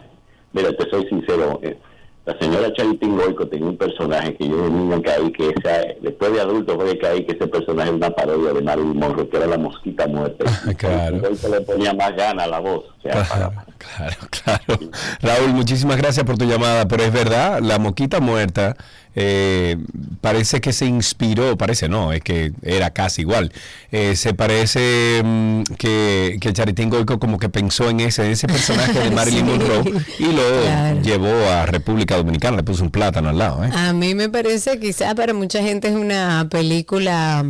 Mira, 0.53 0.73
te 0.73 0.91
soy 0.91 1.07
sincero, 1.09 1.61
eh, 1.63 1.79
la 2.27 2.37
señora 2.41 2.73
Charitín 2.73 3.17
Goico 3.17 3.47
tenía 3.47 3.69
un 3.69 3.77
personaje 3.77 4.35
que 4.35 4.49
yo 4.49 4.65
de 4.65 4.71
niño 4.71 5.01
caí, 5.01 5.31
que 5.31 5.49
esa, 5.51 5.79
después 6.03 6.33
de 6.33 6.41
adulto 6.41 6.75
fue 6.75 6.93
que 6.95 6.99
caí 6.99 7.25
que 7.25 7.37
ese 7.37 7.47
personaje 7.47 7.89
era 7.91 7.97
una 7.97 8.11
parodia 8.11 8.53
de 8.53 8.63
Marilyn 8.63 8.99
Monroe, 8.99 9.29
que 9.29 9.37
era 9.37 9.47
la 9.47 9.59
mosquita 9.59 10.09
muerta. 10.09 10.45
Claro. 10.77 11.21
Goico 11.21 11.49
le 11.49 11.61
ponía 11.61 11.95
más 11.95 12.17
gana 12.17 12.43
a 12.45 12.49
la 12.49 12.59
voz. 12.59 12.85
O 12.99 13.03
sea, 13.03 13.23
para- 13.23 13.65
Claro, 13.79 14.17
claro. 14.31 14.79
Raúl, 15.21 15.53
muchísimas 15.55 15.97
gracias 15.97 16.27
por 16.27 16.37
tu 16.37 16.45
llamada, 16.45 16.87
pero 16.89 17.05
es 17.05 17.13
verdad, 17.13 17.61
la 17.61 17.79
moquita 17.79 18.21
muerta 18.21 18.77
eh, 19.15 19.77
parece 20.21 20.61
que 20.61 20.73
se 20.73 20.87
inspiró, 20.87 21.57
parece 21.57 21.89
no, 21.89 22.13
es 22.13 22.21
que 22.23 22.53
era 22.63 22.91
casi 22.91 23.23
igual. 23.23 23.53
Eh, 23.91 24.15
se 24.17 24.35
parece 24.35 25.23
mm, 25.25 25.63
que, 25.79 26.39
que 26.41 26.53
Charitín 26.53 26.91
Goico 26.91 27.19
como 27.19 27.39
que 27.39 27.49
pensó 27.49 27.89
en 27.91 28.01
ese, 28.01 28.25
en 28.27 28.33
ese 28.33 28.47
personaje 28.47 28.99
de 29.01 29.11
Marilyn 29.15 29.39
Sí. 29.39 29.51
Monroe 29.53 29.93
y 30.19 30.25
lo 30.33 30.43
Claro. 30.63 31.03
llevó 31.03 31.49
a 31.51 31.67
República 31.67 32.17
Dominicana, 32.17 32.57
le 32.59 32.63
puso 32.63 32.83
un 32.83 32.91
plátano 32.91 33.29
al 33.31 33.39
lado. 33.39 33.65
¿eh? 33.65 33.71
A 33.73 33.93
mí 33.93 34.15
me 34.15 34.29
parece, 34.29 34.79
quizás 34.79 35.15
para 35.15 35.33
mucha 35.35 35.63
gente 35.63 35.89
es 35.89 35.95
una 35.95 36.47
película 36.51 37.45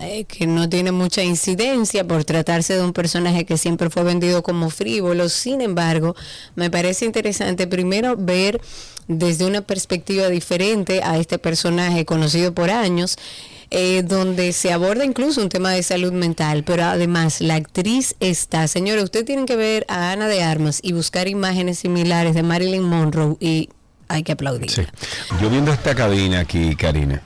eh, 0.00 0.24
que 0.24 0.46
no 0.46 0.68
tiene 0.68 0.92
mucha 0.92 1.22
incidencia 1.22 2.06
por 2.06 2.24
tratarse 2.24 2.74
de 2.74 2.82
un 2.82 2.92
personaje 2.92 3.44
que 3.44 3.56
siempre 3.56 3.90
fue 3.90 4.02
vendido 4.04 4.42
como 4.42 4.70
frívolo. 4.70 5.28
Sin 5.28 5.60
embargo, 5.60 6.14
me 6.56 6.70
parece 6.70 7.04
interesante 7.04 7.66
primero 7.66 8.16
ver 8.16 8.60
desde 9.08 9.44
una 9.46 9.60
perspectiva 9.62 10.28
diferente 10.28 11.02
a 11.02 11.18
este 11.18 11.38
personaje 11.38 12.04
conocido 12.04 12.54
por 12.54 12.70
años. 12.70 13.16
eh, 13.72 14.02
donde 14.02 14.52
se 14.52 14.72
aborda 14.72 15.04
incluso 15.04 15.40
un 15.40 15.48
tema 15.48 15.70
de 15.70 15.84
salud 15.84 16.12
mental, 16.12 16.64
pero 16.64 16.82
además 16.82 17.40
la 17.40 17.54
actriz 17.54 18.16
está, 18.18 18.66
señora, 18.66 19.00
usted 19.04 19.24
tienen 19.24 19.46
que 19.46 19.54
ver 19.54 19.86
a 19.88 20.10
Ana 20.10 20.26
de 20.26 20.42
Armas 20.42 20.80
y 20.82 20.92
buscar 20.92 21.28
imágenes 21.28 21.78
similares 21.78 22.34
de 22.34 22.42
Marilyn 22.42 22.82
Monroe 22.82 23.36
y 23.38 23.68
hay 24.08 24.24
que 24.24 24.32
aplaudir. 24.32 24.72
Sí. 24.72 24.82
Yo 25.40 25.48
viendo 25.50 25.72
esta 25.72 25.94
cabina 25.94 26.40
aquí, 26.40 26.74
Karina, 26.74 27.22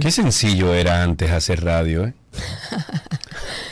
qué 0.00 0.10
sencillo 0.10 0.74
era 0.74 1.04
antes 1.04 1.30
hacer 1.30 1.62
radio, 1.62 2.06
¿eh? 2.06 2.14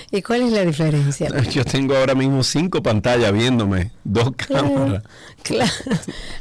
¿Y 0.10 0.22
cuál 0.22 0.42
es 0.42 0.52
la 0.52 0.64
diferencia? 0.64 1.28
Yo 1.50 1.64
tengo 1.64 1.96
ahora 1.96 2.14
mismo 2.14 2.42
cinco 2.42 2.82
pantallas 2.82 3.32
viéndome, 3.32 3.90
dos 4.04 4.30
cámaras. 4.36 5.02
Claro. 5.42 5.70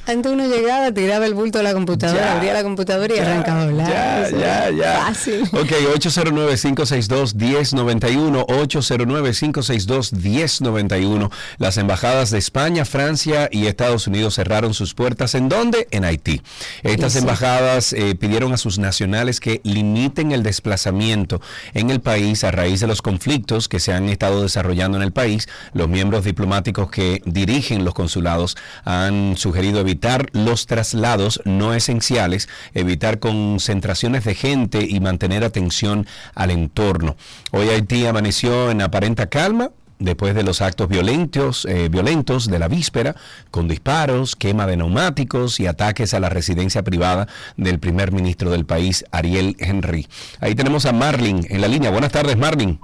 Antes 0.08 0.32
uno 0.32 0.48
llegaba, 0.48 0.92
tiraba 0.92 1.26
el 1.28 1.34
bulto 1.36 1.60
de 1.60 1.64
la 1.66 1.74
computadora, 1.74 2.20
Ya. 2.20 2.34
abría 2.36 2.54
la 2.54 2.64
computadora 2.64 3.16
y 3.16 3.20
arrancaba 3.20 3.60
a 3.60 3.64
hablar. 3.64 3.88
Ya, 3.90 4.28
Eso 4.28 4.40
ya, 4.40 4.70
ya. 4.72 5.02
Fácil. 5.06 5.44
Ok, 5.54 5.72
809-562-1091, 5.96 8.46
809-562-1091. 8.48 11.30
Las 11.58 11.78
embajadas 11.78 12.32
de 12.32 12.38
España, 12.40 12.86
Francia 12.86 13.50
y 13.52 13.68
Estados 13.68 14.08
Unidos 14.08 14.36
cerraron 14.36 14.74
sus 14.74 14.94
puertas. 14.94 15.36
¿En 15.36 15.50
dónde? 15.50 15.88
En 15.92 16.06
Haití. 16.06 16.42
Estas 16.84 17.16
embajadas 17.16 17.94
eh, 17.94 18.16
pidieron 18.16 18.54
a 18.54 18.58
sus 18.58 18.80
nacionales 18.80 19.40
que 19.40 19.62
limiten 19.64 20.32
el 20.32 20.44
desplazamiento 20.44 21.42
en 21.74 21.90
el 21.92 22.00
país 22.02 22.44
a 22.44 22.52
raíz 22.52 22.80
de 22.80 22.88
los 22.88 23.02
conflictos 23.02 23.57
que 23.68 23.80
se 23.80 23.94
han 23.94 24.10
estado 24.10 24.44
desarrollando 24.44 24.98
en 24.98 25.04
el 25.04 25.12
país. 25.12 25.50
Los 25.74 25.90
miembros 25.90 26.24
diplomáticos 26.24 26.92
que 26.92 27.24
dirigen 27.26 27.84
los 27.84 27.96
consulados 27.96 28.56
han 28.86 29.36
sugerido 29.38 29.80
evitar 29.80 30.28
los 30.34 30.68
traslados 30.68 31.42
no 31.46 31.74
esenciales, 31.74 32.48
evitar 32.76 33.18
concentraciones 33.18 34.24
de 34.24 34.36
gente 34.36 34.86
y 34.88 35.00
mantener 35.00 35.44
atención 35.44 36.06
al 36.36 36.52
entorno. 36.52 37.16
Hoy 37.52 37.70
Haití 37.70 38.06
amaneció 38.06 38.70
en 38.70 38.84
aparente 38.84 39.28
calma 39.30 39.72
después 40.00 40.36
de 40.36 40.44
los 40.44 40.62
actos 40.62 40.88
violentos, 40.88 41.66
eh, 41.66 41.90
violentos 41.90 42.48
de 42.48 42.60
la 42.60 42.68
víspera, 42.68 43.16
con 43.52 43.68
disparos, 43.68 44.36
quema 44.36 44.68
de 44.68 44.78
neumáticos 44.78 45.60
y 45.60 45.68
ataques 45.68 46.14
a 46.14 46.20
la 46.20 46.30
residencia 46.30 46.84
privada 46.84 47.28
del 47.56 47.80
primer 47.80 48.12
ministro 48.12 48.52
del 48.52 48.66
país, 48.66 49.06
Ariel 49.12 49.56
Henry. 49.60 50.08
Ahí 50.40 50.56
tenemos 50.56 50.86
a 50.86 50.94
Marlin 50.94 51.46
en 51.50 51.62
la 51.62 51.68
línea. 51.68 51.90
Buenas 51.90 52.12
tardes, 52.12 52.38
Marlin. 52.38 52.80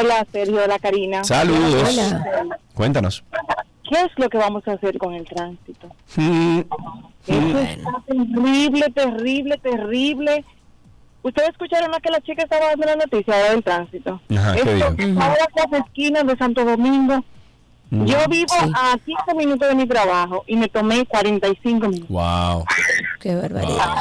Hola, 0.00 0.26
Sergio, 0.32 0.62
hola, 0.64 0.78
Karina. 0.78 1.24
Saludos. 1.24 1.88
Hola. 1.88 2.58
Cuéntanos. 2.74 3.24
¿Qué 3.88 3.98
es 4.00 4.10
lo 4.16 4.28
que 4.28 4.36
vamos 4.36 4.66
a 4.68 4.72
hacer 4.72 4.98
con 4.98 5.14
el 5.14 5.24
tránsito? 5.24 5.88
Mm, 6.16 6.60
Eso 7.26 7.58
está 7.58 8.02
terrible, 8.06 8.90
terrible, 8.94 9.58
terrible. 9.58 10.44
Ustedes 11.22 11.48
escucharon 11.50 11.94
a 11.94 12.00
que 12.00 12.10
la 12.10 12.20
chica 12.20 12.42
estaba 12.42 12.66
dando 12.66 12.86
la 12.86 12.96
noticia 12.96 13.34
del 13.50 13.62
tránsito. 13.64 14.20
Ajá, 14.36 14.54
¿qué 14.54 14.60
Esto, 14.60 14.90
dijo? 14.92 15.20
ahora 15.22 15.36
las 15.70 15.80
esquinas 15.86 16.26
de 16.26 16.36
Santo 16.36 16.64
Domingo. 16.64 17.24
Mm. 17.90 18.04
Yo 18.04 18.18
vivo 18.28 18.52
a 18.74 18.98
15 19.02 19.34
minutos 19.34 19.66
de 19.68 19.74
mi 19.74 19.86
trabajo 19.86 20.44
y 20.46 20.56
me 20.56 20.68
tomé 20.68 21.06
45 21.06 21.88
minutos. 21.88 22.08
Wow. 22.10 22.64
Qué 23.20 23.34
barbaridad. 23.34 23.94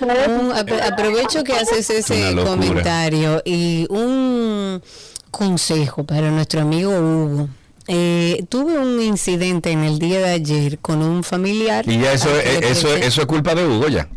Un- 0.00 0.50
apro- 0.50 0.82
aprovecho 0.92 1.44
que 1.44 1.52
haces 1.52 1.88
ese 1.90 2.34
comentario 2.34 3.40
y 3.44 3.86
un 3.88 4.82
consejo 5.30 6.04
para 6.04 6.30
nuestro 6.30 6.60
amigo 6.60 6.90
Hugo. 6.90 7.48
Eh, 7.88 8.44
tuve 8.48 8.78
un 8.78 9.00
incidente 9.00 9.70
en 9.72 9.82
el 9.84 9.98
día 9.98 10.18
de 10.20 10.30
ayer 10.30 10.78
con 10.78 11.02
un 11.02 11.24
familiar. 11.24 11.88
Y 11.88 11.98
ya 11.98 12.12
eso, 12.12 12.28
es- 12.38 12.62
eso, 12.78 12.94
eso 12.94 13.20
es 13.22 13.26
culpa 13.26 13.54
de 13.54 13.66
Hugo 13.66 13.88
ya. 13.88 14.08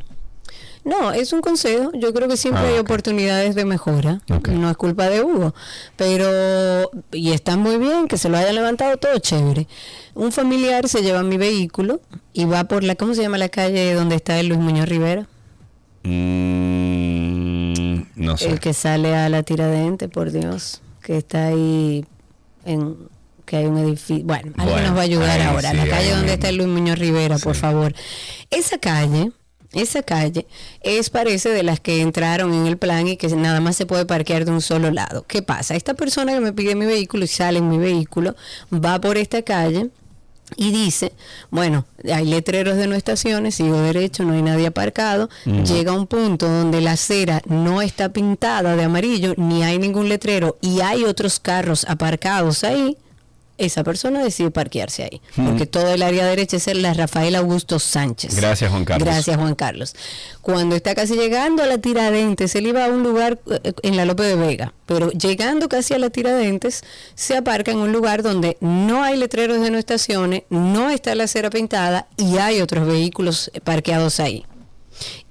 No, 0.85 1.13
es 1.13 1.31
un 1.31 1.39
consejo. 1.39 1.91
Yo 1.93 2.13
creo 2.13 2.27
que 2.27 2.35
siempre 2.35 2.61
Ah, 2.63 2.67
hay 2.73 2.77
oportunidades 2.77 3.55
de 3.55 3.63
mejora. 3.63 4.19
No 4.51 4.69
es 4.69 4.75
culpa 4.75 5.07
de 5.09 5.23
Hugo. 5.23 5.55
Pero, 5.95 6.91
y 7.13 7.31
está 7.31 7.55
muy 7.55 7.77
bien 7.77 8.09
que 8.09 8.17
se 8.17 8.27
lo 8.27 8.35
hayan 8.37 8.53
levantado 8.55 8.97
todo 8.97 9.17
chévere. 9.17 9.65
Un 10.13 10.33
familiar 10.33 10.89
se 10.89 11.01
lleva 11.01 11.23
mi 11.23 11.37
vehículo 11.37 12.01
y 12.33 12.43
va 12.45 12.65
por 12.65 12.83
la, 12.83 12.95
¿cómo 12.95 13.15
se 13.15 13.21
llama 13.21 13.37
la 13.37 13.47
calle 13.47 13.93
donde 13.93 14.15
está 14.17 14.37
el 14.41 14.47
Luis 14.49 14.59
Muñoz 14.59 14.89
Rivera? 14.89 15.25
Mm, 16.03 18.01
no 18.15 18.37
sé. 18.37 18.49
El 18.49 18.59
que 18.59 18.73
sale 18.73 19.15
a 19.15 19.29
la 19.29 19.43
tiradente, 19.43 20.09
por 20.09 20.31
Dios, 20.31 20.81
que 21.03 21.17
está 21.17 21.47
ahí 21.47 22.05
en 22.65 22.95
que 23.45 23.57
hay 23.57 23.65
un 23.65 23.77
edificio. 23.77 24.23
Bueno, 24.23 24.53
alguien 24.57 24.73
Bueno, 24.73 24.87
nos 24.87 24.95
va 24.97 25.01
a 25.01 25.03
ayudar 25.03 25.39
ahí 25.39 25.47
ahora. 25.47 25.71
sí, 25.71 25.77
la 25.77 25.87
calle 25.87 26.09
donde 26.11 26.21
mismo. 26.23 26.33
está 26.33 26.49
el 26.49 26.55
Luis 26.55 26.69
Muñoz 26.69 26.97
Rivera, 26.97 27.37
por 27.39 27.55
favor. 27.55 27.93
Esa 28.49 28.77
calle, 28.77 29.31
esa 29.73 30.01
calle 30.01 30.47
es 30.81 31.09
parece 31.09 31.49
de 31.49 31.61
las 31.63 31.79
que 31.81 32.01
entraron 32.01 32.53
en 32.53 32.67
el 32.67 32.77
plan 32.77 33.05
y 33.07 33.17
que 33.17 33.27
nada 33.35 33.59
más 33.59 33.75
se 33.75 33.85
puede 33.85 34.05
parquear 34.05 34.45
de 34.45 34.51
un 34.51 34.61
solo 34.61 34.91
lado. 34.91 35.25
¿Qué 35.27 35.41
pasa? 35.41 35.75
Esta 35.75 35.93
persona 35.93 36.33
que 36.33 36.39
me 36.39 36.53
pide 36.53 36.73
mi 36.75 36.85
vehículo 36.85 37.25
y 37.25 37.27
sale 37.27 37.59
en 37.59 37.67
mi 37.69 37.77
vehículo 37.77 38.35
va 38.73 38.99
por 39.01 39.17
esta 39.17 39.41
calle 39.41 39.89
y 40.57 40.71
dice, 40.71 41.13
bueno, 41.51 41.85
hay 42.11 42.25
letreros 42.25 42.77
de 42.77 42.87
no 42.87 42.95
estaciones, 42.95 43.55
sigo 43.55 43.77
derecho, 43.81 44.23
no 44.23 44.33
hay 44.33 44.41
nadie 44.41 44.67
aparcado, 44.67 45.29
Ujú. 45.45 45.63
llega 45.63 45.91
a 45.91 45.95
un 45.95 46.07
punto 46.07 46.47
donde 46.47 46.81
la 46.81 46.93
acera 46.93 47.41
no 47.45 47.81
está 47.81 48.09
pintada 48.09 48.75
de 48.75 48.83
amarillo, 48.83 49.33
ni 49.37 49.63
hay 49.63 49.79
ningún 49.79 50.09
letrero 50.09 50.57
y 50.61 50.81
hay 50.81 51.03
otros 51.03 51.39
carros 51.39 51.85
aparcados 51.87 52.63
ahí, 52.63 52.97
esa 53.57 53.83
persona 53.83 54.23
decide 54.23 54.49
parquearse 54.51 55.03
ahí, 55.03 55.21
Ujú. 55.37 55.49
porque 55.49 55.65
todo 55.65 55.93
el 55.93 56.01
área 56.01 56.25
derecha 56.25 56.57
es 56.57 56.67
la 56.75 56.93
Rafael 56.93 57.35
Augusto 57.35 57.77
Sánchez. 57.79 58.35
Gracias, 58.35 58.71
Juan 58.71 58.83
Carlos. 58.85 59.05
Gracias, 59.07 59.37
Juan 59.37 59.55
Carlos. 59.55 59.95
Cuando 60.41 60.75
está 60.75 60.95
casi 60.95 61.15
llegando 61.15 61.61
a 61.63 61.67
la 61.67 61.77
Tiradentes, 61.77 62.55
él 62.55 62.67
iba 62.67 62.85
a 62.85 62.87
un 62.89 63.03
lugar 63.03 63.39
eh, 63.49 63.73
en 63.83 63.95
la 63.95 64.05
Lope 64.05 64.23
de 64.23 64.35
Vega, 64.35 64.73
pero 64.85 65.11
llegando 65.11 65.69
casi 65.69 65.93
a 65.93 65.99
la 65.99 66.09
Tiradentes, 66.09 66.81
se 67.15 67.37
aparca 67.37 67.71
en 67.71 67.77
un 67.77 67.91
lugar 67.91 68.23
donde 68.23 68.57
no 68.59 69.03
hay 69.03 69.17
letreros 69.17 69.61
de 69.61 69.69
no 69.71 69.77
estaciones, 69.77 70.43
no 70.49 70.89
está 70.89 71.13
la 71.15 71.25
acera 71.25 71.49
pintada 71.49 72.07
y 72.17 72.37
hay 72.37 72.59
otros 72.61 72.87
vehículos 72.87 73.51
eh, 73.53 73.61
parqueados 73.61 74.19
ahí. 74.19 74.45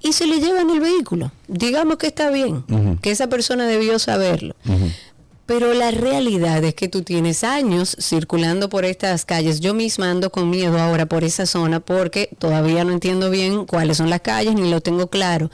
Y 0.01 0.11
se 0.13 0.27
le 0.27 0.39
llevan 0.41 0.69
el 0.69 0.81
vehículo. 0.81 1.31
Digamos 1.47 1.97
que 1.97 2.07
está 2.07 2.29
bien, 2.29 2.65
que 3.01 3.11
esa 3.11 3.27
persona 3.27 3.65
debió 3.65 3.97
saberlo. 3.97 4.55
Pero 5.45 5.73
la 5.73 5.91
realidad 5.91 6.63
es 6.63 6.73
que 6.73 6.87
tú 6.87 7.01
tienes 7.01 7.43
años 7.43 7.97
circulando 7.99 8.69
por 8.69 8.85
estas 8.85 9.25
calles. 9.25 9.59
Yo 9.59 9.73
misma 9.73 10.09
ando 10.09 10.31
con 10.31 10.49
miedo 10.49 10.79
ahora 10.79 11.05
por 11.05 11.25
esa 11.25 11.45
zona 11.45 11.81
porque 11.81 12.29
todavía 12.39 12.85
no 12.85 12.93
entiendo 12.93 13.29
bien 13.29 13.65
cuáles 13.65 13.97
son 13.97 14.09
las 14.09 14.21
calles 14.21 14.55
ni 14.55 14.69
lo 14.69 14.79
tengo 14.79 15.07
claro. 15.07 15.51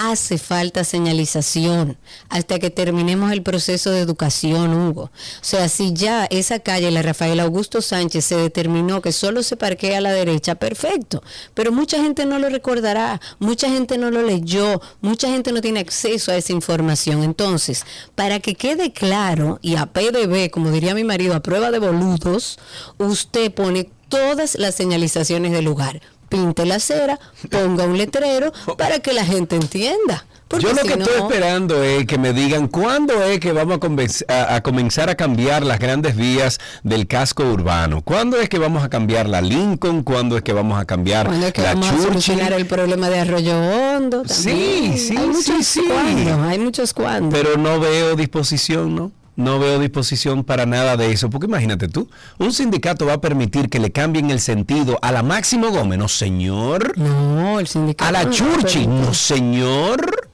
Hace 0.00 0.38
falta 0.38 0.84
señalización 0.84 1.98
hasta 2.28 2.60
que 2.60 2.70
terminemos 2.70 3.32
el 3.32 3.42
proceso 3.42 3.90
de 3.90 3.98
educación, 3.98 4.72
Hugo. 4.72 5.02
O 5.02 5.10
sea, 5.40 5.68
si 5.68 5.92
ya 5.92 6.24
esa 6.26 6.60
calle, 6.60 6.92
la 6.92 7.02
Rafael 7.02 7.40
Augusto 7.40 7.82
Sánchez, 7.82 8.24
se 8.24 8.36
determinó 8.36 9.02
que 9.02 9.10
solo 9.10 9.42
se 9.42 9.56
parquea 9.56 9.98
a 9.98 10.00
la 10.00 10.12
derecha, 10.12 10.54
perfecto. 10.54 11.20
Pero 11.52 11.72
mucha 11.72 12.00
gente 12.00 12.26
no 12.26 12.38
lo 12.38 12.48
recordará, 12.48 13.20
mucha 13.40 13.68
gente 13.70 13.98
no 13.98 14.12
lo 14.12 14.22
leyó, 14.22 14.80
mucha 15.00 15.30
gente 15.30 15.50
no 15.50 15.60
tiene 15.60 15.80
acceso 15.80 16.30
a 16.30 16.36
esa 16.36 16.52
información. 16.52 17.24
Entonces, 17.24 17.84
para 18.14 18.38
que 18.38 18.54
quede 18.54 18.92
claro 18.92 19.58
y 19.62 19.74
a 19.74 19.86
PDB, 19.86 20.48
como 20.50 20.70
diría 20.70 20.94
mi 20.94 21.02
marido, 21.02 21.34
a 21.34 21.40
prueba 21.40 21.72
de 21.72 21.80
boludos, 21.80 22.60
usted 22.98 23.52
pone 23.52 23.90
todas 24.08 24.54
las 24.54 24.76
señalizaciones 24.76 25.50
del 25.50 25.64
lugar. 25.64 26.00
Pinte 26.28 26.64
la 26.66 26.76
acera, 26.76 27.18
ponga 27.50 27.84
un 27.84 27.96
letrero 27.98 28.52
para 28.76 28.98
que 29.00 29.12
la 29.12 29.24
gente 29.24 29.56
entienda. 29.56 30.24
Porque 30.48 30.64
Yo 30.64 30.72
lo 30.72 30.80
si 30.80 30.88
que 30.88 30.96
no- 30.96 31.04
estoy 31.04 31.20
esperando 31.20 31.82
es 31.82 32.06
que 32.06 32.16
me 32.16 32.32
digan 32.32 32.68
cuándo 32.68 33.22
es 33.22 33.38
que 33.38 33.52
vamos 33.52 33.76
a, 33.76 33.80
convenc- 33.80 34.24
a- 34.30 34.54
a 34.56 34.62
comenzar 34.62 35.10
a 35.10 35.14
cambiar 35.14 35.62
las 35.62 35.78
grandes 35.78 36.16
vías 36.16 36.58
del 36.82 37.06
casco 37.06 37.44
urbano. 37.44 38.00
¿Cuándo 38.00 38.38
es 38.40 38.48
que 38.48 38.58
vamos 38.58 38.82
a 38.82 38.88
cambiar 38.88 39.28
la 39.28 39.42
Lincoln? 39.42 40.02
¿Cuándo 40.02 40.38
es 40.38 40.42
que 40.42 40.54
vamos 40.54 40.80
a 40.80 40.86
cambiar 40.86 41.26
¿Cuándo 41.26 41.46
es 41.48 41.52
que 41.52 41.60
la 41.60 41.74
vamos 41.74 41.90
a 41.90 41.98
solucionar 42.02 42.54
el 42.54 42.64
problema 42.64 43.10
de 43.10 43.20
Arroyo 43.20 43.58
Hondo? 43.58 44.22
también? 44.22 44.96
Sí, 44.96 44.98
sí, 44.98 45.16
hay 45.18 45.26
muchos 45.26 45.44
sí, 45.44 45.62
sí. 45.62 45.82
cuándo, 45.86 46.42
hay 46.44 46.58
muchos 46.58 46.94
cuándo. 46.94 47.28
Pero 47.36 47.58
no 47.58 47.78
veo 47.78 48.16
disposición, 48.16 48.94
¿no? 48.94 49.12
No 49.38 49.60
veo 49.60 49.78
disposición 49.78 50.42
para 50.42 50.66
nada 50.66 50.96
de 50.96 51.12
eso. 51.12 51.30
Porque 51.30 51.46
imagínate 51.46 51.86
tú, 51.86 52.10
un 52.38 52.52
sindicato 52.52 53.06
va 53.06 53.12
a 53.12 53.20
permitir 53.20 53.68
que 53.70 53.78
le 53.78 53.92
cambien 53.92 54.32
el 54.32 54.40
sentido 54.40 54.98
a 55.00 55.12
la 55.12 55.22
Máximo 55.22 55.70
Gómez. 55.70 55.96
No, 55.96 56.08
señor. 56.08 56.98
No, 56.98 57.60
el 57.60 57.68
sindicato. 57.68 58.08
A 58.08 58.10
la 58.10 58.24
no 58.24 58.30
permite. 58.32 58.86
No, 58.88 59.14
señor. 59.14 60.28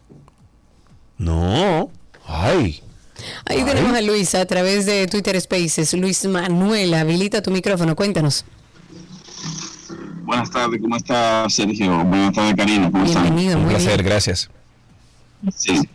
No. 1.19 1.91
Ay. 2.27 2.83
Ahí 3.45 3.63
tenemos 3.65 3.95
a 3.95 4.01
Luis 4.01 4.35
a 4.35 4.47
través 4.47 4.87
de 4.87 5.07
Twitter 5.07 5.39
Spaces. 5.39 5.93
Luis 5.93 6.25
Manuel, 6.25 6.95
habilita 6.95 7.43
tu 7.43 7.51
micrófono, 7.51 7.95
cuéntanos. 7.95 8.47
Buenas 10.23 10.51
tardes, 10.51 10.81
¿cómo 10.81 10.97
está 10.97 11.45
Sergio? 11.51 12.03
Buenas 12.05 12.33
tardes, 12.33 12.55
Karina, 12.57 12.91
¿cómo 12.91 13.05
están? 13.05 13.25
Bienvenido, 13.25 13.57
Un 13.59 13.65
muy 13.65 13.75
placer, 13.75 13.99
bien. 13.99 14.07
gracias. 14.07 14.49
Sí. 15.55 15.87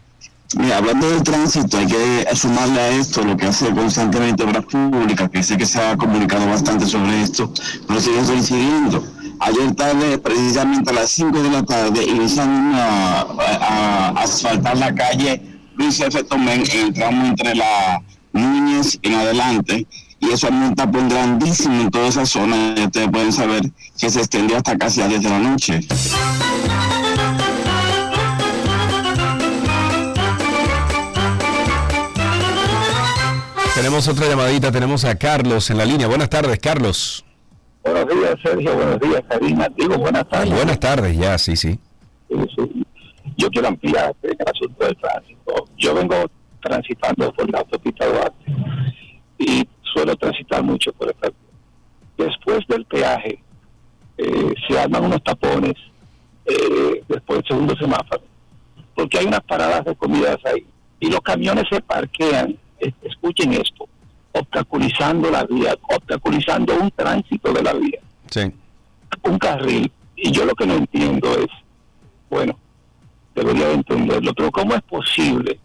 Mira, 0.58 0.78
hablando 0.78 1.08
del 1.08 1.22
tránsito, 1.22 1.78
hay 1.78 1.86
que 1.86 2.28
sumarle 2.36 2.80
a 2.80 2.90
esto 2.90 3.24
lo 3.24 3.38
que 3.38 3.46
hace 3.46 3.70
constantemente 3.70 4.44
Obras 4.44 4.66
Públicas, 4.66 5.30
que 5.30 5.44
sé 5.44 5.58
que 5.58 5.66
se 5.66 5.80
ha 5.80 5.96
comunicado 5.96 6.48
bastante 6.48 6.88
sobre 6.88 7.22
esto, 7.22 7.54
pero 7.88 8.02
sigue 8.02 8.24
coincidiendo. 8.24 9.06
Ayer 9.42 9.76
tarde, 9.76 10.18
precisamente 10.18 10.90
a 10.90 10.94
las 10.94 11.12
5 11.12 11.44
de 11.44 11.52
la 11.52 11.64
tarde, 11.64 12.04
inician 12.04 12.72
a, 12.74 14.10
asfaltar 14.18 14.76
la 14.78 14.94
calle 14.94 15.42
Luis 15.76 16.00
F. 16.00 16.24
Tomén 16.24 16.64
en 16.72 16.88
el 16.88 16.94
tramo 16.94 17.28
entre 17.28 17.54
la 17.54 18.02
Núñez 18.34 18.98
en 19.04 19.14
adelante, 19.14 19.88
y 20.20 20.30
eso 20.30 20.48
armó 20.48 20.68
un 20.68 20.76
tapón 20.76 21.10
grandísimo 21.10 21.82
en 21.82 21.92
toda 21.92 22.08
esa 22.08 22.26
zona, 22.26 22.74
ustedes 22.76 23.10
pueden 23.10 23.32
saber 23.32 23.72
que 24.00 24.10
se 24.10 24.20
extendió 24.20 24.58
hasta 24.58 24.78
casi 24.78 25.02
a 25.02 25.08
10 25.08 25.22
de 25.22 25.30
la 25.30 25.40
noche. 25.40 25.80
Tenemos 33.80 34.10
otra 34.10 34.28
llamadita, 34.28 34.74
tenemos 34.74 35.06
a 35.06 35.16
Carlos 35.16 35.70
en 35.70 35.78
la 35.78 35.86
línea. 35.86 36.06
Buenas 36.06 36.30
tardes, 36.30 36.60
Carlos. 36.60 37.24
Buenos 37.82 38.10
días, 38.10 38.36
Sergio. 38.44 38.76
Buenos 38.76 39.00
días, 39.00 39.24
Karina. 39.30 39.70
Digo, 39.78 39.98
buenas 39.98 40.28
tardes. 40.28 40.54
Buenas 40.54 40.80
tardes, 40.82 41.18
ya, 41.18 41.38
sí, 41.38 41.56
sí. 41.56 41.80
Sí, 42.28 42.36
sí. 42.58 42.86
Yo 43.38 43.50
quiero 43.50 43.70
ampliar 43.70 44.14
el 44.22 44.36
asunto 44.54 44.86
del 44.86 44.98
tránsito. 44.98 45.66
Yo 45.78 45.96
vengo 45.96 46.26
transitando 46.62 47.32
por 47.32 47.50
la 47.50 47.60
autopista 47.60 48.06
Duarte 48.06 48.52
y 49.38 49.66
suelo 49.94 50.14
transitar 50.18 50.62
mucho 50.62 50.92
por 50.92 51.08
esta. 51.08 51.30
Después 52.18 52.60
del 52.68 52.84
peaje, 52.84 53.42
eh, 54.18 54.54
se 54.68 54.78
arman 54.78 55.06
unos 55.06 55.24
tapones 55.24 55.76
eh, 56.48 57.02
después 57.08 57.40
del 57.40 57.48
segundo 57.48 57.78
semáforo, 57.78 58.24
porque 58.94 59.20
hay 59.20 59.26
unas 59.26 59.44
paradas 59.44 59.86
de 59.86 59.96
comidas 59.96 60.38
ahí 60.44 60.66
y 61.00 61.10
los 61.10 61.22
camiones 61.22 61.64
se 61.72 61.80
parquean, 61.80 62.58
escuchen 63.02 63.54
esto, 63.54 63.88
obstaculizando 64.32 65.30
la 65.30 65.44
vía, 65.46 65.76
obstaculizando 65.96 66.76
un 66.80 66.92
tránsito 66.92 67.52
de 67.54 67.64
la 67.64 67.74
vía, 67.74 68.00
Sí. 68.30 68.42
un 69.24 69.38
carril. 69.40 69.92
Y 70.16 70.32
yo 70.32 70.46
lo 70.46 70.54
que 70.54 70.66
no 70.68 70.74
entiendo 70.76 71.30
es, 71.40 71.48
bueno, 72.30 72.58
debería 73.36 73.68
de 73.68 73.74
entenderlo, 73.76 74.34
pero 74.34 74.52
¿cómo 74.52 74.76
es 74.76 74.82
posible 74.84 75.60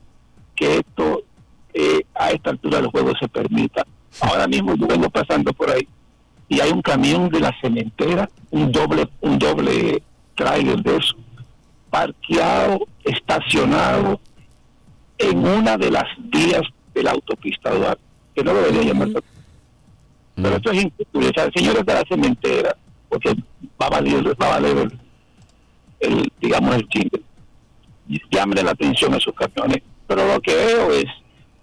que 0.55 0.77
esto 0.79 1.23
eh, 1.73 2.03
a 2.15 2.31
esta 2.31 2.51
altura 2.51 2.81
del 2.81 2.91
juego 2.91 3.13
se 3.19 3.29
permita? 3.29 3.85
Ahora 4.21 4.47
mismo 4.47 4.75
yo 4.77 4.87
vengo 4.87 5.11
pasando 5.11 5.53
por 5.53 5.71
ahí 5.71 5.89
y 6.49 6.61
hay 6.61 6.71
un 6.71 6.83
camión 6.83 7.29
de 7.31 7.41
la 7.41 7.53
cementera, 7.61 8.31
un 8.51 8.71
doble, 8.71 9.09
un 9.23 9.39
doble 9.41 10.03
trailer 10.37 10.81
de 10.83 10.97
eso, 10.99 11.17
parqueado, 11.91 12.87
estacionado 13.05 14.21
en 15.19 15.39
una 15.47 15.77
de 15.77 15.91
las 15.91 16.07
vías 16.19 16.63
de 16.95 17.03
la 17.03 17.11
autopista 17.13 17.71
Duarte, 17.71 18.03
que 18.35 18.45
no 18.45 18.55
debería 18.55 18.83
llamarse. 18.83 19.19
Pero 20.37 20.57
esto 20.57 20.71
es 20.71 20.85
increíble. 20.85 21.31
O 21.31 21.33
sea, 21.35 21.51
señores 21.55 21.87
de 21.87 21.95
la 21.95 22.05
cementera, 22.09 22.77
porque 23.09 23.35
va 23.81 23.87
a 23.87 23.91
valer, 23.91 24.27
va 24.41 24.47
a 24.47 24.61
valer 24.61 24.79
el, 24.79 25.01
el, 26.01 26.33
digamos, 26.41 26.75
el. 26.77 26.89
Y 28.07 28.21
Llamen 28.31 28.65
la 28.65 28.73
atención 28.73 29.15
a 29.15 29.17
esos 29.17 29.35
camiones. 29.35 29.83
Pero 30.07 30.27
lo 30.27 30.41
que 30.41 30.55
veo 30.55 30.93
es 30.93 31.07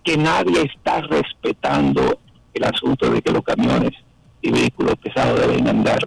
que 0.03 0.17
nadie 0.17 0.63
está 0.63 1.01
respetando 1.01 2.19
el 2.53 2.63
asunto 2.63 3.09
de 3.09 3.21
que 3.21 3.31
los 3.31 3.43
camiones 3.43 3.91
y 4.41 4.51
vehículos 4.51 4.95
pesados 4.95 5.39
deben 5.39 5.67
andar 5.67 5.99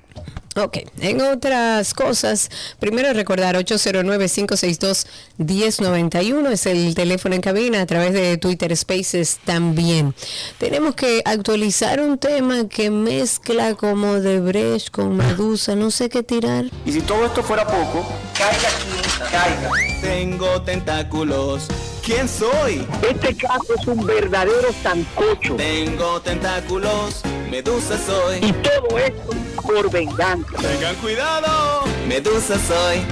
Ok, 0.54 0.80
en 1.00 1.22
otras 1.22 1.94
cosas, 1.94 2.50
primero 2.78 3.10
recordar 3.14 3.56
809-562-1091 3.56 6.50
es 6.50 6.66
el 6.66 6.94
teléfono 6.94 7.34
en 7.34 7.40
cabina 7.40 7.80
a 7.80 7.86
través 7.86 8.12
de 8.12 8.36
Twitter 8.36 8.76
Spaces 8.76 9.38
también. 9.46 10.14
Tenemos 10.58 10.94
que 10.94 11.22
actualizar 11.24 12.02
un 12.02 12.18
tema 12.18 12.68
que 12.68 12.90
mezcla 12.90 13.74
como 13.76 14.20
de 14.20 14.40
Brecht 14.40 14.90
con 14.90 15.16
Medusa, 15.16 15.74
no 15.74 15.90
sé 15.90 16.10
qué 16.10 16.22
tirar. 16.22 16.66
Y 16.84 16.92
si 16.92 17.00
todo 17.00 17.24
esto 17.24 17.42
fuera 17.42 17.66
poco, 17.66 18.06
caiga 18.36 18.68
quien 18.84 19.00
caiga. 19.30 19.70
Tengo 20.02 20.60
tentáculos. 20.60 21.68
¿Quién 22.04 22.28
soy? 22.28 22.84
Este 23.08 23.36
caso 23.36 23.74
es 23.80 23.86
un 23.86 24.04
verdadero 24.04 24.72
sancocho. 24.82 25.54
Tengo 25.54 26.20
tentáculos. 26.20 27.22
Medusa 27.48 27.96
soy. 27.96 28.38
Y 28.42 28.52
todo 28.54 28.98
esto 28.98 29.30
por 29.62 29.88
venganza. 29.88 30.50
Tengan 30.60 30.96
cuidado. 30.96 31.84
Medusa 32.08 32.58
soy. 32.58 33.02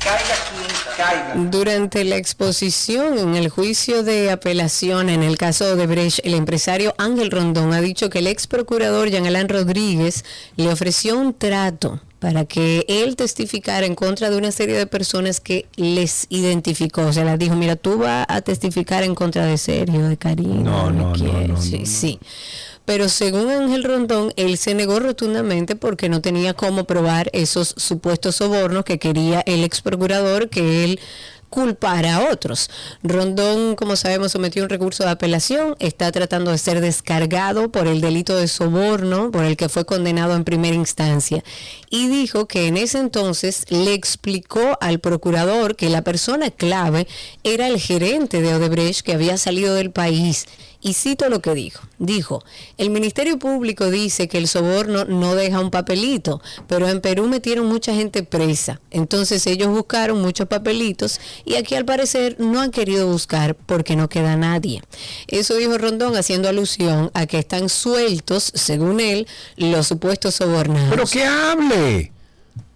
Caiga 0.00 0.34
quien 0.50 0.96
caiga. 0.96 1.34
Durante 1.50 2.04
la 2.04 2.16
exposición 2.16 3.16
en 3.16 3.36
el 3.36 3.48
juicio 3.48 4.02
de 4.02 4.32
apelación 4.32 5.08
en 5.08 5.22
el 5.22 5.38
caso 5.38 5.76
de 5.76 5.86
Brecht, 5.86 6.18
el 6.24 6.34
empresario 6.34 6.96
Ángel 6.98 7.30
Rondón 7.30 7.72
ha 7.72 7.80
dicho 7.80 8.10
que 8.10 8.18
el 8.18 8.26
ex 8.26 8.48
procurador 8.48 9.08
Jean 9.08 9.26
Alain 9.26 9.48
Rodríguez 9.48 10.24
le 10.56 10.72
ofreció 10.72 11.16
un 11.16 11.32
trato 11.32 12.00
para 12.20 12.44
que 12.44 12.84
él 12.86 13.16
testificara 13.16 13.86
en 13.86 13.94
contra 13.94 14.30
de 14.30 14.36
una 14.36 14.52
serie 14.52 14.76
de 14.76 14.86
personas 14.86 15.40
que 15.40 15.66
les 15.76 16.26
identificó. 16.28 17.06
O 17.06 17.12
sea, 17.12 17.24
les 17.24 17.38
dijo, 17.38 17.56
mira, 17.56 17.76
tú 17.76 17.98
vas 17.98 18.26
a 18.28 18.42
testificar 18.42 19.02
en 19.02 19.14
contra 19.14 19.46
de 19.46 19.56
Sergio, 19.56 20.06
de 20.06 20.18
Karina. 20.18 20.62
No, 20.62 20.90
no, 20.90 21.08
no, 21.08 21.12
quién". 21.14 21.48
no, 21.48 21.60
Sí, 21.60 21.86
sí. 21.86 22.20
Pero 22.84 23.08
según 23.08 23.50
Ángel 23.50 23.84
Rondón, 23.84 24.32
él 24.36 24.58
se 24.58 24.74
negó 24.74 25.00
rotundamente 25.00 25.76
porque 25.76 26.08
no 26.08 26.20
tenía 26.20 26.54
cómo 26.54 26.84
probar 26.84 27.30
esos 27.32 27.74
supuestos 27.76 28.36
sobornos 28.36 28.84
que 28.84 28.98
quería 28.98 29.40
el 29.46 29.64
ex 29.64 29.80
procurador 29.80 30.50
que 30.50 30.84
él 30.84 31.00
culpara 31.50 32.16
a 32.16 32.30
otros. 32.32 32.70
Rondón, 33.02 33.74
como 33.76 33.96
sabemos, 33.96 34.32
sometió 34.32 34.62
un 34.62 34.70
recurso 34.70 35.04
de 35.04 35.10
apelación, 35.10 35.76
está 35.80 36.10
tratando 36.12 36.50
de 36.50 36.58
ser 36.58 36.80
descargado 36.80 37.70
por 37.70 37.86
el 37.86 38.00
delito 38.00 38.36
de 38.36 38.48
soborno 38.48 39.30
por 39.30 39.44
el 39.44 39.56
que 39.56 39.68
fue 39.68 39.84
condenado 39.84 40.34
en 40.34 40.44
primera 40.44 40.74
instancia 40.74 41.44
y 41.90 42.08
dijo 42.08 42.46
que 42.46 42.68
en 42.68 42.76
ese 42.76 42.98
entonces 42.98 43.64
le 43.68 43.92
explicó 43.94 44.78
al 44.80 45.00
procurador 45.00 45.76
que 45.76 45.90
la 45.90 46.02
persona 46.02 46.50
clave 46.50 47.06
era 47.42 47.66
el 47.68 47.80
gerente 47.80 48.40
de 48.40 48.54
Odebrecht 48.54 49.02
que 49.02 49.12
había 49.12 49.36
salido 49.36 49.74
del 49.74 49.90
país 49.90 50.46
y 50.80 50.94
cito 50.94 51.28
lo 51.28 51.40
que 51.40 51.54
dijo. 51.54 51.82
Dijo, 51.98 52.42
el 52.78 52.90
Ministerio 52.90 53.38
Público 53.38 53.90
dice 53.90 54.28
que 54.28 54.38
el 54.38 54.48
soborno 54.48 55.04
no 55.04 55.34
deja 55.34 55.60
un 55.60 55.70
papelito, 55.70 56.40
pero 56.66 56.88
en 56.88 57.00
Perú 57.00 57.26
metieron 57.28 57.66
mucha 57.66 57.94
gente 57.94 58.22
presa. 58.22 58.80
Entonces 58.90 59.46
ellos 59.46 59.68
buscaron 59.68 60.20
muchos 60.20 60.48
papelitos 60.48 61.20
y 61.44 61.56
aquí 61.56 61.74
al 61.74 61.84
parecer 61.84 62.36
no 62.38 62.60
han 62.60 62.70
querido 62.70 63.06
buscar 63.06 63.54
porque 63.54 63.96
no 63.96 64.08
queda 64.08 64.36
nadie. 64.36 64.82
Eso 65.26 65.54
dijo 65.56 65.78
Rondón 65.78 66.16
haciendo 66.16 66.48
alusión 66.48 67.10
a 67.14 67.26
que 67.26 67.38
están 67.38 67.68
sueltos, 67.68 68.50
según 68.54 69.00
él, 69.00 69.26
los 69.56 69.86
supuestos 69.86 70.34
sobornados. 70.36 70.90
Pero 70.90 71.06
que 71.06 71.24
hable. 71.24 72.12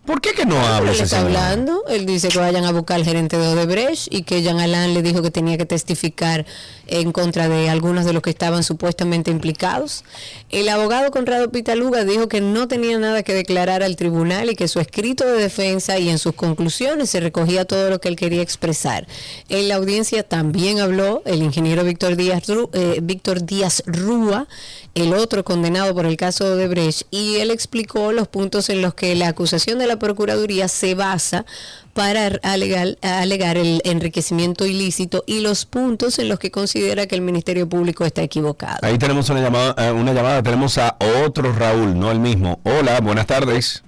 ¿Por 0.05 0.21
qué 0.21 0.33
que 0.33 0.45
no 0.45 0.61
habla 0.61 0.91
él 0.91 0.97
ese 0.97 1.05
está 1.05 1.17
señor? 1.21 1.37
hablando, 1.37 1.85
él 1.89 2.05
dice 2.05 2.29
que 2.29 2.39
vayan 2.39 2.67
a 2.67 2.73
buscar 2.73 2.97
al 2.97 3.05
gerente 3.05 3.39
de 3.39 3.49
Odebrecht 3.49 4.13
y 4.13 4.23
que 4.23 4.43
Jean 4.43 4.61
Alain 4.61 4.93
le 4.93 5.01
dijo 5.01 5.23
que 5.23 5.31
tenía 5.31 5.57
que 5.57 5.65
testificar 5.65 6.45
en 6.87 7.11
contra 7.11 7.49
de 7.49 7.71
algunos 7.71 8.05
de 8.05 8.13
los 8.13 8.21
que 8.21 8.29
estaban 8.29 8.63
supuestamente 8.65 9.31
implicados. 9.31 10.05
El 10.51 10.69
abogado 10.69 11.11
Conrado 11.11 11.51
Pitaluga 11.51 12.05
dijo 12.05 12.29
que 12.29 12.43
no 12.43 12.69
tenía 12.69 12.99
nada 12.99 13.23
que 13.23 13.33
declarar 13.33 13.83
al 13.83 13.97
tribunal 13.97 14.51
y 14.51 14.57
que 14.57 14.69
su 14.69 14.79
escrito 14.79 15.25
de 15.25 15.41
defensa 15.41 15.99
y 15.99 16.11
en 16.11 16.19
sus 16.19 16.35
conclusiones 16.35 17.09
se 17.09 17.21
recogía 17.21 17.65
todo 17.65 17.89
lo 17.89 17.99
que 17.99 18.09
él 18.09 18.17
quería 18.17 18.43
expresar. 18.43 19.07
En 19.49 19.69
la 19.69 19.77
audiencia 19.77 20.23
también 20.23 20.81
habló 20.81 21.23
el 21.25 21.43
ingeniero 21.43 21.83
Víctor 21.83 22.17
Díaz, 22.17 22.43
eh, 22.75 22.99
Víctor 23.03 23.47
Díaz 23.47 23.83
Rúa, 23.87 24.49
el 24.95 25.13
otro 25.15 25.45
condenado 25.45 25.95
por 25.95 26.07
el 26.07 26.17
caso 26.17 26.45
de 26.45 26.55
Odebrecht, 26.55 27.03
y 27.11 27.37
él 27.37 27.51
explicó 27.51 28.13
los 28.13 28.29
puntos 28.29 28.69
en 28.71 28.83
los 28.83 28.95
que 28.95 29.15
la 29.15 29.29
acusación 29.29 29.79
de 29.79 29.87
la 29.87 29.99
Procuraduría 29.99 30.69
se 30.69 30.95
basa 30.95 31.45
para 31.93 32.39
alegar, 32.43 32.99
alegar 33.03 33.57
el 33.57 33.81
enriquecimiento 33.85 34.67
ilícito 34.67 35.23
y 35.27 35.41
los 35.41 35.65
puntos 35.65 36.19
en 36.19 36.29
los 36.29 36.39
que 36.39 36.51
considera 36.51 37.07
que 37.07 37.15
el 37.15 37.21
Ministerio 37.21 37.69
Público 37.69 38.05
está 38.05 38.23
equivocado. 38.23 38.79
Ahí 38.83 38.99
tenemos 38.99 39.29
una 39.31 39.41
llamada, 39.41 39.75
eh, 39.79 39.93
una 39.93 40.13
llamada, 40.13 40.43
tenemos 40.43 40.77
a 40.79 40.97
otro 41.25 41.53
Raúl, 41.53 41.99
no 41.99 42.11
el 42.11 42.19
mismo. 42.19 42.61
Hola, 42.65 43.01
buenas 43.01 43.27
tardes. 43.27 43.83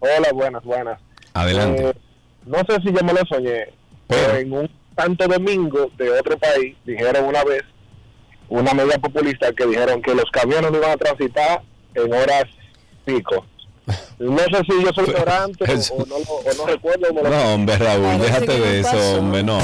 Hola, 0.00 0.30
buenas, 0.32 0.64
buenas. 0.64 0.98
Adelante. 1.34 1.88
Eh, 1.88 1.94
no 2.46 2.58
sé 2.58 2.80
si 2.82 2.92
yo 2.92 3.04
me 3.04 3.12
lo 3.12 3.24
soñé, 3.26 3.66
pero 4.06 4.36
en 4.36 4.52
un 4.52 4.70
Santo 4.96 5.26
Domingo 5.28 5.90
de 5.96 6.10
otro 6.10 6.38
país 6.38 6.76
dijeron 6.84 7.24
una 7.24 7.44
vez, 7.44 7.62
una 8.52 8.74
media 8.74 8.98
populista 8.98 9.52
que 9.52 9.66
dijeron 9.66 10.02
que 10.02 10.14
los 10.14 10.30
camiones 10.30 10.70
no 10.70 10.78
iban 10.78 10.90
a 10.92 10.96
transitar 10.96 11.62
en 11.94 12.12
horas 12.12 12.44
pico. 13.04 13.46
No 14.18 14.38
sé 14.38 14.60
si 14.68 14.82
yo 14.84 14.90
soy 14.94 15.06
ignorante 15.10 15.64
o, 15.64 15.94
o 15.94 16.06
no, 16.06 16.18
lo- 16.18 16.50
o 16.50 16.54
no 16.58 16.66
recuerdo. 16.66 17.08
o 17.10 17.14
me 17.14 17.22
lo- 17.22 17.30
No, 17.30 17.54
hombre, 17.54 17.76
Raúl, 17.78 18.18
déjate 18.20 18.60
de 18.60 18.80
eso, 18.80 19.18
hombre, 19.18 19.42
no. 19.42 19.58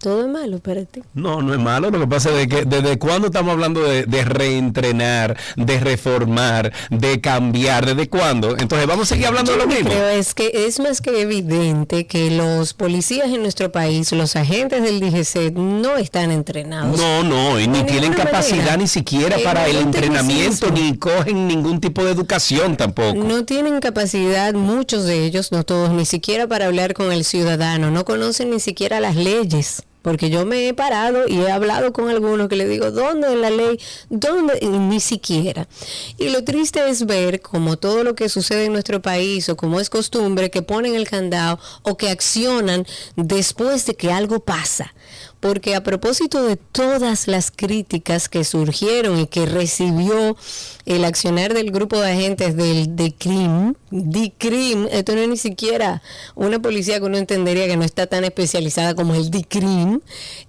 Todo 0.00 0.22
es 0.22 0.28
malo 0.28 0.58
para 0.60 0.84
ti. 0.84 1.02
No, 1.14 1.42
no 1.42 1.52
es 1.52 1.58
malo. 1.60 1.90
Lo 1.90 1.98
que 2.00 2.06
pasa 2.06 2.30
es 2.40 2.46
que 2.46 2.64
desde 2.64 2.98
cuándo 2.98 3.26
estamos 3.26 3.52
hablando 3.52 3.82
de, 3.82 4.04
de 4.06 4.24
reentrenar, 4.24 5.36
de 5.56 5.80
reformar, 5.80 6.72
de 6.90 7.20
cambiar, 7.20 7.84
desde 7.86 8.08
cuándo. 8.08 8.56
Entonces 8.56 8.86
vamos 8.86 9.10
a 9.10 9.14
seguir 9.14 9.26
hablando 9.26 9.52
de 9.52 9.58
lo 9.58 9.66
mismo. 9.66 9.90
Creo 9.90 10.08
es 10.08 10.34
que 10.34 10.50
es 10.66 10.78
más 10.78 11.00
que 11.00 11.20
evidente 11.20 12.06
que 12.06 12.30
los 12.30 12.74
policías 12.74 13.26
en 13.28 13.42
nuestro 13.42 13.72
país, 13.72 14.12
los 14.12 14.36
agentes 14.36 14.82
del 14.82 15.00
DGC, 15.00 15.52
no 15.58 15.96
están 15.96 16.30
entrenados. 16.30 16.98
No, 16.98 17.22
no, 17.24 17.58
y 17.58 17.66
ni 17.66 17.82
tienen 17.82 18.12
capacidad 18.12 18.56
manera. 18.58 18.76
ni 18.76 18.86
siquiera 18.88 19.36
Eh, 19.38 19.42
para 19.44 19.62
no 19.62 19.66
el 19.68 19.76
entrenamiento, 19.78 20.70
ni 20.70 20.96
cogen 20.96 21.48
ningún 21.48 21.80
tipo 21.80 22.04
de 22.04 22.12
educación 22.12 22.76
tampoco. 22.76 23.14
No 23.18 23.44
tienen 23.44 23.80
capacidad, 23.80 24.54
muchos 24.54 25.04
de 25.04 25.24
ellos, 25.24 25.50
no 25.52 25.64
todos, 25.64 25.90
ni 25.90 26.04
siquiera 26.06 26.46
para 26.46 26.66
hablar 26.66 26.94
con 26.94 27.12
el 27.12 27.24
ciudadano, 27.24 27.90
no 27.90 28.04
conocen 28.04 28.50
ni 28.50 28.60
siquiera 28.60 29.00
las 29.00 29.16
leyes. 29.16 29.82
Porque 30.08 30.30
yo 30.30 30.46
me 30.46 30.66
he 30.66 30.72
parado 30.72 31.28
y 31.28 31.38
he 31.40 31.50
hablado 31.50 31.92
con 31.92 32.08
algunos 32.08 32.48
que 32.48 32.56
le 32.56 32.66
digo, 32.66 32.90
¿dónde 32.90 33.30
en 33.30 33.42
la 33.42 33.50
ley? 33.50 33.78
¿Dónde? 34.08 34.58
Y 34.62 34.66
ni 34.66 35.00
siquiera. 35.00 35.68
Y 36.16 36.30
lo 36.30 36.44
triste 36.44 36.88
es 36.88 37.04
ver 37.04 37.42
como 37.42 37.76
todo 37.76 38.04
lo 38.04 38.14
que 38.14 38.30
sucede 38.30 38.64
en 38.64 38.72
nuestro 38.72 39.02
país 39.02 39.50
o 39.50 39.56
como 39.58 39.80
es 39.80 39.90
costumbre, 39.90 40.50
que 40.50 40.62
ponen 40.62 40.94
el 40.94 41.06
candado 41.06 41.58
o 41.82 41.98
que 41.98 42.08
accionan 42.08 42.86
después 43.16 43.84
de 43.84 43.96
que 43.96 44.10
algo 44.10 44.40
pasa. 44.40 44.94
Porque 45.40 45.76
a 45.76 45.82
propósito 45.82 46.42
de 46.42 46.56
todas 46.56 47.28
las 47.28 47.50
críticas 47.50 48.28
que 48.28 48.42
surgieron 48.42 49.20
y 49.20 49.26
que 49.26 49.46
recibió 49.46 50.36
el 50.84 51.04
accionar 51.04 51.54
del 51.54 51.70
grupo 51.70 52.00
de 52.00 52.10
agentes 52.10 52.56
del 52.56 52.96
DICRIM, 52.96 53.74
DICRIM, 53.90 54.88
esto 54.90 55.14
no 55.14 55.20
es 55.20 55.28
ni 55.28 55.36
siquiera 55.36 56.02
una 56.34 56.60
policía 56.60 56.98
que 56.98 57.04
uno 57.06 57.18
entendería 57.18 57.66
que 57.66 57.76
no 57.76 57.84
está 57.84 58.06
tan 58.06 58.24
especializada 58.24 58.94
como 58.94 59.14
el 59.14 59.30
DICRIM, 59.30 60.00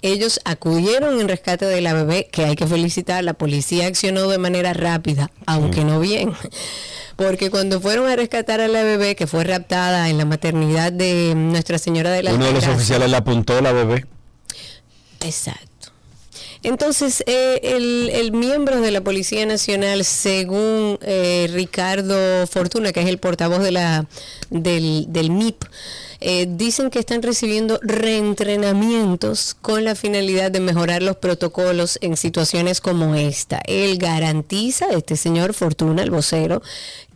ellos 0.01 0.39
acudieron 0.45 1.19
en 1.19 1.27
rescate 1.27 1.65
de 1.65 1.81
la 1.81 1.93
bebé, 1.93 2.27
que 2.31 2.45
hay 2.45 2.55
que 2.55 2.65
felicitar, 2.65 3.23
la 3.23 3.33
policía 3.33 3.87
accionó 3.87 4.27
de 4.27 4.37
manera 4.37 4.73
rápida, 4.73 5.29
aunque 5.45 5.83
no 5.83 5.99
bien. 5.99 6.33
Porque 7.15 7.51
cuando 7.51 7.81
fueron 7.81 8.07
a 8.07 8.15
rescatar 8.15 8.61
a 8.61 8.69
la 8.69 8.81
bebé 8.81 9.15
que 9.15 9.27
fue 9.27 9.43
raptada 9.43 10.09
en 10.09 10.17
la 10.17 10.23
maternidad 10.23 10.93
de 10.93 11.33
Nuestra 11.35 11.77
Señora 11.77 12.11
de 12.11 12.23
la 12.23 12.33
Uno 12.33 12.45
de 12.45 12.53
los 12.53 12.67
oficiales 12.67 13.09
le 13.11 13.17
apuntó 13.17 13.57
a 13.57 13.61
la 13.61 13.73
bebé. 13.73 14.05
Exacto. 15.21 15.69
Entonces, 16.61 17.23
eh, 17.25 17.59
el, 17.63 18.31
miembro 18.33 18.81
de 18.81 18.91
la 18.91 19.01
Policía 19.01 19.45
Nacional, 19.45 20.03
según 20.03 20.99
eh, 21.01 21.49
Ricardo 21.53 22.45
Fortuna, 22.47 22.91
que 22.91 23.01
es 23.01 23.07
el 23.07 23.17
portavoz 23.17 23.61
del, 23.63 25.05
del 25.07 25.31
MIP, 25.31 25.63
eh, 26.21 26.47
dicen 26.49 26.89
que 26.89 26.99
están 26.99 27.21
recibiendo 27.21 27.79
reentrenamientos 27.81 29.55
con 29.61 29.85
la 29.85 29.95
finalidad 29.95 30.51
de 30.51 30.59
mejorar 30.59 31.01
los 31.01 31.15
protocolos 31.15 31.97
en 32.01 32.17
situaciones 32.17 32.81
como 32.81 33.15
esta. 33.15 33.61
Él 33.65 33.97
garantiza, 33.97 34.87
este 34.91 35.15
señor 35.15 35.53
Fortuna, 35.53 36.03
el 36.03 36.11
vocero, 36.11 36.61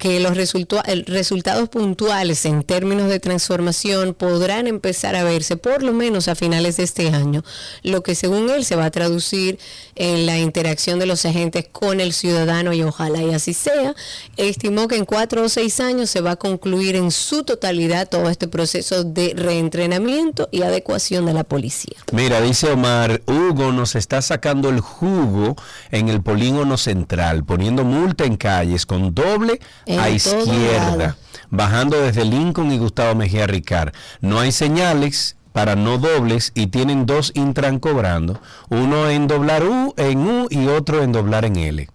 que 0.04 0.20
los 0.20 0.36
resultados 0.36 1.70
puntuales 1.70 2.44
en 2.44 2.64
términos 2.64 3.08
de 3.08 3.22
transformación 3.22 4.14
podrán 4.14 4.68
empezar 4.68 5.16
a 5.16 5.24
verse 5.24 5.56
por 5.56 5.82
lo 5.82 5.94
menos 5.94 6.28
a 6.28 6.36
finales 6.36 6.76
de 6.76 6.84
este 6.84 7.08
año, 7.08 7.42
lo 7.84 8.04
que 8.04 8.14
según 8.14 8.50
él 8.50 8.66
se 8.66 8.76
va 8.76 8.84
a 8.84 8.92
traducir 8.92 9.60
en 9.96 10.26
la 10.26 10.38
interacción 10.40 11.00
de 11.00 11.06
los 11.06 11.26
agentes 11.26 11.70
con 11.72 12.02
el 12.02 12.12
ciudadano 12.12 12.74
y 12.74 12.84
ojalá 12.84 13.22
y 13.22 13.34
así 13.34 13.54
sea. 13.54 13.96
Estimó 14.36 14.90
que 14.90 14.98
en 14.98 15.06
cuatro 15.06 15.44
o 15.44 15.48
seis 15.48 15.80
años 15.80 16.10
se 16.10 16.20
va 16.20 16.32
a 16.32 16.36
concluir 16.36 16.98
en 16.98 17.10
su 17.10 17.46
totalidad 17.46 18.10
todo 18.10 18.30
este 18.30 18.50
proceso 18.50 19.06
de 19.06 19.34
reentrenamiento 19.38 20.50
y 20.52 20.64
adecuación 20.64 21.26
de 21.28 21.34
la 21.34 21.46
policía. 21.46 21.96
Mira, 22.12 22.42
dice 22.42 22.70
Omar, 22.70 23.22
Hugo 23.26 23.72
nos 23.72 23.96
está 23.96 24.22
sacando 24.22 24.68
el 24.68 24.82
jugo 24.82 25.56
en 25.92 26.10
el 26.10 26.22
polígono 26.22 26.78
central, 26.78 27.46
poniendo 27.46 27.86
multa 27.86 28.26
en 28.26 28.36
calles 28.36 28.86
con 28.86 29.16
doble 29.16 29.62
a 30.00 30.10
izquierda, 30.10 30.98
lado. 30.98 31.16
bajando 31.50 32.02
desde 32.02 32.26
Lincoln 32.26 32.72
y 32.72 32.78
Gustavo 32.78 33.16
Mejía 33.16 33.48
Ricard. 33.48 33.94
No 34.22 34.40
hay 34.40 34.52
señales 34.52 35.36
para 35.54 35.76
no 35.76 36.00
dobles 36.00 36.52
y 36.56 36.68
tienen 36.68 37.06
dos 37.06 37.32
Intran 37.36 37.80
cobrando, 37.80 38.42
uno 38.70 39.10
en 39.10 39.28
doblar 39.28 39.64
U 39.64 39.94
en 39.98 40.28
U 40.28 40.48
y 40.50 40.68
otro 40.68 41.04
en 41.04 41.12
doblar 41.12 41.46
en 41.46 41.56
L. 41.56 41.88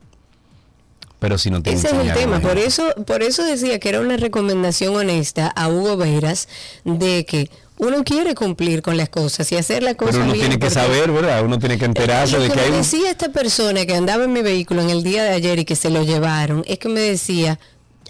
Pero 1.19 1.37
si 1.37 1.51
no 1.51 1.61
tienen 1.62 1.85
Ese 1.85 1.95
es 1.95 2.07
el 2.07 2.12
tema, 2.15 2.39
por 2.39 2.59
eso, 2.59 2.85
por 3.05 3.23
eso 3.23 3.43
decía 3.43 3.81
que 3.81 3.89
era 3.89 4.01
una 4.01 4.16
recomendación 4.16 4.95
honesta 4.95 5.49
a 5.49 5.69
Hugo 5.69 5.97
Veras 5.97 6.49
de 6.85 7.27
que 7.27 7.51
uno 7.79 8.05
quiere 8.05 8.35
cumplir 8.35 8.83
con 8.83 8.97
las 8.97 9.09
cosas 9.09 9.51
y 9.51 9.57
hacer 9.57 9.83
la 9.83 9.95
cosa 9.95 10.12
Pero 10.12 10.25
uno 10.25 10.33
bien, 10.35 10.47
tiene 10.47 10.61
que 10.61 10.70
saber, 10.70 11.11
¿verdad? 11.11 11.45
Uno 11.45 11.59
tiene 11.59 11.79
que 11.79 11.85
enterarse 11.85 12.37
Lo 12.37 12.43
de 12.43 12.49
que 12.49 12.55
que 12.55 12.61
hay 12.61 12.70
me 12.70 12.77
decía 12.79 13.11
esta 13.11 13.31
persona 13.31 13.85
que 13.87 13.95
andaba 13.95 14.25
en 14.25 14.33
mi 14.33 14.43
vehículo 14.43 14.83
en 14.83 14.91
el 14.91 15.03
día 15.03 15.25
de 15.25 15.31
ayer 15.31 15.59
y 15.59 15.65
que 15.65 15.75
se 15.75 15.91
lo 15.91 16.05
llevaron, 16.05 16.62
es 16.66 16.79
que 16.79 16.89
me 16.89 17.01
decía, 17.01 17.59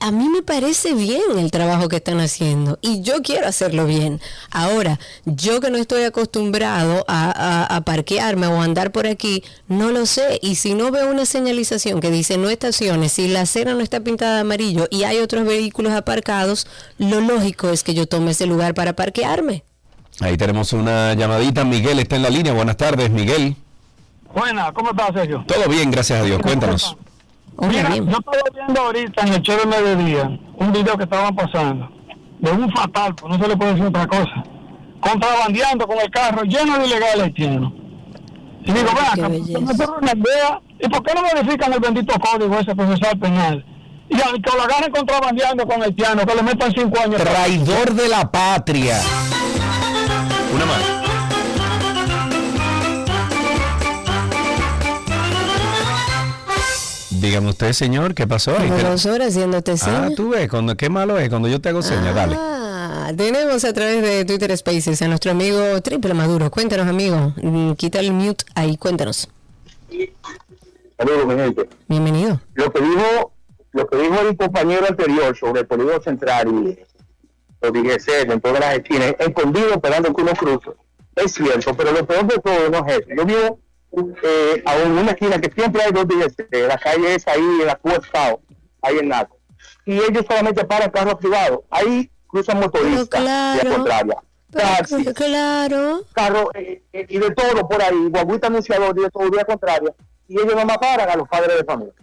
a 0.00 0.10
mí 0.10 0.28
me 0.28 0.42
parece 0.42 0.94
bien 0.94 1.20
el 1.38 1.50
trabajo 1.50 1.88
que 1.88 1.96
están 1.96 2.20
haciendo 2.20 2.78
y 2.80 3.02
yo 3.02 3.22
quiero 3.22 3.46
hacerlo 3.46 3.86
bien. 3.86 4.20
Ahora, 4.50 4.98
yo 5.24 5.60
que 5.60 5.70
no 5.70 5.76
estoy 5.78 6.04
acostumbrado 6.04 7.04
a, 7.08 7.30
a- 7.30 7.76
a 7.76 7.80
parquearme 7.82 8.46
o 8.46 8.60
a 8.60 8.64
andar 8.64 8.92
por 8.92 9.06
aquí, 9.06 9.42
no 9.68 9.90
lo 9.90 10.06
sé. 10.06 10.38
Y 10.42 10.54
si 10.56 10.74
no 10.74 10.90
veo 10.90 11.10
una 11.10 11.26
señalización 11.26 12.00
que 12.00 12.10
dice 12.10 12.38
no 12.38 12.48
estaciones, 12.48 13.12
si 13.12 13.28
la 13.28 13.42
acera 13.42 13.74
no 13.74 13.80
está 13.80 14.00
pintada 14.00 14.34
de 14.36 14.40
amarillo 14.42 14.86
y 14.90 15.04
hay 15.04 15.18
otros 15.18 15.44
vehículos 15.44 15.92
aparcados, 15.92 16.66
lo 16.98 17.20
lógico 17.20 17.70
es 17.70 17.82
que 17.82 17.94
yo 17.94 18.06
tome 18.06 18.30
ese 18.32 18.46
lugar 18.46 18.74
para 18.74 18.94
parquearme. 18.94 19.64
Ahí 20.20 20.36
tenemos 20.36 20.72
una 20.72 21.14
llamadita. 21.14 21.64
Miguel 21.64 21.98
está 22.00 22.16
en 22.16 22.22
la 22.22 22.30
línea. 22.30 22.52
Buenas 22.52 22.76
tardes, 22.76 23.08
Miguel. 23.10 23.56
Buena, 24.34 24.72
¿cómo 24.72 24.90
estás, 24.90 25.12
Sergio? 25.14 25.44
Todo 25.46 25.68
bien, 25.68 25.90
gracias 25.90 26.20
a 26.20 26.24
Dios. 26.24 26.40
Cuéntanos. 26.42 26.96
Mira, 27.60 27.94
yo 27.96 28.02
estaba 28.04 28.36
viendo 28.54 28.80
ahorita 28.80 29.22
en 29.22 29.34
el 29.34 29.42
show 29.42 29.58
de 29.58 29.66
mediodía 29.66 30.38
un 30.56 30.72
video 30.72 30.96
que 30.96 31.04
estaban 31.04 31.34
pasando 31.34 31.90
de 32.38 32.52
un 32.52 32.70
fatal, 32.70 33.14
pues 33.16 33.36
no 33.36 33.42
se 33.42 33.48
le 33.48 33.56
puede 33.56 33.72
decir 33.72 33.86
otra 33.86 34.06
cosa, 34.06 34.44
contrabandeando 35.00 35.86
con 35.86 35.98
el 35.98 36.10
carro 36.10 36.42
lleno 36.42 36.78
de 36.78 36.86
ilegales 36.86 37.24
haitianos. 37.24 37.72
Y 38.64 38.72
digo, 38.72 38.90
venga, 39.16 39.28
una 39.28 40.12
idea, 40.12 40.60
¿y 40.78 40.88
por 40.88 41.02
qué 41.02 41.14
no 41.14 41.22
modifican 41.22 41.72
el 41.72 41.80
bendito 41.80 42.14
código 42.20 42.58
ese 42.58 42.76
procesal 42.76 43.18
penal? 43.18 43.64
Y 44.10 44.14
al 44.20 44.40
que 44.40 44.56
lo 44.56 44.62
agarren 44.62 44.92
contrabandeando 44.92 45.66
con 45.66 45.82
haitianos, 45.82 46.24
que 46.26 46.34
le 46.34 46.42
metan 46.42 46.72
cinco 46.72 47.00
años. 47.00 47.20
Traidor 47.20 47.92
de 47.92 48.08
la 48.08 48.30
patria. 48.30 49.00
Una 50.54 50.64
más. 50.64 50.97
Dígame 57.20 57.48
usted, 57.50 57.72
señor, 57.72 58.14
¿qué 58.14 58.26
pasó 58.26 58.56
ahí? 58.56 58.68
Como 58.68 58.82
dos 58.82 59.06
horas 59.06 59.28
haciéndote 59.28 59.72
Ah, 59.72 59.76
señas. 59.76 60.14
tú 60.14 60.30
ves, 60.30 60.48
cuando, 60.48 60.76
qué 60.76 60.88
malo 60.88 61.18
es 61.18 61.28
cuando 61.28 61.48
yo 61.48 61.60
te 61.60 61.68
hago 61.70 61.82
señas, 61.82 62.14
dale. 62.14 62.36
Ah, 62.38 63.12
tenemos 63.16 63.64
a 63.64 63.72
través 63.72 64.02
de 64.02 64.24
Twitter 64.24 64.56
Spaces 64.56 65.02
a 65.02 65.08
nuestro 65.08 65.32
amigo 65.32 65.80
Triple 65.82 66.14
Maduro. 66.14 66.50
Cuéntanos, 66.50 66.86
amigo. 66.86 67.32
Mm, 67.42 67.72
Quita 67.72 67.98
el 68.00 68.12
mute 68.12 68.44
ahí, 68.54 68.76
cuéntanos. 68.76 69.28
Saludos, 70.96 71.26
mi 71.26 71.34
gente. 71.34 71.68
Bienvenido. 71.88 72.40
Lo 72.54 72.72
que 72.72 72.80
dijo, 72.82 73.32
lo 73.72 73.86
que 73.88 73.96
dijo 73.98 74.20
el 74.20 74.36
compañero 74.36 74.86
anterior 74.88 75.36
sobre 75.36 75.60
el 75.62 75.66
polígono 75.66 76.00
central 76.02 76.48
y 76.48 76.78
los 77.60 77.72
DGC 77.72 78.30
en 78.30 78.40
todas 78.40 78.60
las 78.60 78.74
esquinas, 78.76 79.14
escondido 79.18 79.70
esperando 79.74 80.14
que 80.14 80.22
uno 80.22 80.32
cruce, 80.32 80.70
es 81.16 81.32
cierto, 81.34 81.74
pero 81.74 81.92
lo 81.92 82.06
peor 82.06 82.26
de 82.26 82.36
todo 82.38 82.70
no 82.70 82.86
es 82.86 82.98
eso. 82.98 83.08
Yo 83.16 83.24
vivo 83.24 83.58
eh, 83.92 84.62
a 84.66 84.76
una 84.76 85.10
esquina 85.10 85.40
que 85.40 85.50
siempre 85.50 85.82
hay 85.82 85.92
dos 85.92 86.06
DGC, 86.06 86.66
la 86.66 86.78
calle 86.78 87.14
es 87.14 87.26
ahí 87.26 87.40
en 87.60 87.66
la 87.66 87.76
Cuesta, 87.76 88.36
ahí 88.82 88.98
en 88.98 89.08
Naco, 89.08 89.38
y 89.84 89.98
ellos 89.98 90.24
solamente 90.28 90.64
paran 90.64 90.90
carros 90.90 91.14
privados, 91.16 91.60
ahí 91.70 92.10
cruzan 92.26 92.60
motoristas, 92.60 93.20
claro. 93.20 93.60
vía 93.62 93.74
contraria. 93.74 94.16
Taxi, 94.50 95.04
claro. 95.12 96.04
carro 96.14 96.50
eh, 96.54 96.82
eh, 96.92 97.06
y 97.08 97.18
de 97.18 97.30
todo 97.32 97.68
por 97.68 97.82
ahí, 97.82 98.08
guaguita 98.08 98.46
anunciador 98.46 98.98
y 98.98 99.02
de 99.02 99.10
todo 99.10 99.30
vía 99.30 99.44
contraria, 99.44 99.94
y 100.26 100.34
ellos 100.34 100.54
no 100.54 100.64
más 100.64 100.78
paran 100.78 101.08
a 101.08 101.16
los 101.16 101.28
padres 101.28 101.58
de 101.58 101.64
familia. 101.64 101.94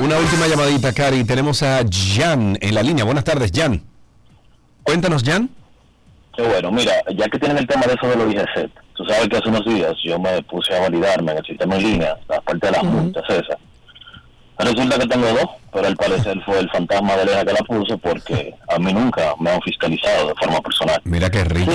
Una 0.00 0.16
última 0.16 0.46
llamadita, 0.46 0.92
Cari. 0.92 1.24
Tenemos 1.24 1.62
a 1.64 1.82
Jan 1.90 2.56
en 2.60 2.74
la 2.74 2.82
línea. 2.84 3.04
Buenas 3.04 3.24
tardes, 3.24 3.50
Jan. 3.52 3.82
Cuéntanos, 4.88 5.22
Jan. 5.22 5.50
Qué 6.34 6.40
bueno, 6.40 6.72
mira, 6.72 6.94
ya 7.14 7.28
que 7.28 7.38
tienen 7.38 7.58
el 7.58 7.66
tema 7.66 7.82
de 7.82 7.92
eso 7.92 8.08
de 8.08 8.16
los 8.16 8.32
IGC, 8.32 8.70
tú 8.94 9.04
sabes 9.04 9.28
que 9.28 9.36
hace 9.36 9.50
unos 9.50 9.62
días 9.66 9.92
yo 10.02 10.18
me 10.18 10.42
puse 10.44 10.74
a 10.74 10.80
validarme 10.80 11.32
en 11.32 11.38
el 11.38 11.44
sistema 11.44 11.76
en 11.76 11.82
línea, 11.82 12.16
la 12.26 12.40
parte 12.40 12.68
de 12.68 12.72
las 12.72 12.82
multas 12.84 13.22
esas. 13.28 13.58
Resulta 14.58 14.98
que 14.98 15.06
tengo 15.06 15.26
dos, 15.26 15.46
pero 15.74 15.88
al 15.88 15.94
parecer 15.94 16.42
fue 16.46 16.60
el 16.60 16.70
fantasma 16.70 17.16
de 17.16 17.22
Elena 17.24 17.44
que 17.44 17.52
la 17.52 17.60
puso 17.66 17.98
porque 17.98 18.54
a 18.66 18.78
mí 18.78 18.94
nunca 18.94 19.34
me 19.38 19.50
han 19.50 19.60
fiscalizado 19.60 20.28
de 20.28 20.34
forma 20.36 20.58
personal. 20.62 20.98
Mira 21.04 21.28
qué 21.28 21.44
rico. 21.44 21.72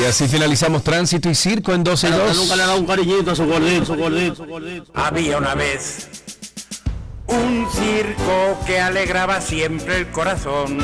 Y 0.00 0.04
así 0.04 0.28
finalizamos 0.28 0.82
Tránsito 0.82 1.30
y 1.30 1.34
Circo 1.34 1.72
en 1.72 1.82
12 1.82 2.08
y 2.08 2.10
2. 2.10 2.36
Nunca 2.36 2.56
le 2.56 2.62
ha 2.62 2.66
dado 2.66 2.80
un 2.80 2.86
cariñito 2.86 3.30
a 3.30 3.34
su 3.34 3.46
gordito, 3.46 3.86
su 3.86 3.94
gordito, 3.96 4.34
su 4.36 4.44
gordito. 4.44 4.92
Había 4.94 5.38
una 5.38 5.54
vez 5.54 6.08
un 7.26 7.66
circo 7.72 8.58
que 8.66 8.80
alegraba 8.80 9.40
siempre 9.40 9.98
el 9.98 10.10
corazón. 10.10 10.78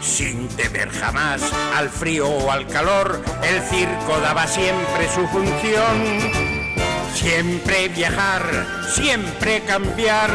Sin 0.00 0.48
temer 0.48 0.90
jamás 0.90 1.40
al 1.74 1.88
frío 1.88 2.28
o 2.28 2.50
al 2.50 2.66
calor, 2.66 3.22
el 3.42 3.62
circo 3.62 4.20
daba 4.20 4.46
siempre 4.46 5.08
su 5.12 5.26
función. 5.28 6.20
Siempre 7.14 7.88
viajar, 7.88 8.66
siempre 8.92 9.62
cambiar. 9.62 10.30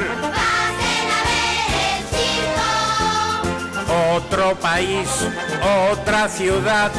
Otro 4.16 4.56
país, 4.60 5.08
otra 5.92 6.28
ciudad. 6.30 6.92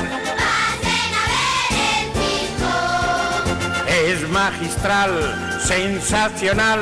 Es 3.90 4.28
magistral, 4.28 5.60
sensacional. 5.62 6.80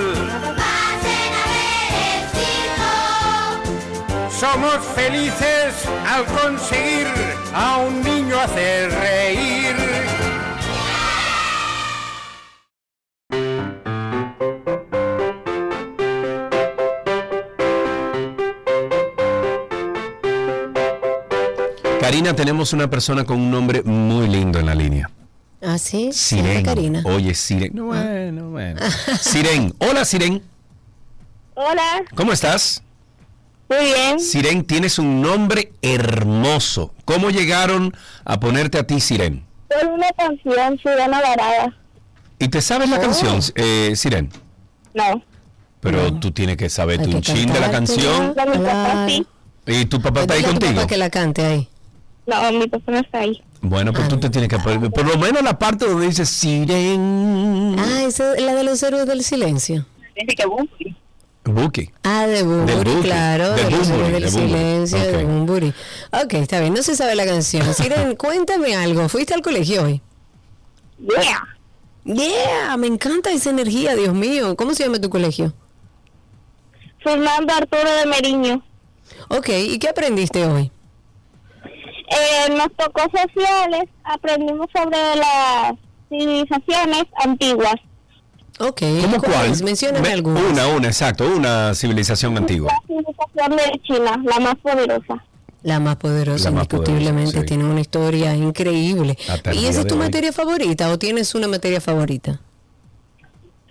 Somos 4.31 4.79
felices 4.95 5.85
al 6.07 6.25
conseguir 6.27 7.09
a 7.55 7.79
un 7.79 8.03
niño 8.03 8.39
hacer 8.39 8.93
reír. 8.93 9.75
Karina, 22.01 22.35
tenemos 22.35 22.73
una 22.73 22.89
persona 22.89 23.25
con 23.25 23.39
un 23.39 23.51
nombre 23.51 23.83
muy 23.83 24.29
lindo 24.29 24.59
en 24.59 24.67
la 24.67 24.75
línea. 24.75 25.11
Ah, 25.61 25.79
sí. 25.79 26.11
Siren. 26.13 26.65
Karina. 26.65 27.03
Oye, 27.05 27.35
Siren. 27.35 27.71
No, 27.75 27.87
bueno, 27.87 28.51
bueno. 28.51 28.81
Siren. 29.21 29.75
Hola, 29.79 30.05
Siren. 30.05 30.43
Hola, 31.55 32.03
¿Cómo 32.15 32.33
estás? 32.33 32.83
muy 33.69 33.79
bien. 33.85 34.21
Siren, 34.21 34.65
tienes 34.65 34.99
un 34.99 35.21
nombre 35.21 35.73
hermoso. 35.83 36.95
¿Cómo 37.05 37.31
llegaron 37.31 37.93
a 38.25 38.39
ponerte 38.41 38.79
a 38.79 38.87
ti, 38.87 39.01
Siren? 39.01 39.45
Por 39.69 39.91
una 39.91 40.09
canción, 40.17 40.79
Sirena 40.79 41.21
Varada. 41.21 41.77
¿Y 42.39 42.49
te 42.49 42.63
sabes 42.63 42.89
la 42.89 43.01
canción, 43.01 43.41
eh, 43.57 43.93
Siren? 43.97 44.31
No. 44.95 45.23
Pero 45.81 46.15
tú 46.15 46.31
tienes 46.31 46.57
que 46.57 46.71
saber 46.71 47.01
un 47.01 47.21
chin 47.21 47.53
de 47.53 47.61
la 47.61 47.71
canción. 47.71 48.35
No, 48.37 49.09
sí. 49.09 49.27
¿Y 49.67 49.85
tu 49.87 50.01
papá 50.01 50.21
está 50.21 50.35
ahí 50.35 50.41
a 50.41 50.47
tu 50.47 50.51
contigo? 50.53 50.75
papá 50.77 50.87
que 50.87 50.97
la 50.97 51.11
cante 51.11 51.45
ahí. 51.45 51.69
No, 52.27 52.53
mi 52.53 52.69
papá 52.69 52.93
no 52.93 52.99
está 52.99 53.19
ahí. 53.19 53.43
Bueno, 53.61 53.93
pues 53.93 54.09
tú 54.09 54.19
te 54.19 54.31
tienes 54.31 54.49
que 54.49 54.59
poner, 54.59 54.91
por 54.91 55.05
lo 55.07 55.19
menos 55.19 55.43
la 55.43 55.59
parte 55.59 55.87
donde 55.87 56.07
dice 56.07 56.25
Siren. 56.25 57.77
Ah, 57.79 58.03
esa 58.05 58.35
es 58.37 58.43
la 58.43 58.55
de 58.55 58.63
los 58.65 58.83
héroes 58.83 59.07
del 59.07 59.23
silencio. 59.25 59.85
Buki. 61.45 61.91
Ah, 62.03 62.27
de 62.27 62.43
Bumburi, 62.43 63.01
claro, 63.03 63.55
de 63.55 63.65
de 63.65 63.71
los 63.71 63.89
Bumburi, 63.89 64.05
héroes 64.07 64.13
del 64.13 64.23
de 64.23 64.31
Bumburi. 64.31 64.59
silencio, 64.61 64.99
de. 64.99 65.25
Bumburi. 65.25 65.75
Ok, 66.13 66.35
está 66.35 66.61
bien, 66.61 66.75
no 66.75 66.83
se 66.83 66.95
sabe 66.95 67.15
la 67.15 67.25
canción. 67.25 67.73
Siren, 67.75 68.17
cuéntame 68.17 68.77
algo. 68.77 69.09
¿Fuiste 69.09 69.35
al 69.35 69.41
colegio 69.43 69.85
hoy? 69.85 70.03
Yeah. 70.99 71.57
Yeah, 72.05 72.77
me 72.77 72.87
encanta 72.87 73.31
esa 73.31 73.51
energía, 73.51 73.95
Dios 73.95 74.15
mío. 74.15 74.57
¿Cómo 74.57 74.75
se 74.75 74.85
llama 74.85 75.01
tu 75.01 75.09
colegio? 75.11 75.55
Fernando 77.03 77.53
Arturo 77.55 77.91
de 77.93 78.07
Meriño. 78.07 78.63
Ok, 79.29 79.49
¿y 79.49 79.79
qué 79.79 79.89
aprendiste 79.89 80.45
hoy? 80.47 80.71
Eh, 82.11 82.51
nos 82.57 82.73
tocó 82.77 83.03
sociales, 83.03 83.85
aprendimos 84.05 84.67
sobre 84.75 84.97
las 85.17 85.73
civilizaciones 86.09 87.05
antiguas. 87.25 87.75
Ok, 88.61 88.81
¿Cómo 89.03 89.21
cuál? 89.21 89.63
Mencionan 89.63 90.03
Me- 90.03 90.13
algunas. 90.13 90.43
Una, 90.43 90.67
una, 90.69 90.89
exacto, 90.89 91.27
una 91.29 91.75
civilización 91.75 92.37
antigua. 92.37 92.73
La 92.73 92.87
civilización 92.87 93.57
de 93.57 93.81
China, 93.83 94.23
la 94.25 94.41
más 94.41 94.55
poderosa. 94.57 95.25
La 95.63 95.81
más 95.81 95.97
poderosa, 95.97 96.45
La 96.51 96.57
más 96.57 96.65
indiscutiblemente, 96.65 97.33
poderosa, 97.33 97.41
sí. 97.41 97.47
tiene 97.47 97.65
una 97.65 97.81
historia 97.81 98.35
increíble. 98.35 99.17
¿Y 99.53 99.67
esa 99.67 99.81
es 99.83 99.87
tu 99.87 99.95
hoy. 99.95 100.01
materia 100.01 100.33
favorita 100.33 100.91
o 100.91 100.99
tienes 100.99 101.35
una 101.35 101.47
materia 101.47 101.81
favorita? 101.81 102.41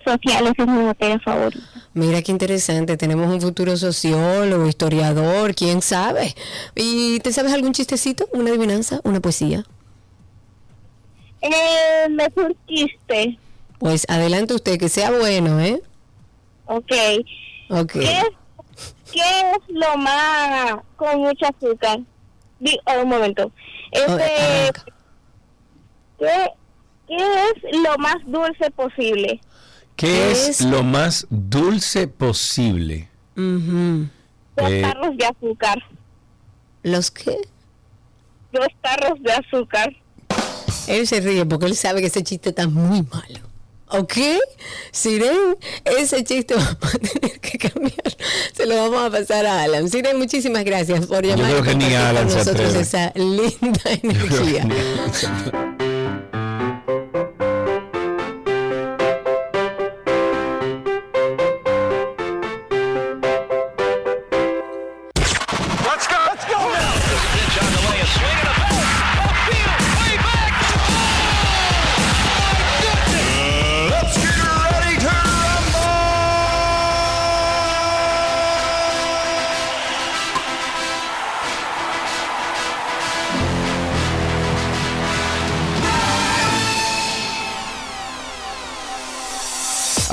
Sociales 0.05 0.53
es 0.57 0.67
mi 0.67 0.83
materia 0.83 1.19
favorita. 1.19 1.65
Mira 1.97 2.21
qué 2.21 2.31
interesante, 2.31 2.95
tenemos 2.95 3.27
un 3.27 3.41
futuro 3.41 3.75
sociólogo, 3.75 4.67
historiador, 4.67 5.55
quién 5.55 5.81
sabe. 5.81 6.35
¿Y 6.75 7.19
te 7.21 7.33
sabes 7.33 7.53
algún 7.53 7.73
chistecito, 7.73 8.29
una 8.33 8.51
adivinanza, 8.51 9.01
una 9.03 9.19
poesía? 9.19 9.63
Eh, 11.41 12.07
me 12.11 12.25
surquiste. 12.35 13.39
Pues 13.79 14.05
adelante 14.09 14.53
usted, 14.53 14.77
que 14.77 14.89
sea 14.89 15.09
bueno, 15.09 15.59
¿eh? 15.59 15.81
Ok. 16.67 16.93
Ok. 17.71 17.93
¿Qué 17.93 18.19
es, 18.19 18.29
¿Qué 19.11 19.21
es 19.21 19.57
lo 19.69 19.97
más 19.97 20.75
con 20.97 21.21
mucho 21.21 21.47
azúcar? 21.47 21.97
Di, 22.59 22.77
oh, 22.85 23.01
un 23.01 23.09
momento. 23.09 23.51
Este, 23.91 24.71
¿qué, 26.19 26.51
¿Qué 27.07 27.15
es 27.15 27.81
lo 27.83 27.97
más 27.97 28.17
dulce 28.27 28.69
posible? 28.69 29.41
¿Qué 29.97 30.31
es 30.31 30.61
lo 30.61 30.83
más 30.83 31.25
dulce 31.29 32.07
posible? 32.07 33.09
Dos 33.35 34.71
Eh, 34.71 34.81
tarros 34.81 35.17
de 35.17 35.25
azúcar. 35.25 35.83
¿Los 36.83 37.11
qué? 37.11 37.35
Dos 38.53 38.67
tarros 38.81 39.21
de 39.21 39.31
azúcar. 39.33 39.93
Él 40.87 41.05
se 41.07 41.19
ríe 41.19 41.45
porque 41.45 41.65
él 41.65 41.75
sabe 41.75 41.99
que 42.01 42.07
ese 42.07 42.23
chiste 42.23 42.49
está 42.49 42.67
muy 42.67 43.01
malo. 43.01 43.39
¿Ok? 43.89 44.13
Siren, 44.91 45.57
ese 45.85 46.23
chiste 46.23 46.53
vamos 46.55 46.77
a 46.93 46.97
tener 46.99 47.39
que 47.39 47.57
cambiar. 47.57 48.17
Se 48.53 48.65
lo 48.65 48.75
vamos 48.75 49.01
a 49.07 49.09
pasar 49.11 49.45
a 49.45 49.63
Alan. 49.63 49.89
Siren, 49.89 50.17
muchísimas 50.17 50.63
gracias 50.63 51.05
por 51.07 51.23
Yo 51.25 51.35
llamar 51.35 51.51
creo 51.51 51.59
y 51.59 51.63
que 51.67 51.75
ni 51.75 51.85
compartir 51.85 51.97
Alan 51.97 52.23
con 52.23 52.31
se 52.31 52.37
nosotros 52.37 52.65
atreve. 52.65 52.81
esa 52.81 53.11
linda 53.15 53.81
energía. 54.03 54.67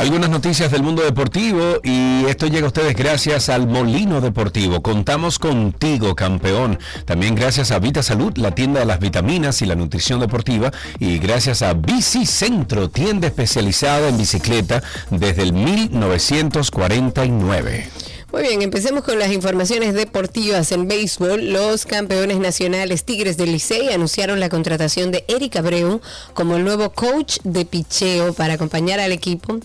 Algunas 0.05 0.29
noticias 0.29 0.71
del 0.71 0.83
mundo 0.83 1.03
deportivo 1.03 1.81
y 1.83 2.27
esto 2.27 2.47
llega 2.47 2.67
a 2.67 2.69
ustedes 2.69 2.95
gracias 2.95 3.49
al 3.49 3.67
Molino 3.67 4.21
Deportivo. 4.21 4.83
Contamos 4.83 5.39
contigo, 5.39 6.15
campeón. 6.15 6.79
También 7.07 7.35
gracias 7.35 7.71
a 7.71 7.79
Vita 7.79 8.03
Salud, 8.03 8.37
la 8.37 8.51
tienda 8.51 8.81
de 8.81 8.87
las 8.87 9.01
vitaminas 9.01 9.63
y 9.63 9.67
la 9.67 9.77
nutrición 9.77 10.21
deportiva. 10.21 10.71
Y 10.99 11.19
gracias 11.19 11.63
a 11.63 11.73
Bici 11.73 12.27
Centro, 12.27 12.91
tienda 12.91 13.29
especializada 13.29 14.11
en 14.11 14.19
bicicleta 14.19 14.83
desde 15.09 15.41
el 15.41 15.55
1949. 15.55 17.89
Muy 18.31 18.43
bien, 18.43 18.61
empecemos 18.61 19.05
con 19.05 19.19
las 19.19 19.33
informaciones 19.33 19.95
deportivas 19.95 20.71
en 20.73 20.87
béisbol. 20.87 21.51
Los 21.51 21.87
campeones 21.87 22.41
nacionales 22.41 23.05
Tigres 23.05 23.39
del 23.39 23.53
Licey 23.53 23.89
anunciaron 23.89 24.39
la 24.39 24.51
contratación 24.51 25.13
de 25.13 25.25
Eric 25.29 25.57
Abreu 25.57 26.03
como 26.35 26.57
el 26.57 26.65
nuevo 26.65 26.91
coach 26.91 27.39
de 27.43 27.65
picheo 27.65 28.35
para 28.35 28.53
acompañar 28.53 29.01
al 29.01 29.11
equipo 29.11 29.61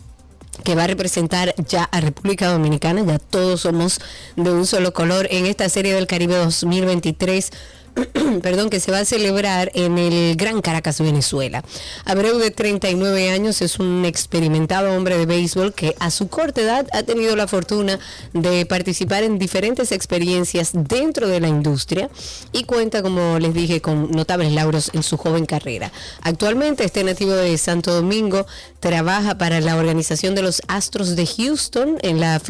que 0.64 0.76
va 0.76 0.84
a 0.84 0.88
representar 0.88 1.54
ya 1.68 1.84
a 1.84 2.02
República 2.02 2.50
Dominicana. 2.52 3.04
Ya 3.06 3.20
todos 3.20 3.62
somos 3.62 4.00
de 4.36 4.52
un 4.52 4.66
solo 4.66 4.94
color 4.94 5.28
en 5.32 5.46
esta 5.46 5.68
serie 5.70 5.94
del 5.94 6.08
Caribe 6.08 6.36
2023. 6.36 7.52
perdón, 8.42 8.70
que 8.70 8.80
se 8.80 8.92
va 8.92 9.00
a 9.00 9.06
celebrar 9.06 9.72
en 9.74 9.98
el 9.98 10.36
Gran 10.36 10.62
Caracas, 10.62 11.02
Venezuela. 11.02 11.64
Abreu, 12.06 12.38
de 12.38 12.52
39 12.52 13.32
años, 13.32 13.62
es 13.62 13.80
un 13.80 14.06
experimentado 14.06 14.96
hombre 14.96 15.18
de 15.18 15.26
béisbol 15.26 15.74
que 15.74 15.96
a 16.00 16.12
su 16.12 16.28
corta 16.28 16.62
edad 16.62 16.88
ha 16.94 17.04
tenido 17.04 17.36
la 17.36 17.48
fortuna 17.48 18.00
de 18.34 18.66
participar 18.66 19.24
en 19.24 19.40
diferentes 19.40 19.92
experiencias 19.92 20.72
dentro 20.74 21.28
de 21.28 21.40
la 21.40 21.48
industria 21.48 22.10
y 22.52 22.64
cuenta, 22.64 23.02
como 23.02 23.40
les 23.40 23.54
dije, 23.54 23.82
con 23.82 24.12
notables 24.12 24.52
lauros 24.52 24.92
en 24.94 25.04
su 25.04 25.18
joven 25.18 25.46
carrera. 25.46 25.92
Actualmente, 26.22 26.84
este 26.84 27.04
nativo 27.04 27.32
de 27.32 27.58
Santo 27.58 27.94
Domingo 27.94 28.46
trabaja 28.80 29.38
para 29.38 29.60
la 29.60 29.76
organización 29.76 30.36
de 30.36 30.42
los 30.42 30.62
Astros 30.68 31.16
de 31.16 31.26
Houston 31.26 31.98
en 32.02 32.20
la, 32.20 32.42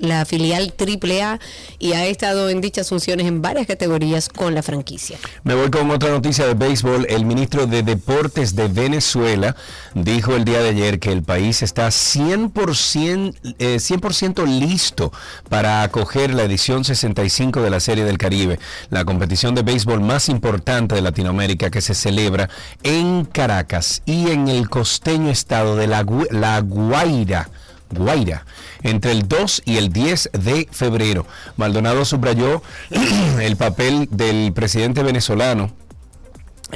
la 0.00 0.24
filial 0.24 0.74
AAA 0.78 1.40
y 1.78 1.92
ha 1.92 2.06
estado 2.06 2.48
en 2.48 2.60
dichas 2.60 2.88
funciones 2.88 3.26
en 3.26 3.42
varias 3.42 3.66
categorías 3.66 4.28
con 4.28 4.54
la 4.54 4.62
franquicia. 4.62 4.93
Me 5.42 5.54
voy 5.54 5.70
con 5.70 5.90
otra 5.90 6.10
noticia 6.10 6.46
de 6.46 6.54
béisbol. 6.54 7.06
El 7.08 7.24
ministro 7.26 7.66
de 7.66 7.82
Deportes 7.82 8.54
de 8.54 8.68
Venezuela 8.68 9.56
dijo 9.94 10.34
el 10.34 10.44
día 10.44 10.60
de 10.60 10.70
ayer 10.70 10.98
que 10.98 11.12
el 11.12 11.22
país 11.22 11.62
está 11.62 11.88
100%, 11.90 13.34
eh, 13.58 13.78
100% 13.78 14.46
listo 14.46 15.12
para 15.48 15.82
acoger 15.82 16.34
la 16.34 16.44
edición 16.44 16.84
65 16.84 17.62
de 17.62 17.70
la 17.70 17.80
Serie 17.80 18.04
del 18.04 18.18
Caribe, 18.18 18.58
la 18.90 19.04
competición 19.04 19.54
de 19.54 19.62
béisbol 19.62 20.00
más 20.00 20.28
importante 20.28 20.94
de 20.94 21.02
Latinoamérica 21.02 21.70
que 21.70 21.80
se 21.80 21.94
celebra 21.94 22.48
en 22.82 23.24
Caracas 23.24 24.02
y 24.06 24.30
en 24.30 24.48
el 24.48 24.68
costeño 24.68 25.30
estado 25.30 25.76
de 25.76 25.86
La 25.86 26.60
Guaira. 26.60 27.48
Guaira, 27.90 28.44
entre 28.82 29.12
el 29.12 29.28
2 29.28 29.62
y 29.64 29.76
el 29.76 29.92
10 29.92 30.30
de 30.32 30.68
febrero. 30.70 31.26
Maldonado 31.56 32.04
subrayó 32.04 32.62
el 33.40 33.56
papel 33.56 34.08
del 34.10 34.52
presidente 34.52 35.02
venezolano 35.02 35.72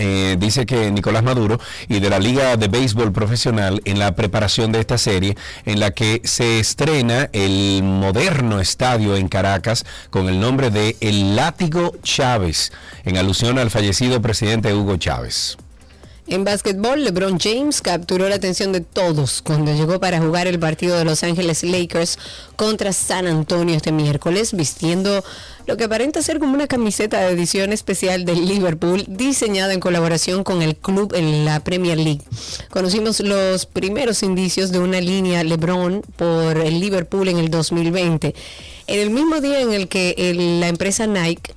eh, 0.01 0.37
dice 0.39 0.65
que 0.65 0.93
Nicolás 0.93 1.25
Maduro 1.25 1.59
y 1.89 1.99
de 1.99 2.09
la 2.09 2.21
Liga 2.21 2.57
de 2.57 2.69
Béisbol 2.69 3.11
Profesional 3.11 3.83
en 3.85 3.99
la 3.99 4.15
preparación 4.15 4.71
de 4.71 4.79
esta 4.79 4.97
serie 4.97 5.37
en 5.65 5.81
la 5.81 5.91
que 5.91 6.21
se 6.23 6.61
estrena 6.61 7.29
el 7.33 7.83
moderno 7.83 8.61
estadio 8.61 9.17
en 9.17 9.27
Caracas 9.29 9.85
con 10.11 10.29
el 10.29 10.39
nombre 10.39 10.71
de 10.71 10.97
El 11.01 11.35
Látigo 11.35 11.97
Chávez, 12.03 12.71
en 13.05 13.17
alusión 13.17 13.59
al 13.59 13.71
fallecido 13.71 14.23
presidente 14.23 14.73
Hugo 14.73 14.99
Chávez. 14.99 15.59
En 16.31 16.45
básquetbol, 16.45 17.05
LeBron 17.05 17.39
James 17.41 17.81
capturó 17.81 18.29
la 18.29 18.35
atención 18.35 18.71
de 18.71 18.83
todos 18.83 19.41
cuando 19.41 19.73
llegó 19.73 19.99
para 19.99 20.21
jugar 20.21 20.47
el 20.47 20.59
partido 20.59 20.99
de 20.99 21.07
Los 21.07 21.23
Ángeles 21.23 21.63
Lakers 21.63 22.19
contra 22.55 22.93
San 22.93 23.27
Antonio 23.27 23.75
este 23.75 23.93
miércoles, 23.93 24.53
vistiendo 24.53 25.25
lo 25.65 25.79
que 25.79 25.85
aparenta 25.85 26.21
ser 26.21 26.39
como 26.39 26.53
una 26.53 26.67
camiseta 26.67 27.21
de 27.21 27.33
edición 27.33 27.73
especial 27.73 28.27
del 28.27 28.47
Liverpool, 28.47 29.07
diseñada 29.09 29.73
en 29.73 29.81
colaboración 29.81 30.45
con 30.45 30.61
el 30.61 30.77
club 30.77 31.15
en 31.15 31.47
la 31.47 31.61
Premier 31.61 31.97
League. 31.97 32.21
Conocimos 32.69 33.21
los 33.21 33.65
primeros 33.65 34.23
indicios 34.23 34.71
de 34.71 34.81
una 34.81 35.01
línea 35.01 35.43
LeBron 35.45 36.03
por 36.17 36.59
el 36.59 36.79
Liverpool 36.79 37.29
en 37.29 37.39
el 37.39 37.49
2020. 37.49 38.35
En 38.87 39.01
el 39.01 39.09
mismo 39.09 39.41
día 39.41 39.63
en 39.63 39.73
el 39.73 39.89
que 39.89 40.15
la 40.59 40.69
empresa 40.69 41.07
Nike 41.07 41.55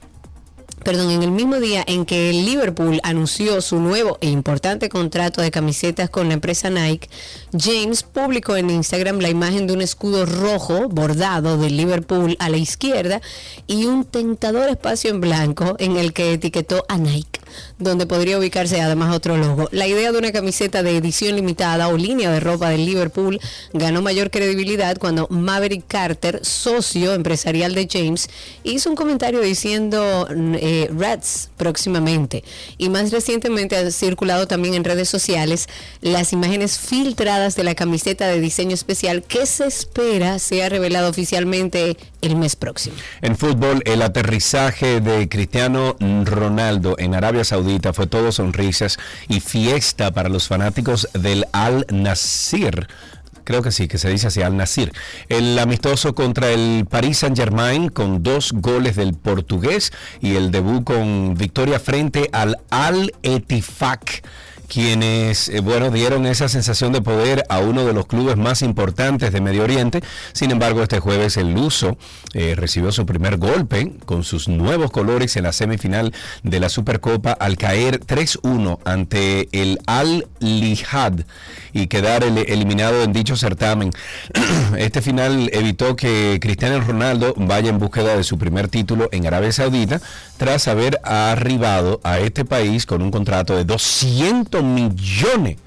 perdón, 0.83 1.11
en 1.11 1.23
el 1.23 1.31
mismo 1.31 1.59
día 1.59 1.83
en 1.85 2.05
que 2.05 2.29
el 2.29 2.45
Liverpool 2.45 2.99
anunció 3.03 3.61
su 3.61 3.79
nuevo 3.79 4.17
e 4.21 4.29
importante 4.29 4.89
contrato 4.89 5.41
de 5.41 5.51
camisetas 5.51 6.09
con 6.09 6.27
la 6.27 6.33
empresa 6.33 6.69
Nike, 6.69 7.09
James 7.57 8.03
publicó 8.03 8.55
en 8.55 8.69
Instagram 8.69 9.19
la 9.19 9.29
imagen 9.29 9.67
de 9.67 9.73
un 9.73 9.81
escudo 9.81 10.25
rojo 10.25 10.87
bordado 10.89 11.57
del 11.57 11.77
Liverpool 11.77 12.35
a 12.39 12.49
la 12.49 12.57
izquierda 12.57 13.21
y 13.67 13.85
un 13.85 14.05
tentador 14.05 14.69
espacio 14.69 15.11
en 15.11 15.21
blanco 15.21 15.75
en 15.79 15.97
el 15.97 16.13
que 16.13 16.33
etiquetó 16.33 16.85
a 16.87 16.97
Nike, 16.97 17.39
donde 17.77 18.05
podría 18.05 18.39
ubicarse 18.39 18.81
además 18.81 19.15
otro 19.15 19.37
logo. 19.37 19.67
La 19.71 19.87
idea 19.87 20.11
de 20.11 20.17
una 20.17 20.31
camiseta 20.31 20.83
de 20.83 20.97
edición 20.97 21.35
limitada 21.35 21.87
o 21.89 21.97
línea 21.97 22.31
de 22.31 22.39
ropa 22.39 22.69
del 22.69 22.85
Liverpool 22.85 23.39
ganó 23.73 24.01
mayor 24.01 24.31
credibilidad 24.31 24.97
cuando 24.97 25.27
Maverick 25.29 25.85
Carter, 25.87 26.39
socio 26.43 27.13
empresarial 27.13 27.75
de 27.75 27.87
James, 27.91 28.29
hizo 28.63 28.89
un 28.89 28.95
comentario 28.95 29.41
diciendo 29.41 30.27
eh, 30.31 30.70
Reds 30.95 31.49
próximamente. 31.57 32.43
Y 32.77 32.89
más 32.89 33.11
recientemente 33.11 33.77
han 33.77 33.91
circulado 33.91 34.47
también 34.47 34.73
en 34.73 34.83
redes 34.83 35.09
sociales 35.09 35.67
las 36.01 36.33
imágenes 36.33 36.79
filtradas 36.79 37.55
de 37.55 37.63
la 37.63 37.75
camiseta 37.75 38.27
de 38.27 38.39
diseño 38.39 38.73
especial 38.73 39.23
que 39.23 39.45
se 39.45 39.65
espera 39.65 40.39
sea 40.39 40.69
revelado 40.69 41.09
oficialmente 41.09 41.97
el 42.21 42.35
mes 42.35 42.55
próximo. 42.55 42.95
En 43.21 43.35
fútbol, 43.35 43.81
el 43.85 44.01
aterrizaje 44.01 45.01
de 45.01 45.27
Cristiano 45.29 45.95
Ronaldo 46.23 46.95
en 46.97 47.15
Arabia 47.15 47.43
Saudita 47.43 47.93
fue 47.93 48.07
todo 48.07 48.31
sonrisas 48.31 48.97
y 49.27 49.39
fiesta 49.39 50.11
para 50.11 50.29
los 50.29 50.47
fanáticos 50.47 51.07
del 51.13 51.45
Al 51.51 51.85
Nasir. 51.91 52.87
Creo 53.43 53.61
que 53.61 53.71
sí, 53.71 53.87
que 53.87 53.97
se 53.97 54.09
dice 54.09 54.27
así, 54.27 54.41
Al 54.41 54.57
Nasir. 54.57 54.91
El 55.29 55.57
amistoso 55.59 56.15
contra 56.15 56.49
el 56.49 56.85
Paris 56.89 57.19
Saint 57.19 57.37
Germain 57.37 57.89
con 57.89 58.23
dos 58.23 58.51
goles 58.53 58.95
del 58.95 59.13
portugués 59.13 59.91
y 60.21 60.35
el 60.35 60.51
debut 60.51 60.83
con 60.83 61.35
victoria 61.35 61.79
frente 61.79 62.29
al 62.31 62.57
Al 62.69 63.13
Etifak 63.23 64.23
quienes, 64.71 65.49
eh, 65.49 65.59
bueno, 65.59 65.91
dieron 65.91 66.25
esa 66.25 66.47
sensación 66.47 66.93
de 66.93 67.01
poder 67.01 67.43
a 67.49 67.59
uno 67.59 67.83
de 67.85 67.91
los 67.91 68.05
clubes 68.05 68.37
más 68.37 68.61
importantes 68.61 69.33
de 69.33 69.41
Medio 69.41 69.63
Oriente. 69.63 70.01
Sin 70.31 70.49
embargo, 70.49 70.81
este 70.81 70.99
jueves 71.01 71.35
el 71.35 71.51
Luso 71.53 71.97
eh, 72.33 72.55
recibió 72.55 72.93
su 72.93 73.05
primer 73.05 73.35
golpe 73.35 73.91
con 74.05 74.23
sus 74.23 74.47
nuevos 74.47 74.89
colores 74.89 75.35
en 75.35 75.43
la 75.43 75.51
semifinal 75.51 76.13
de 76.43 76.59
la 76.61 76.69
Supercopa 76.69 77.33
al 77.33 77.57
caer 77.57 77.99
3-1 77.99 78.79
ante 78.85 79.49
el 79.51 79.77
Al 79.87 80.27
Lihad 80.39 81.19
y 81.73 81.87
quedar 81.87 82.23
el- 82.23 82.37
eliminado 82.37 83.03
en 83.03 83.11
dicho 83.11 83.35
certamen. 83.35 83.91
este 84.77 85.01
final 85.01 85.49
evitó 85.51 85.97
que 85.97 86.39
Cristiano 86.41 86.79
Ronaldo 86.79 87.33
vaya 87.35 87.69
en 87.69 87.77
búsqueda 87.77 88.15
de 88.15 88.23
su 88.23 88.37
primer 88.37 88.69
título 88.69 89.09
en 89.11 89.27
Arabia 89.27 89.51
Saudita 89.51 89.99
tras 90.37 90.69
haber 90.69 90.97
arribado 91.03 91.99
a 92.03 92.19
este 92.19 92.45
país 92.45 92.85
con 92.85 93.01
un 93.01 93.11
contrato 93.11 93.55
de 93.55 93.65
200 93.65 94.60
millones 94.63 95.57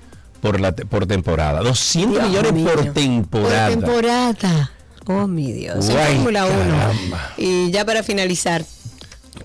por, 0.40 0.60
la, 0.60 0.72
por 0.72 1.06
temporada. 1.06 1.60
200 1.60 2.12
Dios 2.12 2.28
millones 2.28 2.52
mío. 2.52 2.70
por 2.72 2.92
temporada. 2.92 3.68
Por 3.70 3.80
temporada. 3.84 4.70
Oh, 5.06 5.26
mi 5.26 5.52
Dios. 5.52 5.88
En 5.88 5.96
Fórmula 6.16 6.46
1. 6.46 6.54
caramba. 6.54 7.32
Y 7.36 7.70
ya 7.70 7.84
para 7.84 8.02
finalizar, 8.02 8.64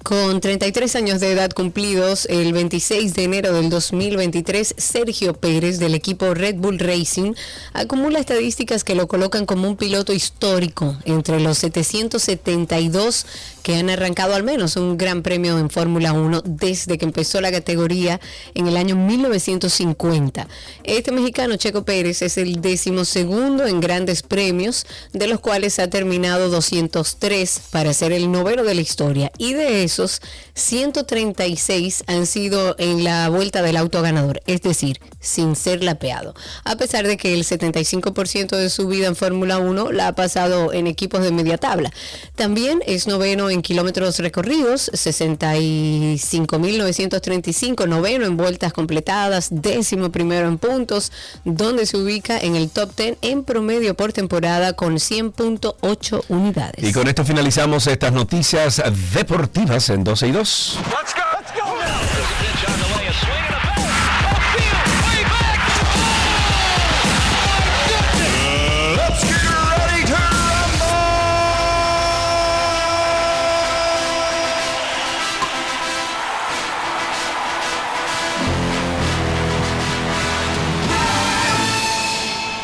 Con 0.04 0.40
33 0.40 0.96
años 0.96 1.20
de 1.20 1.32
edad 1.32 1.50
cumplidos, 1.52 2.28
el 2.30 2.54
26 2.54 3.16
de 3.16 3.24
enero 3.24 3.54
del 3.54 3.70
2023, 3.70 4.76
Sergio 4.78 5.34
Pérez 5.34 5.80
del 5.80 5.96
equipo 5.96 6.36
Red 6.36 6.56
Bull 6.56 6.78
Racing 6.78 7.34
acumula 7.74 8.20
estadísticas 8.20 8.84
que 8.84 8.94
lo 8.94 9.08
colocan 9.08 9.48
como 9.48 9.68
un 9.68 9.78
piloto 9.78 10.14
histórico 10.14 10.96
entre 11.06 11.40
los 11.40 11.58
772 11.58 13.26
que 13.64 13.76
han 13.76 13.90
arrancado 13.90 14.36
al 14.36 14.44
menos 14.44 14.76
un 14.78 14.98
gran 14.98 15.22
premio 15.22 15.58
en 15.58 15.70
Fórmula 15.70 16.14
1 16.14 16.44
desde 16.46 16.98
que 16.98 17.06
empezó 17.06 17.42
la 17.42 17.52
categoría 17.52 18.20
en 18.54 18.68
el 18.68 18.78
año 18.78 18.96
1950. 18.96 20.48
Este 20.84 21.12
mexicano 21.12 21.56
Checo 21.56 21.84
Pérez 21.84 22.22
es 22.22 22.38
el 22.38 22.62
decimosegundo 22.62 23.66
en 23.66 23.80
grandes 23.80 24.22
premios, 24.22 24.86
de 25.14 25.28
los 25.28 25.40
cuales 25.40 25.80
ha 25.80 25.90
terminado 25.90 26.50
203 26.50 27.62
para 27.72 27.94
ser 27.94 28.12
el 28.12 28.32
noveno 28.32 28.64
de 28.64 28.76
la 28.76 28.82
historia. 28.82 29.32
Y 29.38 29.54
de 29.54 29.79
esos, 29.84 30.22
136 30.54 32.04
han 32.08 32.26
sido 32.26 32.76
en 32.78 33.04
la 33.04 33.30
vuelta 33.30 33.62
del 33.62 33.78
auto 33.78 34.02
ganador, 34.02 34.42
es 34.48 34.62
decir, 34.62 35.00
sin 35.20 35.56
ser 35.56 35.84
lapeado. 35.84 36.34
A 36.64 36.76
pesar 36.76 37.08
de 37.08 37.18
que 37.18 37.34
el 37.34 37.44
75% 37.44 38.56
de 38.56 38.70
su 38.70 38.88
vida 38.88 39.08
en 39.08 39.16
Fórmula 39.16 39.58
1 39.58 39.92
la 39.92 40.10
ha 40.10 40.14
pasado 40.14 40.72
en 40.74 40.86
equipos 40.88 41.24
de 41.24 41.32
media 41.32 41.58
tabla. 41.58 41.92
También 42.36 42.82
es 42.86 43.08
noveno 43.08 43.50
en 43.50 43.62
kilómetros 43.62 44.20
recorridos, 44.20 44.92
65.935, 44.94 47.88
noveno 47.88 48.26
en 48.26 48.36
vueltas 48.38 48.74
completadas, 48.74 49.50
décimo 49.52 50.12
primero 50.12 50.48
en 50.48 50.58
puntos, 50.58 51.12
donde 51.46 51.86
se 51.86 51.98
ubica 51.98 52.40
en 52.40 52.56
el 52.56 52.70
top 52.70 52.96
10 52.96 53.18
en 53.22 53.44
promedio 53.44 53.96
por 53.96 54.14
temporada 54.14 54.74
con 54.74 54.96
100.8 54.96 56.24
unidades. 56.30 56.84
Y 56.84 56.94
con 56.94 57.08
esto 57.08 57.26
finalizamos 57.26 57.88
estas 57.88 58.14
noticias 58.14 58.82
deportivas 59.14 59.69
en 59.70 60.04
12 60.04 60.28
y 60.28 60.32
2. 60.32 60.80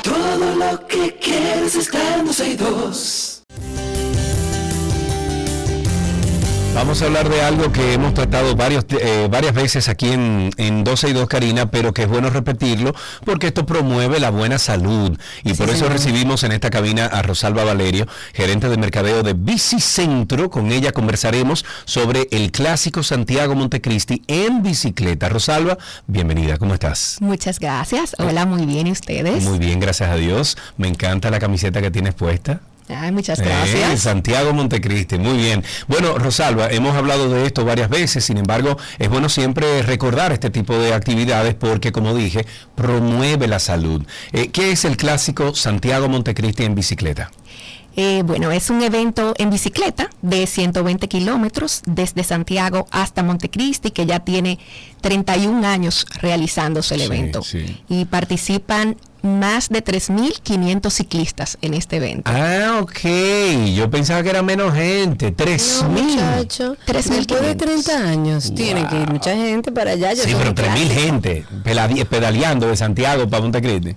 Todo 0.01 0.55
lo 0.55 0.87
que 0.87 1.15
quieres 1.19 1.75
está 1.75 2.15
en 2.15 2.25
12 2.25 2.49
y 2.49 2.55
2. 2.55 3.35
Vamos 6.75 7.01
a 7.01 7.05
hablar 7.05 7.29
de 7.29 7.41
algo 7.41 7.71
que 7.71 7.93
hemos 7.93 8.13
tratado 8.13 8.53
varios, 8.57 8.85
eh, 8.89 9.29
varias 9.31 9.53
veces 9.53 9.87
aquí 9.87 10.11
en, 10.11 10.51
en 10.57 10.83
12 10.83 11.09
y 11.09 11.13
2, 11.13 11.25
Karina, 11.29 11.71
pero 11.71 11.93
que 11.93 12.01
es 12.01 12.09
bueno 12.09 12.29
repetirlo 12.29 12.93
porque 13.23 13.47
esto 13.47 13.65
promueve 13.65 14.19
la 14.19 14.29
buena 14.29 14.59
salud. 14.59 15.17
Y 15.45 15.53
por 15.53 15.69
eso 15.69 15.87
recibimos 15.87 16.43
en 16.43 16.51
esta 16.51 16.69
cabina 16.69 17.05
a 17.05 17.21
Rosalba 17.21 17.63
Valerio, 17.63 18.07
gerente 18.33 18.67
de 18.67 18.75
mercadeo 18.75 19.23
de 19.23 19.31
Bicicentro. 19.31 20.49
Con 20.49 20.73
ella 20.73 20.91
conversaremos 20.91 21.63
sobre 21.85 22.27
el 22.31 22.51
clásico 22.51 23.03
Santiago 23.03 23.55
Montecristi 23.55 24.23
en 24.27 24.61
bicicleta. 24.61 25.29
Rosalba, 25.29 25.77
bienvenida, 26.07 26.57
¿cómo 26.57 26.73
estás? 26.73 27.19
Muchas 27.21 27.57
gracias. 27.57 28.17
Hola, 28.19 28.45
muy 28.45 28.65
bien, 28.65 28.87
¿y 28.87 28.91
ustedes? 28.91 29.45
Muy 29.45 29.59
bien, 29.59 29.79
gracias 29.79 30.09
a 30.09 30.17
Dios. 30.17 30.57
Me 30.75 30.89
encanta 30.89 31.31
la 31.31 31.39
camiseta 31.39 31.81
que 31.81 31.89
tienes 31.89 32.15
puesta. 32.15 32.59
Ay, 32.87 33.11
muchas 33.11 33.39
Eh, 33.39 33.43
gracias. 33.45 34.01
Santiago 34.01 34.53
Montecristi, 34.53 35.17
muy 35.17 35.37
bien. 35.37 35.63
Bueno, 35.87 36.17
Rosalba, 36.19 36.67
hemos 36.69 36.95
hablado 36.95 37.29
de 37.29 37.45
esto 37.45 37.65
varias 37.65 37.89
veces, 37.89 38.23
sin 38.25 38.37
embargo, 38.37 38.77
es 38.99 39.09
bueno 39.09 39.27
siempre 39.27 39.81
recordar 39.81 40.31
este 40.31 40.49
tipo 40.51 40.77
de 40.77 40.93
actividades 40.93 41.55
porque, 41.55 41.91
como 41.91 42.13
dije, 42.13 42.45
promueve 42.75 43.47
la 43.47 43.59
salud. 43.59 44.03
Eh, 44.33 44.49
¿Qué 44.49 44.71
es 44.71 44.85
el 44.85 44.97
clásico 44.97 45.55
Santiago 45.55 46.07
Montecristi 46.09 46.63
en 46.63 46.75
bicicleta? 46.75 47.31
Eh, 47.97 48.23
bueno, 48.25 48.51
es 48.51 48.69
un 48.69 48.81
evento 48.83 49.33
en 49.37 49.49
bicicleta 49.49 50.09
de 50.21 50.45
120 50.47 51.07
kilómetros 51.07 51.81
desde 51.85 52.25
Santiago 52.25 52.87
hasta 52.91 53.23
Montecristi, 53.23 53.91
que 53.91 54.05
ya 54.05 54.19
tiene 54.19 54.59
31 55.01 55.65
años 55.65 56.05
realizándose 56.21 56.95
el 56.95 56.99
Sí, 57.01 57.05
evento. 57.07 57.41
sí. 57.41 57.81
Y 57.87 58.03
participan 58.05 58.97
más 59.25 59.69
de 59.69 59.83
3.500 59.83 60.89
ciclistas 60.91 61.57
en 61.61 61.73
este 61.73 61.97
evento. 61.97 62.31
Ah, 62.33 62.79
ok. 62.81 62.99
Yo 63.75 63.89
pensaba 63.89 64.23
que 64.23 64.29
era 64.29 64.41
menos 64.41 64.73
gente. 64.73 65.31
Tres 65.31 65.79
No, 65.83 65.89
mil. 65.89 66.03
muchacho, 66.15 66.77
después 66.87 67.41
de 67.41 67.55
30 67.55 67.97
años, 67.97 68.53
tiene 68.55 68.87
que 68.87 68.95
ir 69.01 69.09
mucha 69.11 69.35
gente 69.35 69.71
para 69.71 69.91
allá. 69.91 70.13
ya 70.13 70.23
Sí, 70.23 70.33
pero 70.37 70.53
tres 70.53 70.71
mil 70.73 70.83
clásicos. 70.87 71.03
gente 71.03 71.45
peladi- 71.63 72.05
pedaleando 72.05 72.67
de 72.67 72.75
Santiago 72.75 73.27
para 73.29 73.41
Montecristi. 73.43 73.95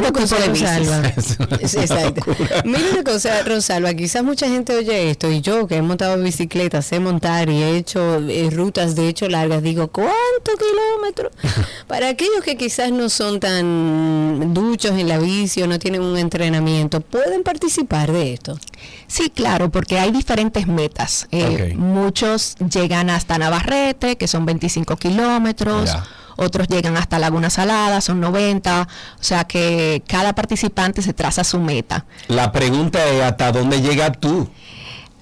De 0.00 0.10
bicis. 0.50 0.88
Rosalba. 0.88 1.12
Es 1.60 1.74
Exacto. 1.74 2.22
Mira 2.64 2.80
una 2.92 3.04
cosa, 3.04 3.42
Rosalba, 3.42 3.94
quizás 3.94 4.24
mucha 4.24 4.48
gente 4.48 4.76
oye 4.76 5.10
esto 5.10 5.30
y 5.30 5.40
yo 5.40 5.66
que 5.66 5.76
he 5.76 5.82
montado 5.82 6.20
bicicleta, 6.22 6.82
sé 6.82 7.00
montar 7.00 7.48
y 7.48 7.62
he 7.62 7.76
hecho 7.76 8.16
eh, 8.28 8.48
rutas 8.50 8.94
de 8.96 9.08
hecho 9.08 9.28
largas, 9.28 9.62
digo, 9.62 9.88
¿cuántos 9.88 10.54
kilómetros? 10.58 11.32
Para 11.86 12.08
aquellos 12.08 12.42
que 12.44 12.56
quizás 12.56 12.90
no 12.90 13.08
son 13.08 13.40
tan 13.40 14.52
duchos 14.52 14.92
en 14.92 15.08
la 15.08 15.18
bici 15.18 15.62
o 15.62 15.66
no 15.66 15.78
tienen 15.78 16.02
un 16.02 16.18
entrenamiento, 16.18 17.00
¿pueden 17.00 17.42
participar 17.42 18.10
de 18.10 18.34
esto? 18.34 18.58
Sí, 19.06 19.30
claro, 19.30 19.70
porque 19.70 19.98
hay 19.98 20.10
diferentes 20.10 20.66
metas. 20.66 21.28
Eh. 21.30 21.74
Muchos 21.76 22.56
llegan 22.56 23.10
hasta 23.10 23.38
Navarrete, 23.38 24.16
que 24.16 24.26
son 24.26 24.44
25 24.44 24.96
kilómetros. 24.96 25.90
Otros 26.36 26.68
llegan 26.68 26.96
hasta 26.96 27.18
Laguna 27.18 27.50
Salada, 27.50 28.00
son 28.00 28.20
90. 28.20 28.88
O 29.20 29.22
sea 29.22 29.44
que 29.44 30.02
cada 30.06 30.34
participante 30.34 31.02
se 31.02 31.12
traza 31.12 31.44
su 31.44 31.60
meta. 31.60 32.06
La 32.28 32.52
pregunta 32.52 33.04
es, 33.06 33.22
¿hasta 33.22 33.52
dónde 33.52 33.80
llegas 33.80 34.18
tú? 34.18 34.48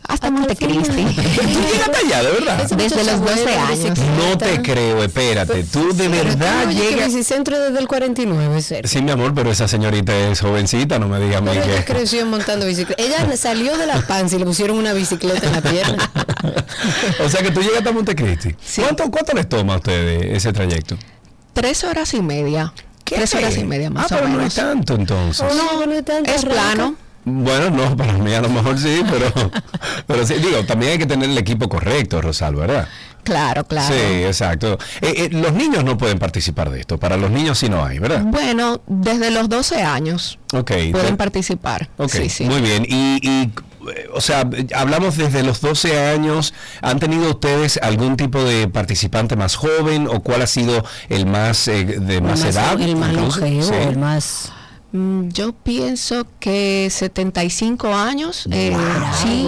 Hasta 0.08 0.30
Montecristi. 0.30 1.04
¿Tú 1.04 1.22
llegaste 1.72 2.06
allá, 2.06 2.22
de 2.22 2.30
verdad? 2.32 2.68
Desde 2.68 3.04
los 3.04 3.20
12 3.20 3.54
años. 3.56 3.98
No 4.18 4.36
te 4.36 4.60
creo, 4.60 5.02
espérate. 5.02 5.64
Tú 5.64 5.94
de 5.94 6.08
verdad 6.08 6.68
que 6.68 6.74
llegas... 6.74 7.06
Bicicentro 7.06 7.58
desde 7.58 7.78
el 7.78 7.86
49, 7.86 8.62
cerca. 8.62 8.88
Sí, 8.88 9.00
mi 9.00 9.12
amor, 9.12 9.32
pero 9.34 9.50
esa 9.50 9.68
señorita 9.68 10.16
es 10.28 10.40
jovencita, 10.40 10.98
no 10.98 11.08
me 11.08 11.20
digas 11.20 11.36
a 11.36 11.40
mí 11.40 11.50
Pero 11.52 11.64
ella 11.64 11.84
que... 11.84 11.92
creció 11.92 12.26
montando 12.26 12.66
bicicleta. 12.66 13.02
Ella 13.02 13.36
salió 13.36 13.76
de 13.76 13.86
la 13.86 14.00
panza 14.02 14.36
y 14.36 14.38
le 14.40 14.44
pusieron 14.44 14.76
una 14.76 14.92
bicicleta 14.92 15.46
en 15.46 15.52
la 15.52 15.60
pierna. 15.60 16.10
O 17.24 17.28
sea 17.28 17.42
que 17.42 17.50
tú 17.52 17.60
llegas 17.60 17.86
a 17.86 17.92
Montecristi. 17.92 18.56
¿Cuánto, 18.82 19.08
¿Cuánto 19.10 19.32
les 19.34 19.48
toma 19.48 19.74
a 19.74 19.76
ustedes 19.76 20.36
ese 20.36 20.52
trayecto? 20.52 20.96
Tres 21.52 21.84
horas 21.84 22.12
y 22.14 22.22
media. 22.22 22.72
Tres 23.04 23.34
horas 23.34 23.56
y 23.56 23.64
media 23.64 23.90
más 23.90 24.10
ah, 24.10 24.16
o 24.16 24.18
pero 24.18 24.28
no 24.28 24.36
menos. 24.38 24.48
es 24.48 24.54
tanto 24.54 24.94
entonces. 24.94 25.46
No, 25.54 25.86
no 25.86 25.92
es 25.92 26.04
tanto. 26.04 26.30
Es 26.30 26.44
plano. 26.44 26.96
Bueno, 27.24 27.70
no, 27.70 27.96
para 27.96 28.14
mí 28.14 28.32
a 28.34 28.40
lo 28.40 28.48
mejor 28.48 28.78
sí, 28.78 29.02
pero, 29.08 29.32
pero 30.06 30.26
sí, 30.26 30.34
digo, 30.34 30.64
también 30.64 30.92
hay 30.92 30.98
que 30.98 31.06
tener 31.06 31.30
el 31.30 31.38
equipo 31.38 31.68
correcto, 31.68 32.20
Rosal, 32.20 32.56
¿verdad? 32.56 32.88
Claro, 33.22 33.62
claro. 33.64 33.94
Sí, 33.94 34.24
exacto. 34.24 34.76
Eh, 35.00 35.14
eh, 35.16 35.28
los 35.30 35.52
niños 35.52 35.84
no 35.84 35.96
pueden 35.96 36.18
participar 36.18 36.70
de 36.70 36.80
esto, 36.80 36.98
para 36.98 37.16
los 37.16 37.30
niños 37.30 37.58
sí 37.58 37.68
no 37.68 37.84
hay, 37.84 38.00
¿verdad? 38.00 38.22
Bueno, 38.24 38.80
desde 38.88 39.30
los 39.30 39.48
12 39.48 39.80
años 39.82 40.40
Ok. 40.52 40.72
pueden 40.90 41.10
te- 41.12 41.14
participar. 41.14 41.88
Ok, 41.98 42.10
Sí, 42.10 42.28
sí. 42.28 42.44
muy 42.46 42.60
bien. 42.60 42.84
Y, 42.88 43.20
y, 43.22 43.42
eh, 43.44 44.08
o 44.12 44.20
sea, 44.20 44.42
hablamos 44.74 45.16
desde 45.16 45.44
los 45.44 45.60
12 45.60 45.96
años. 46.08 46.52
¿Han 46.80 46.98
tenido 46.98 47.30
ustedes 47.30 47.78
algún 47.80 48.16
tipo 48.16 48.42
de 48.42 48.66
participante 48.66 49.36
más 49.36 49.54
joven 49.54 50.08
o 50.08 50.20
cuál 50.24 50.42
ha 50.42 50.48
sido 50.48 50.84
el 51.08 51.26
más 51.26 51.68
eh, 51.68 51.84
de 51.84 52.20
más, 52.20 52.40
más- 52.40 52.56
edad? 52.56 52.80
el 52.80 52.96
más 52.96 53.12
incluso? 53.12 53.38
longevo, 53.38 53.62
Sí. 53.62 53.74
el 53.74 53.98
más... 53.98 54.52
Mm, 54.92 55.28
Yo 55.30 55.52
pienso 55.52 56.26
que 56.38 56.88
75 56.90 57.94
años. 57.94 58.46
eh, 58.50 58.76
sí, 59.22 59.46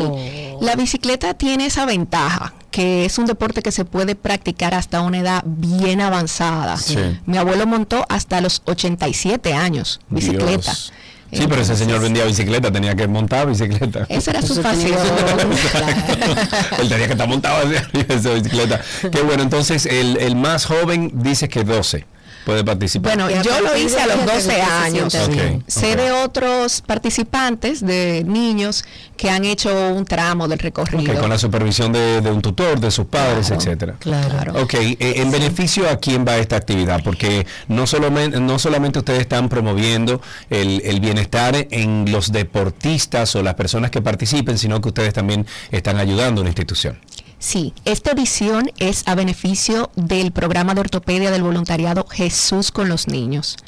la 0.61 0.75
bicicleta 0.77 1.35
tiene 1.35 1.67
esa 1.67 1.85
ventaja, 1.85 2.55
que 2.71 3.05
es 3.05 3.19
un 3.19 3.27
deporte 3.27 3.63
que 3.63 3.71
se 3.73 3.85
puede 3.85 4.15
practicar 4.17 4.75
hasta 4.75 5.01
una 5.03 5.19
edad 5.19 5.43
bien 5.45 6.01
avanzada. 6.01 6.77
Sí. 6.79 6.97
Mi 7.27 7.37
abuelo 7.37 7.67
montó 7.67 8.05
hasta 8.09 8.41
los 8.41 8.63
87 8.65 9.53
años 9.53 10.01
bicicleta. 10.09 10.73
Dios. 10.73 10.93
Sí, 11.33 11.47
pero 11.49 11.63
ese 11.63 11.75
señor 11.75 12.01
vendía 12.01 12.25
bicicleta, 12.25 12.71
tenía 12.71 12.95
que 12.95 13.09
montar 13.09 13.49
bicicleta. 13.49 14.07
Esa 14.09 14.31
era 14.31 14.41
su 14.43 14.63
pasión. 14.63 14.97
Él 16.79 16.89
tenía 16.89 17.07
que 17.07 17.13
estar 17.13 17.29
montado 17.29 17.69
de 17.69 17.77
esa 18.09 18.31
bicicleta. 18.31 18.81
Qué 19.11 19.21
bueno, 19.23 19.43
entonces 19.43 19.85
el, 19.87 20.17
el 20.19 20.37
más 20.37 20.65
joven 20.67 21.11
dice 21.15 21.49
que 21.49 21.65
12 21.65 22.07
puede 22.45 22.65
participar. 22.65 23.17
Bueno, 23.17 23.43
yo 23.43 23.61
lo 23.61 23.77
hice 23.77 24.01
a 24.01 24.07
los 24.07 24.17
ahí 24.17 24.23
hasta 24.23 24.35
12 24.35 24.35
que 24.35 24.39
usted 24.39 24.55
se 24.55 24.63
años. 24.63 25.13
sienta 25.13 25.33
bien. 25.43 25.55
Ok, 25.57 25.63
Sé 25.69 25.97
de 25.97 26.13
otros 26.13 26.83
participantes, 26.83 27.81
de 27.85 28.25
niños, 28.27 28.85
que 29.17 29.31
han 29.31 29.45
hecho 29.45 29.73
un 29.93 30.05
tramo 30.05 30.49
del 30.49 30.59
recorrido. 30.59 31.21
Con 31.21 31.31
la 31.31 31.39
supervisión 31.39 31.93
de, 31.93 32.21
de 32.21 32.31
un 32.31 32.43
tutor, 32.43 32.81
de 32.81 32.91
sus 32.91 33.07
padres, 33.07 33.51
etcétera. 33.51 33.97
Claro. 33.99 34.63
Ok, 34.63 34.75
eh, 34.75 34.97
en 34.99 35.31
beneficio 35.31 35.89
a 35.89 35.97
quién 35.97 36.25
va 36.27 36.37
esta 36.37 36.57
actividad, 36.57 37.03
porque 37.03 37.47
no 37.69 37.87
solamente, 37.87 38.41
no 38.41 38.59
solamente 38.59 38.99
ustedes 38.99 39.21
están 39.21 39.49
promoviendo 39.49 40.21
el, 40.51 40.83
el 40.85 41.01
bienestar 41.01 41.55
en 41.71 42.11
los 42.11 42.33
deportistas 42.33 43.35
o 43.37 43.43
las 43.43 43.55
personas 43.55 43.91
que 43.91 44.01
participen, 44.03 44.59
sino 44.59 44.81
que 44.81 44.89
ustedes 44.89 45.13
también 45.13 45.47
están 45.71 45.99
ayudando 45.99 46.41
a 46.41 46.43
una 46.43 46.51
institución. 46.51 46.99
Sí, 47.45 47.75
esta 47.85 48.13
edición 48.13 48.71
es 48.79 49.07
a 49.07 49.15
beneficio 49.15 49.91
del 49.97 50.33
programa 50.33 50.73
de 50.73 50.81
ortopedia 50.81 51.31
del 51.31 51.43
voluntariado 51.43 52.07
Jesús 52.11 52.71
con 52.71 52.89
los 52.89 53.07
niños. 53.07 53.59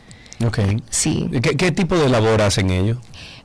Ok. 0.43 0.61
Sí. 0.89 1.28
¿Qué, 1.43 1.59
qué 1.59 1.73
tipo 1.73 1.94
de 1.98 2.09
labor 2.09 2.40
hacen 2.40 2.70
ellos? 2.70 2.97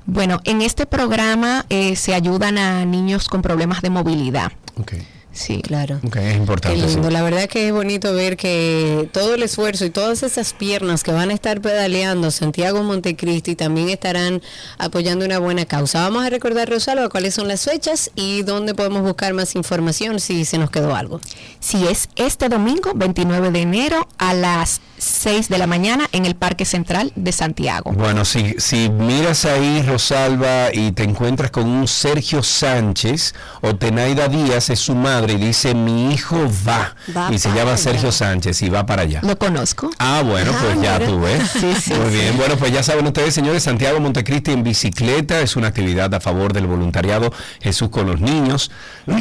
Bueno, 0.05 0.39
en 0.45 0.61
este 0.61 0.85
programa 0.85 1.65
eh, 1.67 1.97
se 1.97 2.13
ayudan 2.13 2.57
a 2.57 2.85
niños 2.85 3.27
con 3.27 3.41
problemas 3.41 3.81
de 3.81 3.89
movilidad. 3.89 4.53
Ok. 4.77 4.93
Sí, 5.33 5.61
claro. 5.61 5.99
Ok, 6.05 6.17
es 6.17 6.37
importante. 6.37 6.77
Qué 6.77 6.87
sí. 6.87 6.95
lindo, 6.95 7.09
la 7.09 7.21
verdad 7.21 7.47
que 7.47 7.67
es 7.67 7.73
bonito 7.73 8.13
ver 8.13 8.35
que 8.35 9.09
todo 9.13 9.35
el 9.35 9.43
esfuerzo 9.43 9.85
y 9.85 9.89
todas 9.89 10.23
esas 10.23 10.53
piernas 10.53 11.03
que 11.03 11.11
van 11.13 11.29
a 11.29 11.33
estar 11.33 11.61
pedaleando 11.61 12.31
Santiago 12.31 12.83
Montecristi 12.83 13.55
también 13.55 13.89
estarán 13.89 14.41
apoyando 14.77 15.23
una 15.23 15.39
buena 15.39 15.65
causa. 15.65 16.01
Vamos 16.01 16.25
a 16.25 16.29
recordar, 16.29 16.69
Rosalba, 16.69 17.07
cuáles 17.09 17.33
son 17.33 17.47
las 17.47 17.63
fechas 17.63 18.11
y 18.15 18.43
dónde 18.43 18.75
podemos 18.75 19.03
buscar 19.03 19.33
más 19.33 19.55
información 19.55 20.19
si 20.19 20.43
se 20.43 20.57
nos 20.57 20.69
quedó 20.69 20.95
algo. 20.95 21.21
Sí, 21.59 21.85
es 21.89 22.09
este 22.17 22.49
domingo 22.49 22.91
29 22.93 23.51
de 23.51 23.61
enero 23.61 24.07
a 24.17 24.33
las 24.33 24.81
6 25.01 25.49
de 25.49 25.57
la 25.57 25.65
mañana 25.65 26.07
en 26.11 26.25
el 26.25 26.35
Parque 26.35 26.63
Central 26.63 27.11
de 27.15 27.31
Santiago. 27.31 27.91
Bueno, 27.91 28.23
si, 28.23 28.53
si 28.59 28.87
miras 28.89 29.45
ahí, 29.45 29.81
Rosalba, 29.81 30.71
y 30.71 30.91
te 30.91 31.01
encuentras 31.03 31.49
con 31.49 31.67
un 31.67 31.87
Sergio 31.87 32.43
Sánchez 32.43 33.33
o 33.61 33.75
Tenaida 33.75 34.27
Díaz, 34.27 34.69
es 34.69 34.79
su 34.79 34.93
madre, 34.93 35.33
y 35.33 35.37
dice, 35.37 35.73
mi 35.73 36.13
hijo 36.13 36.37
va. 36.67 36.95
Va 37.17 37.31
y 37.33 37.39
se 37.39 37.49
llama 37.49 37.71
allá. 37.71 37.77
Sergio 37.77 38.11
Sánchez 38.11 38.61
y 38.61 38.69
va 38.69 38.85
para 38.85 39.01
allá. 39.01 39.21
Lo 39.23 39.37
conozco. 39.39 39.89
Ah, 39.97 40.21
bueno, 40.23 40.51
pues 40.51 40.77
Ah, 40.77 40.81
ya 40.83 40.99
mira. 40.99 41.11
tú 41.11 41.19
ves. 41.19 41.49
Sí, 41.51 41.73
sí, 41.81 41.93
Muy 41.95 42.11
sí. 42.11 42.17
bien, 42.17 42.37
bueno, 42.37 42.55
pues 42.57 42.71
ya 42.71 42.83
saben 42.83 43.07
ustedes, 43.07 43.33
señores, 43.33 43.63
Santiago 43.63 43.99
Montecristi 43.99 44.51
en 44.51 44.63
bicicleta 44.63 45.41
es 45.41 45.55
una 45.55 45.69
actividad 45.69 46.13
a 46.13 46.19
favor 46.19 46.53
del 46.53 46.67
voluntariado 46.67 47.33
Jesús 47.59 47.89
con 47.89 48.05
los 48.05 48.21
niños. 48.21 48.69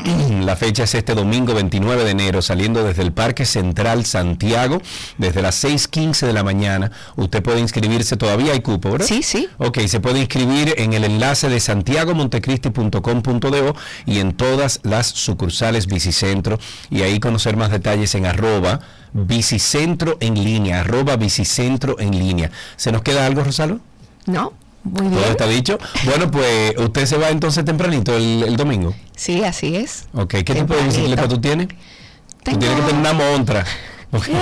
La 0.43 0.57
fecha 0.57 0.85
es 0.85 0.95
este 0.95 1.15
domingo 1.15 1.55
29 1.55 2.05
de 2.05 2.11
enero, 2.11 2.43
saliendo 2.43 2.85
desde 2.85 3.01
el 3.03 3.13
Parque 3.13 3.47
Central 3.47 4.05
Santiago, 4.05 4.83
desde 5.17 5.41
las 5.41 5.55
6.15 5.71 6.27
de 6.27 6.33
la 6.33 6.43
mañana. 6.43 6.91
Usted 7.17 7.43
puede 7.43 7.61
inscribirse, 7.61 8.17
todavía 8.17 8.53
hay 8.53 8.61
cupo, 8.61 8.93
¿verdad? 8.93 9.07
Sí, 9.07 9.23
sí. 9.23 9.49
Ok, 9.59 9.81
se 9.87 10.01
puede 10.01 10.19
inscribir 10.19 10.75
en 10.79 10.93
el 10.95 11.05
enlace 11.05 11.49
de 11.49 11.61
santiagomontecristi.com.do 11.61 13.75
y 14.07 14.19
en 14.19 14.33
todas 14.33 14.81
las 14.83 15.07
sucursales 15.07 15.87
Bicicentro 15.87 16.59
y 16.91 17.03
ahí 17.03 17.21
conocer 17.21 17.57
más 17.57 17.71
detalles 17.71 18.15
en 18.15 18.27
arroba 18.27 18.81
Bicicentro 19.13 20.17
en 20.21 20.43
línea, 20.43 20.81
arroba 20.81 21.17
Bicicentro 21.17 21.97
en 21.99 22.19
línea. 22.19 22.51
¿Se 22.77 22.93
nos 22.93 23.03
queda 23.03 23.27
algo, 23.27 23.45
Rosalo? 23.45 23.81
No, 24.27 24.53
muy 24.83 25.09
bien. 25.09 25.21
Todo 25.21 25.31
está 25.31 25.47
dicho. 25.47 25.79
Bueno, 26.05 26.31
pues 26.31 26.75
usted 26.79 27.07
se 27.07 27.17
va 27.17 27.31
entonces 27.31 27.65
tempranito 27.65 28.17
el, 28.17 28.43
el 28.45 28.57
domingo. 28.57 28.95
Sí, 29.17 29.43
así 29.45 29.77
es. 29.77 30.07
Ok, 30.15 30.31
¿qué 30.31 30.43
tipo 30.43 30.55
de 30.55 30.61
Tempranito. 30.65 30.97
bicicleta 30.97 31.29
tú 31.29 31.41
tienes? 31.41 31.69
Tú 31.69 32.59
tienes 32.59 32.77
que 32.77 32.83
tener 32.83 32.95
una 33.01 33.13
montra. 33.13 33.65
Porque 34.11 34.33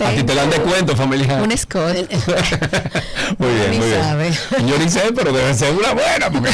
a 0.00 0.10
ti 0.14 0.22
te 0.26 0.34
dan 0.34 0.48
descuento, 0.50 0.96
familiar. 0.96 1.42
Un 1.42 1.56
Scott. 1.56 1.94
Muy 3.38 3.48
bien, 3.54 3.70
Ni 3.70 3.78
muy 3.78 3.86
bien. 3.88 4.02
sabe. 4.02 4.30
Yo 4.66 4.78
ni 4.78 4.88
sé, 4.90 5.12
pero 5.14 5.32
debe 5.32 5.54
ser 5.54 5.74
una 5.74 5.92
buena, 5.92 6.30
porque 6.30 6.50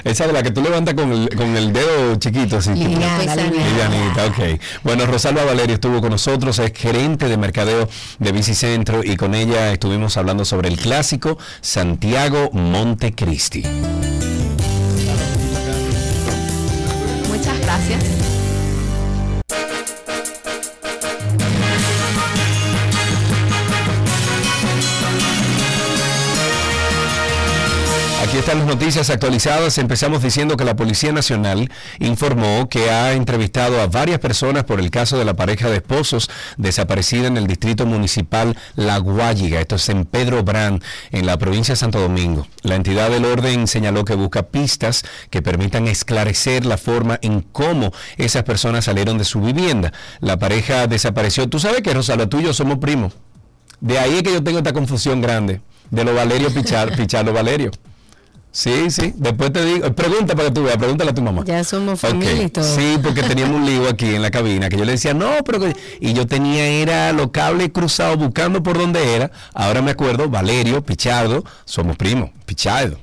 esa 0.04 0.26
de 0.26 0.32
la 0.32 0.42
que 0.42 0.50
tú 0.50 0.60
levantas 0.62 0.94
con 0.94 1.12
el, 1.12 1.28
con 1.36 1.56
el 1.56 1.72
dedo 1.72 2.16
chiquito, 2.16 2.56
así. 2.58 2.70
Liviana, 2.74 3.34
liviana. 3.36 3.68
Livianita, 3.68 4.26
ok. 4.26 4.60
Bueno, 4.82 5.06
Rosalba 5.06 5.44
Valerio 5.44 5.74
estuvo 5.74 6.00
con 6.00 6.10
nosotros, 6.10 6.58
es 6.58 6.72
gerente 6.74 7.28
de 7.28 7.36
mercadeo 7.36 7.88
de 8.18 8.32
Bicicentro 8.32 9.02
y 9.04 9.16
con 9.16 9.34
ella 9.34 9.72
estuvimos 9.72 10.16
hablando 10.16 10.44
sobre 10.44 10.68
el 10.68 10.76
clásico 10.78 11.38
Santiago 11.60 12.50
Montecristi. 12.52 13.62
Muchas 17.28 17.60
gracias. 17.60 18.04
Aquí 28.36 28.40
están 28.40 28.58
las 28.58 28.68
noticias 28.68 29.08
actualizadas. 29.08 29.78
Empezamos 29.78 30.22
diciendo 30.22 30.58
que 30.58 30.64
la 30.66 30.76
Policía 30.76 31.10
Nacional 31.10 31.70
informó 32.00 32.68
que 32.68 32.90
ha 32.90 33.14
entrevistado 33.14 33.80
a 33.80 33.86
varias 33.86 34.18
personas 34.18 34.64
por 34.64 34.78
el 34.78 34.90
caso 34.90 35.16
de 35.16 35.24
la 35.24 35.32
pareja 35.32 35.70
de 35.70 35.76
esposos 35.76 36.28
desaparecida 36.58 37.28
en 37.28 37.38
el 37.38 37.46
distrito 37.46 37.86
municipal 37.86 38.54
La 38.74 38.98
Guayiga. 38.98 39.58
Esto 39.58 39.76
es 39.76 39.88
en 39.88 40.04
Pedro 40.04 40.44
Brand, 40.44 40.84
en 41.12 41.24
la 41.24 41.38
provincia 41.38 41.72
de 41.72 41.76
Santo 41.76 41.98
Domingo. 41.98 42.46
La 42.60 42.74
entidad 42.74 43.08
del 43.08 43.24
orden 43.24 43.66
señaló 43.68 44.04
que 44.04 44.14
busca 44.14 44.42
pistas 44.42 45.02
que 45.30 45.40
permitan 45.40 45.88
esclarecer 45.88 46.66
la 46.66 46.76
forma 46.76 47.18
en 47.22 47.40
cómo 47.40 47.90
esas 48.18 48.42
personas 48.42 48.84
salieron 48.84 49.16
de 49.16 49.24
su 49.24 49.40
vivienda. 49.40 49.94
La 50.20 50.38
pareja 50.38 50.86
desapareció. 50.86 51.48
Tú 51.48 51.58
sabes 51.58 51.80
que 51.80 51.94
Rosalba, 51.94 52.26
tú 52.26 52.40
y 52.40 52.42
yo 52.42 52.52
somos 52.52 52.80
primos. 52.80 53.14
De 53.80 53.98
ahí 53.98 54.16
es 54.16 54.22
que 54.22 54.34
yo 54.34 54.44
tengo 54.44 54.58
esta 54.58 54.74
confusión 54.74 55.22
grande 55.22 55.62
de 55.90 56.04
los 56.04 56.14
Valerio 56.14 56.52
Pichar, 56.52 56.94
Pichardo 56.96 57.32
Valerio. 57.32 57.70
Sí, 58.52 58.90
sí. 58.90 59.12
Después 59.16 59.52
te 59.52 59.62
digo, 59.64 59.92
pregunta 59.92 60.34
para 60.34 60.48
que 60.48 60.54
tú 60.54 60.62
veas, 60.62 60.78
pregúntale 60.78 61.10
a 61.10 61.14
tu 61.14 61.20
mamá. 61.20 61.44
Ya 61.44 61.62
somos 61.62 62.00
familia 62.00 62.44
y 62.44 62.48
todo. 62.48 62.64
Sí, 62.64 62.98
porque 63.02 63.22
teníamos 63.22 63.56
un 63.56 63.66
lío 63.66 63.86
aquí 63.88 64.14
en 64.14 64.22
la 64.22 64.30
cabina 64.30 64.70
que 64.70 64.78
yo 64.78 64.84
le 64.86 64.92
decía, 64.92 65.12
no, 65.12 65.30
pero 65.44 65.60
que-". 65.60 65.76
y 66.00 66.14
yo 66.14 66.26
tenía 66.26 66.66
era 66.66 67.12
los 67.12 67.30
cables 67.32 67.68
cruzados 67.70 68.16
buscando 68.16 68.62
por 68.62 68.78
dónde 68.78 69.14
era. 69.14 69.30
Ahora 69.52 69.82
me 69.82 69.90
acuerdo, 69.90 70.30
Valerio, 70.30 70.82
Pichardo, 70.82 71.44
somos 71.66 71.96
primos, 71.96 72.30
Pichardo, 72.46 72.98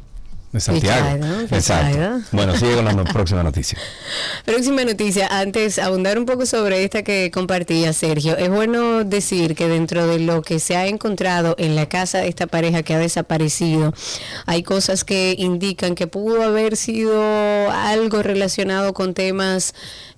de 0.54 0.60
Santiago. 0.60 1.26
Exacto. 1.52 2.22
Bueno, 2.32 2.56
sigue 2.56 2.76
con 2.76 2.86
la 2.86 2.94
no- 2.94 3.04
próxima 3.04 3.44
noticia. 3.44 3.78
Próxima 4.46 4.86
noticia, 4.86 5.28
antes 5.28 5.80
abundar 5.80 6.18
un 6.20 6.26
poco 6.26 6.46
sobre 6.46 6.84
esta 6.84 7.02
que 7.04 7.32
compartía 7.32 7.92
Sergio. 7.92 8.38
Es 8.38 8.50
bueno 8.50 9.04
decir 9.04 9.56
que 9.56 9.68
dentro 9.68 10.06
de 10.08 10.20
lo 10.20 10.42
que 10.44 10.60
se 10.60 10.76
ha 10.78 10.86
encontrado 10.88 11.56
en 11.58 11.76
la 11.76 11.88
casa 11.90 12.20
de 12.20 12.28
esta 12.28 12.46
pareja 12.48 12.84
que 12.84 12.94
ha 12.94 13.00
desaparecido, 13.00 13.94
hay 14.46 14.62
cosas 14.64 15.04
que 15.04 15.36
indican 15.38 15.96
que 15.96 16.06
pudo 16.08 16.44
haber 16.44 16.78
sido 16.78 17.72
algo 17.72 18.22
relacionado 18.22 18.94
con 18.94 19.14
temas 19.16 19.74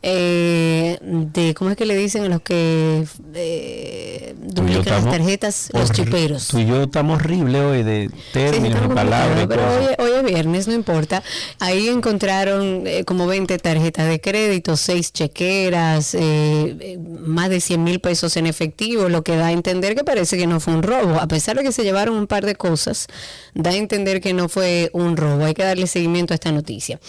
eh, 0.07 0.99
de, 1.01 1.55
¿cómo 1.55 1.71
es 1.71 1.75
que 1.77 1.85
le 1.85 1.97
dicen 1.97 2.25
a 2.25 2.29
los 2.29 2.41
que 2.41 3.05
eh, 3.33 4.35
duplican 4.39 5.03
las 5.03 5.05
tarjetas? 5.05 5.69
Los 5.73 5.91
chuperos. 5.91 6.47
Tú 6.49 6.59
y 6.59 6.65
yo 6.67 6.83
estamos 6.83 7.15
horribles 7.19 7.59
hoy 7.61 7.81
de 7.83 8.09
Sí, 8.11 8.15
términos, 8.33 8.81
de 8.87 8.93
palabras. 8.93 9.47
pero 9.49 9.63
hoy, 9.67 9.95
hoy 9.97 10.11
es 10.17 10.23
viernes, 10.23 10.67
no 10.67 10.73
importa. 10.73 11.23
Ahí 11.59 11.87
encontraron 11.87 12.83
eh, 12.85 13.03
como 13.03 13.25
20 13.25 13.57
tarjetas 13.57 14.07
de 14.07 14.21
crédito, 14.21 14.77
6 14.77 15.11
chequeras, 15.11 16.13
eh, 16.13 16.99
más 17.25 17.49
de 17.49 17.59
100 17.59 17.83
mil 17.83 17.99
pesos 17.99 18.37
en 18.37 18.45
efectivo, 18.45 19.09
lo 19.09 19.23
que 19.23 19.35
da 19.35 19.47
a 19.47 19.51
entender 19.53 19.95
que 19.95 20.03
parece 20.03 20.37
que 20.37 20.45
no 20.45 20.59
fue 20.59 20.75
un 20.75 20.83
robo. 20.83 21.19
A 21.19 21.27
pesar 21.27 21.57
de 21.57 21.63
que 21.63 21.71
se 21.71 21.83
llevaron 21.83 22.15
un 22.15 22.27
par 22.27 22.45
de 22.45 22.53
cosas, 22.55 23.07
da 23.55 23.71
a 23.71 23.75
entender 23.75 24.21
que 24.21 24.33
no 24.33 24.49
fue 24.49 24.91
un 24.93 25.17
robo. 25.17 25.45
Hay 25.45 25.55
que 25.55 25.63
darle 25.63 25.87
seguimiento 25.87 26.33
a 26.33 26.35
esta 26.35 26.51
noticia. 26.51 26.99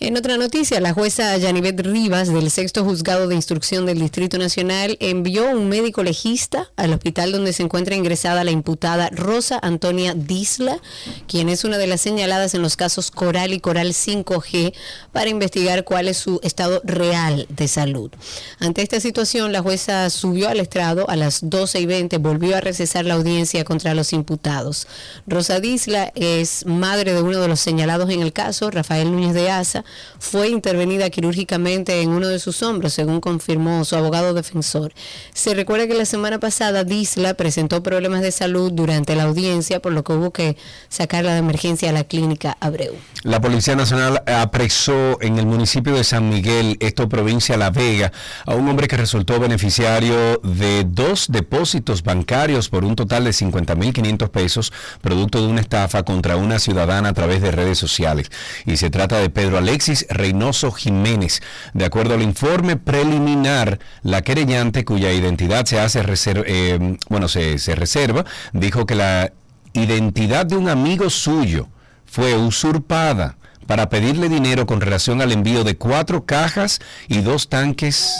En 0.00 0.16
otra 0.16 0.38
noticia, 0.38 0.80
la 0.80 0.94
jueza 0.94 1.36
Yanivet 1.36 1.78
Rivas 1.80 2.30
del 2.38 2.52
sexto 2.52 2.84
juzgado 2.84 3.26
de 3.26 3.34
instrucción 3.34 3.84
del 3.84 3.98
Distrito 3.98 4.38
Nacional 4.38 4.96
envió 5.00 5.50
un 5.50 5.68
médico 5.68 6.04
legista 6.04 6.70
al 6.76 6.92
hospital 6.92 7.32
donde 7.32 7.52
se 7.52 7.64
encuentra 7.64 7.96
ingresada 7.96 8.44
la 8.44 8.52
imputada 8.52 9.10
Rosa 9.10 9.58
Antonia 9.60 10.14
Disla, 10.14 10.78
quien 11.26 11.48
es 11.48 11.64
una 11.64 11.78
de 11.78 11.88
las 11.88 12.00
señaladas 12.00 12.54
en 12.54 12.62
los 12.62 12.76
casos 12.76 13.10
Coral 13.10 13.52
y 13.52 13.58
Coral 13.58 13.88
5G, 13.88 14.72
para 15.10 15.30
investigar 15.30 15.82
cuál 15.82 16.06
es 16.06 16.18
su 16.18 16.38
estado 16.44 16.80
real 16.84 17.46
de 17.48 17.66
salud. 17.66 18.12
Ante 18.60 18.82
esta 18.82 19.00
situación, 19.00 19.52
la 19.52 19.60
jueza 19.60 20.08
subió 20.08 20.48
al 20.48 20.60
estrado 20.60 21.10
a 21.10 21.16
las 21.16 21.50
12 21.50 21.80
y 21.80 21.86
20, 21.86 22.18
volvió 22.18 22.56
a 22.56 22.60
recesar 22.60 23.04
la 23.04 23.14
audiencia 23.14 23.64
contra 23.64 23.94
los 23.94 24.12
imputados. 24.12 24.86
Rosa 25.26 25.58
Disla 25.58 26.12
es 26.14 26.64
madre 26.66 27.14
de 27.14 27.22
uno 27.22 27.40
de 27.40 27.48
los 27.48 27.58
señalados 27.58 28.10
en 28.10 28.22
el 28.22 28.32
caso, 28.32 28.70
Rafael 28.70 29.10
Núñez 29.10 29.34
de 29.34 29.50
Asa, 29.50 29.84
fue 30.20 30.48
intervenida 30.48 31.10
quirúrgicamente 31.10 32.00
en 32.00 32.10
uno 32.10 32.27
de 32.28 32.38
sus 32.38 32.62
hombros, 32.62 32.92
según 32.92 33.20
confirmó 33.20 33.84
su 33.84 33.96
abogado 33.96 34.34
defensor. 34.34 34.92
Se 35.34 35.54
recuerda 35.54 35.86
que 35.86 35.94
la 35.94 36.04
semana 36.04 36.38
pasada 36.38 36.84
Disla 36.84 37.34
presentó 37.34 37.82
problemas 37.82 38.22
de 38.22 38.32
salud 38.32 38.72
durante 38.72 39.16
la 39.16 39.24
audiencia, 39.24 39.80
por 39.80 39.92
lo 39.92 40.04
que 40.04 40.12
hubo 40.12 40.32
que 40.32 40.56
sacarla 40.88 41.32
de 41.32 41.38
emergencia 41.38 41.90
a 41.90 41.92
la 41.92 42.04
clínica 42.04 42.56
Abreu. 42.60 42.94
La 43.24 43.40
Policía 43.40 43.74
Nacional 43.74 44.22
apresó 44.26 45.20
en 45.20 45.38
el 45.38 45.46
municipio 45.46 45.94
de 45.94 46.04
San 46.04 46.28
Miguel, 46.28 46.76
esto 46.80 47.08
provincia 47.08 47.56
La 47.56 47.70
Vega, 47.70 48.12
a 48.46 48.54
un 48.54 48.68
hombre 48.68 48.88
que 48.88 48.96
resultó 48.96 49.40
beneficiario 49.40 50.40
de 50.42 50.84
dos 50.84 51.26
depósitos 51.28 52.02
bancarios 52.02 52.68
por 52.68 52.84
un 52.84 52.94
total 52.96 53.24
de 53.24 53.30
50.500 53.30 54.30
pesos, 54.30 54.72
producto 55.00 55.40
de 55.40 55.48
una 55.48 55.60
estafa 55.60 56.02
contra 56.04 56.36
una 56.36 56.58
ciudadana 56.58 57.10
a 57.10 57.14
través 57.14 57.42
de 57.42 57.50
redes 57.50 57.78
sociales. 57.78 58.30
Y 58.66 58.76
se 58.76 58.90
trata 58.90 59.18
de 59.18 59.30
Pedro 59.30 59.58
Alexis 59.58 60.06
Reynoso 60.08 60.70
Jiménez. 60.72 61.40
De 61.74 61.84
acuerdo 61.84 62.07
al 62.14 62.22
informe 62.22 62.76
preliminar, 62.76 63.78
la 64.02 64.22
querellante, 64.22 64.84
cuya 64.84 65.12
identidad 65.12 65.64
se 65.66 65.78
hace 65.80 66.02
reser- 66.02 66.44
eh, 66.46 66.96
bueno, 67.08 67.28
se, 67.28 67.58
se 67.58 67.74
reserva, 67.74 68.24
dijo 68.52 68.86
que 68.86 68.94
la 68.94 69.32
identidad 69.72 70.46
de 70.46 70.56
un 70.56 70.68
amigo 70.68 71.10
suyo 71.10 71.68
fue 72.06 72.34
usurpada 72.36 73.36
para 73.66 73.88
pedirle 73.90 74.28
dinero 74.28 74.64
con 74.66 74.80
relación 74.80 75.20
al 75.20 75.30
envío 75.32 75.62
de 75.64 75.76
cuatro 75.76 76.24
cajas 76.24 76.80
y 77.06 77.20
dos 77.20 77.48
tanques 77.48 78.10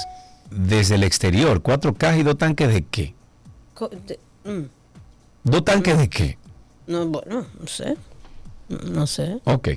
desde 0.50 0.96
el 0.96 1.04
exterior. 1.04 1.62
¿Cuatro 1.62 1.94
cajas 1.94 2.18
y 2.18 2.22
dos 2.22 2.36
tanques 2.38 2.68
de 2.72 2.84
qué? 2.84 3.14
De- 4.06 4.20
mm, 4.44 4.64
¿Dos 5.44 5.64
tanques 5.64 5.96
de 5.98 6.08
qué? 6.08 6.38
No, 6.86 7.06
bueno, 7.06 7.46
no 7.60 7.66
sé. 7.66 7.96
No 8.68 9.06
sé. 9.06 9.38
Ok. 9.44 9.68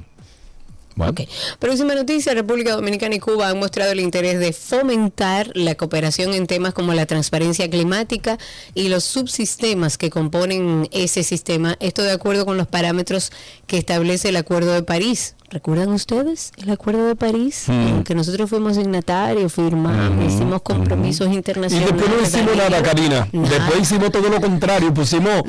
Bueno. 1.02 1.16
Próxima 1.58 1.96
noticia, 1.96 2.36
República 2.36 2.74
Dominicana 2.74 3.16
y 3.16 3.20
Cuba 3.20 3.50
han 3.50 3.58
mostrado 3.58 3.92
el 3.92 4.00
interés 4.00 4.40
de 4.40 4.54
fomentar 4.54 5.52
la 5.56 5.74
cooperación 5.74 6.34
en 6.34 6.46
temas 6.46 6.74
como 6.74 6.94
la 6.94 7.08
transparencia 7.08 7.68
climática 7.70 8.38
y 8.76 8.90
los 8.90 9.04
subsistemas 9.04 9.98
que 9.98 10.12
componen 10.12 10.88
ese 10.92 11.24
sistema, 11.24 11.76
esto 11.80 12.04
de 12.04 12.12
acuerdo 12.12 12.46
con 12.46 12.58
los 12.58 12.68
parámetros 12.68 13.32
que 13.66 13.78
establece 13.78 14.30
el 14.30 14.36
Acuerdo 14.36 14.74
de 14.74 14.84
París. 14.84 15.36
¿Recuerdan 15.52 15.90
ustedes 15.90 16.54
el 16.64 16.70
Acuerdo 16.70 17.06
de 17.08 17.16
París? 17.18 17.66
Mm. 17.68 18.04
Que 18.04 18.16
nosotros 18.16 18.50
fuimos 18.50 18.78
signatarios, 18.78 19.52
firmamos, 19.52 20.32
hicimos 20.34 20.62
compromisos 20.62 21.28
Y 21.30 21.34
internacionales. 21.34 21.94
después 21.94 22.10
no 22.18 22.26
hicimos 22.26 22.56
nada. 22.56 22.82
Karina. 22.82 23.28
Después 23.34 23.82
hicimos 23.82 24.12
todo 24.14 24.30
lo 24.30 24.40
contrario. 24.40 24.94
Pusimos 24.94 25.42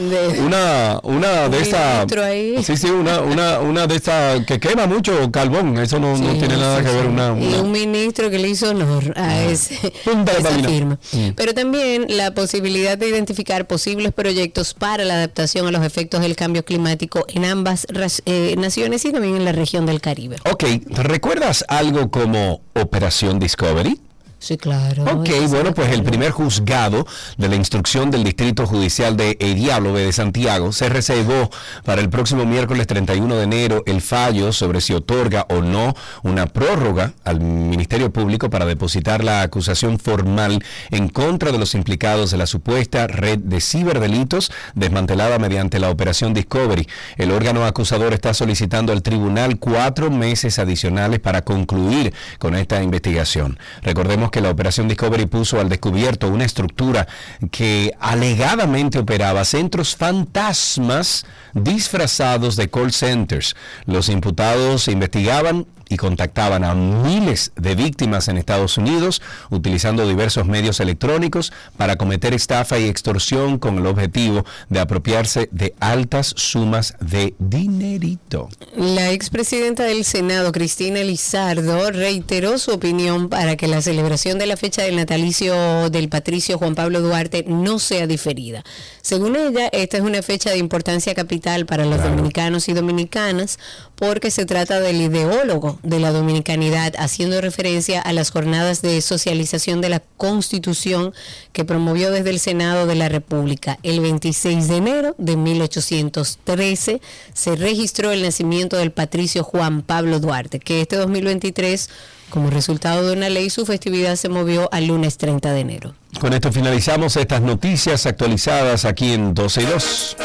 una, 0.44 0.98
una 1.04 1.48
de 1.48 2.20
ahí. 2.24 2.62
Sí, 2.64 2.76
sí, 2.76 2.90
una, 2.90 3.20
una, 3.20 3.60
una 3.60 3.86
de 3.86 3.94
estas 3.94 4.44
que 4.44 4.58
quema 4.58 4.88
mucho 4.88 5.30
carbón. 5.30 5.78
Eso 5.78 6.00
no, 6.00 6.14
tiene 6.14 6.48
nada 6.56 6.78
sí, 6.78 6.84
que 6.84 6.90
ver. 6.90 7.02
sí. 7.04 7.08
Una, 7.08 7.26
Y 7.40 7.46
una- 7.46 7.62
un 7.62 7.70
ministro 7.70 8.28
que 8.28 8.38
le 8.40 8.48
hizo 8.48 8.70
honor 8.70 9.12
a 9.16 9.42
ese, 9.44 9.92
Punta 10.04 10.32
de 10.32 10.38
esa 10.40 10.50
firma. 10.68 10.98
Mm. 11.12 11.28
Pero 11.36 11.54
también 11.54 12.06
la 12.08 12.34
posibilidad 12.34 12.98
de 12.98 13.08
identificar 13.08 13.68
posibles 13.68 14.12
proyectos 14.12 14.74
para 14.74 15.04
la 15.04 15.14
adaptación 15.14 15.66
a 15.68 15.70
los 15.70 15.84
efectos 15.84 16.20
del 16.22 16.34
cambio 16.34 16.64
climático 16.64 17.24
en 17.28 17.44
ambas 17.44 17.86
eh, 18.26 18.56
naciones 18.58 19.04
y 19.04 19.12
también 19.12 19.36
en 19.36 19.44
la 19.44 19.52
región 19.52 19.86
Caribe. 20.00 20.36
Ok, 20.50 20.64
¿recuerdas 20.88 21.64
algo 21.68 22.10
como 22.10 22.62
Operación 22.74 23.38
Discovery? 23.38 24.00
Sí, 24.42 24.56
claro. 24.56 25.04
Ok, 25.04 25.28
bueno, 25.50 25.72
pues 25.72 25.92
el 25.92 26.02
primer 26.02 26.32
juzgado 26.32 27.06
de 27.36 27.48
la 27.48 27.54
instrucción 27.54 28.10
del 28.10 28.24
Distrito 28.24 28.66
Judicial 28.66 29.16
de 29.16 29.36
El 29.38 29.54
Diálogo 29.54 29.96
de 29.96 30.12
Santiago 30.12 30.72
se 30.72 30.88
reservó 30.88 31.48
para 31.84 32.00
el 32.00 32.10
próximo 32.10 32.44
miércoles 32.44 32.88
31 32.88 33.36
de 33.36 33.44
enero 33.44 33.84
el 33.86 34.00
fallo 34.00 34.52
sobre 34.52 34.80
si 34.80 34.94
otorga 34.94 35.46
o 35.48 35.60
no 35.60 35.94
una 36.24 36.46
prórroga 36.46 37.12
al 37.22 37.38
Ministerio 37.38 38.12
Público 38.12 38.50
para 38.50 38.66
depositar 38.66 39.22
la 39.22 39.42
acusación 39.42 40.00
formal 40.00 40.64
en 40.90 41.08
contra 41.08 41.52
de 41.52 41.58
los 41.58 41.76
implicados 41.76 42.32
de 42.32 42.38
la 42.38 42.46
supuesta 42.46 43.06
red 43.06 43.38
de 43.38 43.60
ciberdelitos 43.60 44.50
desmantelada 44.74 45.38
mediante 45.38 45.78
la 45.78 45.88
Operación 45.88 46.34
Discovery. 46.34 46.88
El 47.16 47.30
órgano 47.30 47.64
acusador 47.64 48.12
está 48.12 48.34
solicitando 48.34 48.92
al 48.92 49.02
tribunal 49.02 49.60
cuatro 49.60 50.10
meses 50.10 50.58
adicionales 50.58 51.20
para 51.20 51.42
concluir 51.42 52.12
con 52.40 52.56
esta 52.56 52.82
investigación. 52.82 53.56
Recordemos 53.82 54.31
que 54.32 54.40
la 54.40 54.50
Operación 54.50 54.88
Discovery 54.88 55.26
puso 55.26 55.60
al 55.60 55.68
descubierto 55.68 56.28
una 56.28 56.44
estructura 56.44 57.06
que 57.52 57.94
alegadamente 58.00 58.98
operaba 58.98 59.44
centros 59.44 59.94
fantasmas 59.94 61.24
disfrazados 61.52 62.56
de 62.56 62.68
call 62.68 62.92
centers. 62.92 63.54
Los 63.86 64.08
imputados 64.08 64.88
investigaban 64.88 65.66
y 65.88 65.96
contactaban 65.96 66.64
a 66.64 66.74
miles 66.74 67.52
de 67.56 67.74
víctimas 67.74 68.28
en 68.28 68.36
Estados 68.36 68.78
Unidos 68.78 69.22
utilizando 69.50 70.06
diversos 70.06 70.46
medios 70.46 70.80
electrónicos 70.80 71.52
para 71.76 71.96
cometer 71.96 72.34
estafa 72.34 72.78
y 72.78 72.88
extorsión 72.88 73.58
con 73.58 73.78
el 73.78 73.86
objetivo 73.86 74.44
de 74.68 74.80
apropiarse 74.80 75.48
de 75.52 75.74
altas 75.80 76.34
sumas 76.36 76.94
de 77.00 77.34
dinerito. 77.38 78.48
La 78.76 79.10
expresidenta 79.10 79.84
del 79.84 80.04
Senado, 80.04 80.52
Cristina 80.52 81.02
Lizardo, 81.02 81.90
reiteró 81.90 82.58
su 82.58 82.72
opinión 82.72 83.28
para 83.28 83.56
que 83.56 83.68
la 83.68 83.82
celebración 83.82 84.38
de 84.38 84.46
la 84.46 84.56
fecha 84.56 84.82
del 84.82 84.96
natalicio 84.96 85.90
del 85.90 86.08
patricio 86.08 86.58
Juan 86.58 86.74
Pablo 86.74 87.00
Duarte 87.00 87.44
no 87.46 87.78
sea 87.78 88.06
diferida. 88.06 88.64
Según 89.02 89.34
ella, 89.34 89.68
esta 89.72 89.96
es 89.96 90.04
una 90.04 90.22
fecha 90.22 90.50
de 90.50 90.58
importancia 90.58 91.12
capital 91.12 91.66
para 91.66 91.84
los 91.84 92.00
dominicanos 92.00 92.68
y 92.68 92.72
dominicanas 92.72 93.58
porque 93.96 94.30
se 94.30 94.46
trata 94.46 94.78
del 94.78 95.00
ideólogo 95.00 95.80
de 95.82 95.98
la 95.98 96.12
dominicanidad, 96.12 96.94
haciendo 96.96 97.40
referencia 97.40 98.00
a 98.00 98.12
las 98.12 98.30
jornadas 98.30 98.80
de 98.80 99.00
socialización 99.02 99.80
de 99.80 99.88
la 99.88 100.02
Constitución 100.16 101.12
que 101.52 101.64
promovió 101.64 102.12
desde 102.12 102.30
el 102.30 102.38
Senado 102.38 102.86
de 102.86 102.94
la 102.94 103.08
República. 103.08 103.76
El 103.82 103.98
26 104.00 104.68
de 104.68 104.76
enero 104.76 105.14
de 105.18 105.36
1813 105.36 107.00
se 107.34 107.56
registró 107.56 108.12
el 108.12 108.22
nacimiento 108.22 108.76
del 108.76 108.92
patricio 108.92 109.42
Juan 109.42 109.82
Pablo 109.82 110.20
Duarte, 110.20 110.60
que 110.60 110.80
este 110.80 110.94
2023, 110.94 111.90
como 112.32 112.48
resultado 112.48 113.06
de 113.06 113.12
una 113.12 113.28
ley, 113.28 113.50
su 113.50 113.66
festividad 113.66 114.16
se 114.16 114.30
movió 114.30 114.70
al 114.72 114.86
lunes 114.86 115.18
30 115.18 115.52
de 115.52 115.60
enero. 115.60 115.94
Con 116.18 116.32
esto 116.32 116.50
finalizamos 116.50 117.14
estas 117.18 117.42
noticias 117.42 118.06
actualizadas 118.06 118.86
aquí 118.86 119.12
en 119.12 119.34
12 119.34 119.62
y 119.62 119.66
2. 119.66 120.16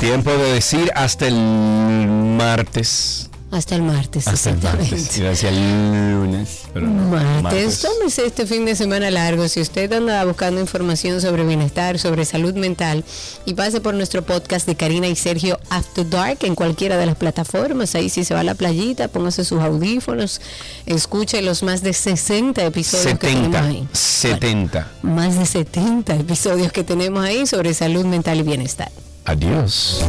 Tiempo 0.00 0.30
de 0.32 0.52
decir 0.52 0.92
hasta 0.94 1.26
el 1.26 1.36
martes. 1.36 3.30
Hasta 3.54 3.76
el 3.76 3.82
martes, 3.82 4.26
Hasta 4.26 4.50
el 4.50 4.56
exactamente. 4.56 4.96
martes. 4.96 5.20
A 5.20 5.24
decir 5.24 5.48
el 5.48 6.10
lunes. 6.12 6.62
Pero 6.72 6.88
no, 6.88 7.08
Martes, 7.40 7.82
tómese 7.82 8.26
este 8.26 8.46
fin 8.46 8.64
de 8.64 8.74
semana 8.74 9.08
largo. 9.12 9.46
Si 9.46 9.60
usted 9.60 9.92
anda 9.92 10.24
buscando 10.24 10.60
información 10.60 11.20
sobre 11.20 11.44
bienestar, 11.46 12.00
sobre 12.00 12.24
salud 12.24 12.54
mental, 12.54 13.04
y 13.44 13.54
pase 13.54 13.80
por 13.80 13.94
nuestro 13.94 14.22
podcast 14.22 14.66
de 14.66 14.74
Karina 14.74 15.06
y 15.06 15.14
Sergio 15.14 15.60
After 15.70 16.08
Dark 16.10 16.38
en 16.42 16.56
cualquiera 16.56 16.96
de 16.96 17.06
las 17.06 17.14
plataformas. 17.14 17.94
Ahí 17.94 18.08
si 18.10 18.24
se 18.24 18.34
va 18.34 18.40
a 18.40 18.44
la 18.44 18.56
playita, 18.56 19.06
póngase 19.06 19.44
sus 19.44 19.60
audífonos, 19.60 20.40
escuche 20.86 21.40
los 21.40 21.62
más 21.62 21.80
de 21.82 21.92
60 21.92 22.64
episodios 22.64 23.18
que 23.20 23.28
tenemos 23.28 23.52
70. 23.52 23.64
ahí. 23.64 23.88
70. 23.92 24.88
Más 25.02 25.38
de 25.38 25.46
70 25.46 26.16
episodios 26.16 26.72
que 26.72 26.82
tenemos 26.82 27.24
ahí 27.24 27.46
sobre 27.46 27.72
salud 27.72 28.04
mental 28.04 28.40
y 28.40 28.42
bienestar. 28.42 28.90
Adiós. 29.26 30.00